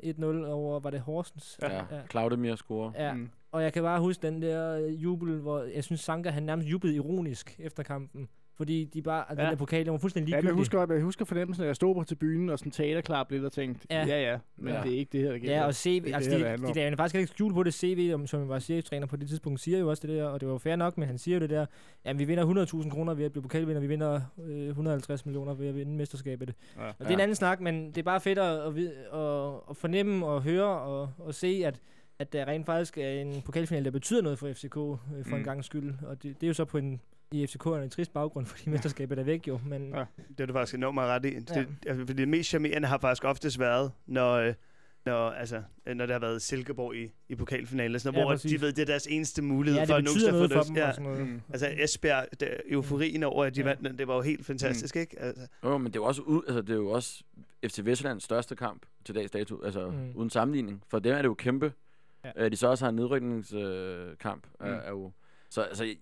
1-0 0.45 0.47
over, 0.47 0.79
var 0.79 0.89
det 0.89 0.99
Horsens? 0.99 1.59
Ja. 1.61 1.75
ja. 1.75 1.81
Claudemir 2.09 2.55
scorer. 2.55 2.91
ja. 2.95 3.13
Mm. 3.13 3.29
Og 3.51 3.63
jeg 3.63 3.73
kan 3.73 3.83
bare 3.83 3.99
huske 3.99 4.21
den 4.27 4.41
der 4.41 4.85
øh, 4.85 5.03
jubel, 5.03 5.37
hvor 5.37 5.63
jeg 5.63 5.83
synes, 5.83 6.01
Sanka 6.01 6.29
han 6.29 6.43
nærmest 6.43 6.69
jublede 6.69 6.95
ironisk 6.95 7.55
efter 7.59 7.83
kampen. 7.83 8.29
Fordi 8.59 8.85
de 8.93 9.01
bare, 9.01 9.25
altså, 9.29 9.41
Ja. 9.41 9.45
den 9.49 9.51
der 9.51 9.57
pokal, 9.57 9.85
den 9.85 9.91
var 9.91 9.97
fuldstændig 9.99 10.29
Ja, 10.31 10.35
ligegyldig. 10.35 10.49
jeg 10.49 10.57
husker, 10.57 10.93
jeg 10.93 11.01
husker 11.03 11.25
fornemmelsen, 11.25 11.63
at 11.63 11.67
jeg 11.67 11.75
stod 11.75 11.95
på 11.95 12.03
tribunen 12.03 12.49
og 12.49 12.59
sådan 12.59 12.71
teaterklap 12.71 13.31
lidt 13.31 13.43
og 13.45 13.51
tænkte, 13.51 13.87
ja, 13.91 14.05
Ja. 14.05 14.05
ja, 14.21 14.31
ja 14.31 14.37
men 14.57 14.73
Ja. 14.73 14.81
det 14.83 14.93
er 14.93 14.97
ikke 14.97 15.09
det 15.11 15.21
her, 15.21 15.31
der 15.31 15.37
gælder. 15.37 15.55
Ja, 15.55 15.65
og 15.65 15.75
CV, 15.75 16.03
det, 16.05 16.13
altså 16.15 16.29
her, 16.29 16.37
de, 16.37 16.43
det 16.43 16.45
de, 16.45 16.49
handler 16.49 16.67
om. 16.67 16.73
de 16.73 16.79
lavede 16.79 16.97
faktisk 16.97 17.15
ikke 17.15 17.27
skjul 17.27 17.53
på 17.53 17.63
det. 17.63 17.73
CV, 17.73 18.11
om- 18.13 18.27
som 18.27 18.49
var 18.49 18.59
cheftræner 18.59 19.07
på 19.07 19.15
det 19.15 19.27
tidspunkt, 19.29 19.59
siger 19.59 19.79
jo 19.79 19.89
også 19.89 20.07
det 20.07 20.15
der, 20.15 20.23
og 20.25 20.39
det 20.39 20.47
var 20.47 20.53
jo 20.53 20.57
fair 20.57 20.75
nok, 20.75 20.97
men 20.97 21.07
han 21.07 21.17
siger 21.17 21.35
jo 21.35 21.41
det 21.41 21.49
der, 21.49 21.65
jamen 22.05 22.19
vi 22.19 22.25
vinder 22.25 22.43
100.000 22.83 22.89
kroner 22.89 23.13
ved 23.13 23.25
at 23.25 23.31
blive 23.31 23.41
pokalvinder, 23.43 23.81
vi 23.81 23.87
vinder 23.87 24.21
øh, 24.47 24.67
150 24.67 25.25
millioner 25.25 25.53
ved 25.53 25.67
at 25.67 25.75
vinde 25.75 25.91
mesterskabet. 25.91 26.53
Ja. 26.77 26.87
Og 26.87 26.95
det 26.99 27.07
er 27.09 27.13
en 27.13 27.19
anden 27.19 27.35
snak, 27.35 27.61
men 27.61 27.87
det 27.87 27.97
er 27.97 28.03
bare 28.03 28.21
fedt 28.21 28.39
at, 28.39 28.45
at, 28.59 28.77
at, 29.13 29.53
at 29.69 29.77
fornemme 29.77 30.25
og 30.25 30.41
høre 30.43 30.79
og, 30.79 31.09
og 31.17 31.33
se, 31.33 31.61
at, 31.65 31.79
at 32.19 32.33
der 32.33 32.47
rent 32.47 32.65
faktisk 32.65 32.97
er 32.97 33.09
en 33.09 33.41
pokalfinale, 33.45 33.85
der 33.85 33.91
betyder 33.91 34.21
noget 34.21 34.39
for 34.39 34.47
FCK 34.53 34.65
øh, 34.65 34.71
for. 34.71 34.99
Mm. 35.25 35.33
en 35.33 35.43
gang 35.43 35.63
skyld. 35.65 35.93
Og 36.07 36.23
det, 36.23 36.35
det 36.41 36.43
er 36.43 36.47
jo 36.47 36.53
så 36.53 36.65
på 36.65 36.77
en 36.77 37.01
i 37.31 37.47
FCK 37.47 37.65
er 37.65 37.75
en 37.75 37.89
trist 37.89 38.13
baggrund, 38.13 38.45
fordi 38.51 38.69
mesterskabet 38.69 39.19
er 39.19 39.23
væk 39.23 39.47
jo. 39.47 39.59
Men 39.65 39.93
Ja. 39.95 40.05
Det 40.37 40.39
er 40.39 40.45
du 40.45 40.53
faktisk 40.53 40.75
enormt 40.75 40.95
meget 40.95 41.09
ret 41.09 41.25
i. 41.25 41.35
Det, 41.39 41.49
Ja. 41.55 41.65
altså, 41.89 42.05
fordi 42.05 42.13
det 42.21 42.27
mest 42.27 42.49
charmerende 42.49 42.87
har 42.87 42.97
faktisk 42.97 43.23
oftest 43.23 43.59
været, 43.59 43.91
når, 44.05 44.33
øh, 44.35 44.53
når, 45.05 45.29
altså, 45.29 45.61
øh, 45.85 45.95
når 45.95 46.05
der 46.05 46.13
har 46.13 46.19
været 46.19 46.41
Silkeborg 46.41 46.95
i, 46.95 47.11
i 47.29 47.35
pokalfinalen, 47.35 47.99
sådan, 47.99 48.13
Ja, 48.15 48.19
ja, 48.19 48.25
hvor 48.25 48.33
præcis. 48.33 48.51
de 48.51 48.61
ved, 48.61 48.73
det 48.73 48.81
er 48.81 48.85
deres 48.85 49.07
eneste 49.07 49.41
mulighed 49.41 49.79
ja, 49.79 49.85
for 49.85 49.93
det 49.93 49.97
at 49.97 50.03
betyder 50.13 50.27
at 50.27 50.33
få 50.33 50.37
noget 50.37 50.51
for 50.51 50.59
det. 50.59 50.67
dem 50.67 50.75
Ja. 50.77 50.87
og 50.87 50.93
sådan 50.95 51.09
noget. 51.11 51.27
Mm. 51.27 51.41
Altså 51.49 51.73
Esbjerg, 51.77 52.25
der, 52.39 52.47
euforien 52.69 53.23
over, 53.23 53.45
at 53.45 53.55
de 53.55 53.59
Ja. 53.61 53.65
vandt 53.67 53.81
den, 53.87 53.97
det 53.97 54.07
var 54.07 54.15
jo 54.15 54.21
helt 54.21 54.45
fantastisk, 54.45 54.95
mm. 54.95 55.01
ikke? 55.01 55.19
Altså, 55.19 55.47
Jo, 55.63 55.77
men 55.77 55.87
det 55.93 55.99
er 55.99 56.03
også, 56.03 56.21
ud, 56.21 56.41
altså, 56.47 56.61
det 56.61 56.69
er 56.69 56.75
jo 56.75 56.89
også 56.89 57.23
FC 57.65 57.79
Vestjyllands 57.83 58.23
største 58.23 58.55
kamp 58.55 58.85
til 59.05 59.15
dags 59.15 59.31
dato, 59.31 59.61
altså 59.63 59.89
Mm. 59.89 60.11
uden 60.15 60.29
sammenligning. 60.29 60.83
For 60.87 60.99
dem 60.99 61.13
er 61.13 61.17
det 61.17 61.25
jo 61.25 61.33
kæmpe. 61.33 61.73
Ja. 62.25 62.31
Øh, 62.45 62.51
de 62.51 62.55
så 62.55 62.67
også 62.67 62.85
har 62.85 62.89
en 62.89 62.95
nedrykningskamp, 62.95 64.47
øh, 64.61 64.67
Mm. 64.67 64.73
er, 64.73 64.79
er 64.79 64.89
jo... 64.89 65.11
Så 65.49 65.61
altså, 65.61 65.95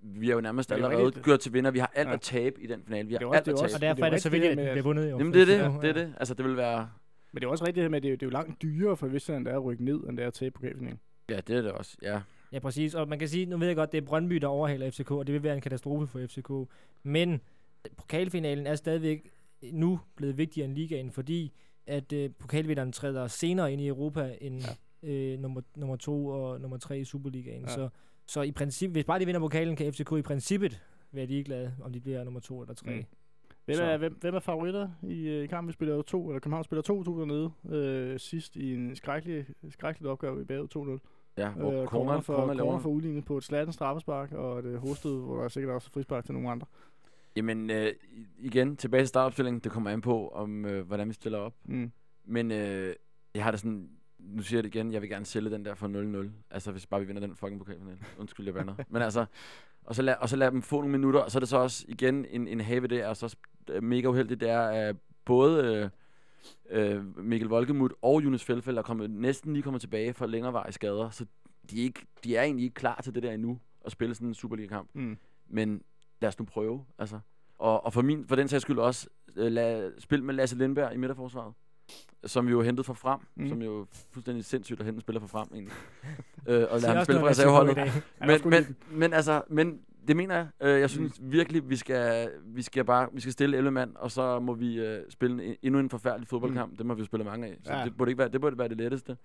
vi 0.00 0.30
er 0.30 0.34
jo 0.34 0.40
nærmest 0.40 0.70
er 0.70 0.74
allerede 0.74 1.06
rigtigt. 1.06 1.24
gjort 1.24 1.40
til 1.40 1.52
vinder. 1.52 1.70
Vi 1.70 1.78
har 1.78 1.92
alt 1.94 2.08
Ja. 2.08 2.14
at 2.14 2.20
tabe 2.20 2.62
i 2.62 2.66
den 2.66 2.82
finale. 2.84 3.08
Vi 3.08 3.14
har 3.14 3.18
Det 3.18 3.26
også- 3.28 3.36
alt 3.38 3.46
det 3.46 3.52
at 3.52 3.56
tabe. 3.58 3.64
også- 3.66 3.76
Og 3.76 3.80
derfor 3.80 3.94
det 3.94 4.06
er 4.06 4.10
det 4.10 4.22
så 4.22 4.30
vigtigt, 4.30 4.50
at 4.52 4.58
den 4.58 4.66
bliver 4.72 4.82
vundet 4.82 5.10
jo. 5.10 5.18
Jamen 5.18 5.32
det 5.34 5.42
er 5.42 5.46
det, 5.46 5.82
det 5.82 5.88
er 5.88 5.92
det. 5.92 6.14
Altså 6.16 6.34
det 6.34 6.44
vil 6.44 6.56
være... 6.56 6.90
Men 7.32 7.40
det 7.40 7.46
er 7.46 7.50
også 7.50 7.64
rigtigt 7.64 7.74
det 7.76 7.82
her 7.84 7.88
med, 7.88 7.96
at 7.96 8.02
det 8.02 8.12
er, 8.12 8.16
det 8.16 8.22
er 8.22 8.26
jo 8.26 8.30
langt 8.30 8.62
dyrere 8.62 8.96
for 8.96 9.06
Vestland, 9.06 9.44
der 9.44 9.50
er 9.52 9.56
at 9.56 9.64
rykke 9.64 9.84
ned, 9.84 10.00
end 10.08 10.16
det 10.16 10.22
er 10.22 10.26
at 10.26 10.34
tabe 10.34 10.52
pokalfinalen. 10.52 10.98
Ja, 11.30 11.40
det 11.46 11.56
er 11.56 11.62
det 11.62 11.72
også, 11.72 11.96
ja. 12.02 12.20
Ja, 12.52 12.58
præcis. 12.58 12.94
Og 12.94 13.08
man 13.08 13.18
kan 13.18 13.28
sige, 13.28 13.46
nu 13.46 13.56
ved 13.56 13.66
jeg 13.66 13.76
godt, 13.76 13.92
det 13.92 13.98
er 13.98 14.06
Brøndby, 14.06 14.34
der 14.36 14.46
overhaler 14.46 14.90
FCK, 14.90 15.10
og 15.10 15.26
det 15.26 15.32
vil 15.32 15.42
være 15.42 15.54
en 15.54 15.60
katastrofe 15.60 16.06
for 16.06 16.18
FCK. 16.26 16.70
Men 17.02 17.40
pokalfinalen 17.96 18.66
er 18.66 18.74
stadigvæk 18.74 19.30
nu 19.72 20.00
blevet 20.16 20.38
vigtigere 20.38 20.64
end 20.68 20.74
ligaen, 20.74 21.10
fordi 21.10 21.52
at 21.86 22.12
øh, 22.12 22.30
pokalvinderen 22.38 22.92
træder 22.92 23.26
senere 23.26 23.72
ind 23.72 23.80
i 23.82 23.86
Europa 23.88 24.36
end 24.40 24.64
ja. 25.02 25.08
øh, 25.12 25.38
nummer, 25.40 25.60
nummer 25.76 25.96
to 25.96 26.26
og 26.26 26.60
nummer 26.60 26.76
tre 26.76 26.98
i 27.00 27.04
Superligaen. 27.04 27.62
Ja. 27.62 27.68
Så, 27.68 27.88
så 28.26 28.42
i 28.42 28.52
princippet, 28.52 28.94
hvis 28.94 29.04
bare 29.04 29.20
de 29.20 29.26
vinder 29.26 29.40
pokalen, 29.40 29.76
kan 29.76 29.92
FCK 29.92 30.12
i 30.12 30.22
princippet 30.22 30.82
være 31.12 31.26
ligeglade, 31.26 31.74
om 31.82 31.92
de 31.92 32.00
bliver 32.00 32.24
nummer 32.24 32.40
to 32.40 32.60
eller 32.62 32.74
tre. 32.74 32.90
Mm. 32.96 33.04
Hvem 33.64 33.78
er, 33.80 33.96
hvem, 33.96 34.18
hvem 34.20 34.34
er 34.34 34.40
favoritter 34.40 34.88
i, 35.02 35.28
øh, 35.28 35.44
i 35.44 35.46
kampen? 35.46 35.68
Vi 35.68 35.72
spiller 35.72 36.02
to, 36.02 36.28
eller 36.28 36.40
København 36.40 36.64
spiller 36.64 36.82
2-2 36.82 37.18
dernede 37.20 37.52
øh, 37.68 38.20
sidst 38.20 38.56
i 38.56 38.74
en 38.74 38.96
skrækkelig, 38.96 39.46
skrækkelig 39.70 40.10
opgave 40.10 40.42
i 40.42 40.44
bagud 40.44 40.98
2-0. 41.00 41.08
Ja, 41.38 41.50
hvor 41.50 41.72
Øh, 41.72 41.86
corner 41.86 42.20
for, 42.20 42.34
corner 42.34 42.46
corner 42.46 42.54
laver... 42.54 42.78
for 42.78 42.88
udlignet 42.90 43.24
på 43.24 43.36
et 43.36 43.44
slatten 43.44 43.72
straffespark, 43.72 44.32
og 44.32 44.58
et 44.58 44.64
øh, 44.64 44.76
hovedstød, 44.76 45.20
hvor 45.20 45.36
der 45.36 45.44
er 45.44 45.48
sikkert 45.48 45.74
også 45.74 45.90
frispark 45.90 46.24
til 46.24 46.34
nogle 46.34 46.50
andre. 46.50 46.66
Jamen, 47.36 47.70
øh, 47.70 47.92
igen, 48.38 48.76
tilbage 48.76 49.00
til 49.00 49.08
startopstillingen. 49.08 49.60
Det 49.60 49.72
kommer 49.72 49.90
an 49.90 50.00
på, 50.00 50.28
om 50.28 50.64
øh, 50.64 50.86
hvordan 50.86 51.08
vi 51.08 51.12
stiller 51.12 51.38
op. 51.38 51.54
Mm. 51.64 51.92
Men 52.24 52.50
øh, 52.50 52.94
jeg 53.34 53.44
har 53.44 53.50
det 53.50 53.60
sådan... 53.60 53.90
Nu 54.18 54.42
siger 54.42 54.58
jeg 54.58 54.64
det 54.64 54.74
igen, 54.74 54.92
jeg 54.92 55.02
vil 55.02 55.10
gerne 55.10 55.26
sælge 55.26 55.50
den 55.50 55.64
der 55.64 55.74
for 55.74 56.26
0-0. 56.26 56.30
Altså, 56.50 56.72
hvis 56.72 56.86
bare 56.86 57.00
vi 57.00 57.06
vinder 57.06 57.20
den 57.20 57.36
fucking 57.36 57.58
pokalfinale. 57.58 57.98
Undskyld, 58.18 58.46
jeg 58.46 58.54
bander. 58.54 58.74
Men 58.88 59.02
altså... 59.02 59.26
Og 59.86 59.94
så, 59.94 60.02
lad, 60.02 60.14
og 60.20 60.28
så 60.28 60.36
lad 60.36 60.50
dem 60.50 60.62
få 60.62 60.76
nogle 60.76 60.92
minutter, 60.92 61.20
og 61.20 61.30
så 61.30 61.38
er 61.38 61.40
det 61.40 61.48
så 61.48 61.56
også 61.56 61.84
igen 61.88 62.24
en, 62.30 62.48
en 62.48 62.60
have 62.60 62.86
det 62.86 63.00
er 63.00 63.14
så 63.14 63.36
øh, 63.70 63.82
mega 63.82 64.08
uheldigt, 64.08 64.40
det 64.40 64.50
er 64.50 64.60
at 64.60 64.96
både 65.24 65.90
øh, 66.70 66.96
øh, 66.96 67.18
Mikkel 67.24 67.48
Volkemut 67.48 67.92
og 68.02 68.24
Jonas 68.24 68.44
Felfeldt 68.44 68.78
er 68.78 68.82
kommet, 68.82 69.10
næsten 69.10 69.52
lige 69.52 69.62
kommet 69.62 69.80
tilbage 69.80 70.14
fra 70.14 70.26
længerevarige 70.26 70.72
skader, 70.72 71.10
så 71.10 71.26
de 71.70 71.80
er, 71.80 71.82
ikke, 71.82 72.06
de 72.24 72.36
er 72.36 72.42
egentlig 72.42 72.64
ikke 72.64 72.74
klar 72.74 73.00
til 73.04 73.14
det 73.14 73.22
der 73.22 73.32
endnu, 73.32 73.60
at 73.84 73.92
spille 73.92 74.14
sådan 74.14 74.28
en 74.28 74.34
Superliga-kamp. 74.34 74.90
Mm. 74.94 75.18
Men 75.48 75.82
lad 76.20 76.28
os 76.28 76.38
nu 76.38 76.44
prøve, 76.44 76.84
altså. 76.98 77.20
Og, 77.58 77.84
og 77.84 77.92
for, 77.92 78.02
min, 78.02 78.26
for 78.26 78.36
den 78.36 78.48
sags 78.48 78.62
skyld 78.62 78.78
også, 78.78 79.08
øh, 79.36 79.52
lad, 79.52 79.92
spil 79.98 80.22
med 80.22 80.34
Lasse 80.34 80.58
Lindberg 80.58 80.94
i 80.94 80.96
midterforsvaret, 80.96 81.54
som 82.24 82.46
vi 82.46 82.50
jo 82.52 82.62
hentede 82.62 82.84
fra 82.84 82.94
frem, 82.94 83.20
Mm. 83.36 83.48
som 83.48 83.62
jo 83.62 83.86
fuldstændig 84.10 84.44
sindssygt 84.44 84.80
at 84.80 84.86
hente 84.86 84.96
en 84.96 85.00
spiller 85.00 85.20
fra 85.20 85.26
frem, 85.26 85.48
egentlig. 85.54 85.72
øh, 86.48 86.66
og 86.70 86.74
Det 86.74 86.82
lad 86.82 86.90
er 86.90 86.94
ham 86.94 87.04
spille 87.04 87.20
fra 87.20 87.28
reserveholdet. 87.28 87.78
er 87.78 88.26
Men, 88.26 88.40
men, 88.50 88.76
men, 88.90 89.12
altså, 89.12 89.42
men 89.48 89.80
det 90.08 90.16
mener 90.16 90.34
jeg. 90.36 90.46
Øh, 90.60 90.80
jeg 90.80 90.90
synes 90.90 91.20
mm. 91.20 91.32
virkelig, 91.32 91.70
vi 91.70 91.76
skal, 91.76 92.30
vi 92.44 92.62
skal 92.62 92.84
bare 92.84 93.08
vi 93.12 93.20
skal 93.20 93.32
stille 93.32 93.56
11 93.56 93.70
mand, 93.70 93.96
og 93.96 94.10
så 94.10 94.40
må 94.40 94.54
vi 94.54 94.78
øh, 94.78 95.02
spille 95.08 95.44
en, 95.44 95.56
endnu 95.62 95.80
en 95.80 95.90
forfærdelig 95.90 96.28
fodboldkamp. 96.28 96.70
Mm. 96.70 96.76
Det 96.76 96.86
må 96.86 96.94
vi 96.94 97.00
jo 97.00 97.04
spille 97.06 97.24
mange 97.24 97.46
af. 97.46 97.58
Så 97.62 97.72
Ja. 97.72 97.78
ja. 97.78 97.84
det, 97.84 97.96
burde 97.96 98.10
ikke 98.10 98.18
være, 98.18 98.28
det 98.28 98.40
burde 98.40 98.58
være 98.58 98.68
det 98.68 98.76
letteste. 98.76 99.16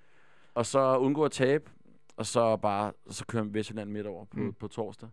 Og 0.53 0.65
så 0.65 0.97
undgå 0.97 1.25
at 1.25 1.31
tabe, 1.31 1.71
og 2.17 2.25
så 2.25 2.57
bare 2.57 2.91
så 3.09 3.25
kører 3.25 3.43
vi 3.43 3.53
Vestjylland 3.59 3.89
midt 3.89 4.07
over 4.07 4.25
på, 4.25 4.37
Mm. 4.39 4.53
på 4.53 4.67
torsdag. 4.67 5.09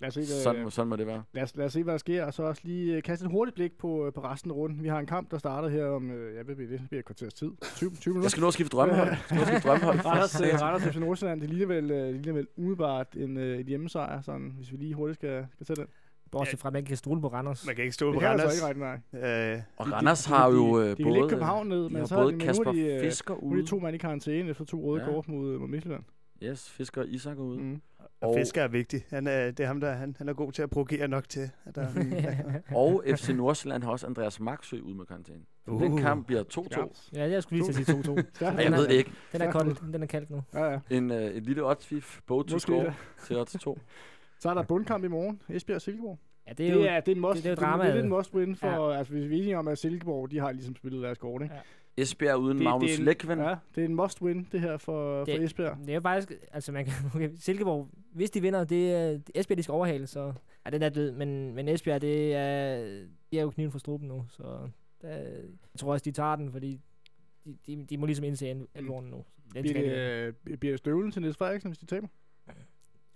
Lad 0.00 0.08
os, 0.08 0.14
se, 0.14 0.20
hvad, 0.20 0.42
Sådan, 0.42 0.62
må- 0.62 0.70
sådan 0.70 0.88
må 0.88 0.96
det 0.96 1.06
være. 1.06 1.22
lad, 1.32 1.42
os, 1.42 1.56
lad 1.56 1.66
os 1.66 1.72
se, 1.72 1.82
hvad 1.82 1.92
der 1.94 1.98
sker, 1.98 2.24
og 2.24 2.34
så 2.34 2.42
også 2.42 2.62
lige 2.64 2.96
øh, 2.96 3.02
kaste 3.02 3.24
et 3.24 3.30
hurtigt 3.30 3.54
blik 3.54 3.72
på, 3.78 4.06
øh, 4.06 4.12
på 4.12 4.20
resten 4.20 4.50
af 4.50 4.54
runden. 4.54 4.82
Vi 4.82 4.88
har 4.88 4.98
en 4.98 5.06
kamp, 5.06 5.30
der 5.30 5.38
starter 5.38 5.68
her 5.68 5.86
om, 5.86 6.10
øh, 6.10 6.34
ja, 6.36 6.42
hvad 6.42 6.54
bliver 6.54 6.70
det? 6.70 6.80
Det 6.80 6.88
bliver 6.88 6.98
et 6.98 7.04
kvarters 7.04 7.34
tid. 7.34 7.50
20, 7.76 7.90
20 7.90 8.12
minutter. 8.12 8.24
Jeg 8.24 8.30
skal 8.30 8.40
nu 8.40 8.46
at 8.46 8.52
skifte 8.52 8.76
drømmehold. 8.76 9.08
Jeg 9.08 9.18
skal 9.24 9.36
nu 9.36 9.42
at 9.42 9.48
skifte 9.48 9.68
drømmehold. 9.68 9.98
Randers, 10.06 10.62
Randers 10.62 10.94
FC 10.94 10.96
Nordsjælland, 10.98 11.40
det 11.40 11.50
ligner 11.50 11.66
vel, 11.66 11.90
øh, 11.90 12.12
ligner 12.14 12.32
vel 12.32 12.46
umiddelbart 12.56 13.06
en, 13.16 13.36
øh, 13.36 13.58
et 13.58 13.66
hjemmesejr, 13.66 14.20
sådan, 14.20 14.52
hvis 14.56 14.72
vi 14.72 14.76
lige 14.76 14.94
hurtigt 14.94 15.18
skal, 15.18 15.46
skal 15.54 15.66
tage 15.66 15.76
den. 15.76 15.86
Bortset 16.32 16.58
fra, 16.58 16.68
at 16.68 16.72
man 16.72 16.80
ikke 16.80 16.88
kan 16.88 16.96
stole 16.96 17.20
på 17.20 17.28
Randers. 17.28 17.66
man 17.66 17.74
kan 17.74 17.84
ikke 17.84 17.94
stå 17.94 18.06
Det 18.06 18.14
på 18.14 18.20
kan 18.20 18.28
Randers. 18.28 18.44
altså 18.44 18.66
ikke 18.68 18.80
regne 18.82 19.00
med. 19.12 19.54
Øh, 19.56 19.62
Og 19.76 19.86
De- 19.86 19.90
de- 19.90 19.96
Randers 19.96 20.24
de- 20.24 20.28
har 20.34 20.48
de- 20.50 20.56
jo 20.56 20.82
De 20.90 20.96
kan 20.96 21.04
både, 21.04 21.14
lægge 21.14 21.28
København 21.28 21.66
ned, 21.68 21.84
de 21.84 21.88
men 21.88 21.96
har 21.96 22.06
så 22.06 22.14
både 22.14 22.34
er 22.34 22.38
de, 22.38 22.44
Kasper 22.44 22.70
er 22.70 22.72
de, 22.72 23.00
Fisker 23.00 23.34
nu 23.34 23.40
er 23.50 23.54
de 23.54 23.60
ude. 23.60 23.66
to 23.66 23.78
mand 23.78 23.94
i 23.94 23.98
karantæne 23.98 24.50
efter 24.50 24.64
to 24.64 24.80
røde 24.84 25.02
Ja. 25.02 25.08
kort 25.10 25.28
mod, 25.28 25.58
mod 25.58 25.68
Midtjylland. 25.68 26.02
Yes, 26.42 26.70
Fisker 26.70 27.00
og 27.02 27.08
Isak 27.08 27.36
er 27.38 27.42
ude. 27.42 27.58
Mm. 27.58 27.80
Og 28.20 28.34
Fisker 28.38 28.62
er 28.62 28.68
vigtig. 28.68 29.04
Han 29.10 29.26
er, 29.26 29.50
det 29.50 29.60
er 29.60 29.66
ham, 29.66 29.80
der 29.80 29.92
han, 29.92 30.14
han 30.18 30.28
er 30.28 30.32
god 30.32 30.52
til 30.52 30.62
at 30.62 30.70
provokere 30.70 31.08
nok 31.08 31.28
til. 31.28 31.50
At 31.66 31.74
der, 31.74 31.86
Og 32.76 33.02
FC 33.16 33.28
Nordsjælland 33.28 33.82
har 33.82 33.90
også 33.90 34.06
Andreas 34.06 34.40
Maxø 34.40 34.80
ude 34.80 34.94
med 34.96 35.06
karantæne. 35.06 35.40
Uh. 35.66 35.82
Den 35.82 35.96
kamp 35.98 36.26
bliver 36.26 36.42
2-2. 36.44 37.10
ja, 37.14 37.30
jeg 37.30 37.42
skulle 37.42 37.62
lige 37.64 37.72
til 37.72 37.80
at 37.80 37.86
sige 37.86 38.20
2-2. 38.20 38.22
Stærkt. 38.34 38.58
Ej, 38.58 38.64
jeg 38.64 38.72
ved 38.72 38.88
det 38.88 38.94
ikke. 38.94 39.10
Den 39.32 39.40
er 39.42 39.52
kold. 39.52 39.92
Den 39.92 40.02
er 40.02 40.06
kaldt 40.06 40.30
nu. 40.30 40.42
Ja, 40.54 40.64
ja. 40.64 40.78
En, 40.90 41.10
øh, 41.10 41.22
et 41.30 41.42
lille 41.42 41.64
oddsfif, 41.64 42.20
both 42.26 42.48
to 42.48 42.58
score 42.58 42.84
det. 42.84 42.94
til 43.26 43.36
odds 43.38 43.52
2. 43.60 43.78
Så 44.40 44.50
er 44.50 44.54
der 44.54 44.62
bundkamp 44.62 45.04
i 45.04 45.08
morgen. 45.08 45.42
Esbjerg 45.48 45.76
og 45.76 45.82
Silkeborg. 45.82 46.18
Ja, 46.46 46.50
det 46.50 46.58
Det 46.58 46.68
er 46.68 46.72
jo... 46.72 46.82
er, 46.82 47.00
det 47.00 47.12
er 47.12 47.16
en 47.16 47.20
must, 47.20 47.36
det- 47.36 47.44
det 47.44 47.64
er 47.64 47.76
jo 47.76 47.82
det, 47.82 47.86
det 47.92 47.98
er 47.98 48.02
en 48.02 48.08
must 48.08 48.34
win 48.34 48.56
for, 48.56 48.90
ja. 48.90 48.98
altså 48.98 49.12
hvis 49.12 49.28
vi 49.28 49.34
er 49.38 49.42
enige 49.42 49.58
om, 49.58 49.68
at 49.68 49.78
Silkeborg, 49.78 50.30
de 50.30 50.38
har 50.38 50.52
ligesom 50.52 50.76
spillet 50.76 51.02
deres 51.02 51.18
kort, 51.18 51.42
ikke? 51.42 51.54
Ja. 51.54 51.60
Esbjerg 51.96 52.38
uden 52.38 52.56
Det- 52.56 52.64
Magnus 52.64 52.90
det 52.90 52.94
er 52.94 52.98
en- 52.98 53.04
Lekven. 53.04 53.38
Ja, 53.38 53.54
det 53.74 53.80
er 53.80 53.84
en 53.84 53.94
must 53.94 54.22
win, 54.22 54.48
det 54.52 54.60
her 54.60 54.76
for, 54.76 55.24
Det- 55.24 55.36
for 55.38 55.44
Esbjerg. 55.44 55.78
Det 55.80 55.88
er 55.90 55.94
jo 55.94 56.00
faktisk, 56.00 56.32
altså 56.52 56.72
man 56.72 56.84
kan, 56.84 56.94
okay, 57.14 57.30
Silkeborg, 57.38 57.88
hvis 58.12 58.30
de 58.30 58.40
vinder, 58.40 58.64
det 58.64 58.92
er 58.92 59.18
Esbjerg, 59.34 59.56
de 59.58 59.62
skal 59.62 59.72
overhale, 59.72 60.06
så 60.06 60.32
ja, 60.66 60.70
den 60.70 60.82
er 60.82 60.88
død, 60.88 61.12
men, 61.12 61.54
men 61.54 61.68
Esbjerg, 61.68 62.00
det 62.02 62.34
er, 62.34 62.76
de 63.32 63.38
er 63.38 63.42
jo 63.42 63.50
kniven 63.50 63.72
for 63.72 63.78
struben 63.78 64.08
nu, 64.08 64.26
så 64.28 64.68
der, 65.02 65.08
jeg 65.18 65.78
tror 65.78 65.92
også, 65.92 66.04
de 66.04 66.10
tager 66.12 66.36
den, 66.36 66.52
fordi 66.52 66.80
de, 67.44 67.56
de, 67.66 67.86
de 67.90 67.98
må 67.98 68.06
ligesom 68.06 68.24
indse 68.24 68.48
al- 68.48 68.66
alvoren 68.74 69.06
nu. 69.10 69.24
Den 69.54 69.62
Bliver 69.62 69.80
de 69.82 70.34
det, 70.50 70.60
bliver 70.60 70.72
det 70.72 70.78
støvlen 70.78 71.12
til 71.12 71.22
Niels 71.22 71.36
Frederiksen, 71.36 71.70
hvis 71.70 71.78
de 71.78 71.86
taber? 71.86 72.06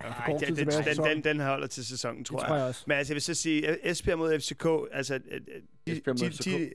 Ej, 0.00 0.26
den, 0.40 0.56
den, 0.56 0.66
den, 0.66 1.04
den, 1.16 1.24
den 1.24 1.40
holder 1.40 1.66
til 1.66 1.84
sæsonen, 1.86 2.24
tror 2.24 2.36
det 2.36 2.42
jeg. 2.42 2.48
tror 2.48 2.56
jeg 2.56 2.66
også. 2.66 2.84
Men 2.86 2.96
altså, 2.96 3.12
jeg 3.12 3.14
vil 3.14 3.22
så 3.22 3.34
sige, 3.34 3.68
at 3.68 3.78
Esbjerg 3.82 4.18
mod 4.18 4.38
FCK, 4.40 4.66
altså... 4.92 5.18
De, 5.18 5.92
Esbjerg 5.92 6.16
mod 6.22 6.30
de, 6.30 6.32
FCK? 6.36 6.44
De, 6.44 6.70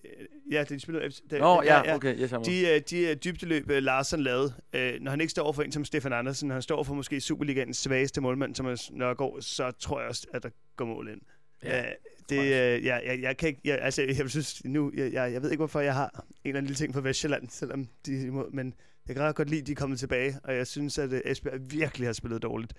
ja, 0.51 0.63
de 0.63 0.79
spiller 0.79 1.09
FC... 1.09 1.19
De, 1.31 1.39
Nå, 1.39 1.61
ja, 1.63 1.95
okay. 1.95 2.19
Yes. 2.19 2.29
De, 2.45 2.67
øh, 2.67 2.81
de 2.89 2.99
øh, 2.99 3.15
dybdeløb, 3.23 3.69
øh, 3.69 3.83
Larsen 3.83 4.19
lavede, 4.23 4.53
når 5.01 5.09
han 5.09 5.21
ikke 5.21 5.31
står 5.31 5.51
for 5.51 5.63
en 5.63 5.71
som 5.71 5.85
Stefan 5.85 6.13
Andersen, 6.13 6.47
når 6.47 6.55
han 6.55 6.61
står 6.61 6.83
for 6.83 6.93
måske 6.93 7.21
Superligaens 7.21 7.77
svageste 7.77 8.21
målmand, 8.21 8.55
som 8.55 8.65
er 8.65 8.89
Nørgaard, 8.91 9.41
så 9.41 9.71
tror 9.71 9.99
jeg 9.99 10.09
også, 10.09 10.27
at 10.33 10.43
der 10.43 10.49
går 10.75 10.85
mål 10.85 11.09
ind. 11.09 11.21
Ja, 11.63 11.77
Ja, 11.77 11.85
det, 12.29 12.39
øh, 12.39 12.85
jeg, 12.85 13.01
jeg, 13.05 13.21
jeg 13.21 13.37
kan 13.37 13.49
ikke, 13.49 13.61
jeg, 13.63 13.79
altså, 13.81 14.01
jeg 14.01 14.29
synes 14.29 14.65
nu, 14.65 14.91
jeg, 14.95 15.13
jeg, 15.13 15.33
jeg 15.33 15.41
ved 15.41 15.51
ikke, 15.51 15.59
hvorfor 15.59 15.79
jeg 15.79 15.93
har 15.93 16.09
en 16.15 16.21
eller 16.43 16.57
anden 16.57 16.65
lille 16.65 16.75
ting 16.75 16.93
for 16.93 17.01
Vestjylland, 17.01 17.49
selvom 17.49 17.87
de 18.05 18.27
er 18.27 18.49
men 18.53 18.73
jeg 19.07 19.15
kan 19.15 19.25
ret 19.25 19.35
godt 19.35 19.49
lide, 19.49 19.61
at 19.61 19.67
de 19.67 19.71
er 19.71 19.75
kommet 19.75 19.99
tilbage, 19.99 20.39
og 20.43 20.55
jeg 20.55 20.67
synes, 20.67 20.97
at 20.97 21.21
Esbjerg 21.25 21.59
virkelig 21.71 22.07
har 22.07 22.13
spillet 22.13 22.41
dårligt. 22.41 22.73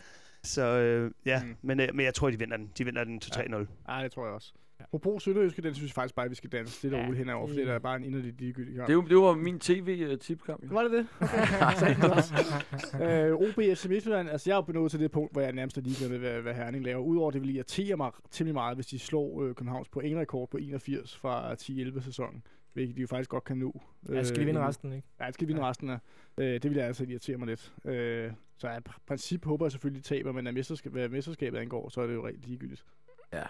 Så 0.44 0.62
øh, 0.62 1.10
ja, 1.26 1.42
Mm. 1.42 1.48
mm. 1.48 1.56
men, 1.62 1.80
øh, 1.80 1.88
men 1.94 2.04
jeg 2.04 2.14
tror, 2.14 2.30
de 2.30 2.38
vinder 2.38 2.56
den. 2.56 2.70
De 2.78 2.84
vinder 2.84 3.04
den 3.04 3.20
2-3-0. 3.24 3.92
Ja, 3.94 4.02
det 4.04 4.12
tror 4.12 4.24
jeg 4.26 4.34
også. 4.34 4.52
Apropos 4.80 5.22
Sønderjyske, 5.22 5.62
den 5.62 5.74
synes 5.74 5.90
jeg 5.90 5.94
faktisk 5.94 6.14
bare, 6.14 6.24
at 6.24 6.30
vi 6.30 6.34
skal 6.34 6.50
danse 6.50 6.88
og 6.88 6.92
Ja, 6.92 6.98
roligt 7.02 7.18
henover, 7.18 7.46
det- 7.46 7.54
fordi 7.54 7.66
der 7.66 7.72
er 7.74 7.78
bare 7.78 7.96
en 7.96 8.04
inderlig 8.04 8.34
ligegyldig 8.38 8.74
kamp. 8.76 8.88
Det, 8.88 8.96
var- 8.96 9.02
det 9.02 9.16
var 9.16 9.34
min 9.34 9.58
tv-tipkamp. 9.60 10.60
Var 10.70 10.82
det 10.82 10.90
det? 10.90 11.06
øh, 13.02 13.32
OB 13.34 13.76
FC 13.76 13.86
Midtjylland, 13.88 14.28
altså 14.30 14.50
jeg 14.50 14.56
er 14.58 14.64
jo 14.68 14.72
nået 14.72 14.90
til 14.90 15.00
det 15.00 15.10
punkt, 15.10 15.32
hvor 15.32 15.40
jeg 15.42 15.52
nærmest 15.52 15.78
er 15.78 15.82
ligeglad 15.82 16.08
med, 16.08 16.18
hvad, 16.18 16.40
hvad 16.42 16.54
Herning 16.54 16.84
laver. 16.84 17.00
Udover 17.02 17.30
det 17.30 17.40
vil 17.42 17.54
irritere 17.56 17.96
mig 17.96 18.10
temmelig 18.30 18.54
meget, 18.54 18.76
hvis 18.76 18.86
de 18.86 18.98
slår 18.98 19.42
øh, 19.42 19.54
Københavns 19.54 19.88
pointrekord 19.88 20.50
på 20.50 20.56
81 20.56 21.16
fra 21.16 21.52
10-11 21.54 22.00
sæsonen. 22.04 22.42
Hvilket 22.72 22.96
de 22.96 23.00
jo 23.00 23.06
faktisk 23.06 23.30
godt 23.30 23.44
kan 23.44 23.56
nå. 23.56 23.82
Ja, 24.08 24.22
skal 24.22 24.40
de 24.40 24.44
vinde 24.46 24.60
øh, 24.60 24.66
resten, 24.66 24.92
ikke? 24.92 25.08
Ja, 25.20 25.26
det 25.26 25.34
skal 25.34 25.48
de 25.48 25.52
vinde 25.54 25.68
resten 25.68 25.90
af. 25.90 25.98
Øh, 26.38 26.46
det 26.52 26.64
vil 26.64 26.74
jeg 26.76 26.86
altså 26.86 27.04
irritere 27.04 27.36
mig 27.36 27.46
lidt. 27.48 27.72
Øh, 27.84 28.30
så 28.60 28.68
af 28.68 28.78
princip 29.06 29.44
håber 29.44 29.66
jeg 29.66 29.72
selvfølgelig, 29.72 30.00
at 30.00 30.04
de 30.04 30.08
taber, 30.14 30.32
men 30.32 30.46
af 30.46 30.52
mesterskab, 30.52 30.92
hvad 30.92 31.08
mesterskabet 31.08 31.58
angår, 31.58 31.88
så 31.88 32.00
er 32.00 32.06
det 32.06 32.14
jo 32.14 32.26
rigtig 32.26 32.44
ligegyldigt. 32.44 32.84
Ja. 33.32 33.42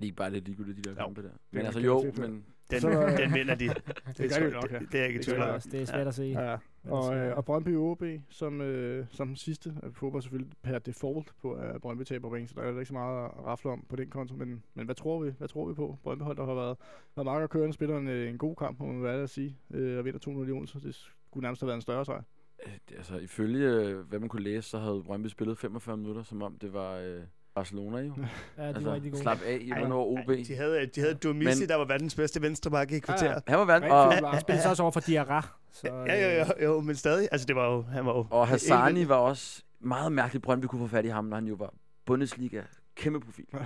de 0.00 0.04
ikke 0.04 0.16
bare 0.16 0.30
lidt 0.30 0.44
ligegyldige, 0.44 0.76
de 0.76 0.82
der 0.82 0.90
Jo, 0.90 0.96
kampe 1.06 1.22
der? 1.22 1.30
Men 1.50 1.66
altså 1.66 1.80
jo, 1.80 2.12
men 2.16 2.44
Den, 2.70 2.80
Så, 2.80 2.90
øh, 2.90 3.18
den 3.18 3.34
vinder 3.34 3.54
de. 3.54 3.68
Det 3.68 3.74
gør 4.18 4.28
tror 4.28 4.38
de 4.38 4.44
jeg- 4.44 4.50
nok, 4.50 4.72
ja. 4.72 4.78
det, 4.78 4.92
det 4.92 4.94
er 4.94 4.98
jeg 4.98 5.08
ikke 5.08 5.16
i 5.16 5.18
Det 5.18 5.26
tvivl 5.26 5.38
gør 5.38 5.52
om. 5.54 5.60
det 5.60 5.82
er 5.82 5.84
svært 5.84 6.06
at 6.06 6.14
se. 6.14 6.22
Ja, 6.24 6.56
og, 6.84 7.16
øh, 7.16 7.36
og 7.36 7.44
Brøndby 7.44 7.76
OB, 7.76 8.02
som, 8.28 8.60
øh, 8.60 9.06
som 9.10 9.26
den 9.28 9.36
sidste, 9.36 9.74
jeg 9.82 9.90
håber 9.96 10.20
selvfølgelig 10.20 10.52
per 10.62 10.78
default 10.78 11.32
på, 11.42 11.52
at 11.54 11.80
Brøndby 11.80 12.02
taber 12.02 12.28
point, 12.28 12.48
så 12.50 12.54
der 12.56 12.62
er 12.62 12.70
jo 12.70 12.78
ikke 12.78 12.86
så 12.88 12.92
meget 12.94 13.24
at 13.24 13.44
rafle 13.44 13.70
om 13.70 13.84
på 13.88 13.96
den 13.96 14.10
konto, 14.10 14.34
men, 14.36 14.62
men 14.74 14.84
hvad 14.84 14.94
tror 14.94 15.20
vi? 15.22 15.30
Hvad 15.38 15.48
tror 15.48 15.68
vi 15.68 15.74
på? 15.74 15.98
Brøndby 16.02 16.22
hold, 16.22 16.36
der 16.36 16.46
har 16.46 16.54
været, 16.54 16.76
været 17.16 17.24
meget 17.24 17.50
kørende, 17.50 17.72
spiller 17.72 17.98
en, 17.98 18.08
øh, 18.08 18.30
en 18.30 18.38
god 18.38 18.56
kamp, 18.56 18.78
må 18.80 18.86
man 18.86 19.02
være 19.02 19.22
at 19.22 19.30
sige, 19.30 19.56
øh, 19.70 19.98
og 19.98 20.04
vinder 20.04 20.18
2 20.18 20.30
millioner, 20.30 20.66
så 20.66 20.78
det 20.78 20.94
skulle 20.94 21.42
nærmest 21.42 21.62
have 21.62 21.66
været 21.66 21.76
en 21.78 21.82
større 21.82 22.04
sejr. 22.04 22.22
Øh, 22.66 22.72
det- 22.88 22.96
altså, 22.96 23.16
ifølge 23.16 23.68
øh, 23.68 23.98
hvad 24.08 24.18
man 24.18 24.28
kunne 24.28 24.42
læse, 24.42 24.68
så 24.68 24.78
havde 24.78 25.02
Brøndby 25.06 25.26
spillet 25.28 25.58
45 25.58 25.96
minutter, 25.96 26.22
som 26.22 26.42
om 26.42 26.56
det 26.60 26.72
var 26.72 26.94
øh, 26.94 27.20
Barcelona 27.54 27.98
jo. 27.98 28.12
Ja, 28.58 28.62
de 28.62 28.68
var 28.68 28.74
altså, 28.74 28.92
rigtig 28.94 29.12
gode. 29.12 29.22
slap 29.22 29.38
af 29.46 29.58
i 29.60 29.72
under 29.72 29.96
OB. 29.96 30.28
Ej, 30.28 30.44
de 30.48 30.54
havde, 30.56 30.86
de 30.86 31.00
havde 31.00 31.14
Dumisi, 31.14 31.60
Men- 31.60 31.68
der 31.68 31.76
var 31.76 31.84
verdens 31.84 32.14
bedste 32.14 32.42
venstreback 32.42 32.90
i 32.92 32.96
et 32.96 33.02
kvarter. 33.02 33.26
Ja, 33.26 33.32
ja. 33.32 33.40
Han 33.46 33.58
var 33.58 33.74
Rigtig 33.74 33.90
og, 33.92 34.12
var. 34.22 34.30
Han 34.30 34.40
spillede 34.40 34.62
så 34.62 34.68
også 34.68 34.82
over 34.82 34.92
for 34.92 35.00
Diarra. 35.00 35.48
Så, 35.72 35.86
Ja, 36.06 36.38
jo, 36.38 36.44
jo, 36.60 36.64
jo, 36.74 36.80
men 36.80 36.96
stadig. 36.96 37.28
Altså, 37.32 37.46
det 37.46 37.56
var 37.56 37.70
jo... 37.72 37.82
Han 37.82 38.06
var 38.06 38.12
jo 38.16 38.26
og 38.30 38.48
Hassani 38.48 39.08
var 39.08 39.14
også 39.16 39.62
meget 39.80 40.12
mærkeligt, 40.12 40.42
Brøndby 40.44 40.64
kunne 40.66 40.78
få 40.80 40.86
fat 40.86 41.04
i 41.04 41.08
ham, 41.08 41.24
når 41.24 41.36
han 41.36 41.46
jo 41.46 41.54
var 41.54 41.74
Bundesliga 42.06 42.62
kæmpe 42.96 43.20
profil. 43.20 43.44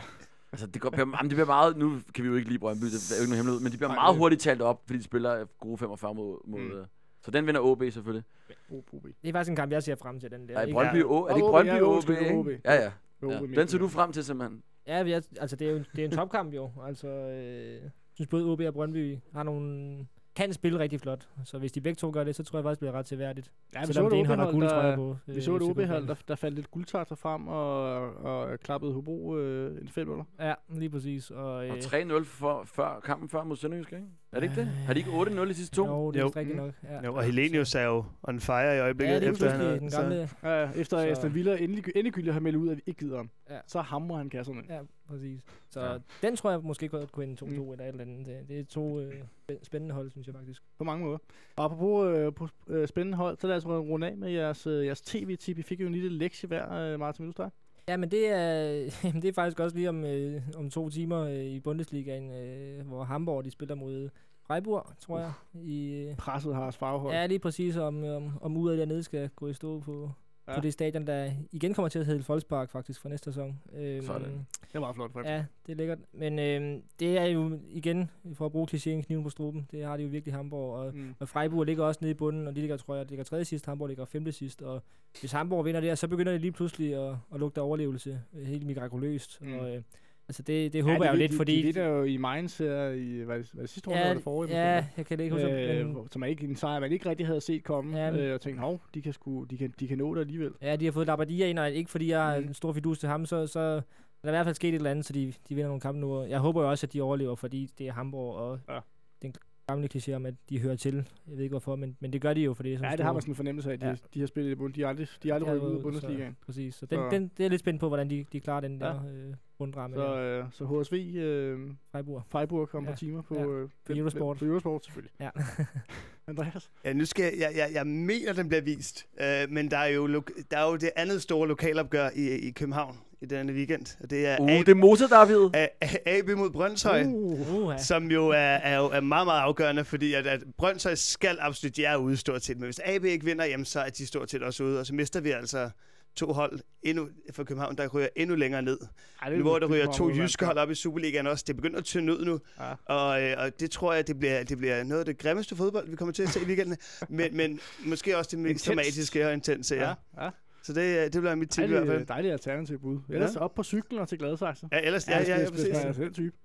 Altså, 0.52 0.66
det, 0.66 0.82
går, 0.82 0.90
bliver, 0.90 1.06
jamen, 1.16 1.30
det 1.30 1.36
bliver 1.36 1.46
meget, 1.46 1.76
nu 1.76 2.00
kan 2.14 2.24
vi 2.24 2.28
jo 2.28 2.34
ikke 2.36 2.48
lide 2.48 2.58
Brøndby, 2.58 2.84
det 2.84 2.92
er 3.12 3.16
jo 3.16 3.22
ikke 3.22 3.30
nogen 3.30 3.36
hemmelighed, 3.36 3.60
men 3.62 3.72
de 3.72 3.76
bliver 3.76 3.88
Nej, 3.88 3.94
meget 3.96 4.12
det- 4.12 4.18
hurtigt 4.18 4.40
talt 4.42 4.62
op, 4.62 4.82
fordi 4.86 4.98
de 4.98 5.04
spiller 5.04 5.44
gode 5.60 5.78
45 5.78 6.14
mod, 6.14 6.48
mod 6.48 6.60
Mm. 6.60 6.84
Så 7.24 7.30
den 7.30 7.46
vinder 7.46 7.60
OB 7.60 7.82
selvfølgelig. 7.90 8.24
OB. 8.70 9.06
Det 9.22 9.28
er 9.28 9.32
faktisk 9.32 9.50
en 9.50 9.56
kamp, 9.56 9.72
jeg 9.72 9.82
ser 9.82 9.94
frem 9.94 10.20
til, 10.20 10.30
den 10.30 10.48
der. 10.48 10.54
Nej, 10.54 10.62
ikke? 10.62 10.74
Brøndby 10.74 10.96
Ja. 10.96 11.04
O, 11.04 11.24
er 11.24 11.34
det 11.34 11.42
Og 11.42 11.48
OB, 11.48 11.52
Brøndby 11.52 11.68
ja, 11.68 11.82
OB, 11.82 12.10
ikke? 12.10 12.34
OB. 12.34 12.48
Ja, 12.64 12.74
ja. 12.74 12.90
OB 13.22 13.50
ja. 13.50 13.60
Den 13.60 13.68
ser 13.68 13.78
du 13.78 13.88
frem 13.88 14.12
til 14.12 14.24
simpelthen. 14.24 14.62
Ja, 14.86 15.02
vi 15.02 15.12
er, 15.12 15.20
altså 15.40 15.56
det 15.56 15.68
er 15.68 15.72
jo 15.72 15.78
det 15.96 15.98
er 15.98 16.04
en 16.04 16.10
topkamp 16.10 16.54
jo. 16.54 16.70
Altså, 16.86 17.08
øh, 17.08 17.82
jeg 17.82 17.90
synes 18.14 18.28
både 18.28 18.44
OB 18.44 18.60
og 18.60 18.74
Brøndby 18.74 19.18
har 19.32 19.42
nogle 19.42 20.06
kan 20.36 20.52
spille 20.52 20.78
rigtig 20.78 21.00
flot. 21.00 21.28
Så 21.44 21.58
hvis 21.58 21.72
de 21.72 21.80
begge 21.80 21.96
to 21.96 22.10
gør 22.10 22.24
det, 22.24 22.34
så 22.36 22.44
tror 22.44 22.58
jeg 22.58 22.64
faktisk, 22.64 22.80
det 22.80 22.86
bliver 22.86 22.98
ret 22.98 23.08
seværdigt. 23.08 23.52
Ja, 23.74 23.80
vi 23.80 23.86
så 23.86 23.92
Selvom 23.92 24.06
et 24.06 24.12
det 24.12 24.18
ene 24.18 24.28
har 24.28 24.34
OB-hold, 24.34 24.52
guld, 24.54 24.64
der, 24.68 24.96
på. 24.96 25.16
vi 25.26 25.40
så 25.40 25.56
et 25.56 25.62
OB-hold, 25.62 26.06
der, 26.06 26.14
der 26.28 26.34
faldt 26.34 26.54
lidt 26.54 26.70
guldtarter 26.70 27.14
frem 27.14 27.48
og, 27.48 27.84
og 28.16 28.60
klappede 28.60 28.92
Hobro 28.92 29.36
øh, 29.36 29.80
en 29.80 29.88
5 29.88 30.06
minutter. 30.06 30.24
Ja, 30.40 30.54
lige 30.68 30.90
præcis. 30.90 31.30
Og, 31.30 31.66
øh, 31.66 31.72
Og 31.72 31.78
3-0 31.78 32.24
for, 32.24 32.64
før, 32.64 33.00
kampen 33.00 33.28
før 33.28 33.44
mod 33.44 33.56
Sønderjysk, 33.56 33.92
ikke? 33.92 34.06
Er 34.34 34.40
det 34.40 34.42
ikke 34.42 34.56
det? 34.60 34.66
Har 34.66 34.92
de 34.94 34.98
ikke 35.00 35.10
8-0 35.10 35.50
i 35.50 35.52
sidste 35.54 35.76
to? 35.76 35.86
Jo, 35.86 36.10
det 36.10 36.16
er 36.18 36.22
Jo. 36.22 36.32
rigtigt 36.36 36.56
nok. 36.56 36.72
Ja. 36.82 37.04
Jo, 37.04 37.14
og 37.14 37.22
Helenius 37.24 37.74
er 37.74 37.82
jo 37.82 38.04
on 38.22 38.40
fire 38.40 38.76
i 38.76 38.80
øjeblikket. 38.80 39.14
Ja, 39.14 39.20
det 39.20 39.26
er 39.28 39.32
efter 39.32 39.50
han 39.50 39.80
den 39.80 39.90
så- 39.90 40.00
gamle. 40.00 40.28
Ja, 40.42 40.70
efter 40.70 40.98
Så- 40.98 41.06
Aston 41.06 41.34
Villa 41.34 41.56
endelig, 41.56 41.84
endegyldigt 41.96 42.32
har 42.32 42.40
meldt 42.40 42.56
ud, 42.58 42.68
at 42.68 42.76
vi 42.76 42.82
ikke 42.86 42.98
gider 42.98 43.16
ham, 43.16 43.30
Ja. 43.50 43.58
så 43.66 43.80
hamrer 43.80 44.16
han 44.18 44.30
kasserne. 44.30 44.60
Ja, 44.68 44.78
præcis. 45.08 45.40
Så 45.70 45.80
Ja. 45.80 45.96
den 46.28 46.36
tror 46.36 46.50
jeg 46.50 46.60
måske 46.62 46.88
godt 46.88 47.12
kunne 47.12 47.24
ende 47.24 47.36
2-2 47.36 47.64
Mm. 47.64 47.72
eller 47.72 47.84
et 47.84 47.88
eller 47.88 48.00
andet. 48.04 48.26
Det, 48.26 48.48
det 48.48 48.60
er 48.60 48.64
to 48.64 49.00
øh, 49.00 49.12
spæ- 49.50 49.64
spændende 49.64 49.94
hold, 49.94 50.10
synes 50.10 50.26
jeg 50.26 50.34
faktisk. 50.34 50.62
På 50.78 50.84
mange 50.84 51.04
måder. 51.04 51.18
Og 51.56 51.64
apropos 51.64 52.16
øh, 52.16 52.32
på, 52.34 52.48
øh, 52.68 52.88
spændende 52.88 53.16
hold, 53.18 53.38
så 53.40 53.46
lad 53.46 53.56
os 53.56 53.66
runde 53.66 54.06
af 54.10 54.16
med 54.16 54.30
jeres, 54.30 54.66
øh, 54.66 54.86
jeres 54.86 55.00
tv-tip. 55.00 55.58
I 55.58 55.62
fik 55.62 55.80
jo 55.80 55.86
en 55.86 55.92
lille 55.92 56.18
lektie 56.18 56.46
hver, 56.46 56.72
øh, 56.72 56.98
Martin, 57.00 57.22
vil 57.24 57.28
du 57.28 57.32
starte? 57.32 57.56
Ja, 57.88 57.96
men 57.96 58.10
det 58.10 58.28
er, 58.28 58.60
jamen, 59.04 59.22
det 59.22 59.28
er 59.28 59.32
faktisk 59.32 59.60
også 59.60 59.76
lige 59.76 59.88
om, 59.88 60.04
øh, 60.04 60.42
om 60.56 60.70
to 60.70 60.88
timer 60.90 61.20
øh, 61.20 61.44
i 61.44 61.60
Bundesligaen, 61.60 62.30
øh, 62.30 62.86
hvor 62.86 63.04
Hamburg 63.04 63.44
de 63.44 63.50
spiller 63.50 63.74
mod 63.74 64.08
Freiburg, 64.46 64.86
tror 65.00 65.18
jeg. 65.18 65.32
I, 65.62 65.92
øh, 65.92 66.16
Presset 66.16 66.54
har 66.54 66.70
farvehold. 66.70 67.14
ja, 67.14 67.26
lige 67.26 67.38
præcis 67.38 67.76
om, 67.76 68.04
om, 68.04 68.38
om 68.40 68.56
uret 68.56 68.78
dernede 68.78 69.02
skal 69.02 69.28
gå 69.36 69.48
i 69.48 69.54
stå 69.54 69.80
på, 69.80 70.10
Ja. 70.48 70.54
på 70.54 70.60
det 70.60 70.72
stadion, 70.72 71.06
der 71.06 71.30
igen 71.52 71.74
kommer 71.74 71.88
til 71.88 71.98
at 71.98 72.06
hedde 72.06 72.24
Volkspark 72.28 72.70
faktisk 72.70 73.00
for 73.00 73.08
næste 73.08 73.24
sæson. 73.32 73.60
Øhm, 73.72 74.02
Sådan. 74.06 74.46
Det 74.72 74.80
var 74.80 74.92
flot, 74.92 75.12
faktisk. 75.12 75.30
Ja, 75.30 75.44
det 75.66 75.72
er 75.72 75.76
lækkert. 75.76 75.98
Men 76.12 76.38
øhm, 76.38 76.82
det 77.00 77.18
er 77.18 77.24
jo 77.24 77.60
igen, 77.70 78.10
for 78.34 78.46
at 78.46 78.52
bruge 78.52 78.66
klichéen, 78.70 79.02
kniven 79.02 79.24
på 79.24 79.30
struben. 79.30 79.68
Det 79.70 79.84
har 79.84 79.96
de 79.96 80.02
jo 80.02 80.08
virkelig 80.08 80.34
Hamburg. 80.34 80.74
Og, 80.74 80.94
Mm. 80.94 81.14
og 81.18 81.28
Freiburg 81.28 81.64
ligger 81.66 81.84
også 81.84 81.98
nede 82.02 82.10
i 82.10 82.14
bunden, 82.14 82.46
og 82.48 82.54
de 82.56 82.60
ligger, 82.60 82.76
tror 82.76 82.94
jeg, 82.94 83.06
ligger 83.08 83.24
tredje 83.24 83.44
sidst. 83.44 83.66
Hamburg 83.66 83.88
ligger 83.88 84.04
femte 84.04 84.32
sidst. 84.32 84.62
Og 84.62 84.82
hvis 85.20 85.32
Hamburg 85.32 85.64
vinder 85.64 85.80
der, 85.80 85.94
så 85.94 86.08
begynder 86.08 86.32
det 86.32 86.40
lige 86.40 86.52
pludselig 86.52 86.94
at, 86.94 87.16
at 87.34 87.40
lugte 87.40 87.60
overlevelse. 87.60 88.20
øh, 88.34 88.46
Helt 88.46 88.66
mirakuløst. 88.66 89.42
Mm. 89.42 89.52
Og, 89.58 89.76
øh, 89.76 89.82
altså 90.28 90.42
det, 90.42 90.72
det 90.72 90.82
håber 90.82 91.04
jeg 91.04 91.12
jo 91.12 91.18
lidt, 91.18 91.32
de, 91.32 91.36
fordi... 91.36 91.62
De, 91.62 91.66
de, 91.68 91.72
der 91.72 91.86
jo 91.86 92.02
i 92.04 92.16
Mainz 92.16 92.58
her 92.58 92.88
i, 92.88 93.18
hvad, 93.18 93.36
er 93.36 93.38
det- 93.42 93.50
hvad 93.52 93.60
er 93.60 93.66
det 93.66 93.70
sidste 93.70 93.90
år, 93.90 93.94
ja, 93.96 94.06
var 94.06 94.14
det 94.14 94.22
forrige? 94.22 94.56
ja, 94.56 94.86
jeg 94.96 95.06
kan 95.06 95.18
det 95.18 95.24
ikke 95.24 95.34
huske, 95.36 95.78
øh, 95.78 95.86
men, 95.86 96.08
som 96.12 96.22
er 96.22 96.26
ikke 96.26 96.44
en 96.44 96.56
sejr, 96.56 96.80
man 96.80 96.92
ikke 96.92 97.08
rigtig 97.08 97.26
havde 97.26 97.40
set 97.40 97.64
komme, 97.64 97.98
Ja, 97.98 98.10
men- 98.10 98.20
øh, 98.20 98.34
og 98.34 98.40
tænkte, 98.40 98.60
hov, 98.60 98.80
de 98.94 99.02
kan, 99.02 99.12
sgu, 99.12 99.44
de, 99.44 99.56
kan, 99.56 99.74
de 99.80 99.88
kan 99.88 99.98
nå 99.98 100.14
det 100.14 100.20
alligevel. 100.20 100.52
Ja, 100.62 100.76
de 100.76 100.84
har 100.84 100.92
fået 100.92 101.06
Labadia 101.06 101.46
ind, 101.46 101.58
og 101.58 101.70
ikke 101.72 101.90
fordi 101.90 102.10
jeg 102.10 102.36
er 102.36 102.40
Mm. 102.40 102.46
en 102.46 102.54
stor 102.54 102.72
fidus 102.72 102.98
til 102.98 103.08
ham, 103.08 103.26
så, 103.26 103.46
så 103.46 103.60
er 103.60 103.80
der 104.22 104.28
i 104.28 104.30
hvert 104.30 104.46
fald 104.46 104.54
sket 104.54 104.68
et 104.68 104.74
eller 104.74 104.90
andet, 104.90 105.04
så 105.04 105.12
de, 105.12 105.26
de 105.48 105.54
vinder 105.54 105.68
nogle 105.68 105.80
kampe 105.80 106.00
nu. 106.00 106.24
Jeg 106.24 106.38
håber 106.38 106.62
jo 106.62 106.70
også, 106.70 106.86
at 106.86 106.92
de 106.92 107.02
overlever, 107.02 107.34
fordi 107.34 107.70
det 107.78 107.88
er 107.88 107.92
Hamburg, 107.92 108.34
og 108.34 108.58
Ja. 108.68 108.74
ja. 108.74 108.80
den 109.22 109.34
gamle 109.66 109.88
kliché 109.94 110.12
om, 110.12 110.26
at 110.26 110.34
de 110.48 110.60
hører 110.60 110.76
til. 110.76 110.94
Jeg 111.28 111.36
ved 111.36 111.42
ikke 111.42 111.52
hvorfor, 111.52 111.76
men, 111.76 111.96
men 112.00 112.12
det 112.12 112.20
gør 112.20 112.34
de 112.34 112.40
jo, 112.40 112.54
for 112.54 112.62
det 112.62 112.72
er 112.72 112.76
sådan 112.78 112.90
Ja, 112.90 112.96
det 112.96 113.04
har 113.04 113.12
man 113.12 113.22
sådan 113.22 113.32
en 113.32 113.36
fornemmelse 113.36 113.68
af, 113.70 113.74
at 113.74 113.80
de, 113.80 113.86
Ja. 113.86 113.94
de 114.14 114.20
har 114.20 114.26
spillet 114.26 114.50
i 114.52 114.54
bund. 114.54 114.74
De 114.74 114.82
er 114.82 114.88
aldrig, 114.88 115.08
de 115.22 115.30
er 115.30 115.34
aldrig 115.34 115.52
rykket 115.52 115.66
ud 115.68 115.72
af 115.74 115.78
så- 115.78 115.82
Bundesligaen. 115.82 116.36
Præcis, 116.46 116.74
så 116.74 116.86
den, 116.86 116.98
Så- 116.98 117.08
den, 117.10 117.22
det 117.22 117.30
er 117.40 117.44
jeg 117.44 117.50
lidt 117.50 117.60
spændt 117.60 117.80
på, 117.80 117.88
hvordan 117.88 118.10
de, 118.10 118.24
de 118.32 118.40
klarer 118.40 118.60
den 118.60 118.78
Ja. 118.78 118.84
der 118.86 118.94
øh, 119.06 119.34
rundramme 119.60 119.96
Så, 119.96 120.02
der. 120.02 120.40
øh, 120.40 120.44
så 120.52 120.64
HSV, 120.82 120.94
øh, 121.16 121.58
Freiburg. 121.92 122.22
Freiburg 122.28 122.68
kom 122.68 122.84
ja. 122.84 122.90
På 122.90 122.96
timer 122.96 123.22
på, 123.22 123.34
Ja. 123.34 123.46
øh, 123.46 123.68
På 123.86 123.92
Eurosport. 123.92 124.36
På 124.38 124.44
Eurosport, 124.44 124.84
selvfølgelig. 124.84 125.12
Ja. 125.20 125.30
Andreas? 126.28 126.70
Ja, 126.84 126.92
nu 126.92 127.04
skal 127.04 127.22
jeg, 127.24 127.32
jeg, 127.40 127.50
jeg, 127.56 127.68
jeg 127.74 127.86
mener, 127.86 128.32
den 128.32 128.48
bliver 128.48 128.62
vist. 128.62 129.06
Øh, 129.20 129.50
men 129.50 129.70
der 129.70 129.76
er, 129.78 129.86
jo, 129.88 130.06
der 130.50 130.58
er 130.58 130.70
jo 130.70 130.76
det 130.76 130.90
andet 130.96 131.22
store 131.22 131.48
lokalopgør 131.48 132.08
i, 132.16 132.28
i 132.48 132.50
København 132.50 132.96
i 133.22 133.26
denne 133.26 133.52
weekend. 133.52 133.96
Og 134.02 134.10
det 134.10 134.26
er 134.26 134.40
Uh, 134.40 134.48
det 134.48 134.68
er 134.68 134.74
Mose-derbyet. 134.74 135.50
A- 135.54 135.66
A- 135.80 135.96
AB 136.18 136.28
mod 136.36 136.50
Brøndshøj. 136.50 137.02
Uh, 137.04 137.54
Uh, 137.56 137.72
ja. 137.72 137.78
Som 137.82 138.10
jo 138.10 138.28
er, 138.28 138.36
er, 138.38 138.76
jo 138.76 138.84
er 138.86 139.00
meget, 139.00 139.26
meget 139.26 139.40
afgørende, 139.40 139.84
fordi 139.84 140.14
at, 140.14 140.26
at 140.26 140.42
Brøndshøj 140.58 140.94
skal 140.94 141.38
absolut, 141.40 141.76
de 141.76 141.84
er 141.84 141.96
ude 141.96 142.16
stort 142.16 142.44
set. 142.44 142.56
Men 142.56 142.64
hvis 142.64 142.80
AB 142.84 143.04
ikke 143.04 143.24
vinder, 143.24 143.44
jamen, 143.44 143.64
så 143.66 143.80
er 143.80 143.88
de 143.88 144.06
stort 144.06 144.30
set 144.30 144.42
også 144.42 144.64
ude. 144.64 144.80
Og 144.80 144.86
så 144.86 144.94
mister 144.94 145.20
vi 145.20 145.30
altså 145.30 145.70
to 146.16 146.32
hold 146.32 146.60
endnu, 146.82 147.08
for 147.32 147.44
København, 147.44 147.76
der 147.76 147.88
ryger 147.88 148.08
endnu 148.16 148.36
længere 148.36 148.62
ned. 148.62 148.78
Ej, 149.22 149.36
Nu 149.36 149.42
hvor 149.42 149.58
der 149.58 149.66
ryger 149.66 149.92
to 149.92 150.10
jyske 150.10 150.44
hold 150.44 150.58
op 150.58 150.70
i 150.70 150.74
Superligaen 150.74 151.26
også. 151.26 151.44
Det 151.46 151.56
begynder 151.56 151.78
at 151.78 151.84
tynde 151.84 152.18
ud 152.18 152.24
nu. 152.24 152.40
Ja. 152.60 152.94
Og, 152.94 153.22
øh, 153.22 153.34
og 153.38 153.60
det 153.60 153.70
tror 153.70 153.92
jeg, 153.94 154.06
det 154.06 154.18
bliver, 154.18 154.42
det 154.42 154.58
bliver 154.58 154.82
noget 154.84 155.00
af 155.00 155.06
det 155.06 155.18
grimmeste 155.18 155.56
fodbold, 155.56 155.88
vi 155.90 155.96
kommer 155.96 156.12
til 156.12 156.22
at 156.22 156.28
se 156.28 156.40
i 156.40 156.44
weekenden. 156.44 156.76
men, 157.08 157.36
men 157.36 157.60
måske 157.84 158.18
også 158.18 158.28
det 158.30 158.38
mest 158.38 158.66
dramatiske 158.66 159.26
og 159.26 159.32
intense, 159.32 159.74
ja. 159.74 159.88
Ja, 159.88 160.24
ja. 160.24 160.30
Så 160.66 160.72
det, 160.72 160.80
øh, 160.98 161.02
det 161.04 161.12
bliver 161.12 161.34
mit 161.34 161.50
tip 161.50 161.64
i 161.64 161.66
hvert 161.66 161.86
fald. 161.86 162.06
dejligt 162.06 162.32
alternativ 162.32 162.78
bud. 162.80 162.98
Ellers 163.08 163.36
op 163.36 163.54
på 163.54 163.62
cyklen 163.62 164.00
og 164.00 164.08
til 164.08 164.18
Gladsaxe. 164.18 164.68
Ja, 164.72 164.78
ellers, 164.82 165.08
ja, 165.08 165.18
ja, 165.22 165.38
ja, 165.40 165.48
hvis, 165.50 165.62
hvis 165.62 165.72
man 165.72 165.82
er 165.82 165.86
præcis. 165.86 166.02
den 166.04 166.12
type. 166.14 166.36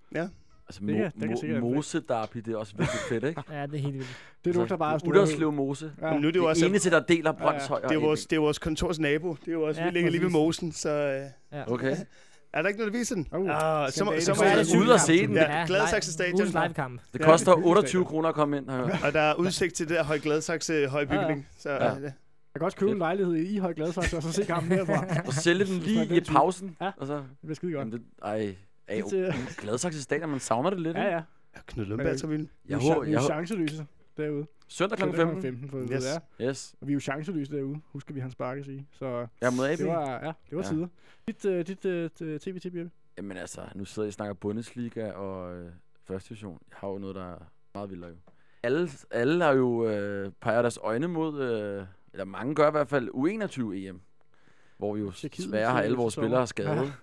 Altså, 0.67 0.81
Det 0.85 0.95
kan- 0.95 1.11
det 1.19 1.29
kan 1.29 1.29
mo- 1.63 2.41
det 2.45 2.53
er 2.53 2.57
også 2.57 2.73
virkelig 2.77 2.99
fedt, 3.09 3.23
ikke? 3.23 3.41
ja, 3.51 3.65
det 3.65 3.73
er 3.75 3.77
helt 3.79 3.93
vildt. 3.93 4.07
Det 4.45 4.55
lugter 4.55 4.77
bare 4.77 4.93
altså. 4.93 5.07
Uderslev 5.07 5.51
Mose. 5.51 5.91
Ja. 6.01 6.11
Men 6.11 6.21
nu 6.21 6.27
er 6.27 6.31
det 6.31 6.37
jo 6.39 6.43
Det 6.43 6.49
også... 6.49 6.65
eneste, 6.65 6.89
der 6.89 6.99
deler 6.99 7.31
Brøndshøj 7.31 7.81
Det 7.81 7.91
er, 7.91 7.95
og 7.97 8.01
vores, 8.03 8.25
det 8.25 8.35
er 8.35 8.39
vores 8.39 8.59
kontors 8.59 8.99
nabo. 8.99 9.33
Det 9.41 9.47
er 9.47 9.51
jo 9.51 9.61
også, 9.63 9.81
Ja, 9.81 9.87
vi 9.87 9.93
ligger 9.93 10.11
lige 10.11 10.21
ved 10.21 10.27
præcis. 10.27 10.33
Mosen, 10.33 10.71
så... 10.71 10.89
Øh, 10.89 11.21
Ja. 11.59 11.71
Okay. 11.71 11.95
er 12.53 12.61
der 12.61 12.67
ikke 12.69 12.79
noget, 12.79 12.93
der 12.93 12.99
viser 12.99 13.15
den? 13.15 13.27
Uh, 13.37 13.49
Ah, 13.49 13.91
så, 13.91 14.05
må, 14.05 14.13
så, 14.19 14.33
må 14.37 14.43
jeg, 14.43 14.57
det 14.57 14.75
ude 14.81 14.93
at 14.93 15.01
se 15.01 15.27
den. 15.27 15.35
Ja, 15.35 15.63
Gladsaxe 15.67 16.13
Stadion. 16.13 16.35
Ugens 16.35 16.53
livekamp. 16.53 17.01
Det 17.13 17.21
koster 17.21 17.53
28 17.53 18.05
kroner 18.05 18.29
at 18.29 18.35
komme 18.35 18.57
ind. 18.57 18.69
Og 19.05 19.13
der 19.13 19.21
er 19.21 19.33
udsigt 19.33 19.73
til 19.75 19.89
det 19.89 19.97
der 19.97 20.03
høj 20.03 20.19
Gladsaxe 20.19 20.87
højbygning. 20.87 21.47
Så, 21.57 21.69
Ja. 21.71 21.93
Ja. 22.59 22.63
Jeg 22.63 22.65
kan 22.65 22.65
også 22.65 22.77
købe 22.77 22.91
en 22.91 22.97
lejlighed 22.97 23.35
i 23.35 23.57
Høj 23.57 23.73
Gladsaxe, 23.73 24.17
og 24.17 24.23
så 24.23 24.31
se 24.31 24.45
kampen 24.45 24.71
herfra. 24.71 25.05
Og 25.27 25.33
sælge 25.33 25.65
den 25.65 25.79
lige 25.87 26.17
i 26.17 26.21
pausen. 26.21 26.77
Ja. 26.81 26.91
Og 26.97 27.07
så, 27.07 27.15
Det 27.17 27.25
bliver 27.41 27.55
skide 27.55 27.71
godt. 27.71 27.79
jamen 27.79 27.93
det, 27.93 28.01
ej, 28.23 28.55
ej, 28.87 28.95
Det 28.95 29.05
til- 29.05 29.33
Gladsaxe 29.57 30.01
Stadion, 30.01 30.29
man 30.29 30.39
savner 30.39 30.69
det 30.69 30.81
lidt, 30.81 30.97
Ja, 30.97 31.01
ikke? 31.03 31.15
ja. 31.15 31.21
Knud 31.67 31.85
Lundberg, 31.85 32.19
så 32.19 32.27
vil. 32.27 32.39
Vi 32.41 32.47
Jeg 32.69 32.75
er, 32.75 32.79
håber, 32.81 33.05
vi 33.05 33.11
jeg 33.11 33.15
er 33.17 33.21
håber. 33.21 33.33
chanceløse 33.33 33.85
derude. 34.17 34.45
Søndag 34.67 34.97
kl. 34.97 35.01
Søndag 35.03 35.17
15. 35.17 35.41
15 35.41 35.69
for 35.69 35.77
Yes. 35.79 35.89
yes. 35.91 36.05
er. 36.05 36.19
Yes. 36.49 36.75
Og 36.81 36.87
vi 36.87 36.91
er 36.91 36.93
jo 36.93 36.99
chanceløse 36.99 37.51
derude, 37.57 37.79
husker 37.85 38.13
vi 38.13 38.19
hans 38.19 38.35
bakke 38.35 38.63
sige. 38.63 38.87
Så 38.91 39.27
er 39.41 39.49
mod 39.51 39.67
AB. 39.67 39.77
det 39.77 39.87
var, 39.87 40.09
ja, 40.11 40.31
det 40.49 40.57
var 40.57 40.63
Ja. 40.63 40.69
tider. 40.69 40.87
Dit, 41.27 41.45
uh, 41.45 41.51
dit 41.59 41.85
uh, 42.21 42.37
tv-tip, 42.39 42.75
Jeppe? 42.75 42.91
Jamen 43.17 43.37
altså, 43.37 43.61
nu 43.75 43.85
sidder 43.85 44.05
jeg 44.05 44.09
og 44.09 44.13
snakker 44.13 44.33
Bundesliga 44.33 45.11
og 45.11 45.55
øh, 45.55 45.71
første 46.07 46.29
division. 46.29 46.59
Jeg 46.69 46.77
har 46.79 46.87
jo 46.87 46.97
noget, 46.97 47.15
der 47.15 47.31
er 47.33 47.37
meget 47.73 47.89
vildere 47.89 48.09
jo. 48.09 48.15
Alle, 48.63 48.89
alle 49.11 49.43
har 49.43 49.51
jo 49.53 49.87
øh, 49.89 50.31
peger 50.41 50.61
deres 50.61 50.79
øjne 50.83 51.07
mod, 51.07 51.41
øh, 51.41 51.85
eller 52.13 52.25
mange 52.25 52.55
gør 52.55 52.67
i 52.67 52.71
hvert 52.71 52.87
fald, 52.87 53.09
U21-EM. 53.09 54.01
Hvor 54.77 54.93
vi 54.93 54.99
jo 55.01 55.11
desværre 55.37 55.71
har 55.71 55.81
alle 55.81 55.97
vores 55.97 56.13
spillere 56.13 56.47
skadet. 56.47 56.93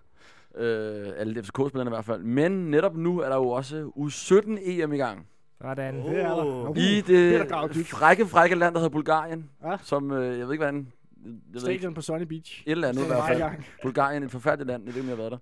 Øh, 0.56 1.12
alle 1.16 1.42
FCK-spillerne 1.42 1.88
i 1.88 1.94
hvert 1.94 2.04
fald. 2.04 2.22
Men 2.22 2.52
netop 2.70 2.96
nu 2.96 3.20
er 3.20 3.28
der 3.28 3.36
jo 3.36 3.48
også 3.48 3.90
U17-EM 3.96 4.92
i 4.92 4.96
gang. 4.96 5.26
Sådan. 5.62 5.94
Det 5.94 6.22
er 6.22 6.34
der. 6.34 6.68
Uh, 6.68 6.78
I 6.78 7.00
det 7.00 7.86
frække, 7.86 8.26
frække 8.26 8.54
land, 8.56 8.74
der 8.74 8.80
hedder 8.80 8.90
Bulgarien. 8.92 9.50
Ja. 9.64 9.76
Som, 9.82 10.10
øh, 10.12 10.38
jeg 10.38 10.46
ved 10.46 10.52
ikke, 10.54 10.64
hvordan... 10.64 10.92
Jeg 11.24 11.32
ved 11.62 11.68
ikke, 11.68 11.80
Stadion 11.80 11.94
på 11.94 12.00
Sunny 12.02 12.22
Beach. 12.22 12.62
et 12.66 12.70
eller 12.70 12.88
andet 12.88 13.00
i 13.00 13.04
Det 13.04 13.10
er 13.10 13.14
hvert 13.14 13.28
fald. 13.28 13.38
gang. 13.38 13.66
Bulgarien, 13.82 14.22
et 14.22 14.30
forfærdeligt 14.30 14.66
land. 14.68 14.84
Jeg 14.84 14.94
ved 14.94 15.02
ikke, 15.02 15.12
om 15.12 15.18
jeg 15.18 15.24
har 15.24 15.30
været 15.30 15.40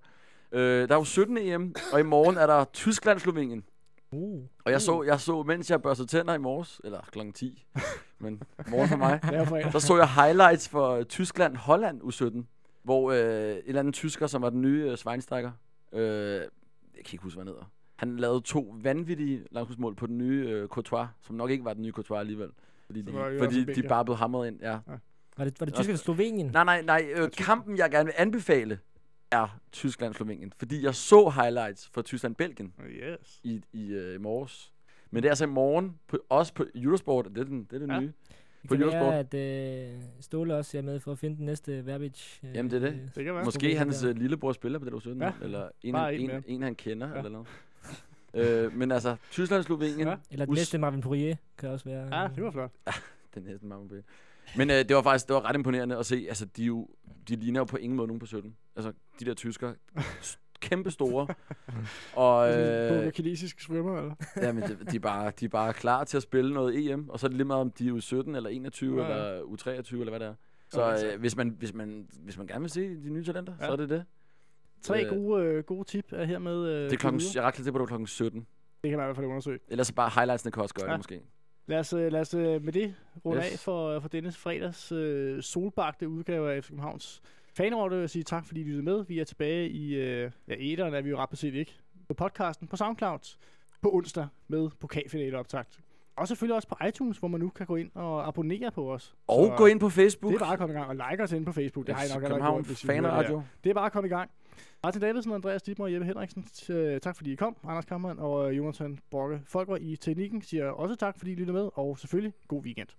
der. 0.51 0.81
Øh, 0.81 0.87
der 0.89 0.95
er 0.95 0.99
jo 0.99 1.03
17 1.03 1.37
EM, 1.37 1.75
og 1.93 1.99
i 1.99 2.03
morgen 2.03 2.37
er 2.37 2.47
der 2.47 2.63
Tyskland-Slovenien. 2.73 3.63
Uh. 4.11 4.43
Og 4.65 4.71
jeg 4.71 4.81
så, 4.81 5.03
jeg 5.03 5.19
så, 5.19 5.43
mens 5.43 5.71
jeg 5.71 5.81
børstede 5.81 6.07
tænder 6.07 6.33
i 6.33 6.37
morges, 6.37 6.81
eller 6.83 6.99
klokken 7.11 7.33
10, 7.33 7.65
men 8.19 8.43
morgen 8.69 8.89
for 8.89 8.97
mig, 8.97 9.19
er 9.33 9.45
fredag. 9.45 9.71
så 9.71 9.79
så 9.79 9.97
jeg 9.97 10.09
highlights 10.09 10.69
for 10.69 11.03
Tyskland-Holland 11.03 12.01
U17, 12.01 12.43
hvor 12.83 13.11
øh, 13.11 13.17
en 13.51 13.61
eller 13.65 13.79
anden 13.79 13.93
tysker, 13.93 14.27
som 14.27 14.41
var 14.41 14.49
den 14.49 14.61
nye 14.61 14.85
øh, 14.91 14.97
Schweinsteiger, 14.97 15.51
øh, 15.93 16.01
jeg 16.03 16.41
kan 17.05 17.13
ikke 17.13 17.23
huske, 17.23 17.35
hvad 17.37 17.45
han 17.45 17.47
hedder. 17.47 17.71
Han 17.95 18.17
lavede 18.17 18.41
to 18.41 18.75
vanvittige 18.81 19.43
langskudsmål 19.51 19.95
på 19.95 20.07
den 20.07 20.17
nye 20.17 20.47
øh, 20.49 20.67
Courtois, 20.67 21.07
som 21.21 21.35
nok 21.35 21.49
ikke 21.51 21.65
var 21.65 21.73
den 21.73 21.83
nye 21.83 21.91
Courtois 21.91 22.19
alligevel. 22.19 22.49
Fordi, 22.85 23.01
de, 23.01 23.11
fordi 23.37 23.63
de 23.73 23.83
bare 23.87 24.05
blev 24.05 24.17
hamret 24.17 24.47
ind, 24.47 24.59
ja. 24.61 24.79
Var 25.37 25.45
det, 25.45 25.59
var 25.59 25.65
det 25.65 25.73
Tyskland 25.75 25.97
Slovenien? 25.97 26.47
Nej, 26.53 26.63
nej, 26.63 26.81
nej. 26.81 27.11
Øh, 27.15 27.31
kampen, 27.31 27.77
jeg 27.77 27.91
gerne 27.91 28.05
vil 28.05 28.13
anbefale, 28.17 28.79
er 29.31 29.57
Tyskland-Slovenien. 29.71 30.51
Fordi 30.57 30.83
jeg 30.83 30.95
så 30.95 31.29
highlights 31.29 31.89
fra 31.93 32.01
Tyskland-Belgien 32.01 32.73
Yes. 32.89 33.39
i, 33.43 33.61
i, 33.73 33.87
øh, 33.93 34.15
i 34.15 34.17
morges. 34.17 34.71
Men 35.11 35.23
det 35.23 35.27
er 35.27 35.31
altså 35.31 35.43
i 35.45 35.47
morgen, 35.47 35.99
på, 36.07 36.17
også 36.29 36.53
på 36.53 36.65
Eurosport, 36.75 37.25
det 37.25 37.37
er, 37.37 37.43
den, 37.43 37.63
det, 37.63 37.73
er 37.73 37.79
det 37.79 37.93
Ja. 37.93 37.99
nye. 37.99 38.07
Det 38.61 38.69
på 38.69 38.75
kan 38.75 38.83
Eurosport. 38.83 39.33
være, 39.33 39.89
at 39.89 39.93
øh, 39.93 39.99
Ståle 40.19 40.55
også 40.55 40.77
er 40.77 40.81
med 40.81 40.99
for 40.99 41.11
at 41.11 41.19
finde 41.19 41.37
den 41.37 41.45
næste 41.45 41.85
Verbic. 41.85 42.39
Øh, 42.43 42.55
Jamen, 42.55 42.71
det 42.71 42.83
er 42.83 42.89
det. 42.89 43.11
Det 43.15 43.23
kan 43.25 43.33
være. 43.35 43.43
Måske 43.45 43.59
Slovenien 43.59 43.77
hans 43.77 43.99
der. 43.99 44.09
øh, 44.09 44.15
lillebror 44.15 44.51
spiller 44.53 44.79
på 44.79 44.85
det, 44.85 44.91
du 44.93 44.99
17, 44.99 45.21
Ja. 45.21 45.31
eller 45.41 45.69
en, 45.81 45.95
en 45.95 46.13
en, 46.21 46.27
mere. 46.27 46.41
en, 46.47 46.61
han 46.61 46.75
kender, 46.75 47.09
Ja. 47.09 47.17
eller 47.17 47.29
noget. 47.29 47.47
øh, 48.65 48.73
men 48.77 48.91
altså, 48.91 49.15
Tyskland-Slovenien, 49.31 49.99
Ja. 49.99 50.09
ja. 50.09 50.15
Eller 50.31 50.45
den 50.45 50.53
Us- 50.53 50.57
næste 50.57 50.77
Marvin 50.77 51.01
Poirier 51.01 51.35
kan 51.57 51.69
også 51.69 51.85
være. 51.85 52.21
Ja, 52.21 52.27
det 52.35 52.43
var 52.43 52.51
flot. 52.51 52.71
den 53.35 53.43
næsten 53.43 53.69
mange 53.69 53.89
på 53.89 53.95
Men 54.57 54.69
øh, 54.69 54.75
det 54.75 54.95
var 54.95 55.01
faktisk 55.01 55.27
det 55.27 55.33
var 55.33 55.49
ret 55.49 55.55
imponerende 55.55 55.97
at 55.97 56.05
se, 56.05 56.25
altså 56.27 56.45
de, 56.45 56.63
jo, 56.63 56.87
de 57.29 57.35
ligner 57.35 57.59
jo 57.59 57.63
på 57.63 57.77
ingen 57.77 57.97
måde 57.97 58.07
nogen 58.07 58.19
på 58.19 58.25
17. 58.25 58.55
Altså, 58.75 58.93
de 59.19 59.25
der 59.25 59.33
tyskere, 59.33 59.75
s- 60.21 60.39
kæmpe 60.69 60.91
store. 60.91 61.27
og 62.13 62.49
Øh, 62.53 63.05
øh, 63.05 63.11
kinesisk 63.11 63.59
svømmer, 63.59 63.97
eller? 63.97 64.15
jamen, 64.47 64.63
de, 64.63 64.77
de, 64.91 64.95
er 64.95 64.99
bare, 64.99 65.31
de 65.39 65.45
er 65.45 65.49
bare 65.49 65.73
klar 65.73 66.03
til 66.03 66.17
at 66.17 66.23
spille 66.23 66.53
noget 66.53 66.91
EM, 66.91 67.09
og 67.09 67.19
så 67.19 67.27
er 67.27 67.29
det 67.29 67.37
lige 67.37 67.47
meget, 67.47 67.61
om 67.61 67.71
de 67.71 67.87
er 67.87 67.93
U17 67.93 68.35
eller 68.35 68.49
21 68.49 69.01
Ja, 69.03 69.09
eller 69.09 69.41
U23 69.41 69.91
eller 69.99 70.09
hvad 70.09 70.19
det 70.19 70.27
er. 70.27 70.33
Så 70.69 71.07
øh, 71.13 71.19
hvis, 71.19 71.35
man, 71.35 71.49
hvis, 71.59 71.73
man, 71.73 72.07
hvis 72.23 72.37
man 72.37 72.47
gerne 72.47 72.61
vil 72.61 72.69
se 72.69 72.95
de 73.03 73.09
nye 73.09 73.23
talenter, 73.25 73.53
Ja. 73.59 73.65
så 73.65 73.71
er 73.71 73.75
det 73.75 73.89
det. 73.89 74.05
Tre 74.81 75.03
Øh, 75.05 75.09
gode, 75.09 75.43
øh, 75.45 75.63
gode 75.63 75.83
tip 75.83 76.05
er 76.13 76.23
hermed. 76.25 76.67
Øh, 76.67 76.83
Det 76.83 76.93
er 76.93 76.97
klokken, 76.97 77.21
jeg 77.35 77.41
er 77.41 77.47
ret 77.47 77.53
klar 77.53 77.63
til, 77.63 77.71
på, 77.71 77.79
det 77.79 77.87
klokken 77.87 78.07
17. 78.07 78.47
Det 78.83 78.89
kan 78.89 78.97
man 78.97 79.05
i 79.05 79.07
hvert 79.07 79.15
fald 79.15 79.25
undersøge. 79.27 79.59
Ellers 79.67 79.87
så 79.87 79.93
bare 79.93 80.11
highlightsene 80.15 80.51
kan 80.51 80.61
også 80.61 80.75
gøre 80.75 80.85
Ja. 80.85 80.91
det 80.91 80.99
måske. 80.99 81.21
Lad 81.67 81.79
os, 81.79 81.93
øh, 81.93 82.11
lad 82.11 82.21
os 82.21 82.33
øh, 82.33 82.63
med 82.63 82.73
det 82.73 82.95
runde 83.25 83.41
Yes. 83.43 83.51
af 83.53 83.59
for, 83.59 83.99
for 83.99 84.07
denne 84.09 84.31
fredags 84.31 84.91
øh, 84.91 85.41
solbagte 85.43 86.09
udgave 86.09 86.53
af 86.53 86.63
FC 86.63 86.67
Københavns 86.69 87.21
fanråd. 87.57 87.91
og 88.03 88.09
sige 88.09 88.23
tak, 88.23 88.45
fordi 88.45 88.61
I 88.61 88.63
lyttede 88.63 88.83
med. 88.83 89.05
Vi 89.05 89.19
er 89.19 89.23
tilbage 89.23 89.69
i 89.69 89.95
øh, 89.95 90.31
ja, 90.47 90.55
æderen, 90.59 90.93
er 90.93 91.01
vi 91.01 91.09
jo 91.09 91.17
ret 91.17 91.29
beset 91.29 91.53
ikke. 91.53 91.75
På 92.07 92.13
podcasten 92.13 92.67
på 92.67 92.75
SoundCloud 92.75 93.35
på 93.81 93.93
onsdag 93.93 94.27
med 94.47 94.69
pokalfinale 94.79 95.39
optakt. 95.39 95.79
Og 96.15 96.27
selvfølgelig 96.27 96.55
også 96.55 96.67
på 96.67 96.75
iTunes, 96.87 97.17
hvor 97.17 97.27
man 97.27 97.39
nu 97.39 97.49
kan 97.49 97.65
gå 97.65 97.75
ind 97.75 97.91
og 97.93 98.27
abonnere 98.27 98.71
på 98.71 98.93
os. 98.93 99.15
Og 99.27 99.45
Så 99.45 99.53
gå 99.57 99.65
ind 99.65 99.79
på 99.79 99.89
Facebook. 99.89 100.33
Det 100.33 100.41
er 100.41 100.45
bare 100.45 100.53
at 100.53 100.59
komme 100.59 100.73
i 100.75 100.77
gang 100.77 100.89
og 100.89 100.95
like 100.95 101.23
os 101.23 101.31
ind 101.31 101.45
på 101.45 101.51
Facebook. 101.51 101.87
Det 101.87 101.95
har 101.95 102.03
I 102.03 102.07
nok 102.13 102.21
København 102.21 102.63
gjort, 102.63 102.69
det. 102.69 102.77
Fanradio. 102.77 103.41
Det 103.63 103.69
er 103.69 103.73
bare 103.73 103.85
at 103.85 103.91
komme 103.91 104.07
i 104.07 104.09
gang. 104.09 104.29
Martin 104.83 105.01
Davidsen, 105.01 105.31
Andreas 105.33 105.61
Dittmer 105.61 105.85
og 105.85 105.93
Jeppe 105.93 106.05
Henriksen, 106.05 106.45
øh, 106.69 106.99
tak 106.99 107.15
fordi 107.15 107.31
I 107.31 107.35
kom. 107.35 107.57
Anders 107.63 107.85
Kammermann 107.85 108.19
og 108.19 108.51
øh, 108.51 108.57
Jonathan 108.57 108.99
Borge 109.11 109.41
Folker 109.45 109.75
i 109.75 109.95
teknikken 109.95 110.41
siger 110.41 110.69
også 110.69 110.95
tak, 110.95 111.17
fordi 111.17 111.31
I 111.31 111.35
lyttede 111.35 111.53
med, 111.57 111.69
og 111.73 111.99
selvfølgelig 111.99 112.33
god 112.47 112.63
weekend. 112.63 112.87